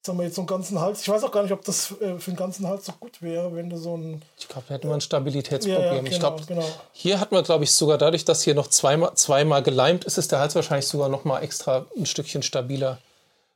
sagen 0.04 0.18
wir 0.18 0.24
jetzt 0.24 0.34
so 0.34 0.40
einen 0.42 0.46
ganzen 0.48 0.80
Hals. 0.80 1.00
Ich 1.02 1.08
weiß 1.08 1.22
auch 1.24 1.30
gar 1.30 1.42
nicht, 1.44 1.52
ob 1.52 1.64
das 1.64 1.92
äh, 2.00 2.18
für 2.18 2.30
den 2.32 2.36
ganzen 2.36 2.66
Hals 2.66 2.86
so 2.86 2.92
gut 2.98 3.22
wäre, 3.22 3.54
wenn 3.54 3.70
du 3.70 3.76
so 3.78 3.96
ein. 3.96 4.20
Ich 4.38 4.48
glaube, 4.48 4.64
da 4.68 4.74
hätten 4.74 4.88
wir 4.88 4.94
ein 4.94 5.00
Stabilitätsproblem. 5.00 5.80
Ja, 5.82 5.92
ja, 5.94 5.98
genau, 6.00 6.10
ich 6.10 6.18
glaube, 6.18 6.42
genau. 6.46 6.64
hier 6.92 7.20
hat 7.20 7.30
man, 7.32 7.44
glaube 7.44 7.64
ich, 7.64 7.72
sogar 7.72 7.98
dadurch, 7.98 8.24
dass 8.24 8.42
hier 8.42 8.54
noch 8.54 8.66
zweimal, 8.68 9.14
zweimal 9.14 9.62
geleimt 9.62 10.04
ist, 10.04 10.18
ist 10.18 10.32
der 10.32 10.40
Hals 10.40 10.54
wahrscheinlich 10.54 10.88
sogar 10.88 11.08
noch 11.08 11.24
mal 11.24 11.40
extra 11.40 11.86
ein 11.96 12.06
Stückchen 12.06 12.42
stabiler. 12.42 12.98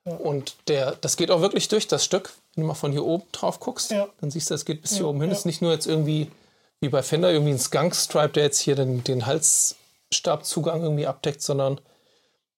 Und 0.04 0.54
der, 0.68 0.92
das 1.00 1.16
geht 1.16 1.32
auch 1.32 1.40
wirklich 1.40 1.66
durch, 1.66 1.88
das 1.88 2.04
Stück. 2.04 2.32
Wenn 2.54 2.62
du 2.62 2.68
mal 2.68 2.74
von 2.74 2.92
hier 2.92 3.04
oben 3.04 3.24
drauf 3.32 3.58
guckst, 3.58 3.90
Ja. 3.90 4.06
dann 4.20 4.30
siehst 4.30 4.48
du, 4.50 4.54
es 4.54 4.64
geht 4.64 4.80
bis 4.82 4.94
hier 4.96 5.08
oben 5.08 5.20
hin. 5.20 5.30
ja. 5.30 5.32
Es 5.32 5.40
ist 5.40 5.46
nicht 5.46 5.62
nur 5.62 5.72
jetzt 5.72 5.86
irgendwie 5.86 6.30
wie 6.78 6.88
bei 6.88 7.02
Fender 7.02 7.32
irgendwie 7.32 7.50
ein 7.54 7.58
Skunk-Stripe, 7.58 8.28
der 8.34 8.44
jetzt 8.44 8.60
hier 8.60 8.76
den, 8.76 9.02
den 9.02 9.26
Halsstabzugang 9.26 10.82
irgendwie 10.82 11.08
abdeckt, 11.08 11.42
sondern 11.42 11.80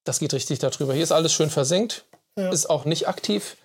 das 0.05 0.19
geht 0.19 0.35
richtig 0.35 0.59
darüber. 0.59 0.93
Hier 0.93 1.03
ist 1.03 1.13
alles 1.13 1.33
schön 1.33 1.49
versenkt, 1.49 2.05
Ja. 2.37 2.51
ist 2.51 2.69
auch 2.69 2.85
nicht 2.85 3.09
aktiv. 3.09 3.57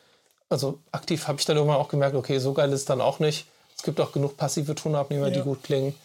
Also 0.54 0.80
aktiv 0.92 1.28
habe 1.28 1.40
ich 1.40 1.46
dann 1.46 1.58
irgendwann 1.58 1.80
auch 1.80 1.90
gemerkt, 1.90 2.16
okay, 2.16 2.38
so 2.38 2.54
geil 2.54 2.72
ist 2.72 2.82
es 2.82 2.86
dann 2.86 3.02
auch 3.02 3.20
nicht. 3.20 3.48
Es 3.76 3.84
gibt 3.84 4.00
auch 4.00 4.12
genug 4.12 4.38
passive 4.38 4.76
Tonabnehmer, 4.76 5.32
die 5.32 5.40
Ja. 5.40 5.44
gut 5.44 5.64
klingen. 5.64 5.96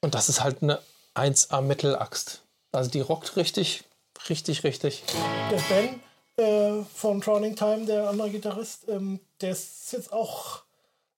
Und 0.00 0.14
das 0.14 0.28
ist 0.28 0.42
halt 0.42 0.62
eine 0.62 0.80
1A 1.14 1.60
Metal-Axt. 1.60 2.42
Also 2.72 2.90
die 2.90 3.00
rockt 3.00 3.36
richtig, 3.36 3.84
richtig, 4.28 4.64
richtig. 4.64 5.04
Der 5.50 5.60
Ben 5.68 6.00
äh, 6.44 6.84
von 6.94 7.20
Drowning 7.20 7.56
Time, 7.56 7.86
der 7.86 8.08
andere 8.08 8.30
Gitarrist, 8.30 8.88
ähm, 8.88 9.20
der 9.40 9.52
ist 9.52 9.92
jetzt 9.92 10.12
auch 10.12 10.62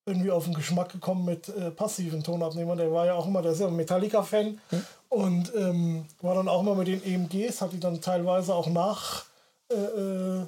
irgendwie 0.06 0.30
auf 0.30 0.44
den 0.44 0.54
Geschmack 0.54 0.92
gekommen 0.92 1.24
mit 1.24 1.48
äh, 1.48 1.70
passiven 1.70 2.22
Tonabnehmern. 2.22 2.78
Der 2.78 2.92
war 2.92 3.06
ja 3.06 3.14
auch 3.14 3.26
immer, 3.26 3.42
der 3.42 3.52
ist 3.52 3.60
ja 3.60 3.66
ein 3.68 3.76
Metallica-Fan 3.76 4.60
und 5.08 5.52
ähm, 5.54 6.04
war 6.20 6.34
dann 6.34 6.48
auch 6.48 6.60
immer 6.60 6.74
mit 6.74 6.88
den 6.88 7.02
EMGs, 7.04 7.60
hat 7.60 7.72
die 7.72 7.80
dann 7.80 8.00
teilweise 8.00 8.54
auch 8.54 8.66
nach, 8.66 9.24
äh, 9.70 9.74
äh, 9.76 10.46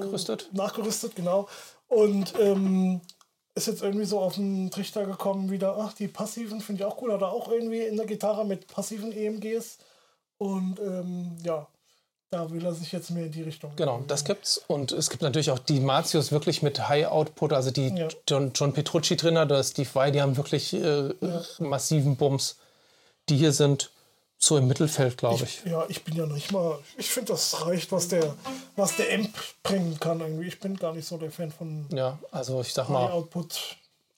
Gerüstet. 0.00 0.48
nachgerüstet, 0.52 1.16
genau. 1.16 1.48
Und 1.88 2.34
ähm, 2.38 3.00
ist 3.54 3.66
jetzt 3.66 3.82
irgendwie 3.82 4.06
so 4.06 4.20
auf 4.20 4.36
den 4.36 4.70
Trichter 4.70 5.04
gekommen, 5.04 5.50
wieder, 5.50 5.76
ach, 5.78 5.92
die 5.92 6.08
passiven 6.08 6.60
finde 6.60 6.82
ich 6.82 6.86
auch 6.86 7.00
cool. 7.02 7.12
Hat 7.12 7.20
er 7.20 7.32
auch 7.32 7.50
irgendwie 7.50 7.82
in 7.82 7.96
der 7.96 8.06
Gitarre 8.06 8.46
mit 8.46 8.66
passiven 8.66 9.12
EMGs. 9.12 9.78
Und 10.38 10.78
ähm, 10.80 11.36
ja, 11.44 11.66
da 12.30 12.50
will 12.50 12.64
er 12.64 12.72
sich 12.72 12.90
jetzt 12.92 13.10
mehr 13.10 13.26
in 13.26 13.32
die 13.32 13.42
Richtung. 13.42 13.72
Genau, 13.76 14.02
das 14.08 14.24
gibt's. 14.24 14.58
Und 14.66 14.90
es 14.90 15.10
gibt 15.10 15.22
natürlich 15.22 15.50
auch 15.50 15.58
die 15.58 15.80
Martius 15.80 16.32
wirklich 16.32 16.62
mit 16.62 16.88
High 16.88 17.08
Output, 17.08 17.52
also 17.52 17.70
die 17.70 17.88
Ja. 17.88 18.08
John, 18.26 18.52
John 18.54 18.72
Petrucci 18.72 19.16
drin 19.16 19.36
oder 19.36 19.62
Steve 19.62 19.88
Vai, 19.92 20.10
die 20.10 20.22
haben 20.22 20.36
wirklich 20.36 20.72
äh, 20.72 21.10
massiven 21.58 22.16
Bums. 22.16 22.56
Die 23.28 23.36
hier 23.36 23.52
sind 23.52 23.90
so 24.44 24.56
im 24.56 24.66
Mittelfeld, 24.66 25.16
glaube 25.18 25.44
ich. 25.44 25.62
Ja, 25.64 25.84
ich 25.88 26.02
bin 26.02 26.16
ja 26.16 26.26
nicht 26.26 26.50
mal. 26.50 26.78
Ich 26.96 27.10
finde, 27.10 27.32
das 27.32 27.64
reicht, 27.64 27.92
was 27.92 28.08
der, 28.08 28.34
was 28.74 28.96
der 28.96 29.14
Amp 29.14 29.30
bringen 29.62 29.98
kann. 30.00 30.20
Irgendwie. 30.20 30.48
Ich 30.48 30.58
bin 30.58 30.76
gar 30.76 30.92
nicht 30.92 31.06
so 31.06 31.16
der 31.16 31.30
Fan 31.30 31.52
von 31.52 31.86
Ja, 31.92 32.18
also 32.32 32.60
ich 32.60 32.74
sag 32.74 32.88
mal, 32.88 33.10
Output. 33.12 33.76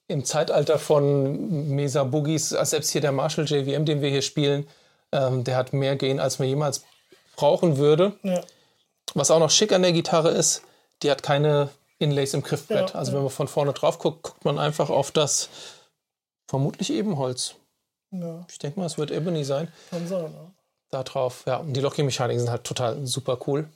im 0.09 0.25
Zeitalter 0.25 0.79
von 0.79 1.68
Mesa 1.68 2.05
Boogies, 2.05 2.49
selbst 2.49 2.91
hier 2.91 3.03
der 3.03 3.12
Marshall 3.12 3.45
JVM, 3.45 3.85
den 3.85 4.01
wir 4.01 4.09
hier 4.09 4.22
spielen, 4.22 4.66
ähm, 5.12 5.45
der 5.45 5.57
hat 5.57 5.75
mehr 5.75 5.95
Gain, 5.97 6.18
als 6.18 6.39
man 6.39 6.49
jemals 6.49 6.85
brauchen 7.37 7.77
würde. 7.77 8.14
Ja, 8.22 8.41
Was 9.12 9.31
auch 9.31 9.41
noch 9.41 9.51
schick 9.51 9.72
an 9.72 9.83
der 9.83 9.93
Gitarre 9.93 10.31
ist, 10.31 10.62
die 11.03 11.11
hat 11.11 11.22
keine 11.22 11.68
Inlays 11.99 12.33
im 12.33 12.43
Griffbrett. 12.43 12.91
Ja, 12.91 12.99
also 12.99 13.12
ja. 13.12 13.16
wenn 13.16 13.25
man 13.25 13.31
von 13.31 13.49
vorne 13.49 13.75
drauf 13.75 13.99
guckt, 13.99 14.22
guckt 14.22 14.45
man 14.47 14.59
einfach 14.59 14.89
auf 14.89 15.11
das 15.11 15.51
vermutlich 16.47 16.91
Ebenholz. 16.91 17.57
Ja, 18.23 18.45
Ich 18.51 18.59
denke 18.59 18.79
mal, 18.81 18.87
es 18.87 18.99
wird 18.99 19.11
Ebony 19.11 19.45
sein. 19.45 19.69
kann 19.91 20.07
sein. 20.07 20.33
Ja. 20.33 20.51
Da 20.91 21.03
drauf. 21.03 21.43
Ja, 21.47 21.57
und 21.59 21.73
die 21.73 21.81
Locking-Mechaniken 21.81 22.41
sind 22.41 22.51
halt 22.51 22.65
total 22.65 23.05
super 23.07 23.39
cool. 23.47 23.69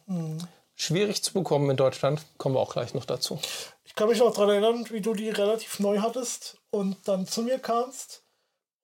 Schwierig 0.77 1.25
zu 1.25 1.33
bekommen 1.33 1.69
in 1.71 1.77
Deutschland. 1.77 2.23
Kommen 2.37 2.55
wir 2.55 2.61
auch 2.61 2.73
gleich 2.73 2.95
noch 2.95 3.05
dazu. 3.05 3.39
Ich 3.85 3.95
kann 3.97 4.09
mich 4.09 4.19
noch 4.21 4.33
daran 4.33 4.51
erinnern, 4.51 4.87
wie 4.91 5.01
du 5.01 5.15
die 5.15 5.29
relativ 5.31 5.81
neu 5.81 5.99
hattest 5.99 6.59
und 6.71 6.97
dann 7.09 7.27
zu 7.27 7.43
mir 7.43 7.59
kamst. 7.59 8.23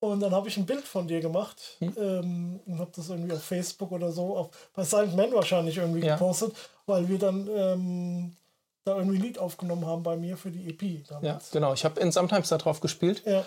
Und 0.00 0.20
dann 0.20 0.32
habe 0.34 0.48
ich 0.48 0.56
ein 0.56 0.66
Bild 0.66 0.84
von 0.84 1.06
dir 1.06 1.20
gemacht 1.20 1.76
Hm. 1.78 1.94
ähm, 1.96 2.60
und 2.66 2.78
habe 2.78 2.90
das 2.94 3.08
irgendwie 3.08 3.32
auf 3.32 3.42
Facebook 3.42 3.92
oder 3.92 4.10
so, 4.12 4.36
auf, 4.36 4.50
bei 4.74 4.82
Silent 4.84 5.16
Man 5.16 5.32
wahrscheinlich 5.32 5.76
irgendwie 5.78 6.04
Ja. 6.04 6.14
gepostet, 6.16 6.54
weil 6.86 7.08
wir 7.08 7.18
dann 7.18 7.48
ähm, 7.48 8.36
da 8.84 8.96
irgendwie 8.96 9.16
ein 9.18 9.22
Lied 9.22 9.38
aufgenommen 9.38 9.86
haben 9.86 10.02
bei 10.02 10.16
mir 10.16 10.36
für 10.36 10.50
die 10.50 10.68
EP 10.68 10.82
Ja, 10.82 11.20
damals. 11.20 11.52
genau. 11.52 11.72
Ich 11.72 11.84
habe 11.86 12.00
in 12.00 12.10
Sometimes 12.12 12.48
da 12.48 12.58
drauf 12.58 12.80
gespielt. 12.80 13.22
Ja, 13.24 13.46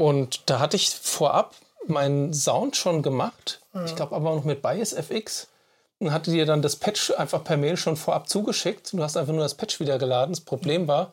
Und 0.00 0.44
da 0.46 0.60
hatte 0.60 0.76
ich 0.76 0.88
vorab 0.88 1.54
meinen 1.86 2.32
Sound 2.32 2.74
schon 2.74 3.02
gemacht. 3.02 3.60
Ich 3.84 3.94
glaube 3.96 4.16
aber 4.16 4.34
noch 4.34 4.44
mit 4.44 4.62
Bias 4.62 4.94
FX. 4.94 5.48
Und 5.98 6.10
hatte 6.10 6.30
dir 6.30 6.46
dann 6.46 6.62
das 6.62 6.76
Patch 6.76 7.10
einfach 7.18 7.44
per 7.44 7.58
Mail 7.58 7.76
schon 7.76 7.96
vorab 7.98 8.26
zugeschickt. 8.26 8.94
Du 8.94 9.02
hast 9.02 9.18
einfach 9.18 9.34
nur 9.34 9.42
das 9.42 9.54
Patch 9.54 9.78
wieder 9.78 9.98
geladen. 9.98 10.32
Das 10.32 10.40
Problem 10.40 10.88
war, 10.88 11.12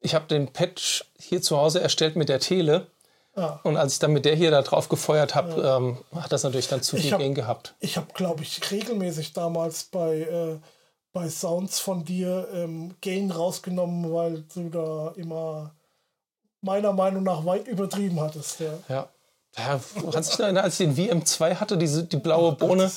ich 0.00 0.14
habe 0.14 0.26
den 0.26 0.48
Patch 0.48 1.06
hier 1.18 1.40
zu 1.40 1.56
Hause 1.56 1.80
erstellt 1.80 2.16
mit 2.16 2.28
der 2.28 2.38
Tele. 2.38 2.88
Ah. 3.34 3.60
Und 3.62 3.78
als 3.78 3.94
ich 3.94 3.98
dann 3.98 4.12
mit 4.12 4.26
der 4.26 4.36
hier 4.36 4.50
da 4.50 4.60
drauf 4.60 4.90
gefeuert 4.90 5.34
habe, 5.34 5.62
ähm, 5.62 5.96
hat 6.20 6.30
das 6.30 6.42
natürlich 6.42 6.68
dann 6.68 6.82
zu 6.82 6.98
viel 6.98 7.12
hab- 7.12 7.20
Gain 7.20 7.34
gehabt. 7.34 7.74
Ich 7.80 7.96
habe, 7.96 8.08
glaube 8.12 8.42
ich, 8.42 8.70
regelmäßig 8.70 9.32
damals 9.32 9.84
bei, 9.84 10.18
äh, 10.18 10.58
bei 11.14 11.30
Sounds 11.30 11.80
von 11.80 12.04
dir 12.04 12.46
ähm, 12.52 12.94
Gain 13.00 13.30
rausgenommen, 13.30 14.12
weil 14.12 14.44
du 14.54 14.68
da 14.68 15.12
immer 15.16 15.74
meiner 16.60 16.92
Meinung 16.92 17.22
nach 17.22 17.44
weit 17.44 17.68
übertrieben 17.68 18.20
hattest. 18.20 18.60
Ja. 18.60 18.72
Ja. 18.88 19.08
Ja, 19.56 19.80
kannst 20.12 20.32
dich 20.34 20.40
erinnern, 20.40 20.64
als 20.64 20.78
ich 20.78 20.86
den 20.86 20.96
VM2 20.96 21.56
hatte, 21.56 21.78
diese, 21.78 22.04
die 22.04 22.18
blaue 22.18 22.52
Bohne, 22.52 22.90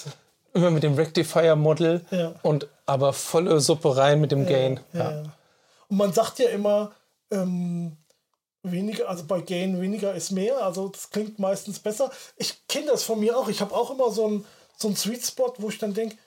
immer 0.53 0.69
mit 0.69 0.83
dem 0.83 0.95
Rectifier-Model 0.95 2.05
Ja. 2.11 2.33
und 2.43 2.67
aber 2.85 3.13
volle 3.13 3.59
Suppe 3.61 3.95
rein 3.95 4.19
mit 4.19 4.31
dem 4.31 4.45
Gain. 4.45 4.79
Ja. 4.93 5.11
ja. 5.11 5.23
Und 5.87 5.97
man 5.97 6.13
sagt 6.13 6.39
ja 6.39 6.49
immer, 6.49 6.91
ähm, 7.31 7.97
weniger, 8.63 9.09
also 9.09 9.23
bei 9.25 9.41
Gain 9.41 9.81
weniger 9.81 10.13
ist 10.13 10.31
mehr, 10.31 10.63
also 10.63 10.89
das 10.89 11.09
klingt 11.09 11.39
meistens 11.39 11.79
besser. 11.79 12.11
Ich 12.35 12.67
kenne 12.67 12.87
das 12.87 13.03
von 13.03 13.19
mir 13.19 13.37
auch. 13.37 13.47
Ich 13.47 13.61
habe 13.61 13.73
auch 13.73 13.89
immer 13.91 14.11
so 14.11 14.25
einen 14.27 14.45
so 14.77 14.87
einen 14.87 14.97
Sweet 14.97 15.23
Spot, 15.25 15.53
wo 15.57 15.69
ich 15.69 15.77
dann 15.77 15.93
denke, 15.93 16.17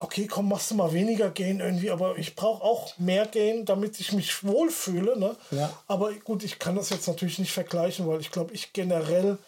okay, 0.00 0.26
komm, 0.26 0.48
machst 0.48 0.70
du 0.70 0.74
mal 0.76 0.92
weniger 0.92 1.30
Gain 1.30 1.60
irgendwie, 1.60 1.90
aber 1.90 2.18
ich 2.18 2.36
brauche 2.36 2.62
auch 2.62 2.96
mehr 2.98 3.26
Gain, 3.26 3.64
damit 3.64 3.98
ich 4.00 4.12
mich 4.12 4.44
wohlfühle. 4.44 5.18
Ne? 5.18 5.36
Ja. 5.50 5.72
Aber 5.86 6.12
gut, 6.14 6.44
ich 6.44 6.58
kann 6.58 6.76
das 6.76 6.90
jetzt 6.90 7.08
natürlich 7.08 7.38
nicht 7.38 7.52
vergleichen, 7.52 8.06
weil 8.06 8.20
ich 8.20 8.30
glaube, 8.30 8.54
ich 8.54 8.72
generell 8.72 9.38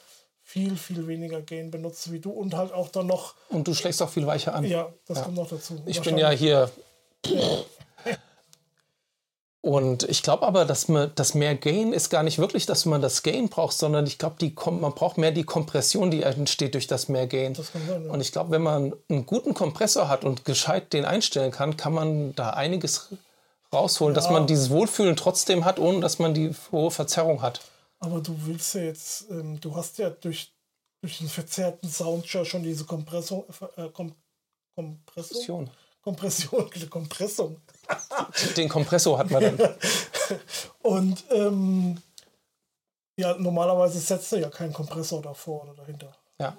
viel, 0.43 0.77
viel 0.77 1.07
weniger 1.07 1.43
Gain 1.43 1.71
benutze 1.71 2.11
wie 2.11 2.19
du 2.19 2.31
und 2.31 2.55
halt 2.55 2.73
auch 2.73 2.89
dann 2.89 3.07
noch, 3.07 3.35
Und 3.51 3.69
du 3.69 3.75
schlägst 3.75 4.03
auch 4.03 4.11
viel 4.11 4.27
weicher 4.27 4.55
an. 4.55 4.65
ja, 4.65 4.93
das 5.07 5.23
kommt 5.23 5.37
noch 5.37 5.49
dazu. 5.49 5.81
Ich 5.87 6.01
bin 6.01 6.19
ja 6.19 6.31
hier. 6.31 6.71
Und 9.63 10.05
ich 10.05 10.23
glaube 10.23 10.47
aber, 10.47 10.65
dass 10.65 10.89
man 10.89 11.13
das 11.17 11.35
mehr 11.35 11.55
Gain 11.55 11.93
ist 11.93 12.09
gar 12.09 12.23
nicht 12.23 12.39
wirklich, 12.39 12.65
dass 12.65 12.87
man 12.87 13.03
das 13.03 13.23
Gain 13.23 13.51
braucht, 13.51 13.77
sondern 13.77 14.07
ich 14.07 14.17
glaube, 14.17 14.37
man 14.71 14.95
braucht 14.95 15.19
mehr 15.19 15.33
die 15.33 15.45
Kompression, 15.45 16.11
die 16.11 16.23
entsteht 16.23 16.73
durch 16.73 16.87
das 16.87 17.09
mehr 17.09 17.27
Gain. 17.27 17.53
Das 17.53 17.71
sein, 17.71 17.83
ja. 17.87 18.11
Und 18.11 18.23
ich 18.23 18.33
glaube, 18.33 18.53
wenn 18.53 18.63
man 18.63 18.95
einen 19.11 19.27
guten 19.27 19.53
Kompressor 19.53 20.09
hat 20.09 20.25
und 20.25 20.47
gescheit 20.47 20.95
den 20.95 21.05
einstellen 21.05 21.51
kann, 21.51 21.77
kann 21.77 21.93
man 21.93 22.35
da 22.35 22.51
einiges 22.51 23.11
rausholen, 23.71 24.15
dass 24.15 24.31
man 24.31 24.47
dieses 24.47 24.71
Wohlfühlen 24.71 25.15
trotzdem 25.15 25.67
hat, 25.67 25.79
ohne 25.79 26.01
dass 26.01 26.19
man 26.19 26.33
die 26.33 26.55
hohe 26.73 26.91
Verzerrung 26.91 27.43
hat. 27.43 27.61
Aber 27.99 28.21
du 28.21 28.35
willst 28.47 28.75
ja 28.75 28.83
jetzt, 28.83 29.31
ähm, 29.31 29.61
du 29.61 29.77
hast 29.77 29.99
ja 29.99 30.09
durch, 30.09 30.55
durch 31.03 31.19
den 31.19 31.29
verzerrten 31.29 31.89
Sound 31.89 32.33
ja 32.33 32.47
schon 32.47 32.63
diese 32.63 32.85
Kompressung, 32.85 33.45
äh, 33.77 33.91
Kom 33.91 34.15
Kompressung? 34.75 35.69
Kompression, 36.03 36.71
Kompressung. 36.89 37.61
Den 38.57 38.69
Kompressor 38.69 39.19
hat 39.19 39.31
man 39.31 39.43
dann. 39.57 39.75
Und 40.83 41.25
ähm, 41.31 42.01
ja, 43.17 43.35
normalerweise 43.39 43.99
setzt 43.99 44.33
du 44.33 44.37
ja 44.37 44.49
keinen 44.49 44.73
Kompressor 44.73 45.21
davor 45.23 45.65
oder 45.65 45.75
dahinter. 45.75 46.15
Ja. 46.39 46.57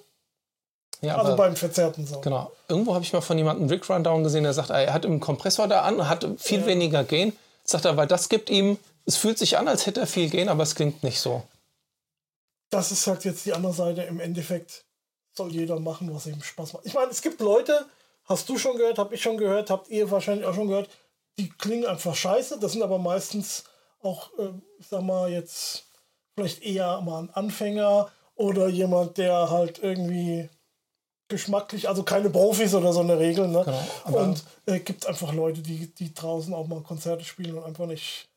Ja, 1.02 1.18
Also 1.18 1.34
aber- 1.34 1.44
beim 1.44 1.56
verzerrten 1.56 2.06
Sound. 2.06 2.22
Genau. 2.24 2.52
Irgendwo 2.68 2.94
habe 2.94 3.04
ich 3.04 3.12
mal 3.14 3.22
von 3.22 3.38
jemandem 3.38 3.68
Rick 3.68 3.90
Rundown 3.90 4.24
gesehen, 4.24 4.44
der 4.44 4.54
sagt, 4.54 4.70
er 4.70 4.94
hat 4.94 5.06
einen 5.06 5.20
Kompressor 5.20 5.68
da 5.68 5.82
an, 5.82 6.08
hat 6.08 6.26
viel 6.38 6.66
weniger 6.66 7.04
Gain. 7.04 7.34
Sagt 7.64 7.86
er, 7.86 7.98
weil 7.98 8.08
das 8.08 8.30
gibt 8.30 8.50
ihm, 8.50 8.78
es 9.06 9.18
fühlt 9.18 9.38
sich 9.40 9.58
an, 9.58 9.68
als 9.68 9.86
hätte 9.86 10.02
er 10.02 10.08
viel 10.08 10.30
Gain, 10.30 10.50
aber 10.50 10.64
es 10.64 10.76
klingt 10.76 11.04
nicht 11.04 11.20
so. 11.20 11.44
Das 12.70 12.92
ist 12.92 13.08
halt 13.08 13.26
jetzt 13.26 13.46
die 13.46 13.54
andere 13.54 13.74
Seite. 13.74 14.04
Im 14.04 14.20
Endeffekt 14.20 14.86
soll 15.34 15.52
jeder 15.52 15.80
machen, 15.80 16.14
was 16.14 16.26
ihm 16.28 16.42
Spaß 16.42 16.74
macht. 16.74 16.86
Ich 16.86 16.94
meine, 16.94 17.10
es 17.12 17.22
gibt 17.22 17.40
Leute, 17.42 17.86
hast 18.26 18.48
du 18.50 18.58
schon 18.58 18.78
gehört, 18.78 18.98
habe 19.00 19.16
ich 19.16 19.22
schon 19.22 19.38
gehört, 19.38 19.70
habt 19.70 19.90
ihr 19.90 20.10
wahrscheinlich 20.12 20.46
auch 20.46 20.54
schon 20.54 20.68
gehört, 20.68 20.90
die 21.38 21.50
klingen 21.50 21.86
einfach 21.86 22.16
scheiße. 22.16 22.60
Das 22.60 22.74
sind 22.74 22.84
aber 22.84 22.98
meistens 23.00 23.64
auch, 24.02 24.30
äh, 24.38 24.50
ich 24.80 24.88
sag 24.88 25.02
mal, 25.02 25.30
jetzt 25.30 25.86
vielleicht 26.36 26.64
eher 26.64 27.02
mal 27.02 27.24
ein 27.24 27.30
Anfänger 27.32 28.10
oder 28.36 28.68
jemand, 28.68 29.18
der 29.18 29.50
halt 29.50 29.80
irgendwie 29.80 30.50
geschmacklich, 31.28 31.88
also 31.88 32.04
keine 32.04 32.30
Profis 32.30 32.74
oder 32.74 32.92
so 32.94 33.00
eine 33.00 33.18
Regel. 33.20 33.48
Ne? 33.48 33.64
Genau, 34.06 34.18
und 34.18 34.44
äh, 34.66 34.80
gibt 34.80 35.06
einfach 35.08 35.34
Leute, 35.34 35.62
die, 35.62 35.94
die 35.94 36.14
draußen 36.14 36.54
auch 36.54 36.68
mal 36.68 36.82
Konzerte 36.82 37.24
spielen 37.24 37.58
und 37.58 37.64
einfach 37.64 37.86
nicht 37.86 38.28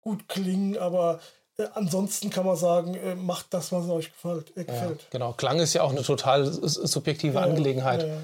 gut 0.00 0.28
klingen, 0.28 0.76
aber 0.78 1.20
äh, 1.58 1.66
ansonsten 1.74 2.30
kann 2.30 2.46
man 2.46 2.56
sagen, 2.56 2.94
äh, 2.94 3.14
macht 3.14 3.46
das, 3.54 3.72
was 3.72 3.88
euch 3.88 4.12
gefällt. 4.12 4.56
Äh, 4.56 4.64
Ja, 4.68 4.92
genau. 5.10 5.32
Klang 5.32 5.58
ist 5.58 5.74
ja 5.74 5.82
auch 5.82 5.90
eine 5.90 6.02
total 6.02 6.46
subjektive 6.46 7.34
Ja, 7.34 7.40
Angelegenheit. 7.42 8.02
ja. 8.02 8.16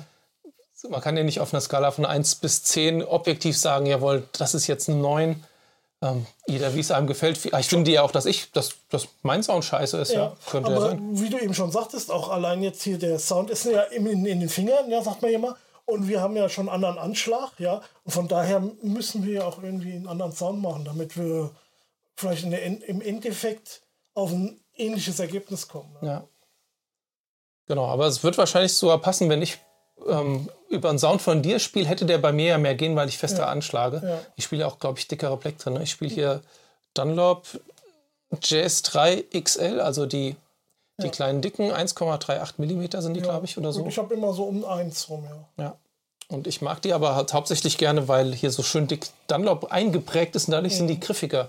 Man 0.88 1.00
kann 1.00 1.16
ja 1.16 1.24
nicht 1.24 1.40
auf 1.40 1.52
einer 1.52 1.60
Skala 1.60 1.90
von 1.90 2.06
1 2.06 2.36
bis 2.36 2.62
10 2.64 3.02
objektiv 3.02 3.58
sagen, 3.58 3.86
jawohl, 3.86 4.28
das 4.32 4.54
ist 4.54 4.66
jetzt 4.66 4.88
ein 4.88 5.00
9. 5.00 5.44
Ähm, 6.00 6.26
jeder, 6.46 6.74
wie 6.74 6.80
es 6.80 6.92
einem 6.92 7.08
gefällt. 7.08 7.44
Ich 7.44 7.66
finde 7.66 7.90
ja 7.90 8.02
auch, 8.02 8.12
dass 8.12 8.26
ich, 8.26 8.52
dass, 8.52 8.74
dass 8.88 9.08
mein 9.22 9.42
Sound 9.42 9.64
scheiße 9.64 9.98
ist. 9.98 10.12
Ja, 10.12 10.18
Ja, 10.18 10.36
könnte 10.48 10.70
ja 10.70 10.76
aber 10.76 10.90
sein. 10.90 11.00
wie 11.20 11.28
du 11.28 11.38
eben 11.38 11.54
schon 11.54 11.72
sagtest, 11.72 12.12
auch 12.12 12.28
allein 12.28 12.62
jetzt 12.62 12.82
hier 12.82 12.98
der 12.98 13.18
Sound 13.18 13.50
ist 13.50 13.64
ja 13.64 13.82
in, 13.82 14.06
in, 14.06 14.24
in 14.24 14.38
den 14.38 14.48
Fingern, 14.48 14.88
ja, 14.88 15.02
sagt 15.02 15.22
man 15.22 15.32
ja 15.32 15.38
immer. 15.38 15.56
Und 15.86 16.06
wir 16.06 16.20
haben 16.20 16.36
ja 16.36 16.48
schon 16.48 16.68
einen 16.68 16.84
anderen 16.84 16.98
Anschlag, 16.98 17.58
ja. 17.58 17.80
Und 18.04 18.12
von 18.12 18.28
daher 18.28 18.60
müssen 18.82 19.26
wir 19.26 19.34
ja 19.34 19.44
auch 19.46 19.60
irgendwie 19.60 19.94
einen 19.94 20.06
anderen 20.06 20.32
Sound 20.32 20.62
machen, 20.62 20.84
damit 20.84 21.16
wir 21.16 21.50
vielleicht 22.14 22.44
in 22.44 22.50
der, 22.50 22.62
im 22.62 23.00
Endeffekt 23.00 23.82
auf 24.14 24.30
ein 24.30 24.60
ähnliches 24.76 25.18
Ergebnis 25.18 25.66
kommen. 25.66 25.92
Ne? 26.00 26.08
Ja. 26.08 26.24
Genau, 27.66 27.86
aber 27.86 28.06
es 28.06 28.22
wird 28.22 28.38
wahrscheinlich 28.38 28.72
sogar 28.72 28.98
passen, 28.98 29.28
wenn 29.28 29.42
ich 29.42 29.58
ähm, 30.06 30.48
über 30.68 30.90
einen 30.90 30.98
Sound 30.98 31.22
von 31.22 31.42
dir 31.42 31.58
spiele, 31.58 31.86
hätte 31.88 32.04
der 32.06 32.18
bei 32.18 32.32
mir 32.32 32.46
ja 32.46 32.58
mehr 32.58 32.74
gehen, 32.74 32.94
weil 32.96 33.08
ich 33.08 33.18
fester 33.18 33.44
Ja. 33.44 33.46
anschlage. 33.48 34.00
Ja. 34.04 34.18
Ich 34.36 34.44
spiele 34.44 34.62
ja 34.62 34.66
auch, 34.68 34.78
glaube 34.78 34.98
ich, 34.98 35.08
dickere 35.08 35.36
Black 35.36 35.58
drin. 35.58 35.74
Ne? 35.74 35.82
Ich 35.82 35.90
spiele 35.90 36.12
hier 36.14 36.40
Dunlop 36.94 37.46
JS3 38.34 39.24
XL, 39.42 39.80
also 39.80 40.06
die, 40.06 40.36
die 40.98 41.04
Ja. 41.06 41.10
kleinen 41.10 41.40
dicken, 41.42 41.70
1,38 41.72 42.54
Millimeter 42.58 43.00
sind 43.02 43.14
die, 43.14 43.20
glaube 43.22 43.46
ich, 43.46 43.56
oder 43.56 43.72
so. 43.72 43.82
Und 43.82 43.88
ich 43.88 43.98
habe 43.98 44.12
immer 44.14 44.32
so 44.32 44.44
um 44.44 44.64
eins 44.64 45.08
rum, 45.08 45.24
ja. 45.56 45.64
Ja. 45.64 45.76
Und 46.28 46.46
ich 46.46 46.60
mag 46.60 46.82
die 46.82 46.92
aber 46.92 47.14
halt 47.14 47.32
hauptsächlich 47.32 47.78
gerne, 47.78 48.06
weil 48.06 48.34
hier 48.34 48.50
so 48.50 48.62
schön 48.62 48.86
dick 48.86 49.06
Dunlop 49.28 49.72
eingeprägt 49.72 50.36
ist 50.36 50.48
und 50.48 50.52
dadurch 50.52 50.76
sind 50.76 50.84
Mhm. 50.86 50.88
die 50.90 51.00
griffiger. 51.00 51.48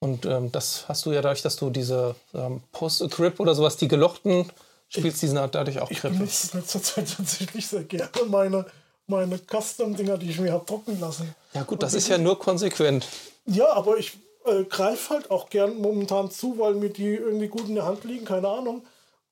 Und 0.00 0.24
ähm, 0.26 0.50
das 0.50 0.88
hast 0.88 1.06
du 1.06 1.12
ja 1.12 1.20
dadurch, 1.22 1.42
dass 1.42 1.56
du 1.56 1.70
diese 1.70 2.16
ähm, 2.34 2.62
Post-Grip 2.72 3.38
oder 3.38 3.54
sowas, 3.54 3.76
die 3.76 3.86
gelochten 3.86 4.50
spielst, 4.90 5.22
die 5.22 5.28
sind 5.28 5.38
halt 5.38 5.54
dadurch 5.54 5.80
auch 5.80 5.90
Ich 5.90 6.00
griffig. 6.00 6.18
benutze 6.18 6.48
in 6.52 6.60
letzter 6.60 6.82
Zeit 6.82 7.16
tatsächlich 7.16 7.66
sehr 7.66 7.84
gerne 7.84 8.10
meine, 8.28 8.66
meine 9.06 9.38
Custom-Dinger, 9.38 10.18
die 10.18 10.30
ich 10.30 10.38
mir 10.40 10.52
habe 10.52 10.66
drucken 10.66 11.00
lassen. 11.00 11.34
Ja 11.54 11.62
gut, 11.62 11.82
das 11.82 11.94
ist 11.94 12.08
ja 12.08 12.18
nur 12.18 12.38
konsequent. 12.38 13.06
Ja, 13.46 13.72
aber 13.72 13.96
ich 13.98 14.18
äh, 14.44 14.64
greife 14.64 15.14
halt 15.14 15.30
auch 15.30 15.48
gern 15.48 15.76
momentan 15.78 16.30
zu, 16.30 16.58
weil 16.58 16.74
mir 16.74 16.90
die 16.90 17.14
irgendwie 17.14 17.48
gut 17.48 17.68
in 17.68 17.74
der 17.76 17.84
Hand 17.86 18.04
liegen, 18.04 18.24
keine 18.24 18.48
Ahnung. 18.48 18.82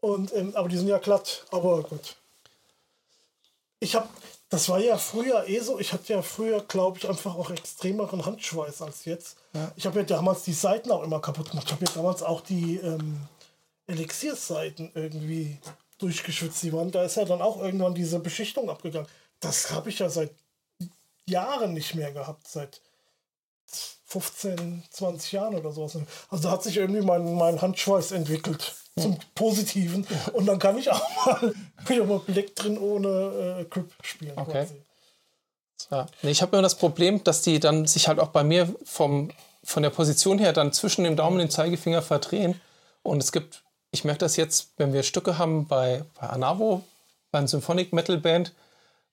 Und, 0.01 0.35
ähm, 0.35 0.52
aber 0.55 0.68
die 0.68 0.76
sind 0.76 0.89
ja 0.89 0.98
glatt, 0.98 1.44
aber 1.51 1.82
gut. 1.82 2.16
Ich 3.80 3.94
habe, 3.94 4.09
das 4.48 4.68
war 4.68 4.78
ja 4.80 4.97
früher 4.97 5.47
eh 5.48 5.60
so, 5.60 5.78
ich 5.78 5.93
hatte 5.93 6.12
ja 6.12 6.22
früher, 6.22 6.60
glaube 6.60 6.98
ich, 6.98 7.09
einfach 7.09 7.35
auch 7.36 7.51
extremeren 7.51 8.24
Handschweiß 8.24 8.82
als 8.82 9.05
jetzt. 9.05 9.36
Ich 9.76 9.86
habe 9.86 9.98
ja 10.01 10.05
damals 10.05 10.43
die 10.43 10.52
Seiten 10.52 10.90
auch 10.93 11.02
immer 11.02 11.20
kaputt 11.20 11.51
gemacht. 11.51 11.66
Ich 11.66 11.72
habe 11.72 11.85
ja 11.85 11.90
damals 11.94 12.22
auch 12.22 12.40
die 12.43 12.76
ähm, 12.76 13.20
Elixier-Seiten 13.89 14.93
irgendwie 14.94 15.59
durchgeschwitzt. 15.98 16.62
Die 16.62 16.73
waren, 16.73 16.90
da 16.90 17.02
ist 17.02 17.16
ja 17.16 17.24
dann 17.24 17.43
auch 17.43 17.60
irgendwann 17.60 17.94
diese 17.94 18.20
Beschichtung 18.20 18.70
abgegangen. 18.70 19.09
Das 19.40 19.70
habe 19.70 19.89
ich 19.89 19.98
ja 19.98 20.09
seit 20.09 20.31
Jahren 21.27 21.74
nicht 21.74 21.94
mehr 21.94 22.12
gehabt, 22.12 22.48
seit 22.48 22.81
15, 24.06 24.85
20 24.90 25.32
Jahren 25.32 25.55
oder 25.55 25.73
sowas. 25.73 25.98
Also 26.31 26.43
da 26.43 26.52
hat 26.52 26.62
sich 26.62 26.77
irgendwie 26.77 27.02
mein, 27.02 27.35
mein 27.35 27.60
Handschweiß 27.60 28.12
entwickelt 28.12 28.74
zum 28.98 29.19
Positiven. 29.35 30.06
Und 30.32 30.47
dann 30.47 30.59
kann 30.59 30.78
ich 30.78 30.90
auch 30.90 31.27
mal, 31.27 31.55
ich 31.89 32.01
auch 32.01 32.06
mal 32.06 32.20
Black 32.20 32.55
drin 32.56 32.78
ohne 32.78 33.60
äh, 33.60 33.65
Grip 33.65 33.93
spielen. 34.02 34.32
Okay. 34.36 34.52
Quasi. 34.52 34.82
Ja. 35.90 36.06
Nee, 36.23 36.31
ich 36.31 36.43
habe 36.43 36.56
immer 36.56 36.62
das 36.62 36.77
Problem, 36.77 37.23
dass 37.24 37.43
die 37.43 37.60
dann 37.60 37.86
sich 37.86 38.09
halt 38.09 38.19
auch 38.19 38.28
bei 38.28 38.44
mir 38.44 38.74
vom, 38.85 39.31
von 39.62 39.82
der 39.82 39.90
Position 39.90 40.39
her 40.39 40.52
dann 40.52 40.73
zwischen 40.73 41.05
dem 41.05 41.16
Daumen 41.16 41.35
und 41.35 41.40
dem 41.40 41.51
Zeigefinger 41.51 42.02
verdrehen. 42.02 42.60
Und 43.02 43.23
es 43.23 43.32
gibt, 43.32 43.62
ich 43.90 44.05
merke 44.05 44.20
das 44.20 44.36
jetzt, 44.36 44.70
wenn 44.77 44.93
wir 44.93 45.02
Stücke 45.02 45.39
haben 45.39 45.66
bei, 45.66 46.05
bei 46.20 46.28
Anavo, 46.28 46.82
beim 47.31 47.47
Symphonic 47.47 47.93
Metal 47.93 48.19
Band, 48.19 48.52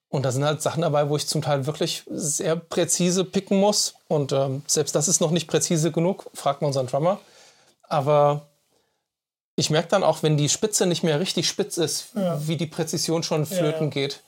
und 0.09 0.23
da 0.23 0.31
sind 0.31 0.45
halt 0.45 0.61
Sachen 0.61 0.81
dabei, 0.83 1.09
wo 1.09 1.17
ich 1.17 1.27
zum 1.27 1.41
Teil 1.41 1.65
wirklich 1.65 2.03
sehr 2.07 2.55
präzise 2.55 3.25
picken 3.25 3.59
muss. 3.59 3.95
Und 4.07 4.31
ähm, 4.31 4.61
selbst 4.65 4.95
das 4.95 5.07
ist 5.09 5.19
noch 5.19 5.31
nicht 5.31 5.47
präzise 5.47 5.91
genug, 5.91 6.29
fragt 6.33 6.61
man 6.61 6.67
unseren 6.67 6.87
Drummer. 6.87 7.19
Aber 7.83 8.47
ich 9.57 9.69
merke 9.69 9.89
dann 9.89 10.03
auch, 10.03 10.23
wenn 10.23 10.37
die 10.37 10.47
Spitze 10.47 10.85
nicht 10.85 11.03
mehr 11.03 11.19
richtig 11.19 11.49
spitz 11.49 11.77
ist, 11.77 12.09
Ja. 12.15 12.39
wie 12.47 12.55
die 12.55 12.67
Präzision 12.67 13.23
schon 13.23 13.45
flöten 13.45 13.85
ja. 13.85 13.89
geht. 13.89 14.21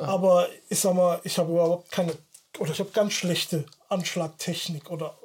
Aber 0.00 0.48
ich 0.68 0.80
sag 0.80 0.94
mal, 0.94 1.20
ich 1.24 1.36
habe 1.38 1.52
überhaupt 1.52 1.90
keine, 1.90 2.14
oder 2.58 2.70
ich 2.70 2.80
habe 2.80 2.90
ganz 2.90 3.12
schlechte 3.12 3.66
Anschlagtechnik 3.88 4.90
oder 4.90 5.18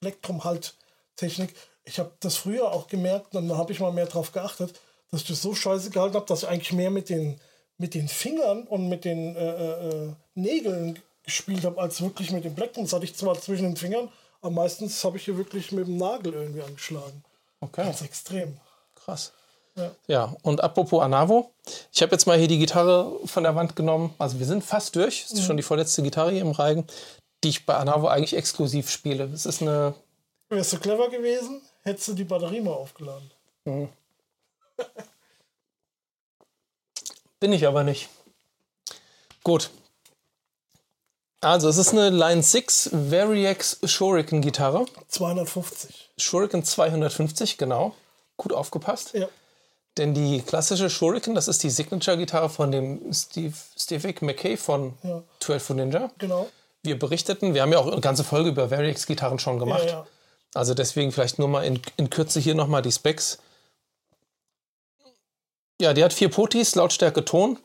Elektrumhalttechnik. 0.00 1.54
Ich 1.84 1.98
habe 1.98 2.12
das 2.20 2.36
früher 2.36 2.72
auch 2.72 2.86
gemerkt 2.86 3.34
und 3.34 3.48
dann 3.48 3.58
habe 3.58 3.72
ich 3.72 3.80
mal 3.80 3.92
mehr 3.92 4.06
drauf 4.06 4.32
geachtet, 4.32 4.80
dass 5.10 5.20
ich 5.22 5.28
das 5.28 5.42
so 5.42 5.54
scheiße 5.54 5.90
gehalten 5.90 6.14
habe, 6.14 6.26
dass 6.26 6.42
ich 6.42 6.48
eigentlich 6.48 6.72
mehr 6.72 6.90
mit 6.90 7.08
den, 7.08 7.38
mit 7.78 7.94
den 7.94 8.08
Fingern 8.08 8.62
und 8.66 8.88
mit 8.88 9.04
den 9.04 9.36
äh, 9.36 9.72
äh, 9.88 10.12
Nägeln 10.34 10.98
gespielt 11.22 11.64
habe, 11.64 11.80
als 11.80 12.00
wirklich 12.02 12.30
mit 12.32 12.44
den 12.44 12.54
Blackdrums. 12.54 12.92
hatte 12.92 13.04
ich 13.04 13.14
zwar 13.14 13.38
zwischen 13.40 13.64
den 13.64 13.76
Fingern, 13.76 14.08
aber 14.40 14.50
meistens 14.52 15.02
habe 15.04 15.16
ich 15.16 15.24
hier 15.24 15.36
wirklich 15.36 15.72
mit 15.72 15.86
dem 15.86 15.96
Nagel 15.96 16.32
irgendwie 16.34 16.62
angeschlagen. 16.62 17.22
Okay. 17.60 17.84
Ganz 17.84 18.02
extrem. 18.02 18.58
Krass. 18.94 19.32
Ja. 19.76 19.90
Ja, 20.06 20.36
und 20.42 20.62
apropos 20.62 21.02
Anavo, 21.02 21.50
ich 21.92 22.00
habe 22.02 22.12
jetzt 22.12 22.26
mal 22.26 22.38
hier 22.38 22.46
die 22.48 22.58
Gitarre 22.58 23.12
von 23.24 23.42
der 23.42 23.56
Wand 23.56 23.74
genommen. 23.74 24.14
Also 24.18 24.38
wir 24.38 24.46
sind 24.46 24.62
fast 24.62 24.94
durch. 24.96 25.22
Das 25.22 25.32
ist 25.32 25.40
Mhm. 25.40 25.46
schon 25.46 25.56
die 25.56 25.62
vorletzte 25.64 26.02
Gitarre 26.02 26.30
hier 26.30 26.42
im 26.42 26.52
Reigen, 26.52 26.86
die 27.42 27.48
ich 27.48 27.66
bei 27.66 27.74
Anavo 27.74 28.06
eigentlich 28.06 28.36
exklusiv 28.36 28.88
spiele. 28.90 29.24
Es 29.34 29.46
ist 29.46 29.62
eine, 29.62 29.94
Wärst 30.50 30.74
du 30.74 30.78
clever 30.78 31.08
gewesen, 31.08 31.60
hättest 31.84 32.08
du 32.08 32.14
die 32.14 32.24
Batterie 32.24 32.60
mal 32.60 32.72
aufgeladen. 32.72 33.30
bin 37.40 37.52
ich 37.52 37.66
aber 37.66 37.84
nicht. 37.84 38.08
Gut. 39.42 39.70
Also 41.40 41.68
es 41.68 41.76
ist 41.76 41.92
eine 41.92 42.08
Line 42.08 42.42
6 42.42 42.90
Variax 42.92 43.78
Shuriken 43.84 44.40
Gitarre. 44.40 44.86
250. 45.08 46.10
Shuriken 46.16 46.64
250, 46.64 47.58
genau. 47.58 47.94
Gut 48.38 48.54
aufgepasst. 48.54 49.12
Ja. 49.12 49.28
Denn 49.98 50.14
die 50.14 50.40
klassische 50.42 50.88
Shuriken, 50.90 51.34
das 51.34 51.46
ist 51.46 51.62
die 51.62 51.70
Signature-Gitarre 51.70 52.48
von 52.48 52.72
dem 52.72 53.12
Steve, 53.12 53.54
Steve 53.76 54.14
McKay 54.22 54.56
von 54.56 54.94
Ja. 55.02 55.22
12 55.40 55.62
for 55.62 55.76
Ninja. 55.76 56.10
Genau. 56.18 56.48
Wir 56.82 56.98
berichteten, 56.98 57.54
wir 57.54 57.62
haben 57.62 57.72
ja 57.72 57.78
auch 57.78 57.86
eine 57.86 58.00
ganze 58.00 58.24
Folge 58.24 58.48
über 58.48 58.70
Variax-Gitarren 58.70 59.38
schon 59.38 59.58
gemacht. 59.58 59.84
Ja, 59.84 59.90
ja. 59.90 60.06
Also 60.54 60.74
deswegen 60.74 61.12
vielleicht 61.12 61.38
nur 61.38 61.48
mal 61.48 61.64
in, 61.64 61.80
in 61.96 62.10
Kürze 62.10 62.40
hier 62.40 62.54
nochmal 62.54 62.82
die 62.82 62.92
Specs. 62.92 63.38
Ja, 65.80 65.92
die 65.92 66.04
hat 66.04 66.12
vier 66.12 66.30
Potis, 66.30 66.76
Lautstärke, 66.76 67.24
Ton. 67.24 67.58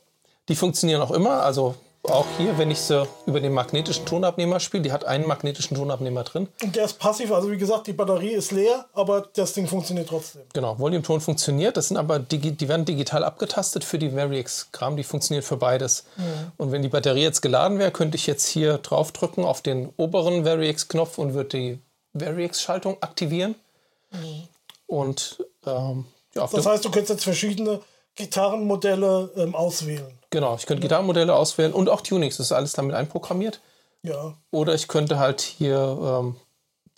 Die 0.50 0.56
funktionieren 0.56 1.02
auch 1.02 1.12
immer. 1.12 1.44
Also 1.44 1.76
auch 2.04 2.26
hier, 2.38 2.58
wenn 2.58 2.72
ich 2.72 2.80
sie 2.80 3.08
über 3.28 3.40
den 3.40 3.54
magnetischen 3.54 4.06
Tonabnehmer 4.06 4.60
spiele, 4.60 4.82
die 4.82 4.92
hat 4.92 5.06
einen 5.06 5.28
magnetischen 5.28 5.78
Tonabnehmer 5.78 6.24
drin. 6.24 6.48
Und 6.64 6.76
der 6.76 6.86
ist 6.86 6.98
passiv, 6.98 7.32
also 7.32 7.52
wie 7.52 7.58
gesagt, 7.58 7.88
die 7.88 7.94
Batterie 7.94 8.32
ist 8.32 8.52
leer, 8.52 8.86
aber 8.94 9.28
das 9.34 9.54
Ding 9.54 9.68
funktioniert 9.68 10.10
trotzdem. 10.10 10.42
Genau, 10.54 10.80
Volume-Ton 10.80 11.22
funktioniert. 11.22 11.78
Das 11.78 11.90
sind 11.90 11.98
aber, 11.98 12.18
die 12.18 12.68
werden 12.68 12.86
digital 12.86 13.24
abgetastet 13.24 13.84
für 13.84 14.00
die 14.00 14.16
Variax-Kram. 14.16 14.98
Die 14.98 15.04
funktioniert 15.04 15.46
für 15.46 15.58
beides. 15.58 16.06
Und 16.58 16.72
wenn 16.72 16.82
die 16.82 16.90
Batterie 16.90 17.22
jetzt 17.22 17.42
geladen 17.42 17.78
wäre, 17.78 17.92
könnte 17.92 18.16
ich 18.16 18.26
jetzt 18.26 18.48
hier 18.48 18.80
draufdrücken 18.80 19.44
auf 19.44 19.62
den 19.62 19.90
oberen 19.98 20.46
Variax-Knopf 20.46 21.18
und 21.18 21.34
würde 21.34 21.50
die 21.50 21.80
Variax-Schaltung 22.14 22.98
aktivieren. 23.02 23.56
Und 24.88 25.44
ähm, 25.66 26.06
ja, 26.36 26.48
Das 26.52 26.66
heißt, 26.66 26.86
du 26.86 26.92
könntest 26.92 27.12
jetzt 27.12 27.24
verschiedene 27.24 27.82
Gitarrenmodelle 28.16 29.32
ähm, 29.38 29.56
auswählen. 29.56 30.18
Genau, 30.30 30.56
ich 30.56 30.66
könnte 30.66 30.82
Gitarrenmodelle 30.82 31.34
auswählen 31.34 31.74
und 31.74 31.90
auch 31.90 32.02
Tunings, 32.02 32.38
das 32.38 32.48
ist 32.48 32.52
alles 32.52 32.74
damit 32.74 32.96
einprogrammiert. 32.96 33.62
Ja. 34.04 34.36
Oder 34.52 34.74
ich 34.74 34.88
könnte 34.88 35.20
halt 35.20 35.42
hier 35.42 35.78
ähm, 36.02 36.36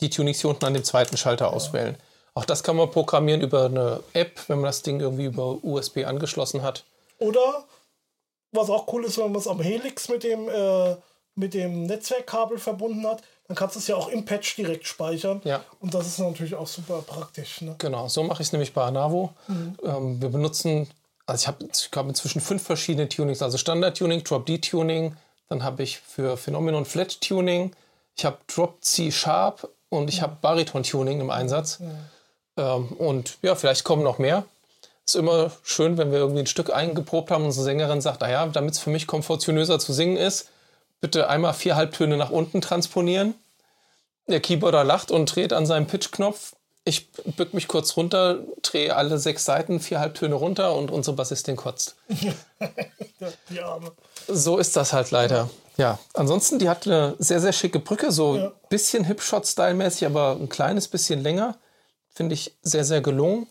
die 0.02 0.10
Tunings 0.10 0.42
hier 0.42 0.50
unten 0.50 0.66
an 0.66 0.74
dem 0.74 0.84
zweiten 0.84 1.18
Schalter 1.18 1.54
auswählen. 1.54 1.96
Auch 2.34 2.46
das 2.46 2.64
kann 2.64 2.76
man 2.76 2.90
programmieren 2.90 3.42
über 3.42 3.66
eine 3.66 4.04
App, 4.14 4.40
wenn 4.48 4.58
man 4.60 4.68
das 4.68 4.84
Ding 4.84 5.00
irgendwie 5.00 5.26
über 5.26 5.64
USB 5.64 6.06
angeschlossen 6.06 6.64
hat. 6.64 6.86
Oder, 7.20 7.66
was 8.52 8.70
auch 8.70 8.92
cool 8.94 9.06
ist, 9.06 9.18
wenn 9.18 9.32
man 9.32 9.42
es 9.42 9.48
am 9.48 9.60
Helix 9.60 10.10
mit 10.10 10.24
dem, 10.24 10.48
äh, 10.48 10.96
mit 11.36 11.54
dem 11.54 11.86
Netzwerkkabel 11.86 12.58
verbunden 12.58 13.06
hat, 13.06 13.22
dann 13.52 13.56
kannst 13.58 13.76
du 13.76 13.80
es 13.80 13.88
ja 13.88 13.98
auch 13.98 14.08
im 14.08 14.24
Patch 14.24 14.56
direkt 14.56 14.88
speichern. 14.88 15.42
Ja. 15.44 15.62
Und 15.82 15.94
das 15.94 16.08
ist 16.08 16.20
natürlich 16.20 16.56
auch 16.56 16.68
super 16.68 17.04
praktisch. 17.06 17.60
Ne? 17.60 17.76
Genau, 17.80 18.08
so 18.08 18.24
mache 18.24 18.42
ich 18.42 18.48
es 18.48 18.54
nämlich 18.54 18.74
bei 18.74 18.86
Anavo. 18.86 19.34
Mhm. 19.50 19.78
Ähm, 19.84 20.22
wir 20.22 20.30
benutzen, 20.30 20.90
also 21.26 21.42
ich 21.42 21.48
habe 21.50 21.66
ich 21.70 21.92
glaube 21.92 22.08
inzwischen 22.08 22.40
fünf 22.40 22.64
verschiedene 22.64 23.10
Tunings, 23.10 23.42
also 23.42 23.58
Standard-Tuning, 23.58 24.24
Drop-D-Tuning, 24.24 25.18
dann 25.50 25.64
habe 25.66 25.84
ich 25.84 26.00
für 26.00 26.38
Phenomenon 26.38 26.86
Flat-Tuning, 26.86 27.74
ich 28.16 28.24
habe 28.24 28.38
Drop-C-Sharp 28.48 29.68
und 29.90 30.08
ich 30.08 30.22
habe 30.22 30.38
Bariton-Tuning 30.42 31.20
im 31.20 31.30
Einsatz. 31.30 31.80
Ähm, 32.56 32.88
und 32.94 33.38
ja, 33.42 33.56
vielleicht 33.56 33.84
kommen 33.84 34.04
noch 34.04 34.18
mehr. 34.18 34.46
Ist 35.06 35.16
immer 35.16 35.52
schön, 35.64 35.98
wenn 35.98 36.14
wir 36.14 36.20
irgendwie 36.20 36.44
ein 36.44 36.48
Stück 36.48 36.74
eingeprobt 36.74 37.32
haben 37.32 37.42
und 37.42 37.48
unsere 37.48 37.66
Sängerin 37.66 38.00
sagt, 38.00 38.22
naja, 38.22 38.46
damit 38.46 38.76
es 38.76 38.80
für 38.80 38.92
mich 38.92 39.08
komfortionöser 39.08 39.78
zu 39.78 39.92
singen 39.92 40.16
ist, 40.16 40.48
bitte 41.02 41.28
einmal 41.30 41.54
vier 41.54 41.76
Halbtöne 41.76 42.16
nach 42.18 42.30
unten 42.30 42.62
transponieren. 42.62 43.34
Der 44.28 44.40
Keyboarder 44.40 44.84
lacht 44.84 45.12
und 45.12 45.36
dreht 45.36 45.52
an 45.52 45.66
seinem 45.66 45.88
Pitch-Knopf. 45.88 46.54
Ich 46.84 47.12
bück 47.12 47.54
mich 47.54 47.68
kurz 47.68 47.96
runter, 47.98 48.40
drehe 48.64 48.96
alle 48.96 49.20
sechs 49.20 49.46
Seiten, 49.46 49.80
vier 49.80 50.00
Halbtöne 50.00 50.34
runter 50.36 50.76
und 50.76 50.90
unsere 50.90 51.16
Bassistin 51.16 51.56
kotzt. 51.56 51.96
Die 53.50 53.62
Arme. 53.62 53.92
So 54.28 54.58
ist 54.58 54.76
das 54.76 54.94
halt 54.94 55.12
leider. 55.12 55.50
Ja, 55.78 56.00
ansonsten, 56.14 56.60
die 56.60 56.70
hat 56.70 56.86
eine 56.88 57.16
sehr, 57.20 57.40
sehr 57.40 57.54
schicke 57.54 57.80
Brücke, 57.80 58.12
so 58.12 58.34
ein 58.34 58.40
Ja. 58.40 58.52
bisschen 58.70 59.04
Hipshot-Style-mäßig, 59.04 60.06
aber 60.06 60.38
ein 60.40 60.50
kleines 60.50 60.88
bisschen 60.88 61.22
länger. 61.22 61.56
Finde 62.14 62.34
ich 62.34 62.56
sehr, 62.62 62.84
sehr 62.84 63.02
gelungen. 63.02 63.48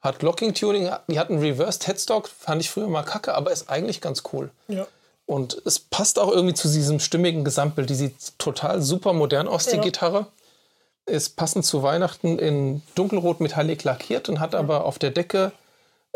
Hat 0.00 0.22
Locking-Tuning, 0.22 0.90
die 1.08 1.18
hat 1.18 1.28
einen 1.28 1.40
Reversed 1.40 1.86
Headstock, 1.86 2.28
fand 2.28 2.62
ich 2.62 2.70
früher 2.70 2.88
mal 2.88 3.02
kacke, 3.02 3.34
aber 3.34 3.50
ist 3.52 3.68
eigentlich 3.68 4.00
ganz 4.00 4.22
cool. 4.32 4.50
Ja. 4.68 4.86
Und 5.30 5.62
es 5.64 5.78
passt 5.78 6.18
auch 6.18 6.32
irgendwie 6.32 6.54
zu 6.54 6.66
diesem 6.66 6.98
stimmigen 6.98 7.44
Gesamtbild. 7.44 7.88
Die 7.88 7.94
sieht 7.94 8.16
total 8.38 8.82
super 8.82 9.12
modern 9.12 9.46
aus, 9.46 9.66
die 9.66 9.76
Ja. 9.76 9.82
Gitarre. 9.82 10.26
ist 11.06 11.36
passend 11.36 11.64
zu 11.64 11.82
Weihnachten 11.84 12.38
in 12.38 12.82
dunkelrot 12.96 13.40
Metallic 13.40 13.84
lackiert 13.84 14.28
und 14.28 14.40
hat 14.40 14.54
aber 14.56 14.84
auf 14.84 14.98
der 14.98 15.10
Decke 15.10 15.52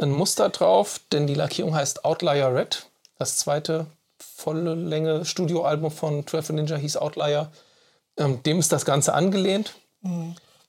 ein 0.00 0.10
Muster 0.10 0.48
drauf, 0.50 1.00
denn 1.12 1.26
die 1.28 1.34
Lackierung 1.34 1.74
heißt 1.76 2.04
Outlier 2.04 2.52
Red. 2.54 2.86
Das 3.18 3.38
zweite 3.38 3.86
volle 4.18 4.74
Länge 4.74 5.24
Studioalbum 5.24 5.90
von 5.92 6.26
12 6.26 6.50
Ninja 6.50 6.76
hieß 6.76 6.96
Outlier. 6.96 7.50
Ähm, 8.18 8.42
dem 8.42 8.58
ist 8.58 8.72
das 8.72 8.84
Ganze 8.84 9.14
angelehnt. 9.14 9.74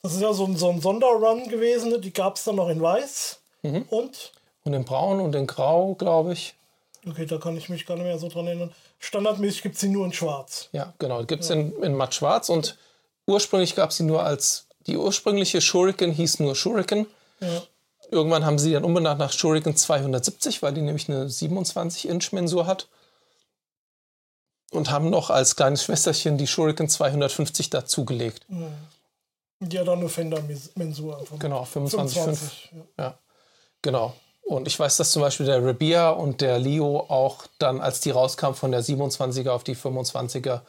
Das 0.03 0.13
ist 0.13 0.22
ja 0.22 0.34
so 0.34 0.45
ein, 0.45 0.55
so 0.55 0.69
ein 0.69 0.81
Sonderrun 0.81 1.49
gewesen. 1.49 1.99
Die 2.01 2.13
gab 2.13 2.35
es 2.35 2.43
dann 2.43 2.55
noch 2.57 2.69
in 2.69 2.80
weiß. 2.81 3.39
Und, 3.63 4.31
Und 4.63 4.73
in 4.73 4.85
braun 4.85 5.19
und 5.19 5.35
in 5.35 5.47
grau, 5.47 5.95
glaube 5.95 6.34
ich. 6.34 6.53
Okay, 7.07 7.26
da 7.26 7.38
kann 7.38 7.57
ich 7.57 7.69
mich 7.69 7.86
gar 7.86 7.95
nicht 7.95 8.03
mehr 8.06 8.18
so 8.19 8.30
dran 8.30 8.48
erinnern. 8.48 8.72
Standardmäßig 8.99 9.61
gibt 9.64 9.76
es 9.76 9.82
sie 9.82 9.90
nur 9.90 10.06
in 10.06 10.14
schwarz. 10.14 10.69
Ja, 10.72 10.94
genau. 10.99 11.23
Gibt 11.23 11.44
es 11.44 11.49
in, 11.49 11.73
in 11.82 11.95
matt 11.95 12.15
schwarz 12.15 12.49
und 12.49 12.77
ursprünglich 13.27 13.76
gab 13.76 13.91
es 13.91 13.98
sie 13.98 14.03
nur 14.03 14.23
als, 14.23 14.68
die 14.88 14.98
ursprüngliche 14.98 15.61
Shuriken 15.61 16.11
hieß 16.11 16.40
nur 16.40 16.56
Shuriken. 16.56 17.07
Ja. 17.40 17.64
Irgendwann 18.11 18.45
haben 18.45 18.60
sie 18.60 18.73
dann 18.73 18.84
umbenannt 18.84 19.19
nach 19.19 19.32
Shuriken 19.32 19.76
270, 19.76 20.61
weil 20.61 20.73
die 20.73 20.82
nämlich 20.82 21.10
eine 21.10 21.26
27-Inch-Mensur 21.26 22.68
hat. 22.68 22.88
Und 24.72 24.91
haben 24.91 25.10
noch 25.10 25.30
als 25.30 25.56
kleines 25.56 25.84
Schwesterchen 25.84 26.38
die 26.38 26.48
Shuriken 26.48 26.90
250 26.90 27.69
dazugelegt. 27.69 28.45
Die 29.60 29.80
hat 29.80 29.88
dann 29.88 29.99
eine 29.99 30.10
Fender-Mensur. 30.10 31.19
einfach. 31.19 31.40
Genau, 31.40 31.64
25,5. 31.64 31.68
25. 31.68 32.72
Ja. 32.73 33.03
Ja, 33.03 33.19
genau. 33.82 34.15
Und 34.45 34.67
ich 34.67 34.80
weiß, 34.80 34.97
dass 34.97 35.11
zum 35.11 35.23
Beispiel 35.23 35.47
der 35.47 35.65
Rabia 35.65 36.11
und 36.11 36.39
der 36.39 36.59
Leo 36.59 36.99
auch 36.99 37.47
dann, 37.57 37.81
als 37.81 37.99
die 37.99 38.11
rauskam 38.11 38.53
von 38.53 38.72
der 38.72 38.84
27er 38.84 39.49
auf 39.49 39.63
die 39.63 39.76
25er, 39.76 40.61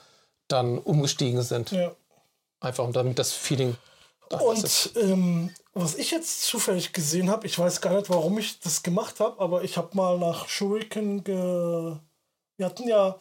dann 0.48 0.78
umgestiegen 0.78 1.42
sind. 1.42 1.72
Ja. 1.72 1.94
Einfach 2.60 2.84
um 2.84 2.94
damit 2.94 3.18
das 3.18 3.32
Feeling. 3.32 3.76
Und 4.30 4.90
ähm, 4.96 5.54
was 5.74 5.94
ich 5.94 6.10
jetzt 6.10 6.42
zufällig 6.44 6.94
gesehen 6.94 7.30
habe, 7.30 7.46
ich 7.46 7.58
weiß 7.58 7.82
gar 7.82 7.94
nicht, 7.94 8.08
warum 8.08 8.38
ich 8.38 8.60
das 8.60 8.82
gemacht 8.82 9.20
habe, 9.20 9.38
aber 9.40 9.62
ich 9.62 9.76
habe 9.76 9.94
mal 9.94 10.18
nach 10.18 10.48
Shuriken 10.48 11.22
ge... 11.22 11.96
Wir 12.56 12.66
hatten 12.66 12.88
ja, 12.88 13.18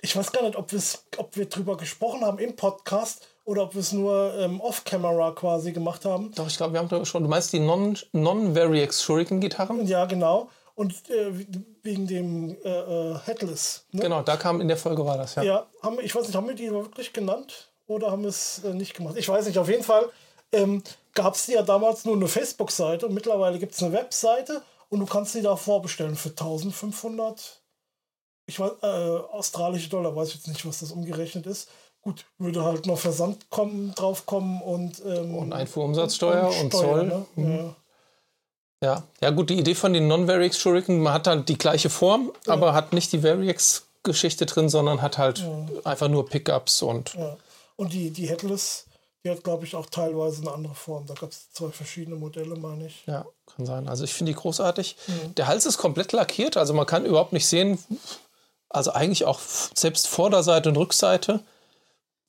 ich 0.00 0.16
weiß 0.16 0.32
gar 0.32 0.42
nicht, 0.42 0.56
ob, 0.56 0.72
ob 1.16 1.36
wir 1.36 1.48
drüber 1.48 1.76
gesprochen 1.76 2.24
haben 2.24 2.40
im 2.40 2.56
Podcast 2.56 3.28
oder 3.44 3.64
ob 3.64 3.74
wir 3.74 3.80
es 3.80 3.92
nur 3.92 4.34
ähm, 4.38 4.60
off-camera 4.60 5.32
quasi 5.32 5.72
gemacht 5.72 6.04
haben. 6.04 6.32
Doch, 6.34 6.46
ich 6.46 6.56
glaube, 6.56 6.74
wir 6.74 6.80
haben 6.80 6.88
da 6.88 7.04
schon. 7.04 7.22
Du 7.22 7.28
meinst 7.28 7.52
die 7.52 7.60
Non- 7.60 7.98
Non-Variex 8.12 9.02
Shuriken-Gitarren? 9.02 9.86
Ja, 9.86 10.04
genau. 10.06 10.48
Und 10.74 11.10
äh, 11.10 11.32
wegen 11.82 12.06
dem 12.06 12.56
äh, 12.64 12.68
äh, 12.68 13.18
Headless. 13.24 13.84
Ne? 13.92 14.02
Genau, 14.02 14.22
da 14.22 14.36
kam 14.36 14.60
in 14.60 14.68
der 14.68 14.76
Folge 14.76 15.04
war 15.04 15.18
das, 15.18 15.34
ja. 15.34 15.42
Ja, 15.42 15.66
haben, 15.82 15.98
ich 16.00 16.14
weiß 16.14 16.26
nicht, 16.26 16.34
haben 16.34 16.48
wir 16.48 16.54
die 16.54 16.70
wirklich 16.70 17.12
genannt 17.12 17.70
oder 17.86 18.10
haben 18.10 18.22
wir 18.22 18.30
es 18.30 18.62
äh, 18.64 18.72
nicht 18.72 18.94
gemacht? 18.94 19.16
Ich 19.18 19.28
weiß 19.28 19.46
nicht, 19.46 19.58
auf 19.58 19.68
jeden 19.68 19.82
Fall 19.84 20.08
ähm, 20.52 20.82
gab 21.14 21.34
es 21.34 21.46
ja 21.46 21.62
damals 21.62 22.04
nur 22.04 22.16
eine 22.16 22.28
Facebook-Seite 22.28 23.06
und 23.06 23.14
mittlerweile 23.14 23.58
gibt 23.58 23.74
es 23.74 23.82
eine 23.82 23.92
Webseite 23.92 24.62
und 24.88 25.00
du 25.00 25.06
kannst 25.06 25.34
die 25.34 25.42
da 25.42 25.56
vorbestellen 25.56 26.16
für 26.16 26.30
1500 26.30 27.62
ich 28.46 28.58
weiß, 28.58 28.72
äh, 28.82 28.86
australische 28.86 29.88
Dollar, 29.88 30.16
weiß 30.16 30.28
ich 30.28 30.34
jetzt 30.36 30.48
nicht, 30.48 30.66
was 30.66 30.80
das 30.80 30.90
umgerechnet 30.90 31.46
ist. 31.46 31.68
Gut, 32.02 32.24
würde 32.38 32.64
halt 32.64 32.86
noch 32.86 32.98
Versand 32.98 33.48
kommen, 33.48 33.94
draufkommen 33.94 34.60
und, 34.60 35.00
ähm, 35.06 35.36
Und 35.36 35.52
Einfuhrumsatzsteuer 35.52 36.52
und, 36.60 36.72
Zoll. 36.72 37.06
Ne? 37.06 37.26
Ja. 37.36 37.76
Ja. 38.82 39.02
ja, 39.20 39.30
gut, 39.30 39.50
die 39.50 39.58
Idee 39.58 39.76
von 39.76 39.92
den 39.92 40.08
Non-Variex 40.08 40.58
Shuriken, 40.58 41.00
man 41.00 41.12
hat 41.12 41.28
halt 41.28 41.48
die 41.48 41.56
gleiche 41.56 41.88
Form, 41.88 42.32
aber 42.48 42.74
hat 42.74 42.92
nicht 42.92 43.12
die 43.12 43.22
Variex-Geschichte 43.22 44.46
drin, 44.46 44.68
sondern 44.68 45.00
hat 45.00 45.18
halt 45.18 45.46
einfach 45.84 46.08
nur 46.08 46.26
Pickups 46.26 46.82
und 46.82 47.14
Ja. 47.14 47.36
Und 47.76 47.92
die, 47.92 48.10
die 48.10 48.28
Headless, 48.28 48.86
die 49.24 49.30
hat, 49.30 49.44
glaube 49.44 49.64
ich, 49.64 49.76
auch 49.76 49.86
teilweise 49.86 50.42
eine 50.42 50.52
andere 50.52 50.74
Form. 50.74 51.06
Da 51.06 51.14
gab 51.14 51.30
es 51.30 51.52
zwei 51.52 51.68
verschiedene 51.68 52.16
Modelle, 52.16 52.56
meine 52.56 52.86
ich. 52.86 53.04
Ja, 53.06 53.24
kann 53.46 53.64
sein. 53.64 53.88
Also 53.88 54.02
ich 54.02 54.12
finde 54.12 54.32
die 54.32 54.38
großartig. 54.38 54.96
Der 55.36 55.46
Hals 55.46 55.64
ist 55.64 55.78
komplett 55.78 56.12
lackiert, 56.12 56.56
also 56.56 56.74
man 56.74 56.86
kann 56.86 57.06
überhaupt 57.06 57.32
nicht 57.32 57.46
sehen, 57.46 57.78
also 58.68 58.92
eigentlich 58.92 59.24
auch 59.24 59.38
selbst 59.74 60.08
Vorderseite 60.08 60.68
und 60.68 60.76
Rückseite 60.76 61.40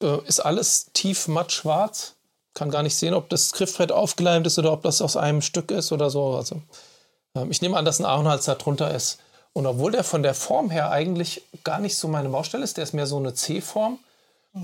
äh, 0.04 0.20
ist 0.28 0.40
alles 0.40 0.92
tief 0.94 1.28
matt 1.28 1.52
schwarz. 1.52 2.14
Kann 2.54 2.70
gar 2.70 2.84
nicht 2.84 2.96
sehen, 2.96 3.16
ob 3.16 3.30
das 3.30 3.52
Griffbrett 3.54 3.92
aufgeleimt 3.92 4.46
ist 4.46 4.60
oder 4.60 4.72
ob 4.72 4.84
das 4.84 5.02
aus 5.02 5.18
einem 5.18 5.42
Stück 5.42 5.72
ist 5.72 5.92
oder 5.92 6.12
so. 6.12 6.36
Also 6.36 6.62
ähm, 7.36 7.50
ich 7.50 7.62
nehme 7.62 7.78
an, 7.78 7.86
dass 7.86 8.00
ein 8.00 8.06
Ahornhals 8.06 8.46
da 8.46 8.56
drunter 8.56 8.94
ist. 8.94 9.20
Und 9.54 9.66
obwohl 9.66 9.92
der 9.92 10.04
von 10.04 10.24
der 10.24 10.34
Form 10.34 10.70
her 10.70 10.92
eigentlich 10.92 11.44
gar 11.64 11.80
nicht 11.80 11.96
so 11.96 12.08
meine 12.08 12.30
Baustelle 12.30 12.64
ist, 12.64 12.78
der 12.78 12.84
ist 12.84 12.94
mehr 12.94 13.06
so 13.06 13.18
eine 13.18 13.36
C-Form, 13.36 14.00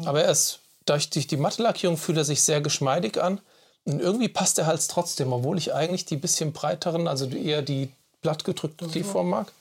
aber 0.06 0.24
er 0.24 0.32
ist 0.32 0.62
durch 0.86 1.10
die, 1.12 1.26
die 1.26 1.38
matte 1.38 1.62
Lackierung 1.62 1.98
fühlt 1.98 2.18
er 2.18 2.26
sich 2.26 2.42
sehr 2.42 2.62
geschmeidig 2.62 3.22
an. 3.22 3.40
Und 3.86 4.02
irgendwie 4.02 4.28
passt 4.28 4.58
der 4.58 4.66
Hals 4.66 4.88
trotzdem, 4.88 5.32
obwohl 5.32 5.58
ich 5.58 5.74
eigentlich 5.74 6.06
die 6.06 6.18
bisschen 6.18 6.54
breiteren, 6.54 7.08
also 7.08 7.28
eher 7.28 7.62
die 7.62 7.92
blattgedrückte 8.22 8.88
T-Form 8.88 9.30
mag. 9.30 9.52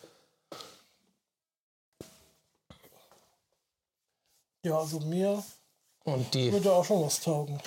Ja, 4.65 4.79
also 4.79 5.01
mir 5.01 5.43
Und 6.15 6.35
die, 6.35 6.53
würde 6.53 6.73
auch 6.73 6.85
schon 6.85 7.03
was 7.05 7.21
taugen. 7.21 7.61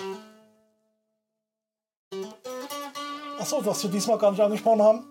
Achso, 3.40 3.66
was 3.66 3.84
wir 3.84 3.92
diesmal 3.92 4.18
gar 4.18 4.32
nicht 4.32 4.42
angesprochen 4.42 4.82
haben. 4.82 5.06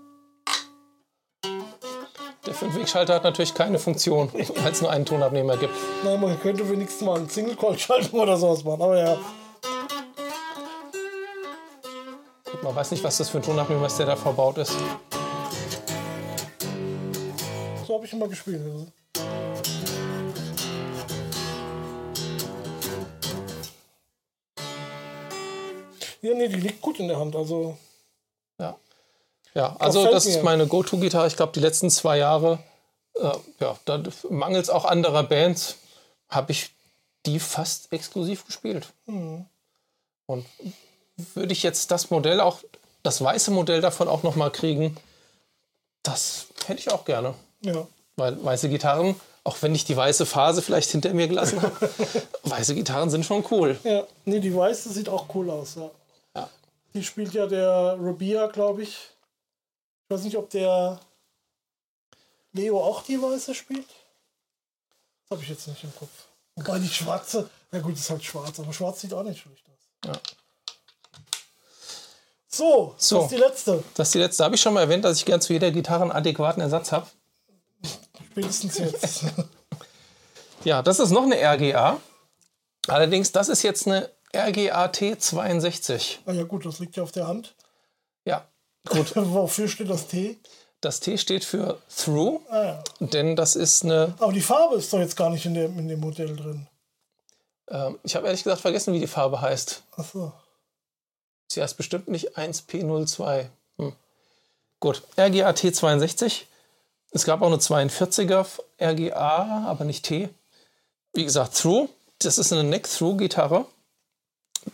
der 2.46 2.54
Fünfwegschalter 2.54 3.14
hat 3.14 3.24
natürlich 3.24 3.54
keine 3.54 3.78
Funktion, 3.78 4.30
weil 4.32 4.72
es 4.72 4.82
nur 4.82 4.90
einen 4.90 5.04
Tonabnehmer 5.04 5.56
gibt. 5.56 5.72
Nein, 6.04 6.20
man 6.20 6.40
könnte 6.40 6.68
wenigstens 6.68 7.02
mal 7.06 7.16
einen 7.16 7.28
Single-Call 7.28 7.78
schalten 7.78 8.18
oder 8.18 8.36
sowas 8.36 8.64
machen. 8.64 8.82
Aber 8.82 8.98
ja, 8.98 9.16
Gut, 12.50 12.62
man 12.64 12.74
weiß 12.74 12.90
nicht, 12.90 13.04
was 13.04 13.18
das 13.18 13.28
für 13.28 13.38
ein 13.38 13.42
Tonabnehmer 13.42 13.86
ist, 13.86 13.98
der 13.98 14.06
da 14.06 14.16
verbaut 14.16 14.58
ist. 14.58 14.76
so 17.86 17.94
habe 17.94 18.06
ich 18.06 18.12
immer 18.12 18.28
gespielt. 18.28 18.60
Also. 18.64 18.86
Ja, 26.30 26.36
nee, 26.36 26.48
die 26.48 26.60
liegt 26.60 26.80
gut 26.80 27.00
in 27.00 27.08
der 27.08 27.18
Hand. 27.18 27.34
Also, 27.34 27.76
Ja, 28.58 28.76
ja 29.54 29.76
also 29.80 30.04
das 30.06 30.26
ist 30.26 30.36
mir. 30.36 30.42
meine 30.44 30.66
Go-To-Gitarre. 30.68 31.26
Ich 31.26 31.36
glaube, 31.36 31.52
die 31.52 31.60
letzten 31.60 31.90
zwei 31.90 32.18
Jahre, 32.18 32.60
äh, 33.14 33.32
ja, 33.58 33.76
da 33.84 34.02
mangels 34.28 34.70
auch 34.70 34.84
anderer 34.84 35.24
Bands, 35.24 35.76
habe 36.28 36.52
ich 36.52 36.70
die 37.26 37.40
fast 37.40 37.92
exklusiv 37.92 38.46
gespielt. 38.46 38.92
Mhm. 39.06 39.46
Und 40.26 40.46
würde 41.34 41.52
ich 41.52 41.64
jetzt 41.64 41.90
das 41.90 42.10
Modell 42.10 42.40
auch, 42.40 42.60
das 43.02 43.22
weiße 43.22 43.50
Modell 43.50 43.80
davon 43.80 44.06
auch 44.06 44.22
noch 44.22 44.36
mal 44.36 44.50
kriegen, 44.50 44.96
das 46.04 46.46
hätte 46.66 46.78
ich 46.78 46.92
auch 46.92 47.04
gerne. 47.04 47.34
ja. 47.62 47.86
Weil 48.16 48.42
weiße 48.44 48.68
Gitarren, 48.68 49.18
auch 49.44 49.56
wenn 49.62 49.74
ich 49.74 49.84
die 49.84 49.96
weiße 49.96 50.26
Phase 50.26 50.62
vielleicht 50.62 50.90
hinter 50.90 51.12
mir 51.14 51.26
gelassen 51.26 51.62
habe, 51.62 51.90
weiße 52.44 52.74
Gitarren 52.74 53.10
sind 53.10 53.24
schon 53.24 53.44
cool. 53.50 53.78
Ja, 53.82 54.06
nee, 54.26 54.40
die 54.40 54.54
weiße 54.54 54.92
sieht 54.92 55.08
auch 55.08 55.34
cool 55.34 55.50
aus. 55.50 55.74
Ja. 55.76 55.90
Die 56.94 57.04
spielt 57.04 57.32
ja 57.34 57.46
der 57.46 57.96
Rabia, 58.00 58.46
glaube 58.48 58.82
ich. 58.82 58.90
Ich 58.90 60.10
weiß 60.10 60.22
nicht, 60.24 60.36
ob 60.36 60.50
der 60.50 60.98
Leo 62.52 62.82
auch 62.82 63.02
die 63.02 63.20
weiße 63.20 63.54
spielt. 63.54 63.86
Das 63.86 65.36
habe 65.36 65.42
ich 65.42 65.48
jetzt 65.50 65.68
nicht 65.68 65.84
im 65.84 65.94
Kopf. 65.94 66.10
Wobei 66.56 66.78
die 66.80 66.88
schwarze, 66.88 67.48
na 67.70 67.78
gut, 67.78 67.94
ist 67.94 68.10
halt 68.10 68.24
schwarz, 68.24 68.58
aber 68.58 68.72
schwarz 68.72 69.00
sieht 69.00 69.14
auch 69.14 69.22
nicht 69.22 69.40
schlecht 69.40 69.64
aus. 69.68 70.06
Ja. 70.06 70.12
So, 72.48 72.94
So. 72.98 73.16
das 73.16 73.24
ist 73.26 73.30
die 73.30 73.36
letzte. 73.40 73.84
Das 73.94 74.08
ist 74.08 74.14
die 74.14 74.18
letzte. 74.18 74.44
Habe 74.44 74.56
ich 74.56 74.60
schon 74.60 74.74
mal 74.74 74.80
erwähnt, 74.80 75.04
dass 75.04 75.18
ich 75.18 75.24
gern 75.24 75.40
zu 75.40 75.52
jeder 75.52 75.70
Gitarre 75.70 76.02
einen 76.02 76.10
adäquaten 76.12 76.60
Ersatz 76.60 76.90
habe. 76.90 77.06
Spätestens 78.30 78.78
jetzt. 78.78 79.24
Ja, 80.62 80.82
das 80.82 80.98
ist 81.00 81.10
noch 81.10 81.22
eine 81.22 81.36
RGA. 81.36 81.98
Allerdings, 82.86 83.32
das 83.32 83.48
ist 83.48 83.62
jetzt 83.62 83.86
eine 83.86 84.10
RGA 84.34 84.86
T62. 84.86 86.18
ah 86.26 86.32
ja 86.32 86.44
gut, 86.44 86.64
das 86.66 86.78
liegt 86.78 86.96
ja 86.96 87.02
auf 87.02 87.12
der 87.12 87.26
Hand. 87.26 87.54
Ja, 88.24 88.46
gut. 88.88 89.12
Wofür 89.16 89.68
steht 89.68 89.90
das 89.90 90.06
T? 90.06 90.38
Das 90.80 91.00
T 91.00 91.18
steht 91.18 91.44
für 91.44 91.78
Through, 91.94 92.40
Ah, 92.48 92.62
ja. 92.62 92.82
denn 93.00 93.36
das 93.36 93.54
ist 93.56 93.84
eine. 93.84 94.14
Aber 94.18 94.32
die 94.32 94.40
Farbe 94.40 94.76
ist 94.76 94.92
doch 94.92 94.98
jetzt 94.98 95.16
gar 95.16 95.28
nicht 95.30 95.44
in 95.44 95.54
dem, 95.54 95.78
in 95.78 95.88
dem 95.88 96.00
Modell 96.00 96.34
drin. 96.36 96.66
ähm, 97.68 97.98
ich 98.02 98.16
habe 98.16 98.26
ehrlich 98.26 98.42
gesagt 98.44 98.62
vergessen, 98.62 98.94
wie 98.94 99.00
die 99.00 99.06
Farbe 99.06 99.40
heißt. 99.40 99.82
Achso. 99.96 100.32
Sie 101.52 101.60
heißt 101.62 101.76
bestimmt 101.76 102.08
nicht 102.08 102.38
1P02. 102.38 103.46
Hm. 103.78 103.92
Gut, 104.78 105.02
RGA 105.18 105.50
T62. 105.50 106.42
Es 107.10 107.24
gab 107.24 107.42
auch 107.42 107.48
eine 107.48 107.56
42er 107.56 108.46
RGA, 108.80 109.64
aber 109.66 109.84
nicht 109.84 110.04
T. 110.06 110.28
Wie 111.12 111.24
gesagt, 111.24 111.56
Through. 111.58 111.88
Das 112.20 112.38
ist 112.38 112.52
eine 112.52 112.62
Neck-Through-Gitarre. 112.64 113.66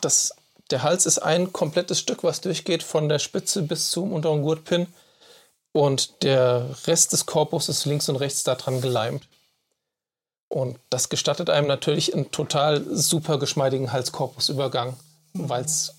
Das, 0.00 0.34
der 0.70 0.82
Hals 0.82 1.06
ist 1.06 1.18
ein 1.18 1.52
komplettes 1.52 1.98
Stück, 1.98 2.24
was 2.24 2.40
durchgeht 2.40 2.82
von 2.82 3.08
der 3.08 3.18
Spitze 3.18 3.62
bis 3.62 3.90
zum 3.90 4.12
unteren 4.12 4.42
Gurtpin. 4.42 4.86
Und 5.72 6.22
der 6.22 6.68
Rest 6.86 7.12
des 7.12 7.26
Korpus 7.26 7.68
ist 7.68 7.84
links 7.84 8.08
und 8.08 8.16
rechts 8.16 8.44
daran 8.44 8.80
geleimt. 8.80 9.26
Und 10.48 10.78
das 10.90 11.08
gestattet 11.08 11.50
einem 11.50 11.66
natürlich 11.66 12.14
einen 12.14 12.30
total 12.30 12.82
super 12.94 13.38
geschmeidigen 13.38 13.92
Halskorpusübergang. 13.92 14.96
weil 15.34 15.64
es 15.64 15.94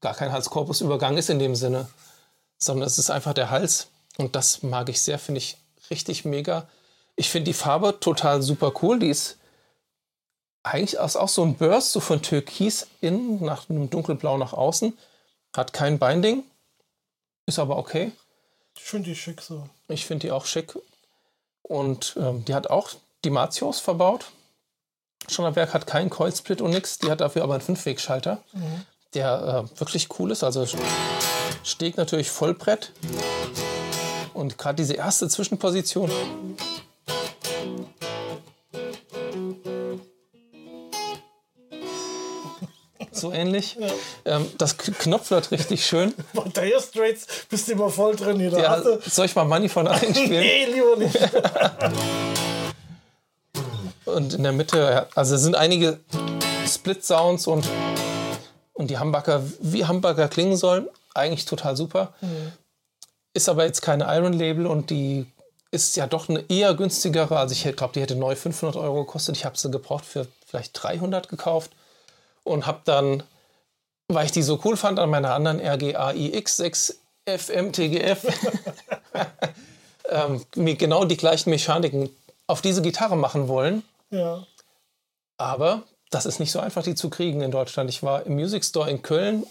gar 0.00 0.14
kein 0.14 0.30
Halskorpusübergang 0.30 1.16
ist 1.16 1.30
in 1.30 1.40
dem 1.40 1.56
Sinne, 1.56 1.88
sondern 2.58 2.86
es 2.86 2.98
ist 2.98 3.10
einfach 3.10 3.34
der 3.34 3.50
Hals. 3.50 3.88
Und 4.18 4.36
das 4.36 4.62
mag 4.62 4.88
ich 4.88 5.00
sehr, 5.00 5.18
finde 5.18 5.38
ich 5.38 5.56
richtig 5.90 6.24
mega. 6.24 6.68
Ich 7.16 7.30
finde 7.30 7.46
die 7.46 7.54
Farbe 7.54 7.98
total 7.98 8.42
super 8.42 8.72
cool. 8.82 9.00
Die 9.00 9.08
ist 9.08 9.38
eigentlich 10.66 10.98
auch 10.98 11.28
so 11.28 11.42
ein 11.42 11.56
Burst, 11.56 11.92
so 11.92 12.00
von 12.00 12.22
Türkis 12.22 12.88
innen 13.00 13.44
nach 13.44 13.70
einem 13.70 13.88
dunkelblau 13.88 14.36
nach 14.36 14.52
außen. 14.52 14.96
Hat 15.56 15.72
kein 15.72 15.98
Binding, 15.98 16.42
ist 17.46 17.58
aber 17.58 17.78
okay. 17.78 18.12
Ich 18.76 18.82
finde 18.82 19.10
die 19.10 19.16
schick 19.16 19.40
so. 19.40 19.68
Ich 19.88 20.04
finde 20.04 20.26
die 20.26 20.32
auch 20.32 20.44
schick. 20.44 20.76
Und 21.62 22.16
ähm, 22.20 22.44
die 22.44 22.54
hat 22.54 22.68
auch 22.68 22.90
die 23.24 23.30
Matios 23.30 23.80
verbaut. 23.80 24.26
Schonnerberg 25.28 25.72
hat 25.72 25.86
keinen 25.86 26.10
Coilsplit 26.10 26.60
und 26.60 26.70
nichts. 26.70 26.98
Die 26.98 27.10
hat 27.10 27.20
dafür 27.20 27.42
aber 27.42 27.54
einen 27.54 27.62
Fünfwegschalter, 27.62 28.42
mhm. 28.52 28.86
der 29.14 29.66
äh, 29.74 29.80
wirklich 29.80 30.08
cool 30.18 30.30
ist. 30.30 30.44
Also 30.44 30.66
Steg 31.62 31.96
natürlich 31.96 32.30
Vollbrett. 32.30 32.92
Und 34.34 34.58
gerade 34.58 34.76
diese 34.76 34.94
erste 34.94 35.28
Zwischenposition. 35.28 36.10
So 43.16 43.32
ähnlich. 43.32 43.76
Ja. 43.78 44.36
Ähm, 44.36 44.46
das 44.58 44.76
knopfert 44.78 45.50
richtig 45.50 45.84
schön. 45.86 46.14
Bei 46.32 46.44
Dire 46.44 46.80
Straits 46.80 47.26
bist 47.48 47.68
du 47.68 47.72
immer 47.72 47.90
voll 47.90 48.16
drin. 48.16 48.38
Hier. 48.38 48.50
Ja, 48.50 48.82
soll 48.82 49.26
ich 49.26 49.34
mal 49.34 49.44
Money 49.44 49.68
von 49.68 49.88
einspielen? 49.88 50.40
nee, 50.40 50.66
lieber 50.66 50.96
nicht. 50.96 51.18
und 54.04 54.34
in 54.34 54.42
der 54.42 54.52
Mitte, 54.52 55.08
also 55.14 55.36
sind 55.36 55.54
einige 55.54 56.00
Split-Sounds 56.66 57.46
und, 57.46 57.66
und 58.74 58.90
die 58.90 58.98
Hamburger, 58.98 59.42
wie 59.60 59.84
Hamburger 59.84 60.28
klingen 60.28 60.56
sollen, 60.56 60.88
eigentlich 61.14 61.44
total 61.44 61.76
super. 61.76 62.14
Mhm 62.20 62.52
ist 63.36 63.48
aber 63.48 63.66
jetzt 63.66 63.82
keine 63.82 64.04
Iron-Label 64.04 64.66
und 64.66 64.90
die 64.90 65.26
ist 65.70 65.94
ja 65.96 66.06
doch 66.06 66.28
eine 66.28 66.44
eher 66.48 66.74
günstigere. 66.74 67.38
Also 67.38 67.52
ich 67.52 67.76
glaube, 67.76 67.92
die 67.92 68.00
hätte 68.00 68.16
neu 68.16 68.34
500 68.34 68.76
Euro 68.76 69.04
gekostet. 69.04 69.36
Ich 69.36 69.44
habe 69.44 69.58
sie 69.58 69.70
gebraucht 69.70 70.06
für 70.06 70.26
vielleicht 70.46 70.82
300 70.82 71.28
gekauft 71.28 71.70
und 72.46 72.66
habe 72.66 72.80
dann, 72.84 73.22
weil 74.08 74.26
ich 74.26 74.32
die 74.32 74.42
so 74.42 74.60
cool 74.64 74.76
fand, 74.76 74.98
an 74.98 75.10
meiner 75.10 75.34
anderen 75.34 75.60
RGA 75.60 76.10
iX6 76.10 76.94
FMTGF 77.26 78.24
ähm, 80.08 80.44
mir 80.54 80.76
genau 80.76 81.04
die 81.04 81.16
gleichen 81.16 81.50
Mechaniken 81.50 82.08
auf 82.46 82.62
diese 82.62 82.82
Gitarre 82.82 83.16
machen 83.16 83.48
wollen. 83.48 83.82
Ja. 84.10 84.46
Aber 85.38 85.82
das 86.10 86.24
ist 86.24 86.38
nicht 86.38 86.52
so 86.52 86.60
einfach, 86.60 86.84
die 86.84 86.94
zu 86.94 87.10
kriegen 87.10 87.40
in 87.40 87.50
Deutschland. 87.50 87.90
Ich 87.90 88.02
war 88.04 88.24
im 88.24 88.34
Music 88.34 88.64
Store 88.64 88.88
in 88.88 89.02
Köln. 89.02 89.44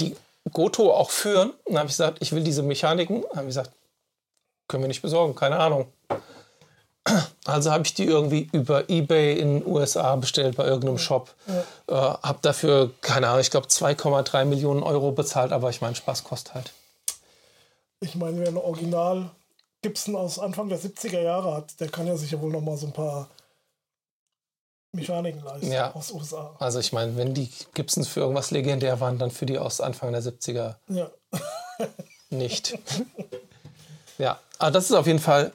Die 0.00 0.14
Goto 0.52 0.92
auch 0.92 1.10
führen. 1.10 1.50
Und 1.50 1.72
dann 1.72 1.78
habe 1.78 1.86
ich 1.86 1.94
gesagt, 1.94 2.18
ich 2.20 2.32
will 2.32 2.44
diese 2.44 2.62
Mechaniken. 2.62 3.22
Dann 3.22 3.30
habe 3.30 3.42
ich 3.42 3.54
gesagt, 3.54 3.72
können 4.68 4.82
wir 4.82 4.88
nicht 4.88 5.02
besorgen, 5.02 5.34
keine 5.34 5.58
Ahnung. 5.58 5.90
Also 7.44 7.70
habe 7.70 7.84
ich 7.84 7.94
die 7.94 8.04
irgendwie 8.04 8.48
über 8.52 8.90
eBay 8.90 9.38
in 9.38 9.60
den 9.60 9.66
USA 9.66 10.16
bestellt 10.16 10.56
bei 10.56 10.66
irgendeinem 10.66 10.98
Shop. 10.98 11.34
Ja. 11.46 11.60
Äh, 11.86 12.18
habe 12.22 12.38
dafür, 12.42 12.90
keine 13.00 13.28
Ahnung, 13.28 13.40
ich 13.40 13.50
glaube 13.50 13.68
2,3 13.68 14.44
Millionen 14.44 14.82
Euro 14.82 15.12
bezahlt, 15.12 15.52
aber 15.52 15.70
ich 15.70 15.80
meine, 15.80 15.94
Spaß 15.94 16.24
kostet 16.24 16.54
halt. 16.54 16.72
Ich 18.00 18.14
meine, 18.14 18.38
wer 18.40 18.48
ein 18.48 18.56
Original 18.56 19.30
Gibson 19.82 20.14
aus 20.16 20.38
Anfang 20.38 20.68
der 20.68 20.78
70er 20.78 21.20
Jahre 21.20 21.54
hat, 21.54 21.80
der 21.80 21.88
kann 21.88 22.06
ja 22.06 22.16
sicher 22.16 22.40
wohl 22.40 22.50
noch 22.50 22.60
mal 22.60 22.76
so 22.76 22.86
ein 22.86 22.92
paar 22.92 23.28
Mechaniken 24.92 25.42
leisten 25.42 25.70
ja. 25.70 25.94
aus 25.94 26.10
USA. 26.12 26.56
Also 26.58 26.78
ich 26.78 26.92
meine, 26.92 27.16
wenn 27.16 27.34
die 27.34 27.50
Gibsons 27.74 28.08
für 28.08 28.20
irgendwas 28.20 28.50
legendär 28.50 29.00
waren, 29.00 29.18
dann 29.18 29.30
für 29.30 29.46
die 29.46 29.58
aus 29.58 29.80
Anfang 29.80 30.12
der 30.12 30.22
70er 30.22 30.76
ja. 30.88 31.10
nicht. 32.30 32.78
ja, 34.18 34.38
aber 34.58 34.70
das 34.70 34.84
ist 34.84 34.92
auf 34.92 35.06
jeden 35.06 35.18
Fall 35.18 35.52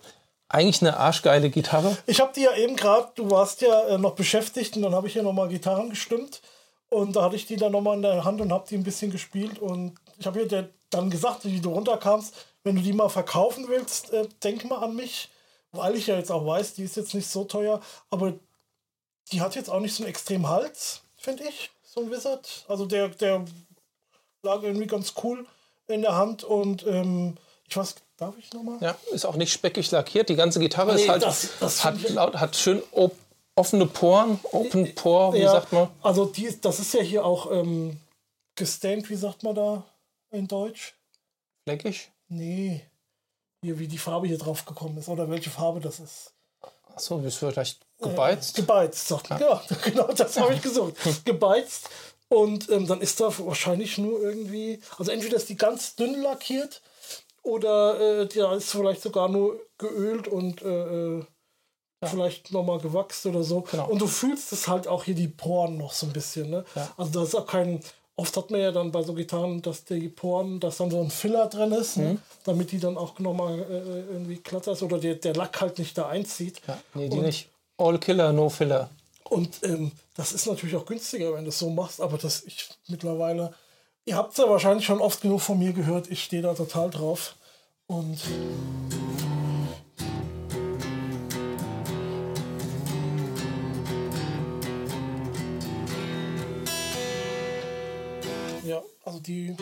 eigentlich 0.54 0.82
eine 0.82 0.98
arschgeile 0.98 1.50
Gitarre. 1.50 1.98
Ich 2.06 2.22
habe 2.22 2.32
die 2.34 2.42
ja 2.42 2.56
eben 2.56 2.76
gerade, 2.76 3.10
du 3.16 3.30
warst 3.32 3.62
ja 3.62 3.88
äh, 3.88 3.98
noch 3.98 4.14
beschäftigt 4.14 4.76
und 4.76 4.84
dann 4.84 4.94
habe 4.94 5.08
ich 5.08 5.16
ja 5.16 5.24
nochmal 5.24 5.50
Gitarren 5.50 5.90
gestimmt. 5.90 6.42
Und 6.90 7.16
da 7.16 7.24
hatte 7.24 7.36
ich 7.36 7.48
die 7.48 7.56
dann 7.56 7.72
nochmal 7.72 7.96
in 7.96 8.04
der 8.04 8.24
Hand 8.24 8.40
und 8.40 8.54
habe 8.54 8.68
die 8.70 8.76
ein 8.76 8.84
bisschen 8.84 9.12
gespielt. 9.12 9.58
Und 9.58 9.96
ich 10.20 10.28
habe 10.28 10.46
dir 10.46 10.70
dann 10.92 11.10
gesagt, 11.10 11.44
wie 11.46 11.60
du 11.60 11.72
runterkamst, 11.72 12.36
wenn 12.64 12.76
du 12.76 12.82
die 12.84 12.94
mal 12.94 13.10
verkaufen 13.10 13.68
willst, 13.68 14.14
äh, 14.14 14.28
denk 14.44 14.66
mal 14.66 14.84
an 14.84 14.96
mich, 14.96 15.30
weil 15.72 15.96
ich 15.96 16.06
ja 16.08 16.18
jetzt 16.18 16.32
auch 16.32 16.46
weiß, 16.46 16.76
die 16.76 16.84
ist 16.84 16.98
jetzt 16.98 17.16
nicht 17.16 17.28
so 17.28 17.46
teuer, 17.46 17.82
aber 18.12 18.34
die 19.32 19.42
hat 19.42 19.56
jetzt 19.56 19.72
auch 19.72 19.80
nicht 19.80 19.96
so 19.96 20.04
einen 20.04 20.12
extremen 20.12 20.48
Hals, 20.48 21.02
finde 21.18 21.46
ich, 21.46 21.72
so 21.84 22.02
ein 22.02 22.12
Wizard. 22.12 22.66
Also 22.68 22.86
der, 22.86 23.10
der 23.10 23.44
lag 24.44 24.62
irgendwie 24.62 24.88
ganz 24.88 25.14
cool 25.24 25.48
in 25.88 26.04
der 26.04 26.16
Hand. 26.16 26.44
Und 26.44 26.86
ähm, 26.86 27.38
ich 27.68 27.76
weiß, 27.76 27.96
darf 28.18 28.38
ich 28.38 28.52
nochmal? 28.54 28.78
Ja, 28.82 28.96
ist 29.12 29.26
auch 29.26 29.36
nicht 29.36 29.52
speckig 29.52 29.90
lackiert. 29.92 30.30
Die 30.30 30.36
ganze 30.36 30.60
Gitarre 30.60 30.96
nee, 30.96 31.02
ist 31.02 31.10
halt, 31.10 31.24
das, 31.24 31.50
das 31.60 31.84
hat, 31.84 32.10
laut, 32.10 32.36
hat 32.36 32.56
schön 32.56 32.82
offene 33.56 33.86
Poren, 33.86 34.40
Open 34.52 34.94
Pore, 34.96 35.34
wie 35.34 35.42
ja, 35.42 35.52
sagt 35.52 35.72
man? 35.72 35.90
Also 36.02 36.26
die, 36.26 36.60
das 36.60 36.80
ist 36.80 36.94
ja 36.94 37.02
hier 37.02 37.26
auch 37.26 37.52
ähm, 37.52 38.00
gestained, 38.56 39.10
wie 39.10 39.16
sagt 39.16 39.44
man 39.44 39.56
da 39.56 39.84
in 40.32 40.48
Deutsch? 40.48 40.96
Fleckig? 41.64 42.12
Nee. 42.30 42.82
Hier, 43.62 43.80
wie 43.80 43.88
die 43.88 43.98
Farbe 43.98 44.28
hier 44.28 44.38
drauf 44.38 44.66
gekommen 44.66 44.98
ist 44.98 45.08
oder 45.08 45.30
welche 45.30 45.50
Farbe 45.50 45.80
das 45.80 46.00
ist. 46.00 46.34
Achso, 46.94 47.18
bist 47.18 47.42
du 47.42 47.50
vielleicht 47.50 47.80
gebeizt? 48.02 48.58
Äh, 48.58 48.62
gebeizt, 48.62 49.08
sagt 49.08 49.30
man. 49.30 49.40
Ja. 49.40 49.62
ja, 49.70 49.78
genau, 49.84 50.12
das 50.12 50.38
habe 50.40 50.54
ich 50.54 50.62
gesucht. 50.62 50.96
gebeizt. 51.26 51.90
Und 52.30 52.70
ähm, 52.70 52.88
dann 52.88 53.02
ist 53.02 53.20
da 53.20 53.32
wahrscheinlich 53.40 53.98
nur 53.98 54.20
irgendwie, 54.20 54.82
also 54.98 55.12
entweder 55.12 55.38
ist 55.38 55.50
die 55.50 55.56
ganz 55.56 55.96
dünn 55.96 56.22
lackiert 56.22 56.82
oder 57.44 58.00
äh, 58.00 58.30
ja, 58.34 58.54
ist 58.56 58.72
vielleicht 58.72 59.02
sogar 59.02 59.30
nur 59.30 59.60
geölt 59.78 60.28
und 60.28 60.62
äh, 60.62 61.18
äh 61.18 61.26
ja. 62.04 62.10
vielleicht 62.10 62.52
nochmal 62.52 62.80
gewachst 62.80 63.26
oder 63.26 63.44
so. 63.44 63.62
Genau. 63.62 63.88
Und 63.90 64.02
du 64.02 64.08
fühlst 64.08 64.52
es 64.52 64.68
halt 64.68 64.88
auch 64.88 65.04
hier 65.04 65.16
die 65.16 65.28
Poren 65.28 65.78
noch 65.78 65.94
so 65.94 66.06
ein 66.06 66.14
bisschen. 66.14 66.50
Ne? 66.50 66.66
Ja. 66.76 66.94
Also 66.98 67.12
da 67.12 67.24
ist 67.24 67.36
auch 67.36 67.48
kein, 67.48 67.80
oft 68.16 68.36
hat 68.36 68.52
man 68.52 68.60
ja 68.60 68.72
dann 68.72 68.92
bei 68.92 69.04
so 69.04 69.14
Gitarren, 69.14 69.62
dass 69.62 69.86
die 69.86 70.10
Poren, 70.10 70.60
dass 70.60 70.78
dann 70.78 70.92
so 70.92 71.02
ein 71.02 71.10
Filler 71.10 71.48
drin 71.48 71.72
ist, 71.72 71.98
ne? 71.98 72.04
mhm. 72.04 72.10
ne? 72.12 72.20
damit 72.44 72.72
die 72.72 72.80
dann 72.80 72.98
auch 72.98 73.18
nochmal 73.20 73.60
äh, 73.60 74.14
irgendwie 74.14 74.36
glatter 74.36 74.74
ist 74.74 74.84
oder 74.84 75.00
der, 75.00 75.16
der 75.16 75.34
Lack 75.34 75.62
halt 75.62 75.80
nicht 75.80 75.98
da 75.98 76.08
einzieht. 76.08 76.62
Ja, 76.68 76.78
nee, 76.94 77.10
die 77.10 77.18
und, 77.18 77.26
nicht. 77.26 77.50
All 77.78 77.98
Killer, 78.00 78.34
no 78.34 78.50
Filler. 78.50 78.90
Und 79.24 79.64
ähm, 79.64 79.92
das 80.16 80.34
ist 80.34 80.46
natürlich 80.46 80.76
auch 80.76 80.86
günstiger, 80.86 81.34
wenn 81.34 81.46
du 81.46 81.50
es 81.50 81.60
so 81.60 81.70
machst, 81.70 82.02
aber 82.02 82.18
das 82.18 82.44
ich 82.44 82.70
mittlerweile, 82.88 83.54
ihr 84.06 84.16
habt 84.16 84.34
es 84.34 84.38
ja 84.38 84.50
wahrscheinlich 84.50 84.86
schon 84.86 85.00
oft 85.00 85.22
genug 85.22 85.42
von 85.42 85.60
mir 85.60 85.74
gehört, 85.74 86.10
ich 86.10 86.24
stehe 86.24 86.42
da 86.42 86.54
total 86.54 86.90
drauf. 86.90 87.36
Und 87.88 88.20
ja, 98.64 98.82
also 99.04 99.20
die 99.20 99.56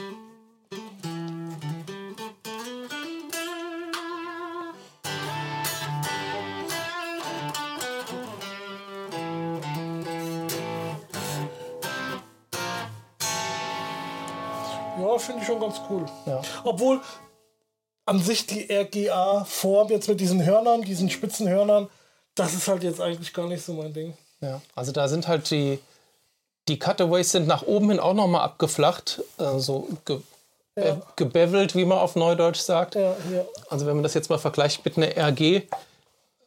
ganz 15.72 15.82
cool. 15.90 16.06
Ja. 16.26 16.42
Obwohl 16.64 17.02
an 18.06 18.20
sich 18.20 18.46
die 18.46 18.68
RGA-Form 18.72 19.90
jetzt 19.90 20.08
mit 20.08 20.20
diesen 20.20 20.44
Hörnern, 20.44 20.82
diesen 20.82 21.10
spitzen 21.10 21.48
Hörnern, 21.48 21.90
das 22.36 22.54
ist 22.54 22.68
halt 22.68 22.84
jetzt 22.84 23.00
eigentlich 23.00 23.34
gar 23.34 23.48
nicht 23.48 23.64
so 23.64 23.74
mein 23.74 23.94
Ding. 23.94 24.18
Ja, 24.42 24.62
also 24.76 24.92
da 24.92 25.08
sind 25.08 25.28
halt 25.28 25.50
die, 25.52 25.80
die 26.68 26.80
Cutaways 26.80 27.32
sind 27.32 27.48
nach 27.48 27.64
oben 27.64 27.90
hin 27.90 28.00
auch 28.00 28.14
nochmal 28.14 28.42
abgeflacht, 28.42 29.22
äh, 29.38 29.60
so 29.60 29.88
ge 30.06 30.20
ja. 30.76 30.84
äh, 30.84 30.96
gebevelt, 31.16 31.76
wie 31.76 31.86
man 31.86 32.00
auf 32.00 32.16
Neudeutsch 32.16 32.60
sagt. 32.60 32.96
Ja, 32.96 33.16
ja. 33.32 33.46
Also 33.70 33.86
wenn 33.86 33.96
man 33.96 34.04
das 34.04 34.14
jetzt 34.14 34.30
mal 34.30 34.40
vergleicht 34.40 34.84
mit 34.84 34.98
einer 34.98 35.16
RG, 35.16 35.64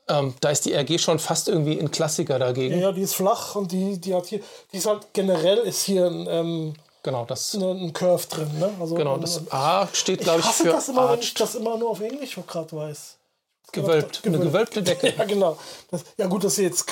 ähm, 0.09 0.35
da 0.41 0.51
ist 0.51 0.65
die 0.65 0.75
RG 0.75 0.99
schon 0.99 1.19
fast 1.19 1.49
irgendwie 1.49 1.79
ein 1.79 1.91
Klassiker 1.91 2.39
dagegen. 2.39 2.79
Ja, 2.79 2.93
die 2.93 3.03
ist 3.03 3.15
flach 3.15 3.55
und 3.55 3.71
die, 3.71 3.99
die 3.99 4.15
hat 4.15 4.27
hier, 4.27 4.41
die 4.73 4.79
ist 4.79 4.87
halt 4.87 5.07
generell 5.13 5.59
ist 5.59 5.83
hier 5.83 6.07
ein 6.07 6.27
ähm, 6.29 6.75
Genau, 7.05 7.27
das. 7.27 7.55
Ein 7.55 7.93
Curve 7.93 8.27
drin, 8.29 8.59
ne? 8.59 8.73
Also, 8.81 8.95
genau, 8.95 9.19
das 9.19 9.43
A 9.53 9.87
steht, 9.93 10.21
glaube 10.21 10.41
ich, 10.41 10.47
ich 10.47 10.53
für. 10.53 10.71
Das 10.71 10.89
immer, 10.89 11.13
wenn 11.13 11.21
ich 11.21 11.35
das 11.35 11.55
immer 11.55 11.77
nur 11.77 11.91
auf 11.91 12.01
Englisch 12.01 12.39
gerade 12.47 12.75
weiß. 12.75 13.19
Gewölbt, 13.73 14.23
gewölbt, 14.23 14.27
eine 14.27 14.39
gewölbte 14.39 14.83
Decke. 14.83 15.15
ja, 15.15 15.25
genau. 15.25 15.59
Das, 15.91 16.03
ja, 16.17 16.27
gut, 16.27 16.45
das 16.45 16.55
ist 16.55 16.59
jetzt 16.59 16.87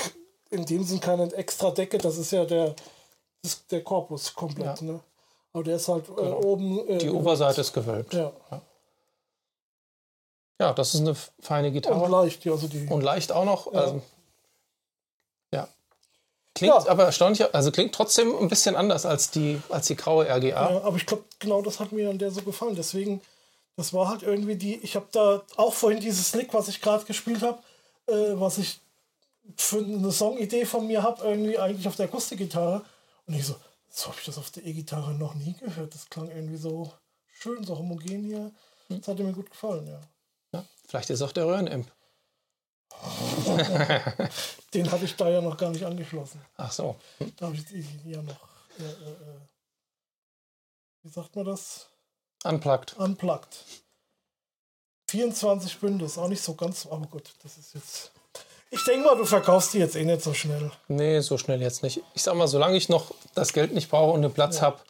in 0.50 0.66
dem 0.66 0.84
Sinn 0.84 1.00
keine 1.00 1.32
extra 1.32 1.70
Decke, 1.70 1.96
das 1.96 2.18
ist 2.18 2.30
ja 2.30 2.44
der, 2.44 2.74
ist 3.42 3.72
der 3.72 3.82
Korpus 3.82 4.34
komplett, 4.34 4.82
ja. 4.82 4.86
ne? 4.86 5.00
Aber 5.54 5.64
der 5.64 5.76
ist 5.76 5.88
halt 5.88 6.06
äh, 6.10 6.14
genau. 6.14 6.40
oben. 6.42 6.88
Äh, 6.88 6.98
Die 6.98 7.10
Oberseite 7.10 7.62
ist 7.62 7.72
gewölbt. 7.72 8.12
Ja. 8.12 8.32
ja. 8.50 8.62
ja. 10.60 10.72
das 10.74 10.94
ist 10.94 11.00
eine 11.00 11.16
feine 11.40 11.72
Gitarre. 11.72 12.02
Und 12.02 12.10
leicht, 12.10 12.44
ja, 12.44 12.52
also 12.52 12.68
die. 12.68 12.86
Und 12.86 13.00
leicht 13.00 13.32
auch 13.32 13.46
noch. 13.46 13.72
Ja. 13.72 13.80
Also. 13.80 14.02
Klingt 16.54 16.74
Ja. 16.74 16.86
aber 16.88 17.04
erstaunlich, 17.04 17.54
also 17.54 17.72
klingt 17.72 17.94
trotzdem 17.94 18.36
ein 18.36 18.48
bisschen 18.48 18.76
anders 18.76 19.06
als 19.06 19.30
die, 19.30 19.60
als 19.70 19.86
die 19.86 19.96
graue 19.96 20.26
RGA. 20.28 20.48
Ja, 20.48 20.82
aber 20.82 20.96
ich 20.96 21.06
glaube, 21.06 21.24
genau 21.38 21.62
das 21.62 21.80
hat 21.80 21.92
mir 21.92 22.10
an 22.10 22.18
der 22.18 22.30
so 22.30 22.42
gefallen. 22.42 22.76
Deswegen, 22.76 23.20
das 23.76 23.92
war 23.94 24.08
halt 24.08 24.22
irgendwie 24.22 24.56
die. 24.56 24.76
Ich 24.78 24.94
habe 24.96 25.06
da 25.12 25.42
auch 25.56 25.72
vorhin 25.72 26.00
dieses 26.00 26.28
Slick, 26.30 26.52
was 26.52 26.68
ich 26.68 26.80
gerade 26.82 27.04
gespielt 27.04 27.42
habe, 27.42 27.58
äh, 28.06 28.34
was 28.34 28.58
ich 28.58 28.80
für 29.56 29.78
eine 29.78 30.12
Songidee 30.12 30.66
von 30.66 30.86
mir 30.86 31.02
habe, 31.02 31.24
irgendwie 31.24 31.58
eigentlich 31.58 31.88
auf 31.88 31.96
der 31.96 32.06
Akustikgitarre. 32.06 32.82
Und 33.26 33.34
ich 33.34 33.46
so, 33.46 33.56
so 33.90 34.08
habe 34.08 34.16
ich 34.18 34.26
das 34.26 34.38
auf 34.38 34.50
der 34.50 34.64
E-Gitarre 34.66 35.14
noch 35.14 35.34
nie 35.34 35.54
gehört. 35.58 35.94
Das 35.94 36.08
klang 36.10 36.28
irgendwie 36.28 36.56
so 36.58 36.92
schön, 37.32 37.64
so 37.64 37.78
homogen 37.78 38.24
hier. 38.24 38.52
Das 38.88 39.08
hat 39.08 39.18
mir 39.18 39.32
gut 39.32 39.50
gefallen, 39.50 39.86
ja. 39.86 40.00
Ja, 40.52 40.64
vielleicht 40.86 41.08
ist 41.10 41.22
auch 41.22 41.32
der 41.32 41.46
Röhrenimp. 41.46 41.90
Den 44.74 44.90
hatte 44.90 45.04
ich 45.04 45.16
da 45.16 45.28
ja 45.28 45.40
noch 45.40 45.56
gar 45.56 45.70
nicht 45.70 45.84
angeschlossen. 45.84 46.40
Ach 46.56 46.70
so. 46.70 46.96
Da 47.36 47.46
habe 47.46 47.56
ich 47.56 47.64
die 47.64 47.84
ja 48.04 48.22
noch. 48.22 48.48
Äh, 48.78 48.82
äh, 48.84 49.10
äh, 49.10 49.40
wie 51.02 51.08
sagt 51.08 51.34
man 51.34 51.44
das? 51.44 51.88
Unplugged. 52.44 52.94
Unplugged. 52.94 53.64
24 55.10 55.78
Bünde 55.78 56.04
ist 56.06 56.16
auch 56.16 56.28
nicht 56.28 56.42
so 56.42 56.54
ganz, 56.54 56.86
aber 56.86 57.06
gut, 57.06 57.34
das 57.42 57.58
ist 57.58 57.74
jetzt. 57.74 58.12
Ich 58.70 58.82
denke 58.84 59.06
mal, 59.06 59.16
du 59.16 59.26
verkaufst 59.26 59.74
die 59.74 59.78
jetzt 59.78 59.96
eh 59.96 60.04
nicht 60.04 60.22
so 60.22 60.32
schnell. 60.32 60.70
Nee, 60.88 61.20
so 61.20 61.36
schnell 61.36 61.60
jetzt 61.60 61.82
nicht. 61.82 62.00
Ich 62.14 62.22
sag 62.22 62.34
mal, 62.34 62.48
solange 62.48 62.76
ich 62.76 62.88
noch 62.88 63.14
das 63.34 63.52
Geld 63.52 63.74
nicht 63.74 63.90
brauche 63.90 64.12
und 64.12 64.22
den 64.22 64.32
Platz 64.32 64.62
habe, 64.62 64.80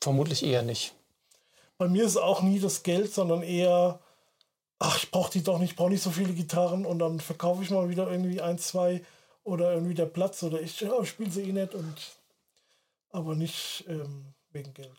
vermutlich 0.00 0.44
eher 0.44 0.62
nicht. 0.62 0.94
Bei 1.76 1.86
mir 1.86 2.04
ist 2.04 2.16
auch 2.16 2.42
nie 2.42 2.58
das 2.58 2.82
Geld, 2.82 3.14
sondern 3.14 3.42
eher, 3.42 4.00
ach, 4.78 4.96
ich 5.02 5.10
brauche 5.10 5.30
die 5.32 5.42
doch 5.42 5.58
nicht, 5.58 5.70
ich 5.72 5.76
brauche 5.76 5.90
nicht 5.90 6.02
so 6.02 6.10
viele 6.10 6.32
Gitarren 6.32 6.86
und 6.86 6.98
dann 6.98 7.20
verkaufe 7.20 7.62
ich 7.62 7.70
mal 7.70 7.88
wieder 7.88 8.10
irgendwie 8.10 8.40
ein, 8.40 8.58
zwei 8.58 9.04
oder 9.44 9.72
irgendwie 9.72 9.94
der 9.94 10.06
Platz 10.06 10.42
oder 10.42 10.60
ich 10.60 10.80
ja, 10.80 11.04
spiele 11.04 11.30
sie 11.30 11.42
eh 11.48 11.52
nicht 11.52 11.74
und 11.74 11.94
aber 13.10 13.34
nicht 13.34 13.84
ähm, 13.88 14.34
wegen 14.50 14.72
Geld. 14.74 14.90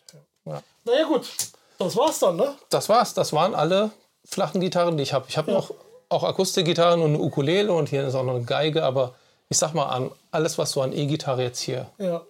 Ja. 0.45 0.53
Ja. 0.53 0.64
Naja 0.85 1.06
gut, 1.06 1.30
das 1.77 1.95
war's 1.95 2.19
dann, 2.19 2.35
ne? 2.38 2.56
Das 2.69 2.89
war's. 2.89 3.14
Das 3.14 3.34
waren 3.34 3.53
alle 3.56 3.91
flachen 4.26 4.60
Gitarren, 4.61 4.97
die 4.97 5.03
ich 5.03 5.14
habe. 5.14 5.26
Ich 5.30 5.38
habe 5.38 5.51
noch 5.51 5.72
auch 6.10 6.23
Akustikgitarren 6.23 7.01
und 7.01 7.14
eine 7.14 7.19
Ukulele 7.19 7.72
und 7.72 7.89
hier 7.89 8.07
ist 8.07 8.15
auch 8.15 8.23
noch 8.23 8.35
eine 8.35 8.43
Geige, 8.43 8.84
aber 8.84 9.14
ich 9.47 9.57
sag 9.60 9.73
mal 9.76 9.85
an, 9.85 10.11
alles, 10.31 10.57
was 10.57 10.72
so 10.72 10.81
an 10.81 10.91
E-Gitarre 10.91 11.43
jetzt 11.43 11.60
hier 11.60 11.89
Ja, 11.99 12.26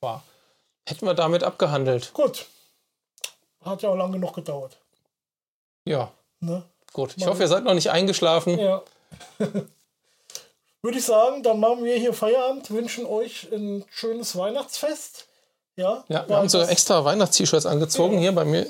war, 0.00 0.22
hätten 0.86 1.04
wir 1.04 1.12
damit 1.14 1.42
abgehandelt. 1.44 2.12
gut. 2.14 2.46
Hat 3.62 3.82
ja 3.82 3.90
auch 3.90 3.96
lange 3.96 4.12
genug 4.14 4.34
gedauert. 4.34 4.78
Ja, 5.84 6.10
Ne? 6.40 6.62
Gut. 6.92 7.14
Ich 7.16 7.26
hoffe, 7.26 7.42
ihr 7.42 7.48
seid 7.48 7.64
noch 7.64 7.74
nicht 7.74 7.90
eingeschlafen. 7.90 8.58
Ja. 8.58 8.82
Würde 10.82 10.98
ich 10.98 11.04
sagen, 11.04 11.42
dann 11.42 11.58
machen 11.58 11.84
wir 11.84 11.96
hier 11.96 12.12
Feierabend, 12.14 12.70
wünschen 12.70 13.04
euch 13.04 13.48
ein 13.52 13.84
schönes 13.90 14.36
Weihnachtsfest. 14.36 15.26
Ja, 15.76 16.04
Ja, 16.08 16.28
wir 16.28 16.36
haben 16.36 16.48
so 16.48 16.60
extra 16.60 17.04
Weihnachts-T-Shirts 17.04 17.66
angezogen 17.66 18.18
hier 18.18 18.32
bei 18.32 18.44
mir. 18.44 18.66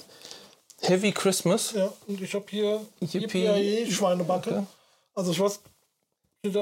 Heavy 0.81 1.13
Christmas. 1.13 1.73
Ja, 1.73 1.93
und 2.07 2.21
ich 2.21 2.35
habe 2.35 2.45
hier 2.49 2.81
Yippie. 3.01 3.45
Yippie 3.47 3.93
Schweinebacke. 3.93 4.67
Also 5.15 5.33
ich 5.33 5.41
weiß. 5.41 5.61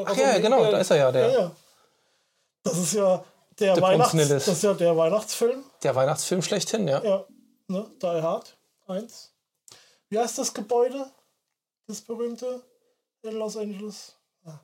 Ach 0.05 0.17
ja, 0.17 0.39
genau, 0.39 0.71
da 0.71 0.79
ist 0.79 0.91
er 0.91 0.97
ja, 0.97 1.13
der, 1.13 1.31
Ja, 1.31 1.39
ja. 1.41 1.53
Das 2.63 2.79
ist 2.79 2.95
ja 2.95 3.25
der, 3.59 3.75
Der 3.75 3.83
Weihnachts, 3.83 4.13
das 4.29 4.49
ist 4.49 4.63
ja 4.63 4.75
der 4.75 4.97
Weihnachtsfilm. 4.97 5.63
der 5.83 5.95
Weihnachtsfilm 5.95 6.43
schlechthin, 6.43 6.89
ja. 6.89 7.03
Ja, 7.05 7.25
ne? 7.69 7.87
Die 8.03 8.07
Hard 8.07 8.57
1. 8.87 9.33
Wie 10.09 10.19
heißt 10.19 10.39
das 10.39 10.55
Gebäude? 10.55 11.11
Das 11.87 12.01
berühmte 12.01 12.63
in 13.23 13.37
Los 13.37 13.57
Angeles. 13.57 14.15
Ja. 14.45 14.61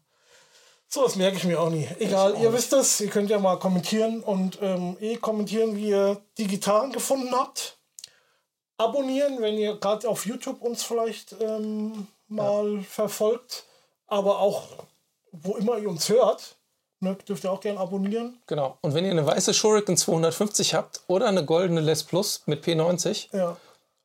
So, 0.88 1.04
das 1.04 1.16
merke 1.16 1.36
ich 1.36 1.44
mir 1.44 1.60
auch 1.60 1.70
nie. 1.70 1.88
Egal, 1.98 2.36
ihr 2.40 2.52
wisst 2.52 2.72
es. 2.72 3.00
Ihr 3.00 3.08
könnt 3.08 3.30
ja 3.30 3.38
mal 3.38 3.58
kommentieren 3.58 4.22
und 4.22 4.58
ähm, 4.60 4.96
eh 5.00 5.16
kommentieren, 5.16 5.76
wie 5.76 5.88
ihr 5.88 6.20
die 6.38 6.46
Gitarren 6.46 6.92
gefunden 6.92 7.32
habt. 7.32 7.78
Abonnieren, 8.76 9.40
wenn 9.40 9.56
ihr 9.56 9.76
gerade 9.76 10.08
auf 10.08 10.26
YouTube 10.26 10.60
uns 10.62 10.82
vielleicht 10.82 11.36
ähm, 11.40 12.08
mal 12.28 12.82
verfolgt. 12.82 13.66
Aber 14.06 14.40
auch, 14.40 14.84
wo 15.30 15.56
immer 15.56 15.78
ihr 15.78 15.88
uns 15.88 16.08
hört, 16.08 16.56
ne, 17.00 17.16
dürft 17.28 17.44
ihr 17.44 17.52
auch 17.52 17.60
gerne 17.60 17.78
abonnieren. 17.78 18.42
Genau. 18.46 18.78
Und 18.82 18.94
wenn 18.94 19.04
ihr 19.04 19.12
eine 19.12 19.24
weiße 19.24 19.54
Shuriken 19.54 19.96
250 19.96 20.74
habt 20.74 21.02
oder 21.06 21.28
eine 21.28 21.44
goldene 21.44 21.80
Les 21.80 22.02
Plus 22.02 22.42
mit 22.46 22.64
P90 22.64 23.34
Ja, 23.34 23.56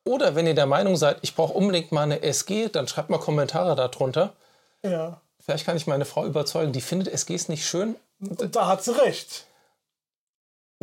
oder 0.07 0.35
wenn 0.35 0.47
ihr 0.47 0.55
der 0.55 0.65
Meinung 0.65 0.95
seid, 0.95 1.17
ich 1.21 1.35
brauche 1.35 1.53
unbedingt 1.53 1.91
mal 1.91 2.03
eine 2.03 2.23
SG, 2.23 2.69
dann 2.69 2.87
schreibt 2.87 3.09
mal 3.09 3.19
Kommentare 3.19 3.75
darunter. 3.75 4.33
ja. 4.83 5.21
Vielleicht 5.39 5.65
kann 5.65 5.77
ich 5.77 5.87
meine 5.87 6.03
Frau 6.03 6.25
überzeugen, 6.25 6.73
die 6.73 6.81
findet 6.81 7.07
SGs 7.07 7.47
nicht 7.47 7.65
schön. 7.65 7.95
Und 8.19 8.53
da 8.53 8.67
hat 8.67 8.83
sie 8.83 8.91
recht. 8.99 9.45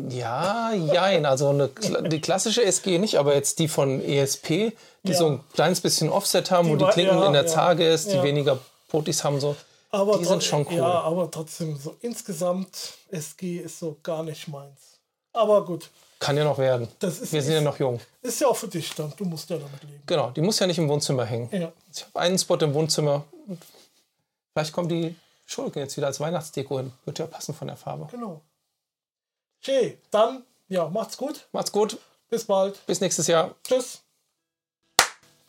Ja, 0.09 0.73
jein. 0.73 1.27
Also 1.27 1.51
eine, 1.51 1.69
die 2.09 2.21
klassische 2.21 2.65
SG 2.65 2.99
nicht, 2.99 3.17
aber 3.19 3.35
jetzt 3.35 3.59
die 3.59 3.69
von 3.69 4.03
ESP, 4.03 4.73
die 5.03 5.13
Ja. 5.13 5.19
so 5.19 5.27
ein 5.27 5.41
kleines 5.53 5.83
bisschen 5.83 6.09
Offset 6.09 6.51
haben, 6.51 6.71
wo 6.71 6.77
die 6.77 6.87
Klinken 6.87 7.19
ja, 7.19 7.27
in 7.27 7.35
der 7.35 7.43
ja. 7.43 7.49
Zage 7.49 7.87
ist, 7.87 8.11
die 8.11 8.23
weniger 8.23 8.59
Potis 8.89 9.23
haben 9.23 9.39
so. 9.39 9.55
Aber 9.91 10.19
Die 10.19 10.25
sind 10.25 10.43
schon 10.43 10.67
cool. 10.67 10.79
Ja, 10.79 11.03
aber 11.03 11.31
trotzdem, 11.31 11.77
so 11.77 11.97
insgesamt, 12.01 12.95
SG 13.11 13.59
ist 13.59 13.79
so 13.79 13.99
gar 14.03 14.23
nicht 14.25 14.49
meins. 14.49 14.99
Aber 15.33 15.65
gut, 15.65 15.91
Kann 16.25 16.37
ja 16.37 16.45
noch 16.45 16.59
werden. 16.59 16.89
Das 16.99 17.19
ist- 17.21 17.33
Wir 17.33 17.43
sind 17.43 17.55
ja 17.55 17.61
noch 17.61 17.79
jung. 17.79 18.01
ist 18.23 18.41
ja 18.41 18.49
auch 18.49 18.57
für 18.57 18.69
dich 18.69 18.95
dann. 18.95 19.13
Du 19.17 19.25
musst 19.25 19.51
ja 19.51 19.59
damit 19.59 19.83
leben. 19.83 20.03
Genau, 20.07 20.31
die 20.31 20.41
muss 20.41 20.59
ja 20.59 20.67
nicht 20.67 20.79
im 20.79 20.89
Wohnzimmer 20.89 21.25
hängen. 21.25 21.49
Ja, 21.53 21.73
Ich 21.93 22.03
habe 22.05 22.19
einen 22.21 22.39
Spot 22.39 22.57
im 22.57 22.73
Wohnzimmer. 22.75 23.25
Vielleicht 24.53 24.73
kommt 24.73 24.91
die 24.91 25.15
Schulke 25.47 25.81
jetzt 25.81 25.97
wieder 25.97 26.07
als 26.07 26.21
Weihnachtsdeko 26.21 26.79
hin. 26.79 26.93
Wird 27.05 27.19
ja 27.19 27.27
passen 27.27 27.55
von 27.55 27.67
der 27.69 27.77
Farbe. 27.77 28.07
genau. 28.11 28.41
Okay, 29.63 29.99
dann, 30.11 30.45
ja, 30.69 30.89
macht's 30.89 31.17
gut. 31.17 31.47
Macht's 31.53 31.73
gut. 31.73 31.99
Bis 32.31 32.45
bald. 32.45 32.85
Bis 32.87 33.01
nächstes 33.01 33.27
Jahr. 33.27 33.55
Tschüss. 33.63 34.03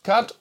Cut. 0.02 0.36